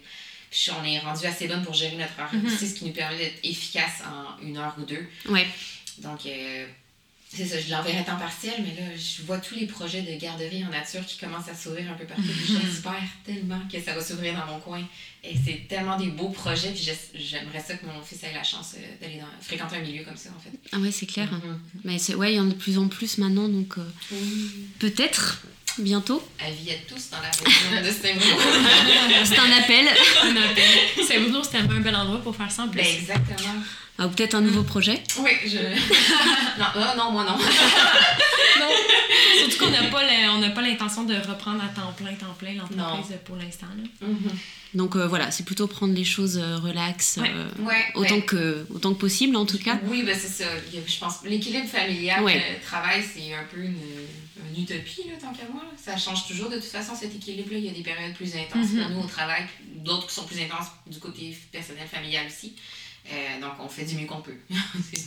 puis 0.50 0.68
on 0.80 0.84
est 0.84 0.98
rendu 1.00 1.26
assez 1.26 1.46
bonne 1.48 1.62
pour 1.64 1.74
gérer 1.74 1.96
notre 1.96 2.12
horaire 2.18 2.32
Mhm. 2.34 2.46
aussi, 2.46 2.68
ce 2.68 2.74
qui 2.74 2.84
nous 2.86 2.92
permet 2.92 3.18
d'être 3.18 3.38
efficace 3.44 4.02
en 4.06 4.40
une 4.44 4.56
heure 4.56 4.74
ou 4.78 4.82
deux. 4.82 5.04
Ouais. 5.28 5.46
Donc, 5.98 6.24
euh, 6.26 6.66
c'est 7.32 7.46
ça, 7.46 7.60
je 7.60 7.70
l'enverrai 7.70 7.98
à 7.98 8.02
temps 8.02 8.16
partiel, 8.18 8.54
mais 8.58 8.74
là, 8.80 8.88
je 8.96 9.22
vois 9.22 9.38
tous 9.38 9.54
les 9.54 9.66
projets 9.66 10.02
de 10.02 10.20
garderie 10.20 10.64
en 10.64 10.68
nature 10.70 11.04
qui 11.06 11.16
commencent 11.16 11.48
à 11.48 11.54
s'ouvrir 11.54 11.88
un 11.90 11.94
peu 11.94 12.04
partout. 12.04 12.22
J'espère 12.46 12.94
tellement 13.24 13.60
que 13.72 13.80
ça 13.80 13.92
va 13.94 14.02
s'ouvrir 14.02 14.34
dans 14.34 14.46
mon 14.52 14.58
coin. 14.58 14.82
Et 15.22 15.34
c'est 15.44 15.66
tellement 15.68 15.96
des 15.96 16.06
beaux 16.08 16.30
projets, 16.30 16.70
puis 16.72 16.88
j'aimerais 17.14 17.60
ça 17.60 17.74
que 17.74 17.86
mon 17.86 18.00
fils 18.02 18.22
ait 18.24 18.32
la 18.34 18.42
chance 18.42 18.74
euh, 18.78 18.82
d'aller 19.00 19.18
dans- 19.20 19.26
fréquenter 19.42 19.76
un 19.76 19.80
milieu 19.80 20.02
comme 20.02 20.16
ça, 20.16 20.30
en 20.36 20.40
fait. 20.40 20.50
Ah 20.72 20.78
ouais, 20.78 20.90
c'est 20.90 21.06
clair. 21.06 21.30
Mhm. 21.30 21.60
Mais 21.84 21.98
c'est 21.98 22.14
ouais, 22.14 22.32
il 22.32 22.36
y 22.36 22.40
en 22.40 22.46
a 22.48 22.52
de 22.52 22.54
plus 22.58 22.78
en 22.78 22.88
plus 22.88 23.18
maintenant, 23.18 23.48
donc 23.48 23.78
euh, 23.78 23.84
peut-être 24.78 25.42
bientôt. 25.78 26.26
Avis 26.38 26.70
à 26.72 26.74
tous 26.88 27.10
dans 27.10 27.18
la 27.20 27.30
région 27.30 27.86
de 27.86 27.92
Saint-Bruno. 27.92 28.36
C'est 29.24 29.38
un 29.38 29.52
appel. 29.52 29.86
Un 30.24 30.36
appel. 30.36 31.06
Saint-Bruno, 31.06 31.42
c'était 31.44 31.58
un 31.58 31.64
bel 31.80 31.94
endroit 31.94 32.20
pour 32.20 32.34
faire 32.34 32.50
ça 32.50 32.64
en 32.64 32.68
plus. 32.68 32.80
ben, 32.80 32.86
exactement. 32.86 33.54
Ah, 34.02 34.06
ou 34.06 34.10
peut-être 34.10 34.34
un 34.34 34.40
nouveau 34.40 34.62
projet. 34.62 35.02
Oui, 35.18 35.30
je. 35.44 35.58
non, 36.58 36.64
ah, 36.74 36.94
non, 36.96 37.12
moi 37.12 37.24
non. 37.24 37.36
Non. 38.60 38.66
Surtout 39.38 39.64
qu'on 39.64 39.70
n'a 39.70 39.84
pas 39.90 40.02
le- 40.04 40.30
on 40.30 40.38
n'a 40.38 40.50
pas 40.50 40.60
l'intention 40.62 41.04
de 41.04 41.14
reprendre 41.14 41.62
à 41.62 41.68
temps 41.68 41.92
plein, 41.96 42.12
temps 42.14 42.34
plein 42.38 42.54
l'entreprise 42.54 43.16
pour 43.24 43.36
l'instant. 43.36 43.66
Mhm. 44.00 44.18
Donc 44.74 44.96
euh, 44.96 45.06
voilà, 45.06 45.30
c'est 45.30 45.44
plutôt 45.44 45.66
prendre 45.66 45.94
les 45.94 46.04
choses 46.04 46.38
euh, 46.38 46.56
relax, 46.58 47.18
Ouais. 47.20 47.30
euh, 47.34 47.48
Ouais. 47.64 47.84
autant, 47.94 48.20
que, 48.20 48.66
autant 48.72 48.92
que 48.94 48.98
possible 49.00 49.36
en 49.36 49.46
tout 49.46 49.58
cas. 49.58 49.78
Oui, 49.84 50.02
ben 50.02 50.16
c'est 50.18 50.28
ça. 50.44 50.48
Je 50.86 50.98
pense 50.98 51.22
l'équilibre 51.24 51.66
familial, 51.68 52.22
le 52.24 52.64
travail, 52.64 53.02
c'est 53.02 53.34
un 53.34 53.44
peu 53.52 53.60
une, 53.60 53.76
une 54.54 54.62
utopie, 54.62 55.04
là, 55.08 55.14
tant 55.20 55.32
qu'à 55.32 55.44
moi. 55.52 55.62
là. 55.64 55.70
Ça 55.76 55.96
change 55.96 56.26
toujours 56.28 56.48
de 56.50 56.56
toute 56.56 56.64
façon, 56.64 56.94
cet 56.94 57.14
équilibre-là. 57.14 57.58
Il 57.58 57.64
y 57.66 57.70
a 57.70 57.72
des 57.72 57.82
périodes 57.82 58.14
plus 58.14 58.34
intenses 58.36 58.70
Mhm. 58.72 58.82
pour 58.82 58.90
nous 58.90 59.00
au 59.04 59.08
travail, 59.08 59.42
d'autres 59.76 60.06
qui 60.08 60.14
sont 60.14 60.24
plus 60.24 60.40
intenses 60.40 60.68
du 60.86 60.98
côté 60.98 61.36
personnel, 61.50 61.86
familial 61.90 62.26
aussi. 62.26 62.54
Euh, 63.12 63.40
donc, 63.40 63.52
on 63.58 63.68
fait 63.68 63.84
du 63.84 63.96
mieux 63.96 64.06
qu'on 64.06 64.20
peut. 64.20 64.36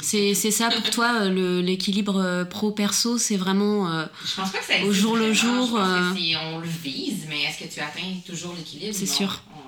C'est 0.02 0.34
c'est 0.34 0.52
ça 0.52 0.70
pour 0.70 0.90
toi, 0.90 1.22
euh, 1.22 1.30
le- 1.30 1.62
l'équilibre 1.62 2.18
euh, 2.20 2.44
pro-perso, 2.44 3.18
c'est 3.18 3.38
vraiment... 3.38 3.90
euh, 3.92 4.06
Je 4.26 4.36
pense 4.36 4.52
pas 4.52 4.58
que 4.60 4.66
ça 4.66 4.84
Au 4.84 4.92
jour 4.92 5.16
le 5.16 5.32
jour, 5.32 5.68
Je 5.68 5.72
pense 5.72 5.80
euh, 5.80 6.14
que 6.14 6.54
on 6.56 6.60
le 6.60 6.68
vise, 6.68 7.26
mais 7.30 7.44
est-ce 7.44 7.64
que 7.64 7.74
tu 7.74 7.80
atteins 7.80 8.16
toujours 8.26 8.54
l'équilibre? 8.56 8.94
C'est 8.94 9.06
sûr. 9.06 9.42
On- 9.56 9.60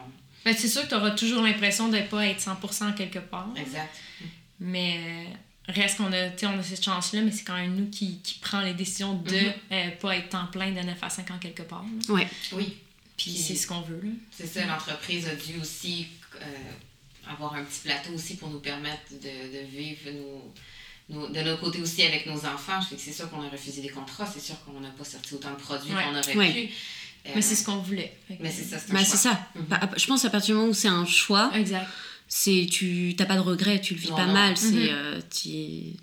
Ben, 0.43 0.53
c'est 0.57 0.67
sûr 0.67 0.81
que 0.83 0.87
tu 0.89 0.95
auras 0.95 1.11
toujours 1.11 1.41
l'impression 1.43 1.87
de 1.87 1.97
ne 1.97 2.01
pas 2.03 2.25
être 2.27 2.41
100% 2.41 2.93
quelque 2.95 3.19
part. 3.19 3.47
Exact. 3.55 3.93
Mais 4.59 5.27
reste 5.67 5.97
qu'on 5.97 6.11
a, 6.11 6.29
tu 6.29 6.39
sais, 6.39 6.45
on 6.47 6.59
a 6.59 6.63
cette 6.63 6.83
chance-là, 6.83 7.21
mais 7.21 7.31
c'est 7.31 7.43
quand 7.43 7.55
même 7.55 7.75
nous 7.75 7.89
qui, 7.89 8.19
qui 8.19 8.39
prend 8.39 8.61
les 8.61 8.73
décisions 8.73 9.13
de 9.15 9.31
Mhm. 9.31 9.53
euh, 9.71 9.89
pas 10.01 10.15
être 10.17 10.29
temps 10.29 10.47
plein 10.51 10.71
de 10.71 10.79
9 10.81 10.97
à 11.01 11.09
5 11.09 11.31
ans 11.31 11.37
quelque 11.39 11.63
part. 11.63 11.83
là. 12.09 12.13
Ouais, 12.13 12.27
Oui. 12.53 12.75
Puis 13.17 13.31
Puis- 13.31 13.41
c'est 13.41 13.55
ce 13.55 13.65
qu'on 13.67 13.81
veut. 13.81 14.01
Là. 14.03 14.09
C'est 14.31 14.45
ça, 14.47 14.65
l'entreprise 14.65 15.25
a 15.27 15.35
dû 15.35 15.59
aussi 15.61 16.07
euh, 16.41 16.45
avoir 17.29 17.53
un 17.55 17.63
petit 17.63 17.81
plateau 17.83 18.13
aussi 18.13 18.35
pour 18.37 18.49
nous 18.49 18.59
permettre 18.59 19.11
de, 19.11 19.59
de 19.59 19.65
vivre 19.65 20.09
nos, 20.11 20.53
nos- 21.09 21.27
de 21.29 21.39
notre 21.41 21.61
côté 21.61 21.81
aussi 21.81 22.03
avec 22.03 22.25
nos 22.25 22.37
enfants. 22.45 22.81
Fait 22.81 22.95
que 22.95 23.01
c'est 23.01 23.11
sûr 23.13 23.29
qu'on 23.29 23.41
a 23.41 23.49
refusé 23.49 23.81
des 23.81 23.89
contrats, 23.89 24.25
c'est 24.25 24.39
sûr 24.41 24.55
qu'on 24.65 24.79
n'a 24.79 24.89
pas 24.91 25.03
sorti 25.03 25.33
autant 25.35 25.51
de 25.51 25.55
produits 25.57 25.93
Ouais. 25.93 26.03
qu'on 26.03 26.17
aurait 26.17 26.35
Ouais. 26.35 26.53
pu. 26.67 26.69
Euh, 27.27 27.31
Mais 27.35 27.41
c'est 27.41 27.55
ce 27.55 27.63
qu'on 27.65 27.77
voulait. 27.77 28.15
Mais 28.39 28.51
c'est 28.51 28.63
ça, 28.63 28.77
c'est 28.77 28.91
un 28.91 28.93
bah, 28.93 28.99
choix. 29.03 29.09
c'est 29.09 29.17
ça. 29.17 29.47
Mhm. 29.55 29.65
Bah, 29.65 29.79
je 29.97 30.05
pense 30.05 30.23
à 30.25 30.29
partir 30.29 30.53
du 30.55 30.59
moment 30.59 30.69
où 30.71 30.73
c'est 30.75 30.87
un 30.87 31.05
choix, 31.05 31.51
Exact. 31.55 31.87
C'est 32.27 32.67
tu 32.71 33.13
t'as 33.17 33.25
pas 33.25 33.35
de 33.35 33.39
regrets, 33.41 33.79
tu 33.81 33.93
le 33.93 33.99
vis 33.99 34.09
Non, 34.09 34.15
pas 34.15 34.25
non. 34.25 34.33
mal, 34.33 34.57
c'est 34.57 34.67
Mhm. 34.73 34.87
euh, 34.91 35.19
tu, 35.33 35.49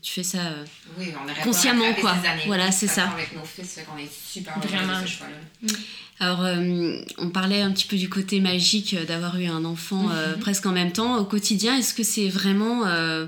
tu 0.00 0.12
fais 0.12 0.22
ça. 0.22 0.38
euh, 0.38 0.64
Oui, 0.98 1.06
on 1.40 1.42
Consciemment, 1.42 1.92
quoi. 2.00 2.14
ces 2.22 2.28
années 2.28 2.42
Voilà, 2.46 2.70
c'est 2.70 2.86
ça. 2.86 3.08
Avec 3.10 3.34
nos 3.34 3.44
fils, 3.44 3.74
fait 3.74 3.82
qu'on 3.84 3.98
est 3.98 4.10
super 4.10 4.54
heureux 4.56 4.66
Vraiment. 4.68 5.02
de 5.02 5.06
ce 5.06 5.12
choix-là. 5.12 5.76
Alors, 6.20 6.42
euh, 6.44 7.00
on 7.18 7.30
parlait 7.30 7.62
un 7.62 7.72
petit 7.72 7.86
peu 7.86 7.96
du 7.96 8.08
côté 8.08 8.40
magique 8.40 8.94
d'avoir 9.06 9.38
eu 9.40 9.46
un 9.46 9.64
enfant 9.64 10.10
euh, 10.10 10.36
presque 10.36 10.66
en 10.66 10.72
même 10.72 10.92
temps. 10.92 11.16
Au 11.18 11.24
quotidien, 11.24 11.76
est-ce 11.78 11.94
que 11.94 12.04
c'est 12.04 12.28
vraiment 12.28 12.86
euh, 12.86 13.26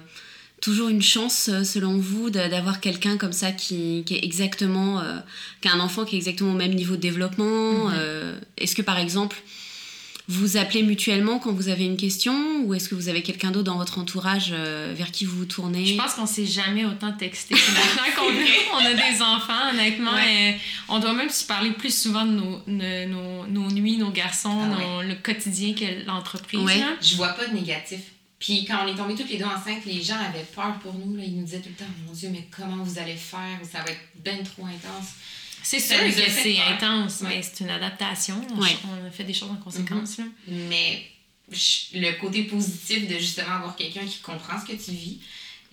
toujours 0.61 0.89
une 0.89 1.03
chance, 1.03 1.51
selon 1.65 1.99
vous, 1.99 2.31
d'avoir 2.31 2.81
quelqu'un 2.81 3.17
comme 3.17 3.33
ça 3.33 3.51
qui, 3.51 4.05
qui 4.07 4.15
est 4.15 4.25
exactement. 4.25 5.01
euh, 5.01 5.19
qui 5.61 5.67
a 5.69 5.73
un 5.73 5.81
enfant 5.81 6.05
qui 6.05 6.15
est 6.15 6.19
exactement 6.19 6.53
au 6.53 6.57
même 6.57 6.75
niveau 6.75 6.95
de 6.95 7.01
développement 7.01 7.89
Mhm. 7.89 7.93
euh, 7.97 8.39
Est-ce 8.59 8.77
que, 8.77 8.83
par 8.83 8.99
exemple, 8.99 9.37
vous 10.27 10.57
appelez 10.57 10.83
mutuellement 10.83 11.39
quand 11.39 11.53
vous 11.53 11.68
avez 11.68 11.85
une 11.85 11.97
question 11.99 12.62
Ou 12.64 12.72
est-ce 12.75 12.89
que 12.89 12.95
vous 12.95 13.09
avez 13.09 13.22
quelqu'un 13.22 13.51
d'autre 13.51 13.64
dans 13.66 13.77
votre 13.77 13.99
entourage 13.99 14.51
euh, 14.53 14.95
vers 14.97 15.11
qui 15.11 15.25
vous 15.27 15.37
vous 15.37 15.45
tournez? 15.45 15.85
Je 15.85 15.97
pense 15.97 16.14
qu'on 16.14 16.27
s'est 16.27 16.47
jamais 16.47 16.85
autant 16.87 17.12
texté 17.12 17.55
que 17.55 17.70
maintenant 17.72 18.05
qu'on 18.16 18.33
on 18.77 18.87
a 18.87 18.95
des 18.95 19.20
enfants, 19.22 19.70
honnêtement. 19.72 20.14
euh, 20.14 20.53
on 20.89 20.99
doit 20.99 21.12
même 21.12 21.29
se 21.31 21.45
parler 21.45 21.72
plus 21.72 21.95
souvent 21.95 22.25
de 22.25 22.33
nos, 22.33 22.59
de 22.66 23.05
nos, 23.07 23.47
nos 23.47 23.70
nuits, 23.70 23.99
nos 23.99 24.11
garçons, 24.11 24.59
Ah 24.62 24.66
nos- 24.68 25.03
le 25.03 25.14
quotidien 25.16 25.75
que 25.75 26.07
l'entreprise. 26.07 26.61
Ouais. 26.61 26.83
Je 27.03 27.16
vois 27.16 27.29
pas 27.35 27.47
de 27.47 27.55
négatif. 27.55 28.01
Puis 28.39 28.64
quand 28.66 28.79
on 28.85 28.89
est 28.93 28.95
tombés 28.97 29.14
toutes 29.14 29.31
les 29.31 29.39
deux 29.39 29.45
enceintes, 29.45 29.85
les 29.87 30.03
gens 30.03 30.16
avaient 30.18 30.45
peur 30.55 30.79
pour 30.83 30.93
nous. 30.95 31.16
Là. 31.16 31.22
Ils 31.25 31.37
nous 31.37 31.45
disaient 31.45 31.61
tout 31.61 31.68
le 31.70 31.75
temps, 31.77 31.91
mon 32.07 32.12
Dieu, 32.12 32.29
mais 32.33 32.47
comment 32.55 32.83
vous 32.83 32.99
allez 32.99 33.14
faire? 33.16 33.59
Ça 33.70 33.79
va 33.79 33.91
être 33.91 34.01
ben 34.25 34.43
trop 34.43 34.64
intense. 34.66 35.11
C'est 35.65 35.81
sûr 35.81 35.99
que 35.99 36.11
c'est 36.31 36.61
intense, 36.61 37.23
Ouais. 37.23 37.29
mais 37.37 37.43
c'est 37.43 37.65
une 37.65 37.71
adaptation. 37.71 38.41
On, 38.55 38.61
Ouais. 38.61 38.77
on 39.03 39.07
a 39.07 39.11
fait 39.11 39.25
des 39.25 39.33
choses 39.35 39.51
en 39.51 39.57
conséquence. 39.57 40.19
là. 40.19 40.25
Mais 40.47 41.05
le 41.95 42.12
côté 42.21 42.45
positif 42.45 43.09
de 43.09 43.19
justement 43.19 43.57
avoir 43.57 43.75
quelqu'un 43.75 44.05
qui 44.07 44.19
comprend 44.21 44.61
ce 44.61 44.67
que 44.73 44.77
tu 44.77 44.93
vis, 44.93 45.21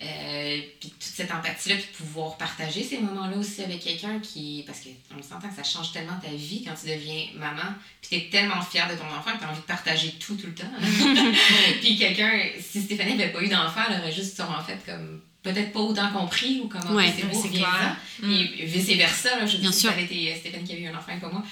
euh, 0.02 0.60
puis 0.80 0.90
toute 0.90 1.02
cette 1.02 1.30
empathie-là, 1.30 1.76
puis 1.76 1.84
de 1.92 1.96
pouvoir 1.96 2.36
partager 2.36 2.82
ces 2.82 2.98
moments-là 2.98 3.36
aussi 3.36 3.62
avec 3.62 3.80
quelqu'un 3.84 4.18
qui. 4.18 4.64
Parce 4.66 4.80
qu'on 4.80 5.22
s'entend 5.22 5.48
que 5.48 5.54
ça 5.54 5.62
change 5.62 5.92
tellement 5.92 6.18
ta 6.20 6.30
vie 6.30 6.64
quand 6.64 6.74
tu 6.74 6.88
deviens 6.90 7.26
maman, 7.36 7.62
puis 8.00 8.10
tu 8.10 8.16
es 8.16 8.30
tellement 8.30 8.60
fière 8.62 8.88
de 8.90 8.96
ton 8.96 9.04
enfant 9.06 9.32
que 9.34 9.38
tu 9.38 9.44
as 9.44 9.50
envie 9.50 9.60
de 9.60 9.64
partager 9.66 10.10
tout, 10.18 10.34
tout 10.36 10.46
le 10.48 10.54
temps. 10.54 10.72
puis 11.80 11.96
quelqu'un, 11.96 12.32
si 12.60 12.82
Stéphanie 12.82 13.14
n'avait 13.14 13.30
pas 13.32 13.42
eu 13.42 13.48
d'enfant, 13.48 13.82
elle 13.90 14.00
aurait 14.00 14.12
juste 14.12 14.34
sûrement 14.34 14.62
fait 14.64 14.78
comme. 14.84 15.20
Peut-être 15.42 15.72
pas 15.72 15.80
autant 15.80 16.10
compris 16.12 16.60
ou 16.64 16.68
comment 16.68 16.94
Ouais, 16.94 17.12
c'est 17.16 17.26
beau, 17.26 17.38
c'est 17.42 17.48
clair. 17.50 17.96
Mm. 18.20 18.32
Et 18.32 18.64
vice-versa, 18.66 19.38
là, 19.40 19.46
je 19.46 19.56
Bien 19.56 19.70
dis, 19.70 19.76
si 19.76 19.82
ça 19.82 19.90
avait 19.92 20.04
été 20.04 20.34
Stéphanie 20.36 20.64
qui 20.64 20.72
avait 20.72 20.82
eu 20.82 20.86
un 20.88 20.96
enfant 20.96 21.18
pas 21.20 21.28
moi, 21.28 21.42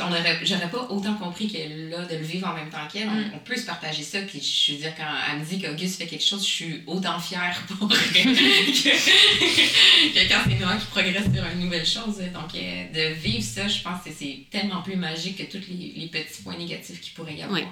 on 0.00 0.10
aurait, 0.12 0.38
j'aurais 0.44 0.70
pas 0.70 0.86
autant 0.90 1.14
compris 1.14 1.48
que 1.50 1.58
là, 1.90 2.04
de 2.04 2.14
le 2.16 2.22
vivre 2.24 2.46
en 2.48 2.54
même 2.54 2.68
temps 2.70 2.86
qu'elle, 2.92 3.08
Mm. 3.08 3.30
on, 3.32 3.36
on 3.36 3.38
peut 3.40 3.56
se 3.56 3.66
partager 3.66 4.02
ça. 4.02 4.20
Puis 4.22 4.40
je 4.40 4.72
veux 4.72 4.78
dire, 4.78 4.92
quand 4.96 5.04
elle 5.32 5.38
me 5.40 5.44
dit 5.44 5.60
qu'Auguste 5.60 5.98
fait 5.98 6.06
quelque 6.06 6.24
chose, 6.24 6.42
je 6.44 6.50
suis 6.50 6.82
autant 6.86 7.18
fière 7.20 7.60
pour 7.68 7.88
que, 7.88 7.94
que 10.14 10.28
quand 10.28 10.40
c'est 10.48 10.58
Noah 10.58 10.76
qui 10.76 10.86
progresse 10.86 11.24
sur 11.34 11.44
une 11.52 11.60
nouvelle 11.60 11.86
chose. 11.86 12.18
Donc, 12.32 12.54
euh, 12.54 12.92
de 12.92 13.14
vivre 13.14 13.42
ça, 13.44 13.66
je 13.68 13.80
pense 13.82 14.02
que 14.04 14.10
c'est 14.16 14.40
tellement 14.50 14.82
plus 14.82 14.96
magique 14.96 15.36
que 15.38 15.44
tous 15.44 15.64
les, 15.68 15.92
les 15.96 16.06
petits 16.08 16.42
points 16.42 16.56
négatifs 16.56 17.00
qu'il 17.00 17.12
pourrait 17.14 17.34
y 17.34 17.42
avoir. 17.42 17.58
Ouais. 17.60 17.66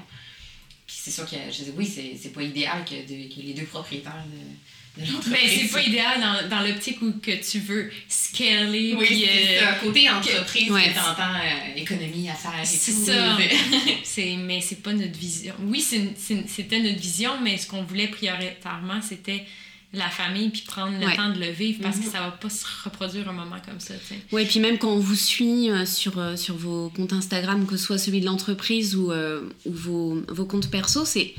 Puis 0.87 0.97
c'est 1.01 1.11
sûr 1.11 1.29
que, 1.29 1.37
je 1.51 1.65
dis, 1.65 1.73
oui, 1.77 1.87
c'est, 1.87 2.17
c'est 2.21 2.31
pas 2.33 2.43
idéal 2.43 2.85
que, 2.85 2.95
de- 2.95 3.35
que 3.35 3.41
les 3.41 3.55
deux 3.55 3.65
propriétaires 3.65 4.13
de, 4.27 4.39
l'entreprise. 4.39 4.76
Mais 4.99 5.39
c'est 5.49 5.69
pas 5.71 5.83
idéal 5.83 6.21
dans, 6.21 6.49
dans 6.49 6.63
l'optique 6.67 7.03
où 7.03 7.13
que 7.21 7.33
tu 7.33 7.59
veux 7.61 7.91
scaler. 8.09 8.95
Oui, 8.99 9.05
puis, 9.07 9.25
c'est 9.27 9.59
euh, 9.59 9.61
ça. 9.61 9.73
Côté 9.75 10.09
entreprise, 10.11 10.71
ouais. 10.71 10.93
t'entends 10.95 11.35
euh, 11.35 11.77
économie, 11.81 12.29
affaires 12.31 12.61
et 12.63 12.65
C'est 12.65 12.93
tout. 12.93 13.05
ça. 13.07 13.37
mais- 13.37 13.51
C'est, 14.05 14.37
mais 14.37 14.61
c'est 14.61 14.83
pas 14.83 14.93
notre 14.95 15.19
vision. 15.19 15.55
Oui, 15.65 15.81
c'est- 15.81 16.15
c'est- 16.17 16.49
c'était 16.49 16.81
notre 16.81 16.99
vision, 17.01 17.33
mais 17.43 17.59
ce 17.59 17.67
qu'on 17.67 17.83
voulait 17.83 18.09
prioritairement, 18.09 19.01
c'était 19.03 19.45
la 19.93 20.09
famille, 20.09 20.49
puis 20.51 20.63
prendre 20.67 20.99
le 20.99 21.07
Ouais. 21.07 21.17
temps 21.17 21.31
de 21.31 21.39
le 21.39 21.51
vivre, 21.51 21.79
parce 21.83 21.99
que 21.99 22.05
ça 22.05 22.21
va 22.21 22.31
pas 22.31 22.51
se 22.51 22.65
reproduire 22.85 23.29
un 23.29 23.33
moment 23.33 23.57
comme 23.67 23.81
ça, 23.81 23.95
tu 23.95 24.15
sais. 24.15 24.21
Ouais, 24.33 24.43
et 24.43 24.47
puis 24.47 24.61
même 24.61 24.79
quand 24.79 24.91
on 24.91 24.99
vous 24.99 25.15
suit 25.15 25.71
euh, 25.71 25.87
sur, 25.87 26.19
euh, 26.19 26.37
sur 26.37 26.57
vos 26.57 26.91
comptes 26.91 27.13
Instagram, 27.13 27.67
que 27.67 27.77
ce 27.77 27.85
soit 27.85 27.99
celui 27.99 28.21
de 28.21 28.27
l'entreprise 28.27 28.97
ou, 28.97 29.13
euh, 29.13 29.43
ou 29.65 29.73
vos, 29.73 30.23
vos 30.29 30.45
comptes 30.45 30.71
perso, 30.71 31.05
c'est 31.05 31.35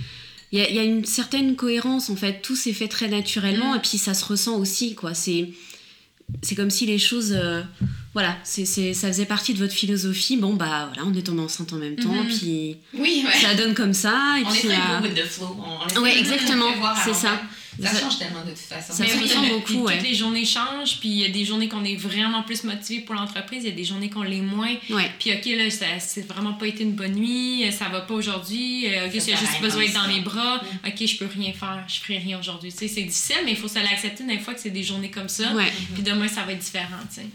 il 0.51 0.59
y 0.59 0.61
a, 0.61 0.69
il 0.69 0.75
y 0.75 0.79
a 0.79 0.83
une 0.83 1.05
certaine 1.05 1.55
cohérence 1.55 2.09
en 2.09 2.15
fait. 2.15 2.41
Tout 2.41 2.55
s'est 2.55 2.73
fait 2.73 2.87
très 2.87 3.07
naturellement 3.07 3.73
Mm. 3.73 3.77
et 3.77 3.79
puis 3.79 3.97
ça 3.97 4.13
se 4.13 4.23
ressent 4.25 4.57
aussi 4.57 4.95
quoi. 4.95 5.13
C'est 5.13 5.49
c'est 6.41 6.55
comme 6.55 6.69
si 6.69 6.85
les 6.85 6.99
choses 6.99 7.33
euh, 7.33 7.61
voilà, 8.13 8.35
c'est, 8.43 8.65
c'est, 8.65 8.93
ça 8.93 9.07
faisait 9.07 9.25
partie 9.25 9.53
de 9.53 9.59
votre 9.59 9.73
philosophie. 9.73 10.35
Bon, 10.37 10.55
bah 10.55 10.89
voilà, 10.91 11.07
on 11.09 11.13
est 11.17 11.21
tombé 11.21 11.41
enceinte 11.41 11.71
en 11.71 11.77
même 11.77 11.95
temps, 11.95 12.11
Mhm. 12.11 12.27
puis 12.27 12.77
Oui, 12.95 13.23
ouais. 13.25 13.39
ça 13.39 13.53
donne 13.55 13.73
comme 13.75 13.93
ça. 13.93 14.35
Et 14.39 14.43
on 14.43 14.51
est 14.53 14.59
puis, 14.59 14.67
très 14.69 14.75
euh, 14.77 14.99
go 14.99 15.03
with 15.07 15.15
the 15.15 15.23
flow. 15.25 15.55
On, 15.59 15.83
on 15.83 15.87
essaie 15.87 15.99
Ouais, 15.99 16.13
de 16.15 16.19
exactement, 16.19 16.65
c'est 17.05 17.13
ça. 17.13 17.39
Ça, 17.81 17.89
Ça- 17.93 17.99
change 17.99 18.17
tellement 18.17 18.43
de 18.43 18.49
toute 18.49 18.57
façon. 18.59 18.93
Ça 18.93 19.03
Mais 19.03 19.09
oui, 19.13 19.29
puis 19.29 19.49
beaucoup, 19.49 19.85
ouais. 19.87 19.97
Toutes 19.97 20.07
les 20.07 20.15
journées 20.15 20.45
changent, 20.45 20.99
puis 20.99 21.09
il 21.09 21.17
y 21.19 21.25
a 21.25 21.29
des 21.29 21.45
journées 21.45 21.67
qu'on 21.69 21.83
est 21.83 21.95
vraiment 21.95 22.43
plus 22.43 22.63
motivé 22.63 23.01
pour 23.01 23.13
l'entreprise, 23.15 23.63
il 23.63 23.69
y 23.69 23.73
a 23.73 23.75
des 23.75 23.83
journées 23.83 24.09
qu'on 24.09 24.23
l'est 24.23 24.41
moins. 24.41 24.73
ouais. 24.89 25.11
Puis 25.19 25.31
ok, 25.33 25.45
là, 25.57 25.69
ça 25.69 25.85
c'est 25.99 26.27
vraiment 26.27 26.53
pas 26.53 26.67
été 26.67 26.83
une 26.83 26.93
bonne 26.93 27.13
nuit, 27.13 27.71
ça 27.71 27.89
va 27.89 28.01
pas 28.01 28.13
aujourd'hui, 28.15 28.87
euh, 28.87 29.05
ok, 29.07 29.11
j'ai 29.13 29.35
juste 29.35 29.61
besoin 29.61 29.81
d'être 29.85 29.93
dans 29.93 30.07
mes 30.07 30.21
bras, 30.21 30.57
Mm. 30.57 30.87
ok, 30.87 31.05
je 31.05 31.17
peux 31.17 31.27
rien 31.33 31.53
faire, 31.53 31.83
je 31.87 31.99
ferai 31.99 32.17
rien 32.17 32.39
aujourd'hui. 32.39 32.71
Tu 32.71 32.77
sais, 32.79 32.87
c'est 32.87 33.03
difficile, 33.03 33.37
mais 33.45 33.51
il 33.51 33.57
faut 33.57 33.67
se 33.67 33.75
l'accepter 33.75 34.23
des 34.23 34.39
fois 34.39 34.53
que 34.53 34.59
c'est 34.59 34.69
des 34.71 34.83
journées 34.83 35.11
comme 35.11 35.29
ça. 35.29 35.53
Ouais. 35.53 35.71
Puis 35.93 36.03
demain, 36.03 36.27
ça 36.27 36.43
va 36.43 36.53
être 36.53 36.59
différent, 36.59 36.97
tu 37.13 37.21
sais. 37.21 37.27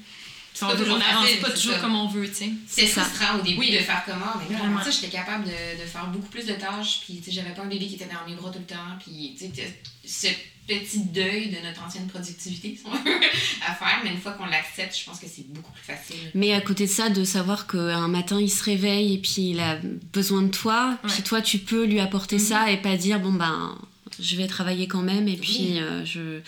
On 0.61 0.67
n'avance 0.67 1.25
facile, 1.25 1.41
pas 1.41 1.51
toujours 1.51 1.75
ça. 1.75 1.79
comme 1.81 1.95
on 1.97 2.09
veut, 2.09 2.29
tu 2.29 2.35
sais. 2.35 2.51
C'est 2.69 2.87
ça. 2.87 3.03
frustrant 3.03 3.39
au 3.39 3.43
début 3.43 3.59
Oui. 3.61 3.73
de 3.73 3.79
faire 3.79 4.03
comment, 4.05 4.35
mais 4.49 4.55
Vraiment. 4.57 4.83
ça, 4.83 4.91
j'étais 4.91 5.09
capable 5.09 5.45
de, 5.45 5.51
de 5.83 5.87
faire 5.87 6.07
beaucoup 6.09 6.29
plus 6.29 6.45
de 6.47 6.53
tâches, 6.53 7.01
puis 7.05 7.17
tu 7.19 7.25
sais, 7.25 7.33
j'avais 7.33 7.55
pas 7.55 7.63
un 7.63 7.67
bébé 7.69 7.87
qui 7.87 7.95
était 7.95 8.05
dans 8.07 8.29
mes 8.29 8.37
bras 8.37 8.51
tout 8.51 8.59
le 8.59 8.65
temps, 8.67 8.99
puis 9.05 9.35
tu 9.39 9.47
sais, 9.55 9.81
ce 10.05 10.27
petit 10.69 11.01
deuil 11.07 11.49
de 11.49 11.67
notre 11.67 11.83
ancienne 11.85 12.07
productivité, 12.07 12.77
si 12.79 12.83
on 12.87 12.91
veut, 12.91 13.21
à 13.67 13.75
faire, 13.75 14.01
mais 14.05 14.11
une 14.11 14.19
fois 14.21 14.33
qu'on 14.33 14.47
l'accepte, 14.47 14.97
je 14.97 15.05
pense 15.05 15.19
que 15.19 15.27
c'est 15.27 15.47
beaucoup 15.49 15.73
plus 15.73 15.83
facile. 15.83 16.31
Mais 16.35 16.53
à 16.53 16.61
côté 16.61 16.87
de 16.87 16.91
ça, 16.91 17.09
de 17.11 17.25
savoir 17.25 17.67
qu'un 17.67 18.07
matin 18.09 18.41
il 18.41 18.51
se 18.51 18.63
réveille 18.63 19.15
et 19.15 19.19
puis 19.19 19.51
il 19.51 19.61
a 19.61 19.79
besoin 20.13 20.43
de 20.43 20.51
toi, 20.51 20.99
puis 21.09 21.23
toi 21.25 21.41
tu 21.43 21.59
peux 21.59 21.85
lui 21.85 21.99
apporter 21.99 22.37
Mhm. 22.37 22.41
ça 22.43 22.71
et 22.71 22.77
pas 22.77 22.97
dire 22.97 23.19
bon 23.19 23.33
ben 23.33 23.77
je 24.21 24.37
vais 24.37 24.47
travailler 24.47 24.87
quand 24.87 25.03
même 25.03 25.27
et 25.27 25.33
Oui. 25.33 25.37
puis 25.39 25.81
euh, 25.81 26.05
je 26.05 26.41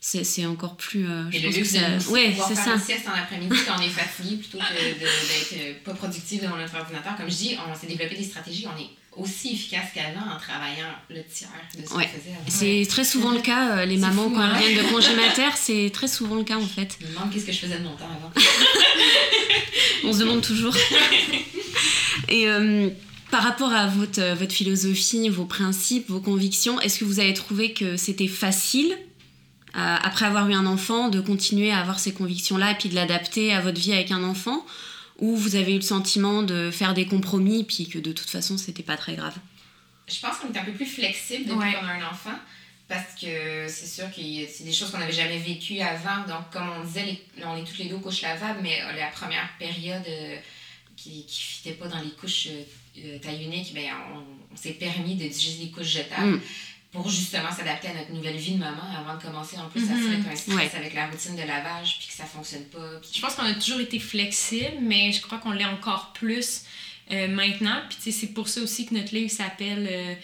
c'est, 0.00 0.22
c'est 0.24 0.46
encore 0.46 0.76
plus 0.76 1.06
euh, 1.08 1.24
Et 1.32 1.38
je 1.38 1.42
le 1.42 1.44
pense 1.48 1.54
que 1.54 1.58
luxe 1.60 1.72
de 1.72 1.78
ça 1.78 1.88
nous 1.90 2.10
ouais 2.12 2.30
pouvoir 2.30 2.48
faire 2.52 2.64
ça 2.64 2.74
une 2.74 2.80
sieste 2.80 3.08
en 3.08 3.18
après-midi 3.20 3.56
quand 3.66 3.74
on 3.78 3.82
est 3.82 3.88
fatigué 3.88 4.36
plutôt 4.36 4.58
que 4.58 4.64
de- 4.94 4.98
d'être 5.00 5.54
euh, 5.60 5.72
pas 5.84 5.94
productif 5.94 6.40
devant 6.42 6.56
notre 6.56 6.76
ordinateur. 6.76 7.16
Comme 7.16 7.28
je 7.30 7.34
dis, 7.36 7.56
on 7.68 7.74
s'est 7.78 7.86
développé 7.88 8.14
des 8.16 8.24
stratégies, 8.24 8.66
on 8.66 8.80
est 8.80 8.86
aussi 9.16 9.54
efficace 9.54 9.86
qu'avant 9.92 10.32
en 10.36 10.38
travaillant 10.38 10.92
le 11.10 11.22
tiers 11.24 11.48
de 11.74 11.84
ce 11.84 11.92
Ouais. 11.94 12.04
qu'on 12.04 12.18
faisait 12.20 12.30
avant. 12.30 12.44
c'est 12.46 12.86
très 12.88 13.02
souvent 13.04 13.32
le 13.32 13.40
cas 13.40 13.78
euh, 13.78 13.84
les 13.84 13.96
mamans 13.96 14.28
fou, 14.28 14.30
quand 14.36 14.40
hein. 14.42 14.56
elles 14.62 14.74
viennent 14.74 14.84
de 14.86 14.88
congé 14.92 15.16
mater 15.16 15.50
c'est 15.56 15.90
très 15.92 16.06
souvent 16.06 16.36
le 16.36 16.44
cas 16.44 16.56
en 16.56 16.60
fait 16.66 16.96
Je 17.00 17.06
me 17.06 17.10
demande 17.12 17.32
qu'est-ce 17.32 17.46
que 17.46 17.50
je 17.52 17.58
faisais 17.58 17.78
de 17.78 17.82
mon 17.82 17.96
temps 17.96 18.04
avant. 18.06 18.30
on 20.04 20.12
se 20.12 20.18
demande 20.20 20.42
toujours 20.42 20.74
et 22.28 22.48
euh, 22.48 22.88
par 23.30 23.42
rapport 23.42 23.72
à 23.72 23.86
votre, 23.88 24.20
euh, 24.20 24.34
votre 24.34 24.52
philosophie, 24.52 25.28
vos 25.28 25.44
principes, 25.44 26.08
vos 26.08 26.20
convictions, 26.20 26.80
est-ce 26.80 26.98
que 27.00 27.04
vous 27.04 27.20
avez 27.20 27.34
trouvé 27.34 27.72
que 27.72 27.96
c'était 27.96 28.28
facile, 28.28 28.96
après 29.74 30.26
avoir 30.26 30.48
eu 30.48 30.54
un 30.54 30.66
enfant, 30.66 31.08
de 31.08 31.20
continuer 31.20 31.70
à 31.70 31.78
avoir 31.80 31.98
ces 31.98 32.12
convictions-là 32.12 32.72
et 32.72 32.74
puis 32.74 32.88
de 32.88 32.94
l'adapter 32.94 33.52
à 33.52 33.60
votre 33.60 33.80
vie 33.80 33.92
avec 33.92 34.10
un 34.10 34.22
enfant 34.24 34.64
Ou 35.18 35.36
vous 35.36 35.56
avez 35.56 35.72
eu 35.72 35.76
le 35.76 35.82
sentiment 35.82 36.42
de 36.42 36.70
faire 36.70 36.94
des 36.94 37.06
compromis 37.06 37.64
puis 37.64 37.88
que 37.88 37.98
de 37.98 38.12
toute 38.12 38.30
façon, 38.30 38.56
c'était 38.56 38.82
pas 38.84 38.96
très 38.96 39.14
grave? 39.16 39.34
Je 40.06 40.18
pense 40.20 40.36
qu'on 40.38 40.52
est 40.52 40.58
un 40.58 40.64
peu 40.64 40.72
plus 40.72 40.86
flexible 40.86 41.44
depuis 41.46 41.58
Ouais. 41.58 41.72
qu'on 41.74 41.86
a 41.86 41.92
un 41.92 42.06
enfant. 42.10 42.38
Parce 42.88 43.20
que 43.20 43.66
c'est 43.68 43.86
sûr 43.86 44.06
que 44.10 44.22
c'est 44.50 44.64
des 44.64 44.72
choses 44.72 44.90
qu'on 44.90 44.96
n'avait 44.98 45.12
jamais 45.12 45.36
vécues 45.38 45.80
avant. 45.80 46.20
Donc, 46.26 46.48
comme 46.50 46.70
on 46.80 46.84
disait, 46.84 47.04
les- 47.04 47.44
on 47.44 47.54
est 47.56 47.64
toutes 47.64 47.76
les 47.78 47.84
deux 47.90 47.96
aux 47.96 48.00
couches 48.00 48.22
lavables, 48.22 48.60
mais 48.62 48.80
euh, 48.80 48.92
la 48.96 49.08
première 49.08 49.46
période 49.58 50.02
euh, 50.08 50.36
qui 50.96 51.18
ne 51.26 51.30
fitait 51.30 51.72
pas 51.72 51.86
dans 51.88 52.00
les 52.00 52.12
couches 52.12 52.46
euh, 52.46 52.62
euh, 53.04 53.18
taille 53.18 53.44
unique, 53.44 53.74
ben, 53.74 53.90
on, 54.14 54.20
on 54.54 54.56
s'est 54.56 54.70
permis 54.72 55.16
de 55.16 55.24
juste 55.24 55.58
des 55.60 55.68
couches 55.70 55.88
jetables 55.98 56.36
Mm. 56.36 56.40
Pour 56.92 57.08
justement 57.10 57.50
s'adapter 57.52 57.88
à 57.88 57.94
notre 57.94 58.12
nouvelle 58.12 58.36
vie 58.36 58.52
de 58.54 58.58
maman 58.58 58.82
avant 58.98 59.16
de 59.18 59.22
commencer 59.22 59.58
en 59.58 59.68
plus 59.68 59.82
à 59.90 59.94
Mhm. 59.94 60.02
se 60.02 60.08
mettre 60.08 60.28
un 60.28 60.36
stress 60.36 60.56
Ouais. 60.56 60.70
avec 60.78 60.94
la 60.94 61.06
routine 61.06 61.36
de 61.36 61.42
lavage 61.42 61.98
puis 61.98 62.08
que 62.08 62.14
ça 62.14 62.24
fonctionne 62.24 62.64
pas. 62.66 62.98
puis- 63.00 63.10
Je 63.14 63.20
pense 63.20 63.34
qu'on 63.34 63.44
a 63.44 63.54
toujours 63.54 63.80
été 63.80 63.98
flexible, 63.98 64.78
mais 64.80 65.12
je 65.12 65.20
crois 65.20 65.38
qu'on 65.38 65.52
l'est 65.52 65.64
encore 65.66 66.12
plus 66.14 66.62
euh, 67.10 67.26
maintenant. 67.28 67.80
Puis 67.88 67.96
tu 67.96 68.02
sais, 68.04 68.10
c'est 68.20 68.34
pour 68.34 68.48
ça 68.48 68.60
aussi 68.60 68.84
que 68.84 68.92
notre 68.94 69.14
livre 69.14 69.30
s'appelle 69.30 69.88
euh, 69.90 70.14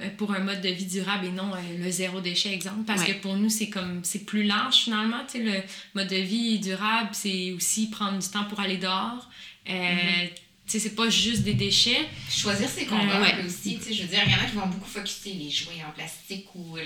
euh, 0.00 0.08
pour 0.16 0.32
un 0.32 0.40
mode 0.40 0.60
de 0.60 0.70
vie 0.70 0.86
durable 0.86 1.26
et 1.26 1.30
non 1.30 1.54
euh, 1.54 1.58
le 1.78 1.88
zéro 1.90 2.20
déchet 2.20 2.52
exemple 2.52 2.82
parce 2.84 3.02
Ouais. 3.02 3.14
que 3.14 3.20
pour 3.20 3.36
nous 3.36 3.48
c'est 3.48 3.68
comme 3.68 4.02
c'est 4.02 4.24
plus 4.24 4.42
large 4.42 4.76
finalement 4.84 5.20
tu 5.30 5.38
sais 5.38 5.44
le 5.44 5.62
mode 5.94 6.08
de 6.08 6.16
vie 6.16 6.58
durable 6.58 7.10
c'est 7.12 7.52
aussi 7.52 7.90
prendre 7.90 8.18
du 8.18 8.26
temps 8.28 8.42
pour 8.44 8.58
aller 8.58 8.78
dehors 8.78 9.28
euh, 9.68 9.72
Mhm. 9.72 10.28
Tu 10.66 10.72
sais 10.72 10.78
c'est 10.78 10.94
pas 10.94 11.08
juste 11.10 11.42
des 11.42 11.54
déchets 11.54 12.08
choisir 12.30 12.68
ses 12.68 12.86
combats 12.86 13.20
Ouais. 13.20 13.36
peu 13.40 13.46
aussi. 13.46 13.78
Tu 13.78 13.84
sais, 13.84 13.92
je 13.94 14.02
veux 14.02 14.08
dire, 14.08 14.20
il 14.24 14.32
y 14.32 14.34
en 14.34 14.38
a 14.38 14.44
qui 14.44 14.56
vont 14.56 14.66
beaucoup 14.66 14.88
focuser 14.88 15.32
les 15.34 15.50
jouets 15.50 15.82
en 15.86 15.90
plastique 15.92 16.46
ou 16.54 16.76
le- 16.76 16.82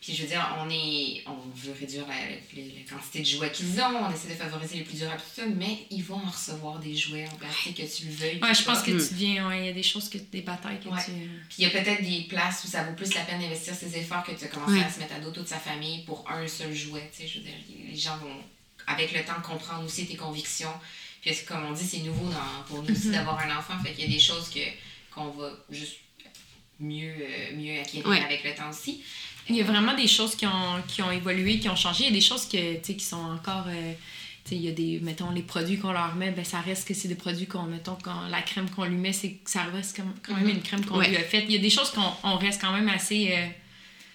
Puis 0.00 0.16
je 0.16 0.22
veux 0.22 0.28
dire, 0.28 0.44
on, 0.58 0.68
est, 0.68 1.22
on 1.26 1.36
veut 1.54 1.72
réduire 1.78 2.04
la, 2.08 2.14
la- 2.16 2.68
la 2.74 2.90
quantité 2.90 3.20
de 3.20 3.24
jouets 3.24 3.52
qu'ils 3.52 3.80
ont, 3.80 4.04
on 4.04 4.12
essaie 4.12 4.28
de 4.30 4.34
favoriser 4.34 4.78
les 4.78 4.82
plus 4.82 4.96
durables, 4.98 5.20
tout 5.20 5.40
ça, 5.42 5.46
mais 5.46 5.78
ils 5.90 6.02
vont 6.02 6.16
en 6.16 6.28
recevoir 6.30 6.80
des 6.80 6.96
jouets 6.96 7.24
en 7.32 7.36
plastique 7.36 7.76
que 7.76 7.82
tu 7.96 8.06
le 8.06 8.12
veuilles. 8.12 8.40
ouais 8.42 8.52
je 8.54 8.64
pas. 8.64 8.74
pense 8.74 8.82
que 8.82 8.90
tu 8.90 9.14
viens 9.14 9.46
ouais, 9.48 9.60
il 9.60 9.66
y 9.66 9.68
a 9.68 9.72
des 9.72 9.82
choses 9.84 10.08
que 10.08 10.18
des 10.18 10.40
batailles 10.40 10.80
que 10.80 10.88
Ouais. 10.88 11.04
tu 11.04 11.12
euh, 11.12 11.26
Puis 11.48 11.56
il 11.58 11.62
y 11.64 11.66
a 11.66 11.70
peut-être 11.70 12.02
des 12.02 12.22
places 12.22 12.64
où 12.64 12.66
ça 12.66 12.82
vaut 12.82 12.94
plus 12.96 13.14
la 13.14 13.20
peine 13.20 13.40
d'investir 13.40 13.74
ses 13.76 13.96
efforts 13.96 14.24
que 14.24 14.32
de 14.32 14.46
commencer 14.52 14.72
Ouais. 14.72 14.82
à 14.84 14.90
se 14.90 14.98
mettre 14.98 15.14
à 15.14 15.20
dos 15.20 15.30
toute 15.30 15.46
sa 15.46 15.58
famille 15.58 16.02
pour 16.04 16.28
un 16.28 16.48
seul 16.48 16.74
jouet. 16.74 17.08
Tu 17.16 17.22
sais, 17.22 17.28
je 17.28 17.38
veux 17.38 17.44
dire, 17.44 17.54
les 17.88 17.96
gens 17.96 18.16
vont, 18.16 18.34
avec 18.88 19.12
le 19.12 19.22
temps, 19.24 19.40
comprendre 19.40 19.84
aussi 19.84 20.06
tes 20.06 20.16
convictions. 20.16 20.72
Puis 21.22 21.32
c'est- 21.34 21.44
comme 21.46 21.64
on 21.64 21.72
dit, 21.72 21.84
c'est 21.84 22.00
nouveau 22.00 22.28
dans- 22.28 22.62
pour 22.68 22.82
nous 22.82 22.90
aussi 22.92 23.06
Mhm. 23.08 23.12
d'avoir 23.14 23.38
un 23.38 23.56
enfant. 23.56 23.74
Fait 23.82 23.92
qu'il 23.92 24.04
y 24.04 24.08
a 24.08 24.10
des 24.12 24.20
choses 24.20 24.50
que, 24.50 24.58
qu'on 25.14 25.28
va 25.30 25.50
juste 25.70 25.96
mieux, 26.80 27.12
euh, 27.12 27.56
mieux 27.56 27.80
acquérir 27.80 28.06
Ouais. 28.08 28.20
avec 28.20 28.42
le 28.44 28.54
temps 28.54 28.68
aussi. 28.70 29.02
Il 29.48 29.56
y 29.56 29.60
a 29.60 29.64
vraiment 29.64 29.94
des 29.94 30.08
choses 30.08 30.34
qui 30.34 30.46
ont, 30.46 30.82
qui 30.88 31.00
ont 31.02 31.10
évolué, 31.12 31.58
qui 31.58 31.68
ont 31.68 31.76
changé. 31.76 32.04
Il 32.04 32.06
y 32.06 32.10
a 32.10 32.14
des 32.14 32.20
choses 32.20 32.46
que, 32.46 32.76
qui 32.78 33.00
sont 33.00 33.16
encore. 33.16 33.64
euh, 33.68 33.92
il 34.50 34.60
y 34.60 34.68
a 34.68 34.72
des, 34.72 34.98
mettons, 35.00 35.30
les 35.30 35.42
produits 35.42 35.78
qu'on 35.78 35.92
leur 35.92 36.14
met, 36.16 36.32
ben, 36.32 36.44
ça 36.44 36.60
reste 36.60 36.86
que 36.86 36.92
c'est 36.94 37.06
des 37.08 37.14
produits 37.14 37.46
qu'on, 37.46 37.62
mettons, 37.62 37.96
quand 38.02 38.26
la 38.28 38.42
crème 38.42 38.68
qu'on 38.68 38.84
lui 38.84 38.96
met, 38.96 39.12
c'est, 39.12 39.36
ça 39.46 39.62
reste 39.62 39.96
comme, 39.96 40.12
quand 40.22 40.34
même 40.34 40.44
Mhm. 40.44 40.50
une 40.50 40.62
crème 40.62 40.84
qu'on 40.84 40.98
Ouais. 40.98 41.08
lui 41.08 41.16
a 41.16 41.22
faite. 41.22 41.44
Il 41.48 41.52
y 41.54 41.56
a 41.56 41.60
des 41.60 41.70
choses 41.70 41.90
qu'on 41.90 42.12
on 42.24 42.36
reste 42.36 42.60
quand 42.60 42.72
même 42.72 42.88
assez. 42.88 43.30
euh, 43.32 43.46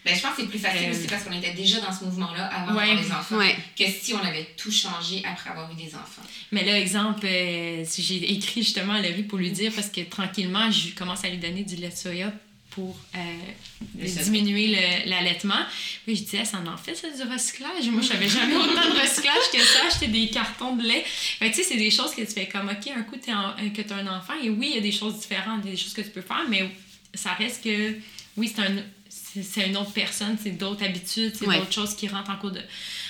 Ben, 0.08 0.16
je 0.16 0.22
pense 0.22 0.36
que 0.36 0.41
c'est 0.41 0.47
plus 0.47 0.60
facile 0.60 0.88
Euh, 0.89 0.91
aussi 0.97 1.08
parce 1.08 1.24
qu'on 1.24 1.38
était 1.38 1.53
déjà 1.53 1.80
dans 1.82 1.91
ce 1.91 2.05
mouvement-là 2.05 2.45
avant 2.47 2.76
Ouais. 2.76 2.88
d'avoir 2.88 3.03
des 3.05 3.12
enfants. 3.12 3.38
Ouais. 3.38 3.55
Que 3.78 3.86
si 3.86 4.14
on 4.14 4.20
avait 4.24 4.47
tout 4.58 4.72
changé 4.72 5.22
après 5.26 5.49
avoir 5.51 5.72
eu 5.72 5.76
des 5.76 5.93
enfants. 5.95 6.24
Mais 6.51 6.64
là, 6.66 6.80
exemple, 6.80 7.26
euh, 7.26 7.84
si 7.86 8.01
j'ai 8.03 8.32
écrit 8.34 8.64
justement 8.64 8.93
à 8.93 9.01
Laurie 9.01 9.24
pour 9.24 9.38
lui 9.38 9.51
dire, 9.51 9.72
parce 9.76 9.89
que 9.89 10.01
tranquillement, 10.01 10.72
je 10.72 10.89
commence 10.95 11.24
à 11.24 11.30
lui 11.30 11.38
donner 11.38 11.64
du 11.64 11.76
lait 11.76 11.89
de 11.89 11.95
soya 11.95 12.32
pour 12.72 12.95
euh, 13.16 13.20
Le 13.99 14.08
diminuer 14.24 14.68
le- 14.68 15.10
l'allaitement. 15.10 15.60
Puis 16.05 16.16
je 16.16 16.24
disais, 16.24 16.45
ça 16.45 16.60
en 16.60 16.78
fait, 16.78 16.93
ça, 16.95 17.08
du 17.10 17.24
recyclage? 17.32 17.88
Moi, 17.89 18.01
je 18.03 18.08
savais 18.08 18.28
jamais 18.30 18.55
autant 18.64 18.74
de 18.93 18.99
recyclage 19.01 19.49
que 19.51 19.60
ça. 19.60 19.80
Acheter 19.88 20.08
des 20.08 20.28
cartons 20.30 20.76
de 20.76 20.84
lait. 20.84 21.03
Tu 21.39 21.53
sais, 21.53 21.64
c'est 21.64 21.78
des 21.78 21.89
choses 21.91 22.14
que 22.14 22.22
tu 22.22 22.32
fais 22.34 22.47
comme, 22.47 22.70
OK, 22.70 22.91
un 22.95 23.01
coup, 23.01 23.16
en- 23.30 23.49
euh, 23.64 23.70
que 23.76 23.82
tu 23.82 23.91
as 23.93 23.95
un 23.97 24.08
enfant, 24.08 24.34
et 24.43 24.49
oui, 24.51 24.68
il 24.70 24.76
y 24.76 24.78
a 24.78 24.82
des 24.82 24.91
choses 24.91 25.18
différentes, 25.20 25.62
il 25.64 25.70
y 25.70 25.74
a 25.74 25.76
des 25.76 25.82
choses 25.82 25.93
que 25.93 26.01
tu 26.01 26.10
peux 26.12 26.22
faire, 26.22 26.45
mais 26.49 26.70
ça 27.16 27.34
reste 27.34 27.64
que, 27.64 27.95
oui, 28.36 28.51
c'est 28.53 28.62
un. 28.62 28.76
C'est- 29.43 29.67
une 29.67 29.77
autre 29.77 29.91
personne, 29.93 30.38
c'est 30.41 30.51
d'autres 30.51 30.83
habitudes, 30.83 31.33
c'est 31.35 31.45
Ouais. 31.47 31.59
d'autres 31.59 31.73
choses 31.73 31.95
qui 31.95 32.07
rentrent 32.07 32.31
en, 32.31 32.49
de, 32.49 32.61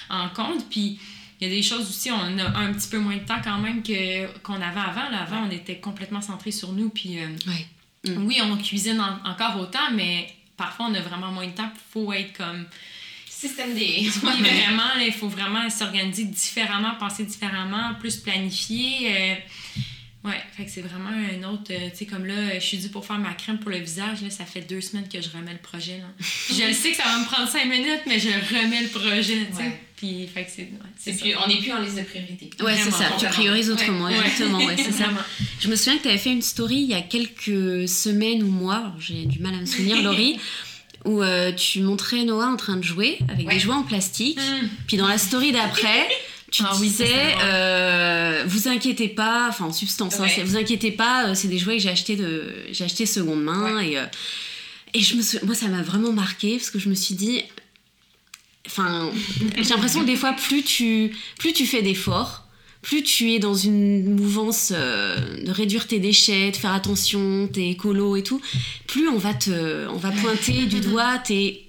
en 0.10 0.30
compte. 0.30 0.70
Puis 0.70 1.00
il 1.40 1.48
y 1.48 1.52
a 1.52 1.54
des 1.54 1.62
choses 1.62 1.88
aussi, 1.90 2.10
on 2.12 2.38
a 2.40 2.58
un 2.58 2.74
petit 2.74 2.88
peu 2.90 2.98
moins 3.00 3.16
de 3.18 3.26
temps 3.26 3.42
quand 3.44 3.58
même 3.60 3.84
que, 3.84 4.28
qu'on 4.42 4.56
avait 4.56 4.80
avant. 4.80 5.10
Là, 5.10 5.22
avant, 5.22 5.48
on 5.48 5.52
était 5.52 5.78
complètement 5.78 6.22
centré 6.22 6.52
sur 6.52 6.72
nous. 6.72 6.90
Puis 6.90 7.20
euh, 7.20 7.28
Ouais. 7.48 8.14
Mm. 8.16 8.26
oui, 8.26 8.40
on 8.44 8.58
cuisine 8.58 9.00
en- 9.02 9.30
encore 9.30 9.60
autant, 9.60 9.92
mais 9.94 10.34
parfois 10.56 10.88
on 10.90 10.94
a 10.96 11.02
vraiment 11.02 11.32
moins 11.32 11.48
de 11.48 11.52
temps. 11.52 11.72
Il 11.74 11.92
faut 11.92 12.14
être 12.14 12.34
comme. 12.38 12.66
Système 13.30 13.76
des. 13.76 14.10
Oui, 14.24 14.42
vraiment, 14.42 14.96
il 15.00 15.14
faut 15.14 15.28
vraiment 15.30 15.70
s'organiser 15.70 16.24
différemment, 16.26 16.96
penser 16.96 17.24
différemment, 17.24 17.94
plus 18.00 18.18
planifier. 18.18 19.12
euh, 19.16 19.36
Ouais, 20.28 20.42
fait 20.56 20.66
que 20.66 20.72
c'est 20.72 20.82
vraiment 20.82 21.10
un 21.10 21.44
autre. 21.52 21.72
euh, 21.72 21.90
tu 21.92 21.98
sais, 22.00 22.06
comme 22.06 22.26
là, 22.26 22.56
je 22.56 22.60
suis 22.66 22.78
due 22.78 22.90
pour 22.90 23.06
faire 23.06 23.18
ma 23.18 23.34
crème 23.34 23.60
pour 23.60 23.72
le 23.72 23.78
visage. 23.78 24.22
Là, 24.22 24.30
ça 24.30 24.46
fait 24.46 24.62
deux 24.62 24.82
semaines 24.82 25.08
que 25.08 25.22
je 25.22 25.30
remets 25.30 25.54
le 25.54 25.58
projet. 25.60 26.00
Là. 26.00 26.06
Je 26.50 26.68
le 26.68 26.74
sais 26.74 26.92
que 26.92 26.98
ça 26.98 27.04
va 27.04 27.20
me 27.20 27.26
prendre 27.26 27.48
cinq 27.50 27.66
minutes, 27.66 28.02
mais 28.08 28.20
je 28.20 28.30
remets 28.30 28.82
le 28.84 28.90
projet. 28.90 29.46
tu 29.50 29.56
sais. 29.58 29.64
Ouais. 29.64 29.82
Puis, 29.96 30.28
fait 30.28 30.44
que 30.44 30.52
c'est. 30.56 30.62
ouais, 30.64 31.18
plus, 31.18 31.36
on 31.44 31.48
n'est 31.48 31.58
plus 31.60 31.72
en 31.72 31.80
liste 31.82 31.98
de 31.98 32.04
priorité. 32.04 32.50
Ouais, 32.62 32.76
c'est 32.78 32.92
ça. 32.92 33.06
Tu 33.20 33.26
priorises 33.28 33.72
autrement, 33.72 34.06
Ouais. 34.06 34.14
exactement. 34.18 34.58
Ouais, 34.66 34.76
c'est 34.78 34.92
ça. 34.92 35.06
Je 35.60 35.68
me 35.70 35.76
souviens 35.76 35.98
que 35.98 36.04
tu 36.04 36.10
avais 36.10 36.18
fait 36.18 36.32
une 36.32 36.42
story 36.44 36.76
il 36.76 36.90
y 36.90 36.94
a 36.94 37.02
quelques 37.02 37.88
semaines 37.88 38.44
ou 38.44 38.48
mois, 38.48 38.76
alors 38.78 39.00
j'ai 39.00 39.26
du 39.26 39.40
mal 39.40 39.54
à 39.56 39.58
me 39.58 39.66
souvenir, 39.66 40.02
Laurie, 40.04 40.40
où 41.06 41.24
euh, 41.24 41.52
tu 41.52 41.82
montrais 41.82 42.24
Noah 42.26 42.48
en 42.48 42.58
train 42.58 42.76
de 42.78 42.84
jouer 42.84 43.18
avec 43.30 43.48
Ouais. 43.48 43.54
des 43.56 43.60
jouets 43.60 43.74
en 43.76 43.84
plastique. 43.84 44.38
Hum. 44.40 44.68
Puis 44.88 44.98
dans 44.98 45.08
la 45.08 45.18
story 45.18 45.52
d'après, 45.52 46.08
tu 46.52 46.64
Ah 46.66 46.74
disais, 46.80 47.36
euh, 47.44 48.44
vous 48.48 48.68
inquiétez 48.70 49.10
pas, 49.10 49.48
enfin 49.50 49.66
en 49.66 49.74
substance, 49.74 50.20
hein, 50.20 50.24
Ouais. 50.24 50.44
vous 50.44 50.56
inquiétez 50.56 50.92
pas, 50.92 51.28
euh, 51.28 51.36
c'est 51.36 51.50
des 51.50 51.58
jouets 51.58 51.76
que 51.78 51.84
j'ai 51.84 51.90
achetés 51.90 52.16
de, 52.16 52.54
j'ai 52.72 52.86
acheté 52.86 53.06
seconde 53.06 53.44
main 53.44 53.80
et 53.82 53.98
euh, 53.98 54.06
et 54.94 55.02
je 55.02 55.16
me 55.16 55.46
moi 55.46 55.56
ça 55.56 55.68
m'a 55.68 55.82
vraiment 55.82 56.14
marqué 56.14 56.56
parce 56.58 56.70
que 56.70 56.80
je 56.80 56.88
me 56.90 56.96
suis 56.96 57.16
dit, 57.16 57.44
enfin 58.66 59.12
j'ai 59.58 59.64
l'impression 59.70 60.02
que 60.02 60.06
des 60.06 60.16
fois 60.16 60.34
plus 60.34 60.64
tu 60.64 61.14
plus 61.38 61.52
tu 61.52 61.66
fais 61.66 61.82
d'efforts, 61.82 62.46
plus 62.82 63.04
tu 63.04 63.34
es 63.34 63.40
dans 63.40 63.54
une 63.54 64.16
mouvance 64.16 64.72
euh, 64.74 65.18
de 65.44 65.52
réduire 65.52 65.88
tes 65.88 66.00
déchets, 66.00 66.52
de 66.52 66.56
faire 66.56 66.74
attention, 66.74 67.50
t'es 67.52 67.68
écolo 67.70 68.16
et 68.16 68.24
tout, 68.24 68.42
plus 68.88 69.10
on 69.10 69.18
va 69.18 69.34
te, 69.34 69.88
on 69.90 69.98
va 69.98 70.12
pointer 70.12 70.66
du 70.66 70.80
doigt 70.90 71.18
tes 71.20 71.67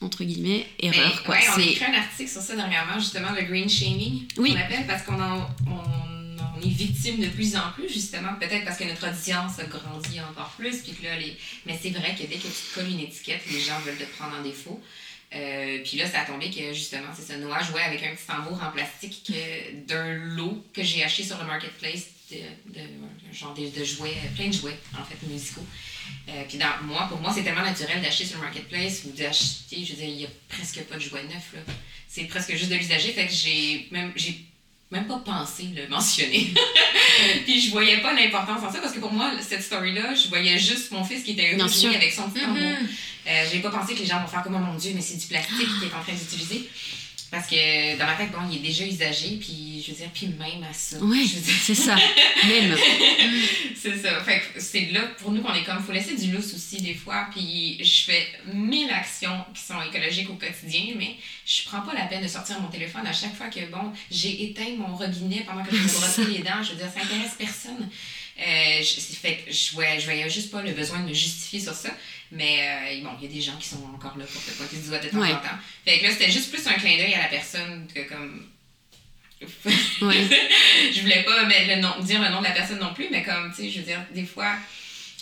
entre 0.00 0.24
guillemets, 0.24 0.66
erreur. 0.80 1.22
Quoi. 1.24 1.36
ouais, 1.36 1.44
on 1.56 1.58
a 1.58 1.62
écrit 1.62 1.84
un 1.86 1.94
article 1.94 2.30
sur 2.30 2.40
ça 2.42 2.54
dernièrement, 2.56 2.98
justement, 2.98 3.30
le 3.32 3.42
green 3.42 3.68
shaming, 3.68 4.24
Oui. 4.36 4.54
on 4.56 4.60
appelle, 4.60 4.86
parce 4.86 5.02
qu'on 5.04 5.20
en- 5.20 5.48
on, 5.66 6.36
on 6.58 6.60
est 6.62 6.68
victime 6.68 7.18
de 7.20 7.28
plus 7.28 7.56
en 7.56 7.70
plus, 7.74 7.88
justement, 7.92 8.34
peut-être 8.40 8.64
parce 8.64 8.78
que 8.78 8.84
notre 8.84 9.08
audience 9.08 9.58
a 9.58 9.64
grandi 9.64 10.20
encore 10.20 10.52
plus, 10.58 10.78
puis 10.82 10.92
que 10.92 11.02
là, 11.04 11.18
les... 11.18 11.36
mais 11.66 11.78
c'est 11.80 11.90
vrai 11.90 12.14
que 12.14 12.22
dès 12.26 12.36
que 12.36 12.42
tu 12.42 12.48
te 12.48 12.74
colles 12.74 12.90
une 12.90 13.00
étiquette, 13.00 13.42
les 13.50 13.60
gens 13.60 13.78
veulent 13.80 13.96
te 13.98 14.04
prendre 14.16 14.36
en 14.38 14.42
défaut. 14.42 14.80
Euh, 15.34 15.78
puis 15.84 15.96
là, 15.98 16.06
ça 16.08 16.20
a 16.20 16.24
tombé 16.24 16.50
que 16.50 16.72
justement, 16.72 17.08
c'est 17.14 17.22
ça. 17.22 17.36
Noah 17.36 17.60
jouait 17.62 17.82
avec 17.82 18.02
un 18.04 18.14
petit 18.14 18.26
tambour 18.26 18.62
en 18.62 18.70
plastique 18.70 19.22
que- 19.26 19.86
d'un 19.86 20.14
lot 20.14 20.64
que 20.72 20.82
j'ai 20.84 21.02
acheté 21.02 21.24
sur 21.24 21.36
le 21.38 21.46
marketplace, 21.46 22.06
de, 22.30 22.36
de- 22.72 22.88
genre 23.32 23.52
de, 23.54 23.68
de 23.68 23.84
jouets, 23.84 24.14
plein 24.36 24.48
de 24.48 24.52
jouets 24.52 24.78
en 24.98 25.04
fait 25.04 25.16
musicaux. 25.26 25.66
Euh, 26.28 26.42
puis 26.48 26.58
dans, 26.58 26.84
moi, 26.84 27.06
pour 27.08 27.20
moi, 27.20 27.32
c'est 27.34 27.42
tellement 27.42 27.62
naturel 27.62 28.02
d'acheter 28.02 28.24
sur 28.24 28.38
le 28.38 28.44
marketplace 28.44 29.02
ou 29.04 29.10
d'acheter, 29.16 29.84
je 29.84 29.92
veux 29.92 29.98
dire, 29.98 30.08
il 30.08 30.16
n'y 30.16 30.24
a 30.24 30.28
presque 30.48 30.82
pas 30.82 30.96
de 30.96 31.00
jouets 31.00 31.22
neufs. 31.24 31.52
là. 31.54 31.60
C'est 32.08 32.24
presque 32.24 32.52
juste 32.56 32.70
de 32.70 32.76
l'usager, 32.76 33.12
fait 33.12 33.26
que 33.26 33.32
j'ai 33.32 33.88
même, 33.90 34.12
j'ai 34.16 34.44
même 34.90 35.06
pas 35.06 35.18
pensé 35.18 35.64
le 35.74 35.86
mentionner. 35.90 36.52
puis 37.44 37.60
je 37.60 37.70
voyais 37.70 37.98
pas 37.98 38.12
l'importance 38.12 38.62
en 38.62 38.72
ça 38.72 38.80
parce 38.80 38.92
que 38.92 39.00
pour 39.00 39.12
moi, 39.12 39.32
cette 39.40 39.62
story-là, 39.62 40.14
je 40.14 40.28
voyais 40.28 40.58
juste 40.58 40.90
mon 40.90 41.04
fils 41.04 41.22
qui 41.22 41.32
était 41.32 41.54
heureux 41.54 41.94
avec 41.94 42.12
son 42.12 42.28
petit. 42.30 42.44
Mhm. 42.44 42.88
Euh, 43.28 43.44
j'ai 43.52 43.58
pas 43.60 43.70
pensé 43.70 43.94
que 43.94 44.00
les 44.00 44.06
gens 44.06 44.20
vont 44.20 44.28
faire 44.28 44.42
comme 44.42 44.54
oh 44.54 44.58
mon 44.58 44.74
dieu, 44.74 44.92
mais 44.94 45.00
c'est 45.00 45.16
du 45.16 45.26
plastique 45.26 45.56
qu'il 45.56 45.88
est 45.88 45.94
en 45.94 46.02
train 46.02 46.12
d'utiliser. 46.12 46.68
Parce 47.30 47.48
que 47.48 47.98
dans 47.98 48.06
ma 48.06 48.14
tête, 48.14 48.30
bon, 48.30 48.38
il 48.50 48.58
est 48.58 48.68
déjà 48.68 48.86
usagé, 48.86 49.36
puis 49.36 49.82
je 49.84 49.90
veux 49.90 49.96
dire, 49.96 50.10
puis 50.14 50.28
même 50.28 50.62
à 50.62 50.72
ça. 50.72 50.98
Ouais, 50.98 51.24
je 51.24 51.36
veux 51.36 51.40
dire, 51.40 51.54
c'est 51.60 51.74
ça. 51.74 51.96
Même. 52.46 52.76
c'est 53.76 53.96
ça. 53.98 54.22
Fait 54.22 54.40
que 54.40 54.60
c'est 54.60 54.92
là 54.92 55.00
pour 55.18 55.32
nous 55.32 55.42
qu'on 55.42 55.54
est 55.54 55.64
comme, 55.64 55.82
faut 55.82 55.92
laisser 55.92 56.14
du 56.16 56.30
lousse 56.30 56.54
aussi 56.54 56.80
des 56.80 56.94
fois. 56.94 57.28
Puis 57.32 57.82
je 57.82 58.04
fais 58.04 58.28
mille 58.52 58.90
actions 58.90 59.44
qui 59.54 59.62
sont 59.62 59.82
écologiques 59.82 60.30
au 60.30 60.34
quotidien, 60.34 60.94
mais 60.96 61.16
je 61.44 61.64
prends 61.64 61.80
pas 61.80 61.94
la 61.94 62.04
peine 62.04 62.22
de 62.22 62.28
sortir 62.28 62.60
mon 62.60 62.68
téléphone 62.68 63.06
à 63.06 63.12
chaque 63.12 63.34
fois 63.34 63.48
que, 63.48 63.60
bon, 63.70 63.92
j'ai 64.10 64.44
éteint 64.44 64.76
mon 64.76 64.94
robinet 64.94 65.44
pendant 65.46 65.64
que 65.64 65.74
je 65.74 65.82
me 65.82 65.88
brossais 66.00 66.24
les 66.26 66.38
dents. 66.38 66.62
Je 66.62 66.70
veux 66.70 66.76
dire, 66.76 66.90
ça 66.94 67.02
intéresse 67.02 67.34
personne. 67.36 67.88
Euh, 68.38 68.82
je, 68.82 69.00
fait 69.16 69.36
que 69.38 69.52
je 69.52 69.72
voyais, 69.72 69.98
je 69.98 70.04
voyais 70.04 70.28
juste 70.28 70.50
pas 70.50 70.60
le 70.60 70.72
besoin 70.72 71.00
de 71.00 71.08
me 71.08 71.14
justifier 71.14 71.58
sur 71.58 71.72
ça. 71.72 71.90
Mais 72.32 72.58
euh, 72.60 73.04
bon, 73.04 73.10
il 73.20 73.28
y 73.28 73.30
a 73.30 73.34
des 73.34 73.40
gens 73.40 73.56
qui 73.56 73.68
sont 73.68 73.82
encore 73.94 74.16
là 74.18 74.24
pour 74.24 74.42
te 74.42 74.50
pointer 74.50 74.76
du 74.76 74.88
doigt 74.88 74.98
de 74.98 75.08
temps 75.08 75.18
Ouais. 75.18 75.32
en 75.32 75.36
temps. 75.36 75.58
Fait 75.84 75.98
que 75.98 76.04
là, 76.04 76.10
c'était 76.10 76.30
juste 76.30 76.50
plus 76.52 76.66
un 76.66 76.74
clin 76.74 76.96
d'œil 76.96 77.14
à 77.14 77.22
la 77.22 77.28
personne 77.28 77.86
que 77.94 78.00
comme. 78.08 78.46
Ouais. 80.02 80.14
je 80.94 81.00
voulais 81.02 81.22
pas 81.22 81.44
mettre 81.44 81.68
le 81.68 81.80
nom, 81.80 81.98
dire 82.00 82.22
le 82.22 82.28
nom 82.30 82.40
de 82.40 82.44
la 82.46 82.52
personne 82.52 82.78
non 82.78 82.94
plus, 82.94 83.08
mais 83.10 83.22
comme, 83.22 83.50
tu 83.54 83.62
sais, 83.62 83.70
je 83.70 83.78
veux 83.80 83.84
dire, 83.84 84.00
des 84.14 84.24
fois, 84.24 84.54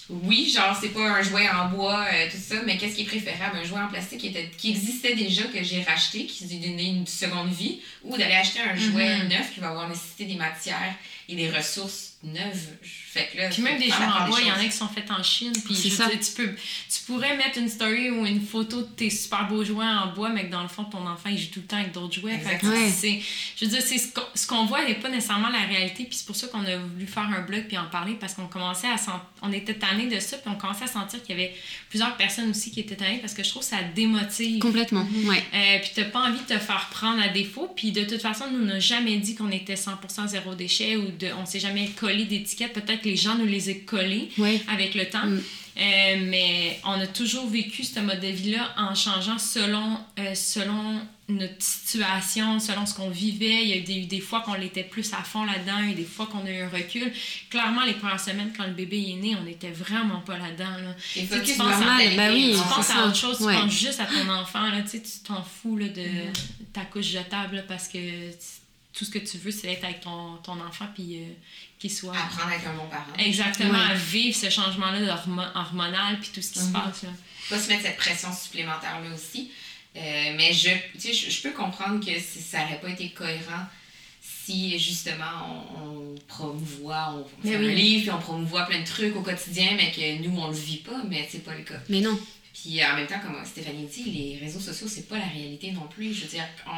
oui, 0.09 0.49
genre, 0.55 0.77
c'est 0.81 0.91
pas 0.91 1.01
un 1.01 1.23
jouet 1.23 1.49
en 1.49 1.69
bois, 1.69 2.07
euh, 2.13 2.31
tout 2.31 2.37
ça, 2.39 2.57
mais 2.65 2.77
qu'est-ce 2.77 2.95
qui 2.95 3.03
est 3.03 3.07
préférable? 3.07 3.57
Un 3.59 3.65
jouet 3.65 3.81
en 3.81 3.89
plastique 3.89 4.21
qui, 4.21 4.29
était, 4.29 4.51
qui 4.57 4.71
existait 4.71 5.15
déjà, 5.15 5.43
que 5.45 5.63
j'ai 5.65 5.83
racheté, 5.83 6.27
qui 6.27 6.47
s'est 6.47 6.55
donné 6.55 6.85
une 6.85 7.07
seconde 7.07 7.53
vie, 7.53 7.81
ou 8.05 8.17
d'aller 8.17 8.35
acheter 8.35 8.61
un 8.61 8.77
jouet 8.77 9.19
Mhm. 9.19 9.29
neuf 9.29 9.53
qui 9.55 9.61
va 9.61 9.69
avoir 9.71 9.89
nécessité 9.89 10.25
des 10.27 10.35
matières 10.37 10.95
et 11.29 11.37
des 11.37 11.49
ressources 11.51 12.11
neuves. 12.23 12.69
Fait 12.83 13.29
que 13.33 13.39
là, 13.39 13.49
Puis 13.51 13.63
même 13.63 13.79
des 13.79 13.87
jouets 13.87 14.05
en 14.05 14.27
bois, 14.29 14.41
il 14.41 14.47
y 14.49 14.51
en 14.51 14.55
a 14.57 14.65
qui 14.65 14.73
sont 14.73 14.89
faits 14.89 15.11
en 15.11 15.23
Chine. 15.23 15.53
Puis 15.65 15.75
je 15.75 15.89
ça. 15.89 16.07
dire, 16.09 16.19
tu, 16.21 16.33
peux, 16.33 16.55
tu 16.55 17.01
pourrais 17.07 17.37
mettre 17.37 17.59
une 17.59 17.69
story 17.69 18.11
ou 18.11 18.25
une 18.27 18.45
photo 18.45 18.81
de 18.83 18.87
tes 18.89 19.11
super 19.11 19.47
beaux 19.47 19.63
jouets 19.65 19.85
en 19.87 20.09
bois, 20.13 20.31
mais 20.31 20.47
que 20.47 20.51
dans 20.51 20.63
le 20.63 20.69
fond, 20.69 20.85
ton 20.85 21.07
enfant, 21.07 21.29
il 21.31 21.39
joue 21.39 21.49
tout 21.53 21.61
le 21.61 21.67
temps 21.67 21.77
avec 21.79 21.93
d'autres 21.93 22.15
jouets. 22.21 22.39
Fait 22.39 22.59
que 22.59 22.67
Exactement. 22.67 22.73
Ouais. 22.73 22.91
c'est, 22.91 23.21
je 23.57 23.65
veux 23.65 23.71
dire, 23.71 23.83
c'est 23.83 23.99
ce 23.99 24.13
qu'on, 24.13 24.23
ce 24.35 24.47
qu'on 24.47 24.65
voit 24.67 24.85
n'est 24.87 24.95
pas 24.95 25.09
nécessairement 25.11 25.49
la 25.51 25.61
réalité. 25.61 26.05
Puis 26.05 26.17
c'est 26.17 26.27
pour 26.27 26.37
ça 26.37 26.47
qu'on 26.49 26.65
a 26.65 26.77
voulu 26.77 27.07
faire 27.07 27.25
un 27.29 27.41
blog 27.43 27.65
puis 27.69 27.77
en 27.79 27.87
parler 27.87 28.15
parce 28.15 28.35
qu'on 28.35 28.47
commençait 28.47 28.89
à 28.89 28.97
sent- 28.99 29.11
on 29.43 29.53
était 29.53 29.75
tanné 29.75 30.07
de 30.09 30.19
ça. 30.21 30.37
Puis 30.39 30.51
on 30.51 30.57
commençait 30.57 30.85
à 30.85 30.89
sentir 30.89 31.23
qu'il 31.23 31.39
y 31.39 31.41
avait 31.43 31.55
plusieurs 31.91 32.17
personnes 32.17 32.51
aussi 32.51 32.71
qui 32.71 32.81
étaient 32.81 32.97
tannées 32.97 33.19
parce 33.19 33.35
que 33.35 33.43
je 33.45 33.49
trouve 33.51 33.63
que 33.63 33.69
ça 33.69 33.83
démotive. 33.95 34.61
Complètement. 34.61 35.07
Ouais. 35.25 35.43
Euh, 35.55 35.79
puis 35.81 35.91
t'as 35.95 36.05
pas 36.05 36.21
envie 36.21 36.41
de 36.41 36.47
te 36.55 36.59
faire 36.59 36.89
prendre 36.91 37.23
à 37.23 37.29
défaut. 37.29 37.71
Puis 37.77 37.93
de 37.95 38.05
toute 38.05 38.21
façon, 38.21 38.45
nous, 38.53 38.65
n'a 38.65 38.81
jamais 38.81 39.17
dit 39.19 39.35
qu'on 39.35 39.51
était 39.51 39.75
100% 39.75 40.29
zéro 40.29 40.55
déchet 40.55 40.97
ou 40.97 41.07
de, 41.19 41.29
on 41.41 41.47
s'est 41.47 41.61
jamais 41.61 41.89
collé 41.99 42.25
d'étiquettes. 42.25 42.73
Peut-être 42.73 43.01
que 43.03 43.09
les 43.09 43.17
gens 43.17 43.37
nous 43.39 43.47
les 43.47 43.71
ont 43.71 43.77
collées 43.87 44.29
Ouais. 44.39 44.61
avec 44.69 44.95
le 44.95 45.07
temps. 45.09 45.27
Mm. 45.27 45.41
Euh, 45.77 46.17
mais 46.31 46.81
on 46.85 46.93
a 47.01 47.07
toujours 47.09 47.49
vécu 47.49 47.83
ce 47.83 47.99
mode 48.01 48.21
de 48.21 48.29
vie-là 48.29 48.73
en 48.77 48.95
changeant 48.95 49.39
selon, 49.39 49.99
euh, 50.21 50.35
selon 50.35 51.01
notre 51.29 51.61
situation, 51.63 52.61
selon 52.61 52.87
ce 52.87 52.95
qu'on 52.95 53.11
vivait. 53.11 53.63
Il 53.65 53.69
y 53.69 53.73
a 53.73 53.77
eu 53.79 53.81
des, 53.83 54.01
des 54.03 54.21
fois 54.21 54.43
qu'on 54.43 54.55
l'était 54.55 54.85
plus 54.85 55.13
à 55.15 55.23
fond 55.25 55.45
là-dedans, 55.45 55.79
il 55.81 55.85
y 55.87 55.89
a 55.89 55.93
eu 55.93 55.95
des 55.97 56.05
fois 56.05 56.27
qu'on 56.27 56.45
a 56.47 56.51
eu 56.51 56.61
un 56.63 56.69
recul. 56.69 57.13
Clairement, 57.51 57.83
les 57.85 57.95
premières 57.95 58.21
semaines, 58.21 58.53
quand 58.57 58.65
le 58.67 58.73
bébé 58.75 59.05
est 59.11 59.17
né, 59.17 59.35
on 59.41 59.43
n'était 59.45 59.71
vraiment 59.73 60.21
pas 60.21 60.39
là-dedans. 60.39 60.71
Là. 60.71 60.95
Tu 61.13 61.27
sais, 61.27 61.43
tu 61.43 61.53
tu 61.53 61.59
penses 61.59 61.73
à- 61.83 62.17
bah 62.17 62.29
oui, 62.33 62.55
Tu 62.57 62.75
penses 62.75 62.91
à 62.91 63.07
autre 63.07 63.17
chose, 63.17 63.39
tu 63.39 63.45
Ouais. 63.45 63.55
penses 63.57 63.73
juste 63.73 63.99
à 64.01 64.07
ton 64.07 64.29
enfant, 64.29 64.71
là, 64.71 64.83
tu 64.83 64.91
sais, 64.91 65.03
tu 65.03 65.11
t'en 65.27 65.43
fous 65.43 65.77
là, 65.77 65.89
de 65.89 66.05
ta 66.73 66.83
couche 66.85 67.07
jetable 67.07 67.57
là, 67.57 67.63
parce 67.67 67.89
que 67.89 67.99
tout 68.93 69.05
ce 69.05 69.11
que 69.11 69.19
tu 69.19 69.39
veux, 69.39 69.51
c'est 69.51 69.73
être 69.73 69.83
avec 69.85 70.01
ton, 70.03 70.37
ton 70.45 70.53
enfant 70.61 70.87
puis 70.95 71.17
euh, 71.17 71.27
soit 71.91 72.17
Apprendre 72.17 72.51
à 72.53 72.57
être 72.57 72.67
un 72.69 72.75
bon 72.75 72.87
parent. 72.89 73.13
exactement 73.19 73.73
Ouais. 73.79 73.91
à 73.91 73.95
vivre 73.95 74.37
ce 74.37 74.51
changement-là 74.51 75.23
hormonal 75.55 76.19
puis 76.21 76.31
tout 76.35 76.43
ce 76.43 76.53
qui 76.53 76.59
se 76.59 76.65
Mhm. 76.67 76.73
passe. 76.73 77.03
Là. 77.05 77.11
pas 77.51 77.59
se 77.59 77.69
mettre 77.69 77.83
cette 77.83 77.97
pression 77.99 78.33
supplémentaire-là 78.33 79.11
aussi. 79.15 79.51
Euh, 79.97 80.01
mais 80.37 80.53
je, 80.53 80.71
tu 80.95 81.01
sais, 81.01 81.13
je, 81.13 81.31
je 81.31 81.43
peux 81.43 81.53
comprendre 81.53 82.05
que 82.05 82.19
si 82.19 82.41
ça 82.41 82.61
n'aurait 82.63 82.81
pas 82.81 82.89
été 82.91 83.11
cohérent 83.11 83.67
si 84.23 84.79
justement 84.79 85.25
on, 85.77 85.81
on 86.15 86.15
promouvoit, 86.27 87.15
on 87.15 87.47
fait 87.47 87.57
oui. 87.57 87.71
un 87.71 87.75
livre, 87.75 88.03
puis 88.03 88.11
on 88.11 88.19
promouvoit 88.19 88.65
plein 88.67 88.81
de 88.81 88.87
trucs 88.87 89.15
au 89.17 89.23
quotidien, 89.23 89.73
mais 89.77 89.91
que 89.93 90.23
nous 90.27 90.37
on 90.39 90.49
le 90.49 90.55
vit 90.57 90.79
pas, 90.79 91.03
mais 91.09 91.27
c'est 91.31 91.45
pas 91.45 91.55
le 91.55 91.63
cas. 91.63 91.79
Mais 91.89 92.01
non. 92.01 92.19
Puis 92.53 92.83
en 92.85 92.95
même 92.97 93.07
temps, 93.07 93.21
comme 93.21 93.37
Stéphanie 93.45 93.87
dit, 93.87 94.05
les 94.11 94.39
réseaux 94.45 94.61
sociaux, 94.61 94.87
c'est 94.89 95.09
pas 95.09 95.19
la 95.19 95.27
réalité 95.27 95.73
non 95.73 95.87
plus. 95.89 96.15
Je 96.15 96.23
veux 96.23 96.29
dire, 96.29 96.45
on, 96.67 96.71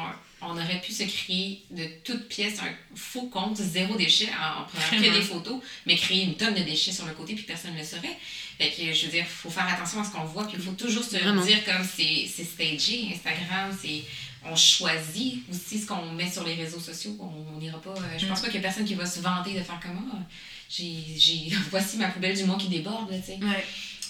on 0.43 0.51
aurait 0.57 0.81
pu 0.81 0.93
se 0.93 1.03
créer 1.05 1.63
de 1.71 1.87
toutes 2.05 2.29
pièces 2.29 2.59
un 2.61 2.71
faux 2.95 3.27
compte 3.29 3.57
zéro 3.57 3.97
déchet 3.97 4.29
en, 4.31 4.61
en 4.63 4.65
prenant 4.65 5.03
que 5.03 5.11
des 5.19 5.23
photos, 5.23 5.61
mais 5.87 5.97
créer 5.97 6.25
une 6.25 6.35
tonne 6.37 6.55
de 6.55 6.63
déchets 6.63 6.93
sur 6.93 7.07
le 7.07 7.13
côté, 7.15 7.35
puis 7.35 7.45
personne 7.45 7.73
ne 7.75 7.79
le 7.79 7.85
saurait. 7.85 8.17
Fait 8.59 8.71
que 8.71 8.93
je 8.93 9.07
veux 9.07 9.13
dire, 9.13 9.27
faut 9.27 9.51
faire 9.51 9.67
attention 9.67 10.01
à 10.01 10.05
ce 10.05 10.11
qu'on 10.11 10.25
voit, 10.25 10.47
puis 10.47 10.57
il 10.59 10.63
faut 10.63 10.73
toujours 10.73 11.05
se 11.05 11.17
Vraiment. 11.17 11.43
dire 11.45 11.65
comme 11.65 11.85
c'est 11.85 12.27
c'est 12.33 12.45
stagé, 12.45 13.09
Instagram, 13.15 13.77
c'est 13.81 14.03
on 14.49 14.55
choisit 14.55 15.43
aussi 15.51 15.81
ce 15.81 15.87
qu'on 15.87 16.13
met 16.13 16.31
sur 16.31 16.45
les 16.45 16.55
réseaux 16.55 16.79
sociaux. 16.81 17.17
On 17.19 17.59
n'ira 17.59 17.81
pas. 17.81 17.91
euh, 17.91 18.19
je 18.19 18.27
pense 18.27 18.41
pas 18.41 18.47
qu'il 18.47 18.57
y 18.57 18.59
a 18.59 18.63
personne 18.63 18.85
qui 18.85 18.95
va 18.95 19.05
se 19.07 19.21
vanter 19.21 19.55
de 19.55 19.61
faire 19.61 19.81
comme 19.81 19.99
Ah, 20.13 20.19
j'ai 20.71 20.95
j'ai 21.17 21.51
voici 21.71 21.97
ma 21.97 22.09
poubelle 22.09 22.37
du 22.37 22.45
mois 22.45 22.57
qui 22.59 22.69
déborde, 22.69 23.11
tu 23.11 23.27
sais. 23.27 23.39
Ouais. 23.43 23.65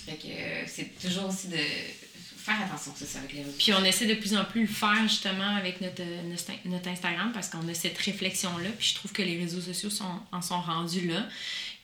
Fait 0.07 0.16
que 0.16 0.29
euh, 0.29 0.64
c'est 0.66 0.99
toujours 1.01 1.29
aussi 1.29 1.49
de 1.49 1.57
faire 2.47 2.63
attention, 2.65 2.93
c'est 2.97 3.07
ça, 3.07 3.19
avec 3.19 3.33
les 3.33 3.41
réseaux 3.43 3.57
Puis 3.59 3.73
on 3.75 3.85
essaie 3.85 4.07
de 4.07 4.15
plus 4.15 4.35
en 4.37 4.45
plus 4.45 4.63
le 4.63 4.67
faire 4.69 5.03
justement 5.03 5.57
avec 5.57 5.81
notre, 5.81 6.03
euh, 6.03 6.23
notre, 6.31 6.45
notre 6.65 6.89
Instagram 6.89 7.31
parce 7.35 7.49
qu'on 7.49 7.67
a 7.69 7.75
cette 7.75 7.99
réflexion-là. 7.99 8.71
Puis 8.79 8.89
je 8.91 8.95
trouve 8.95 9.13
que 9.13 9.23
les 9.23 9.37
réseaux 9.39 9.61
sociaux 9.61 9.91
sont, 9.91 10.05
en 10.33 10.41
sont 10.43 10.61
rendus 10.61 11.07
là. 11.09 11.27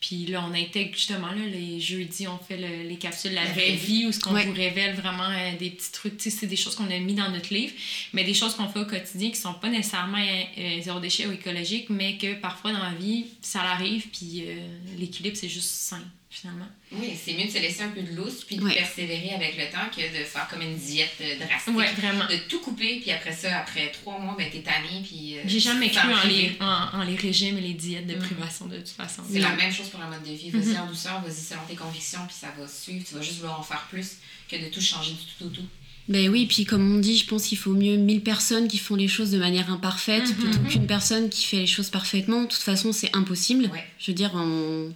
Puis 0.01 0.27
là, 0.27 0.45
on 0.49 0.53
intègre 0.53 0.95
justement 0.95 1.29
là, 1.29 1.47
les 1.47 1.79
jeudis, 1.79 2.27
on 2.27 2.37
fait 2.37 2.57
le- 2.57 2.89
les 2.89 2.97
capsules 2.97 3.33
La 3.35 3.45
La 3.45 3.53
vraie 3.53 3.73
vie 3.77 4.07
où 4.07 4.11
ce 4.13 4.19
qu'on 4.19 4.35
Ouais. 4.35 4.45
vous 4.47 4.53
révèle 4.53 4.97
vraiment 4.97 5.29
euh, 5.31 5.57
des 5.59 5.71
petits 5.71 5.93
trucs. 5.93 6.17
Tu 6.17 6.29
sais, 6.29 6.37
c'est 6.41 6.47
des 6.49 6.57
choses 6.57 6.75
qu'on 6.75 6.91
a 6.91 6.99
mis 6.99 7.15
dans 7.15 7.31
notre 7.31 7.55
livre, 7.55 7.73
mais 8.13 8.25
des 8.25 8.35
choses 8.35 8.55
qu'on 8.57 8.69
fait 8.69 8.81
au 8.81 8.87
quotidien 8.87 9.31
qui 9.31 9.37
sont 9.37 9.55
pas 9.55 9.69
nécessairement 9.69 10.19
euh, 10.59 10.81
zéro 10.83 10.99
déchet 10.99 11.27
ou 11.27 11.33
écologiques, 11.33 11.89
mais 11.89 12.19
que 12.19 12.35
parfois 12.35 12.73
dans 12.73 12.83
la 12.83 12.95
vie, 12.95 13.27
ça 13.43 13.63
arrive. 13.63 14.09
Puis 14.09 14.43
euh, 14.47 14.57
l'équilibre, 14.99 15.37
c'est 15.37 15.49
juste 15.49 15.71
sain 15.71 16.03
finalement. 16.33 16.66
Oui, 16.93 17.11
c'est 17.22 17.35
mieux 17.35 17.45
de 17.45 17.51
se 17.51 17.59
laisser 17.59 17.83
un 17.83 17.91
peu 17.91 18.01
de 18.01 18.14
lousse 18.16 18.43
puis 18.45 18.57
de 18.57 18.62
Ouais. 18.64 18.74
persévérer 18.74 19.35
avec 19.35 19.57
le 19.59 19.64
temps 19.70 19.87
que 19.95 20.01
de 20.01 20.24
faire 20.24 20.49
comme 20.49 20.62
une 20.62 20.76
diète 20.76 21.12
euh, 21.20 21.37
drastique. 21.39 21.76
Ouais, 21.76 21.93
vraiment. 21.93 22.24
De 22.26 22.37
tout 22.49 22.61
couper, 22.61 23.01
puis 23.01 23.11
après 23.11 23.33
ça, 23.35 23.59
après 23.59 23.93
trois 23.93 24.18
mois, 24.18 24.35
ben 24.39 24.49
t'es 24.51 24.61
tanné, 24.62 25.03
puis... 25.05 25.37
euh, 25.39 25.43
J'ai 25.47 25.61
jamais 25.61 25.91
cru 25.91 26.11
en 26.12 26.26
les, 26.26 26.57
en, 26.61 27.01
en 27.01 27.03
les 27.05 27.16
régimes 27.16 27.59
et 27.59 27.61
les 27.61 27.74
diètes 27.74 28.07
de 28.07 28.14
Mm. 28.16 28.18
privation 28.20 28.66
de 28.66 28.78
toute 28.78 28.89
façon. 28.89 29.22
C'est 29.30 29.39
la 29.41 29.55
même 29.55 29.72
chose 29.72 29.89
pour 29.89 30.01
le 30.01 30.07
mode 30.07 30.22
de 30.22 30.33
vie. 30.35 30.51
Vas-y 30.51 30.74
Mhm. 30.74 30.80
en 30.80 30.87
douceur, 30.87 31.20
vas-y 31.22 31.35
selon 31.45 31.62
tes 31.68 31.74
convictions, 31.76 32.20
puis 32.26 32.37
ça 32.41 32.49
va 32.59 32.66
suivre. 32.66 33.05
Tu 33.07 33.14
vas 33.14 33.20
juste 33.22 33.37
vouloir 33.39 33.61
en 33.61 33.62
faire 33.62 33.87
plus 33.91 34.12
que 34.51 34.57
de 34.57 34.68
tout 34.70 34.80
changer 34.80 35.12
du 35.12 35.18
tout 35.39 35.45
au 35.45 35.49
tout. 35.49 35.66
Ben 36.09 36.28
oui, 36.30 36.47
puis 36.47 36.64
comme 36.64 36.97
on 36.97 36.99
dit, 36.99 37.16
je 37.16 37.26
pense 37.26 37.47
qu'il 37.47 37.59
faut 37.59 37.74
mieux 37.74 37.97
1000 37.97 38.22
personnes 38.22 38.66
qui 38.66 38.78
font 38.78 38.97
les 38.97 39.07
choses 39.07 39.30
de 39.30 39.39
manière 39.39 39.70
imparfaite 39.70 40.26
Mhm. 40.28 40.35
plutôt 40.35 40.59
qu'une 40.68 40.87
personne 40.87 41.28
qui 41.28 41.45
fait 41.47 41.59
les 41.59 41.66
choses 41.66 41.91
parfaitement. 41.91 42.43
De 42.43 42.49
toute 42.49 42.62
façon, 42.62 42.91
c'est 42.93 43.14
impossible. 43.14 43.66
Ouais. 43.72 43.85
Je 44.01 44.11
veux 44.11 44.14
dire, 44.16 44.33
on- 44.35 44.93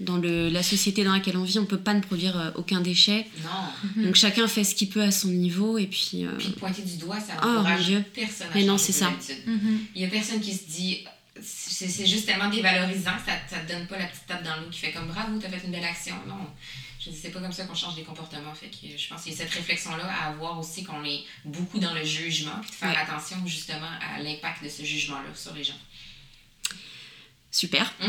dans 0.00 0.16
le, 0.16 0.48
la 0.48 0.62
société 0.62 1.04
dans 1.04 1.12
laquelle 1.12 1.36
on 1.36 1.44
vit, 1.44 1.58
on 1.58 1.66
peut 1.66 1.78
pas 1.78 1.94
ne 1.94 2.00
produire 2.00 2.36
euh, 2.38 2.50
aucun 2.56 2.80
déchet. 2.80 3.26
Non. 3.44 3.90
Mhm. 3.96 4.04
Donc 4.06 4.14
chacun 4.16 4.48
fait 4.48 4.64
ce 4.64 4.74
qu'il 4.74 4.88
peut 4.88 5.02
à 5.02 5.10
son 5.12 5.28
niveau 5.28 5.78
et 5.78 5.86
puis... 5.86 6.24
euh, 6.26 6.36
Puis 6.38 6.48
pointer 6.50 6.82
du 6.82 6.96
doigt, 6.96 7.20
ça 7.20 7.34
Oh, 7.42 7.46
mon 7.46 7.58
encourage 7.60 7.84
Dieu. 7.86 8.04
personne 8.14 8.48
à 8.48 8.54
Mais 8.54 8.64
non, 8.64 8.76
c'est 8.78 8.92
ça. 8.92 9.10
Mhm. 9.46 9.80
Il 9.94 10.02
y 10.02 10.04
a 10.04 10.08
personne 10.08 10.40
qui 10.40 10.52
se 10.54 10.64
dit... 10.64 11.04
C'est 11.42 12.06
juste 12.06 12.26
tellement 12.26 12.48
dévalorisant, 12.48 13.10
ça, 13.26 13.32
ça 13.50 13.58
te 13.58 13.72
donne 13.72 13.86
pas 13.88 13.98
la 13.98 14.06
petite 14.06 14.24
tape 14.26 14.44
dans 14.44 14.54
le 14.56 14.64
dos 14.66 14.70
qui 14.70 14.78
fait 14.78 14.92
comme 14.92 15.08
bravo, 15.08 15.36
t'as 15.40 15.48
fait 15.48 15.66
une 15.66 15.72
belle 15.72 15.84
action. 15.84 16.14
Non. 16.28 16.46
Je 17.04 17.10
dis, 17.10 17.16
c'est 17.20 17.30
pas 17.30 17.40
comme 17.40 17.52
ça 17.52 17.64
qu'on 17.64 17.74
change 17.74 17.96
des 17.96 18.02
comportements. 18.02 18.54
Fait 18.54 18.68
que 18.68 18.96
je 18.96 19.08
pense 19.08 19.22
qu'il 19.24 19.32
y 19.32 19.34
a 19.34 19.38
cette 19.38 19.50
réflexion-là 19.50 20.04
à 20.22 20.28
avoir 20.30 20.58
aussi 20.60 20.84
qu'on 20.84 21.04
est 21.04 21.20
beaucoup 21.44 21.78
dans 21.80 21.92
le 21.92 22.04
jugement, 22.04 22.52
puis 22.62 22.70
de 22.70 22.74
faire 22.76 22.90
Ouais. 22.90 22.96
attention 22.96 23.36
justement 23.46 23.90
à 24.00 24.22
l'impact 24.22 24.62
de 24.64 24.68
ce 24.68 24.84
jugement-là 24.84 25.28
sur 25.34 25.52
les 25.54 25.64
gens. 25.64 25.74
Super. 27.54 27.94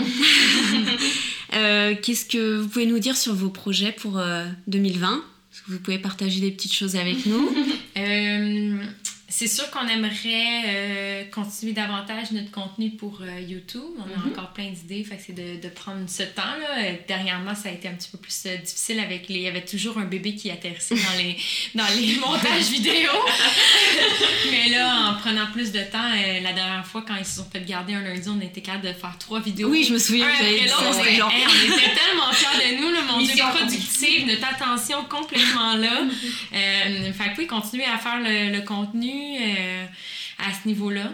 Euh, 1.53 1.95
Qu'est-ce 2.01 2.25
que 2.25 2.57
vous 2.57 2.67
pouvez 2.67 2.87
nous 2.87 2.99
dire 2.99 3.15
sur 3.15 3.33
vos 3.33 3.49
projets 3.49 3.93
pour 3.93 4.17
euh, 4.17 4.45
2020 4.67 5.13
Est-ce 5.13 5.61
que 5.61 5.71
vous 5.71 5.79
pouvez 5.79 5.99
partager 5.99 6.41
des 6.41 6.51
petites 6.51 6.73
choses 6.73 6.95
avec 6.97 7.25
nous? 7.25 7.49
Euh, 7.97 8.83
c'est 9.27 9.47
sûr 9.47 9.69
qu'on 9.71 9.87
aimerait 9.87 10.63
euh, 10.67 11.23
continuer 11.33 11.73
davantage 11.73 12.31
notre 12.31 12.51
contenu 12.51 12.91
pour 12.91 13.21
euh, 13.21 13.39
YouTube. 13.39 13.81
On 13.97 14.03
a 14.03 14.17
Mhm. 14.25 14.31
encore 14.31 14.53
plein 14.53 14.69
d'idées, 14.69 15.03
fait 15.03 15.19
c'est 15.25 15.33
de, 15.33 15.59
de 15.61 15.67
prendre 15.69 16.07
ce 16.07 16.21
temps-là. 16.23 16.79
Euh, 16.83 16.93
Dernièrement, 17.07 17.55
ça 17.55 17.69
a 17.69 17.71
été 17.71 17.87
un 17.87 17.93
petit 17.93 18.09
peu 18.11 18.17
plus 18.19 18.43
euh, 18.45 18.55
difficile 18.57 18.99
avec 18.99 19.27
les... 19.27 19.35
Il 19.35 19.41
y 19.41 19.47
avait 19.47 19.65
toujours 19.65 19.97
un 19.97 20.05
bébé 20.05 20.35
qui 20.35 20.51
atterrissait 20.51 20.95
dans 20.95 21.17
les, 21.17 21.35
dans 21.75 21.87
les 21.97 22.15
montages 22.17 22.69
vidéo. 22.69 23.09
Mais 24.51 24.69
là, 24.69 25.09
en 25.11 25.15
prenant 25.19 25.47
plus 25.51 25.71
de 25.71 25.79
temps, 25.81 26.09
la 26.43 26.53
dernière 26.53 26.85
fois, 26.85 27.03
quand 27.07 27.15
ils 27.15 27.25
se 27.25 27.37
sont 27.37 27.49
fait 27.51 27.65
garder 27.65 27.93
un 27.95 28.01
lundi, 28.01 28.29
on 28.29 28.39
était 28.41 28.61
capable 28.61 28.87
de 28.87 28.93
faire 28.93 29.17
trois 29.19 29.39
vidéos. 29.39 29.69
Oui, 29.69 29.83
je 29.87 29.93
me 29.93 29.99
souviens 29.99 30.27
Un 30.27 30.31
après 30.31 30.51
l'autre, 30.67 30.99
Hey, 31.07 31.19
on 31.21 31.73
était 31.73 31.93
tellement 31.95 32.31
fiers 32.31 32.71
de 32.75 32.81
nous, 32.81 32.91
là, 32.91 32.99
mon 33.09 33.21
Dieu, 33.21 33.43
productive, 33.53 34.27
notre 34.27 34.47
attention 34.47 35.03
complètement 35.05 35.75
là. 35.75 36.03
Fait 36.51 37.33
que 37.33 37.37
oui, 37.39 37.47
continuer 37.47 37.85
à 37.85 37.97
faire 37.97 38.19
le, 38.19 38.51
le 38.55 38.61
contenu 38.61 39.14
euh, 39.15 39.85
à 40.39 40.51
ce 40.53 40.67
niveau-là. 40.67 41.13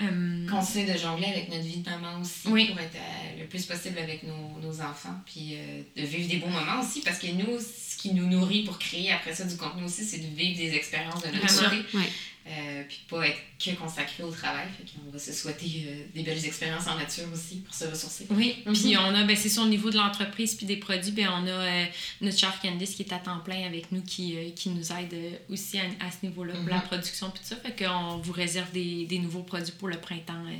Euh, 0.00 0.46
Continuer 0.48 0.92
de 0.92 0.96
jongler 0.96 1.26
avec 1.26 1.48
notre 1.48 1.64
vie 1.64 1.78
de 1.78 1.90
maman 1.90 2.20
aussi 2.20 2.46
Oui. 2.48 2.66
pour 2.66 2.78
être 2.78 2.94
euh, 2.94 3.40
le 3.40 3.46
plus 3.46 3.64
possible 3.66 3.98
avec 3.98 4.22
nos, 4.22 4.60
nos 4.62 4.80
enfants. 4.80 5.16
Puis 5.26 5.54
euh, 5.56 5.82
de 5.96 6.02
vivre 6.06 6.28
des 6.28 6.36
bons 6.36 6.50
moments 6.50 6.80
aussi 6.80 7.00
parce 7.00 7.18
que 7.18 7.26
nous, 7.26 7.58
ce 7.58 7.96
qui 7.96 8.14
nous 8.14 8.26
nourrit 8.28 8.62
pour 8.62 8.78
créer 8.78 9.10
après 9.10 9.34
ça 9.34 9.42
du 9.44 9.56
contenu 9.56 9.82
aussi, 9.84 10.04
c'est 10.04 10.18
de 10.18 10.36
vivre 10.36 10.56
des 10.56 10.72
expériences 10.76 11.20
de 11.22 11.28
notre 11.34 11.64
côté. 11.64 11.76
Ouais. 11.96 12.04
Euh, 12.50 12.82
puis 12.88 13.00
pas 13.10 13.26
être 13.28 13.38
que 13.62 13.70
consacré 13.72 14.22
au 14.22 14.30
travail. 14.30 14.66
Fait 14.78 14.84
qu'on 14.84 15.10
va 15.10 15.18
se 15.18 15.32
souhaiter 15.34 15.84
euh, 15.86 16.02
des 16.14 16.22
belles 16.22 16.42
expériences 16.46 16.86
en 16.86 16.96
nature 16.96 17.24
aussi 17.30 17.56
pour 17.56 17.74
se 17.74 17.84
ressourcer. 17.84 18.26
Oui, 18.30 18.56
Mhm. 18.64 18.72
puis 18.72 18.96
on 18.96 19.14
a, 19.14 19.24
ben, 19.24 19.36
c'est 19.36 19.50
sûr, 19.50 19.64
au 19.64 19.68
niveau 19.68 19.90
de 19.90 19.96
l'entreprise 19.98 20.54
puis 20.54 20.64
des 20.64 20.78
produits, 20.78 21.12
ben, 21.12 21.28
on 21.30 21.46
a 21.46 21.50
euh, 21.50 21.84
notre 22.22 22.38
chef 22.38 22.58
Candice 22.62 22.94
qui 22.94 23.02
est 23.02 23.12
à 23.12 23.18
temps 23.18 23.40
plein 23.40 23.66
avec 23.66 23.92
nous, 23.92 24.00
qui, 24.00 24.34
euh, 24.36 24.50
qui 24.56 24.70
nous 24.70 24.92
aide 24.92 25.14
aussi 25.50 25.78
à, 25.78 25.82
à 26.00 26.10
ce 26.10 26.24
niveau-là 26.26 26.54
pour 26.54 26.70
la 26.70 26.76
Mhm. 26.76 26.82
production 26.84 27.30
puis 27.30 27.40
tout 27.42 27.48
ça. 27.48 27.56
Fait 27.56 27.84
qu'on 27.84 28.16
vous 28.16 28.32
réserve 28.32 28.72
des, 28.72 29.04
des 29.04 29.18
nouveaux 29.18 29.42
produits 29.42 29.74
pour 29.78 29.88
le 29.88 29.98
printemps 30.00 30.44
euh, 30.46 30.56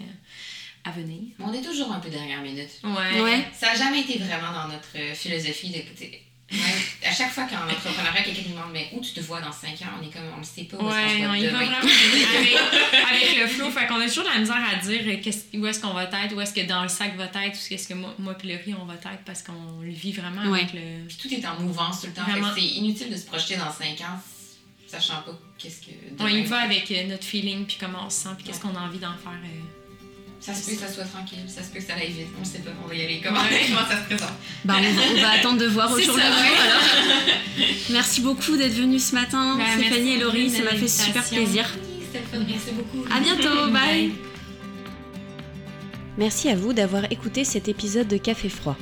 à 0.84 0.90
venir. 0.90 1.22
On 1.38 1.52
est 1.54 1.62
toujours 1.62 1.90
un 1.92 2.00
peu 2.00 2.10
dernière 2.10 2.42
minute. 2.42 2.68
Ouais. 2.84 3.20
Ouais. 3.22 3.44
Ça 3.58 3.68
n'a 3.68 3.76
jamais 3.76 4.00
été 4.00 4.18
vraiment 4.18 4.52
dans 4.52 4.68
notre 4.68 5.14
philosophie 5.16 5.70
de 5.70 5.78
côté. 6.56 7.06
à 7.06 7.12
chaque 7.12 7.30
fois 7.30 7.44
qu'en 7.44 7.64
entrepreneuriat, 7.70 8.22
quelqu'un 8.22 8.42
nous 8.48 8.54
demande 8.54 8.72
mais 8.72 8.88
où 8.92 9.00
tu 9.00 9.12
te 9.12 9.20
vois 9.20 9.40
dans 9.40 9.52
5 9.52 9.70
ans, 9.82 9.98
on 10.00 10.06
est 10.06 10.10
comme 10.12 10.22
on 10.36 10.40
ne 10.40 10.44
sait 10.44 10.64
pas 10.64 10.76
où 10.76 10.80
est-ce 10.80 10.88
qu'on 10.88 10.92
Ouais, 10.92 11.08
se 11.08 11.24
on 11.24 11.26
voit 11.28 11.38
y 11.38 11.46
va 11.46 11.48
demain. 11.48 11.58
vraiment 11.64 11.78
avec, 12.38 12.56
avec 13.12 13.40
le 13.40 13.46
flow. 13.48 13.70
Fait 13.70 13.86
qu'on 13.86 14.00
a 14.00 14.06
toujours 14.06 14.24
de 14.24 14.28
la 14.30 14.38
misère 14.38 14.62
à 14.72 14.76
dire 14.76 15.00
euh, 15.06 15.16
qu'est-ce- 15.22 15.56
où 15.56 15.66
est-ce 15.66 15.80
qu'on 15.80 15.92
va 15.94 16.04
être, 16.04 16.34
où 16.34 16.40
est-ce 16.40 16.52
que 16.54 16.66
dans 16.66 16.82
le 16.82 16.88
sac 16.88 17.16
va 17.16 17.24
être, 17.24 17.56
où 17.70 17.74
est-ce 17.74 17.88
que 17.88 17.94
moi, 17.94 18.14
moi 18.18 18.34
puis 18.34 18.48
le 18.48 18.56
riz, 18.56 18.74
on 18.80 18.84
va 18.84 18.94
être 18.94 19.08
parce 19.26 19.42
qu'on 19.42 19.80
le 19.82 19.90
vit 19.90 20.12
vraiment 20.12 20.42
Ouais. 20.50 20.60
avec 20.60 20.72
le. 20.74 21.06
Puis 21.08 21.16
tout 21.20 21.32
est 21.34 21.46
en 21.46 21.60
mouvance 21.60 22.00
tout 22.00 22.06
le 22.08 22.12
temps. 22.12 22.22
C'est 22.54 22.62
inutile 22.62 23.10
de 23.10 23.16
se 23.16 23.26
projeter 23.26 23.56
dans 23.56 23.70
5 23.72 24.00
ans 24.02 24.20
sachant 24.86 25.20
pas 25.22 25.38
qu'est-ce 25.58 25.82
que. 25.82 25.90
On 26.18 26.28
y 26.28 26.42
va 26.44 26.60
avec 26.60 26.90
euh, 26.90 27.06
notre 27.08 27.24
feeling, 27.24 27.66
puis 27.66 27.76
comment 27.78 28.06
on 28.06 28.10
se 28.10 28.22
sent, 28.22 28.28
puis 28.36 28.44
qu'est-ce 28.46 28.64
Ouais. 28.64 28.72
qu'on 28.72 28.76
a 28.78 28.80
envie 28.84 28.98
d'en 28.98 29.12
faire. 29.18 29.32
euh. 29.44 29.77
Ça 30.40 30.54
se 30.54 30.66
peut 30.70 30.76
que 30.76 30.80
ça 30.80 30.92
soit 30.92 31.04
tranquille, 31.04 31.38
ça 31.48 31.62
se 31.62 31.68
peut 31.70 31.80
que 31.80 31.84
ça 31.84 31.94
aille 31.94 32.12
vite. 32.12 32.28
On 32.40 32.44
sait 32.44 32.58
pas, 32.60 32.70
on 32.84 32.88
va 32.88 32.94
y 32.94 33.02
aller. 33.02 33.20
Comment, 33.22 33.40
Ouais. 33.40 33.66
comment 33.68 33.86
ça 33.88 34.00
se 34.00 34.04
présente? 34.06 34.32
Bah, 34.64 34.74
on, 34.78 34.82
va, 34.82 35.02
on 35.16 35.20
va 35.20 35.30
attendre 35.30 35.58
de 35.58 35.66
voir 35.66 35.90
au 35.92 35.98
jour 36.00 36.14
ça, 36.16 36.26
le 36.26 36.32
jour 36.32 36.42
ouais. 36.42 36.58
alors. 36.60 37.66
Merci 37.90 38.20
beaucoup 38.20 38.56
d'être 38.56 38.74
venus 38.74 39.06
ce 39.06 39.14
matin, 39.14 39.56
Ben, 39.58 39.66
Stéphanie 39.80 40.12
et 40.14 40.18
Laurie, 40.18 40.48
ça 40.50 40.62
m'a 40.62 40.70
fait 40.70 40.88
super 40.88 41.24
plaisir. 41.24 41.66
Oui. 41.74 42.38
Merci 42.48 42.70
beaucoup. 42.72 43.04
À 43.12 43.20
bientôt, 43.20 43.70
bye. 43.72 44.12
Merci 46.16 46.48
à 46.48 46.56
vous 46.56 46.72
d'avoir 46.72 47.04
écouté 47.12 47.44
cet 47.44 47.68
épisode 47.68 48.08
de 48.08 48.16
Café 48.16 48.48
Froid. 48.48 48.76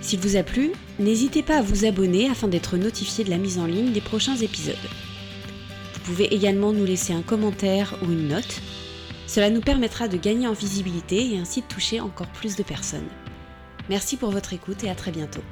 S'il 0.00 0.20
vous 0.20 0.36
a 0.36 0.42
plu, 0.42 0.70
n'hésitez 0.98 1.42
pas 1.42 1.58
à 1.58 1.62
vous 1.62 1.84
abonner 1.84 2.28
afin 2.30 2.48
d'être 2.48 2.76
notifié 2.76 3.24
de 3.24 3.30
la 3.30 3.36
mise 3.38 3.58
en 3.58 3.66
ligne 3.66 3.92
des 3.92 4.00
prochains 4.00 4.36
épisodes. 4.36 4.76
Vous 5.94 6.00
pouvez 6.00 6.32
également 6.34 6.72
nous 6.72 6.84
laisser 6.84 7.12
un 7.12 7.22
commentaire 7.22 7.94
ou 8.02 8.06
une 8.10 8.28
note. 8.28 8.60
Cela 9.30 9.48
nous 9.48 9.60
permettra 9.60 10.08
de 10.08 10.16
gagner 10.16 10.48
en 10.48 10.52
visibilité 10.52 11.32
et 11.32 11.38
ainsi 11.38 11.60
de 11.60 11.66
toucher 11.68 12.00
encore 12.00 12.26
plus 12.26 12.56
de 12.56 12.64
personnes. 12.64 13.06
Merci 13.88 14.16
pour 14.16 14.32
votre 14.32 14.54
écoute 14.54 14.82
et 14.82 14.90
à 14.90 14.96
très 14.96 15.12
bientôt. 15.12 15.44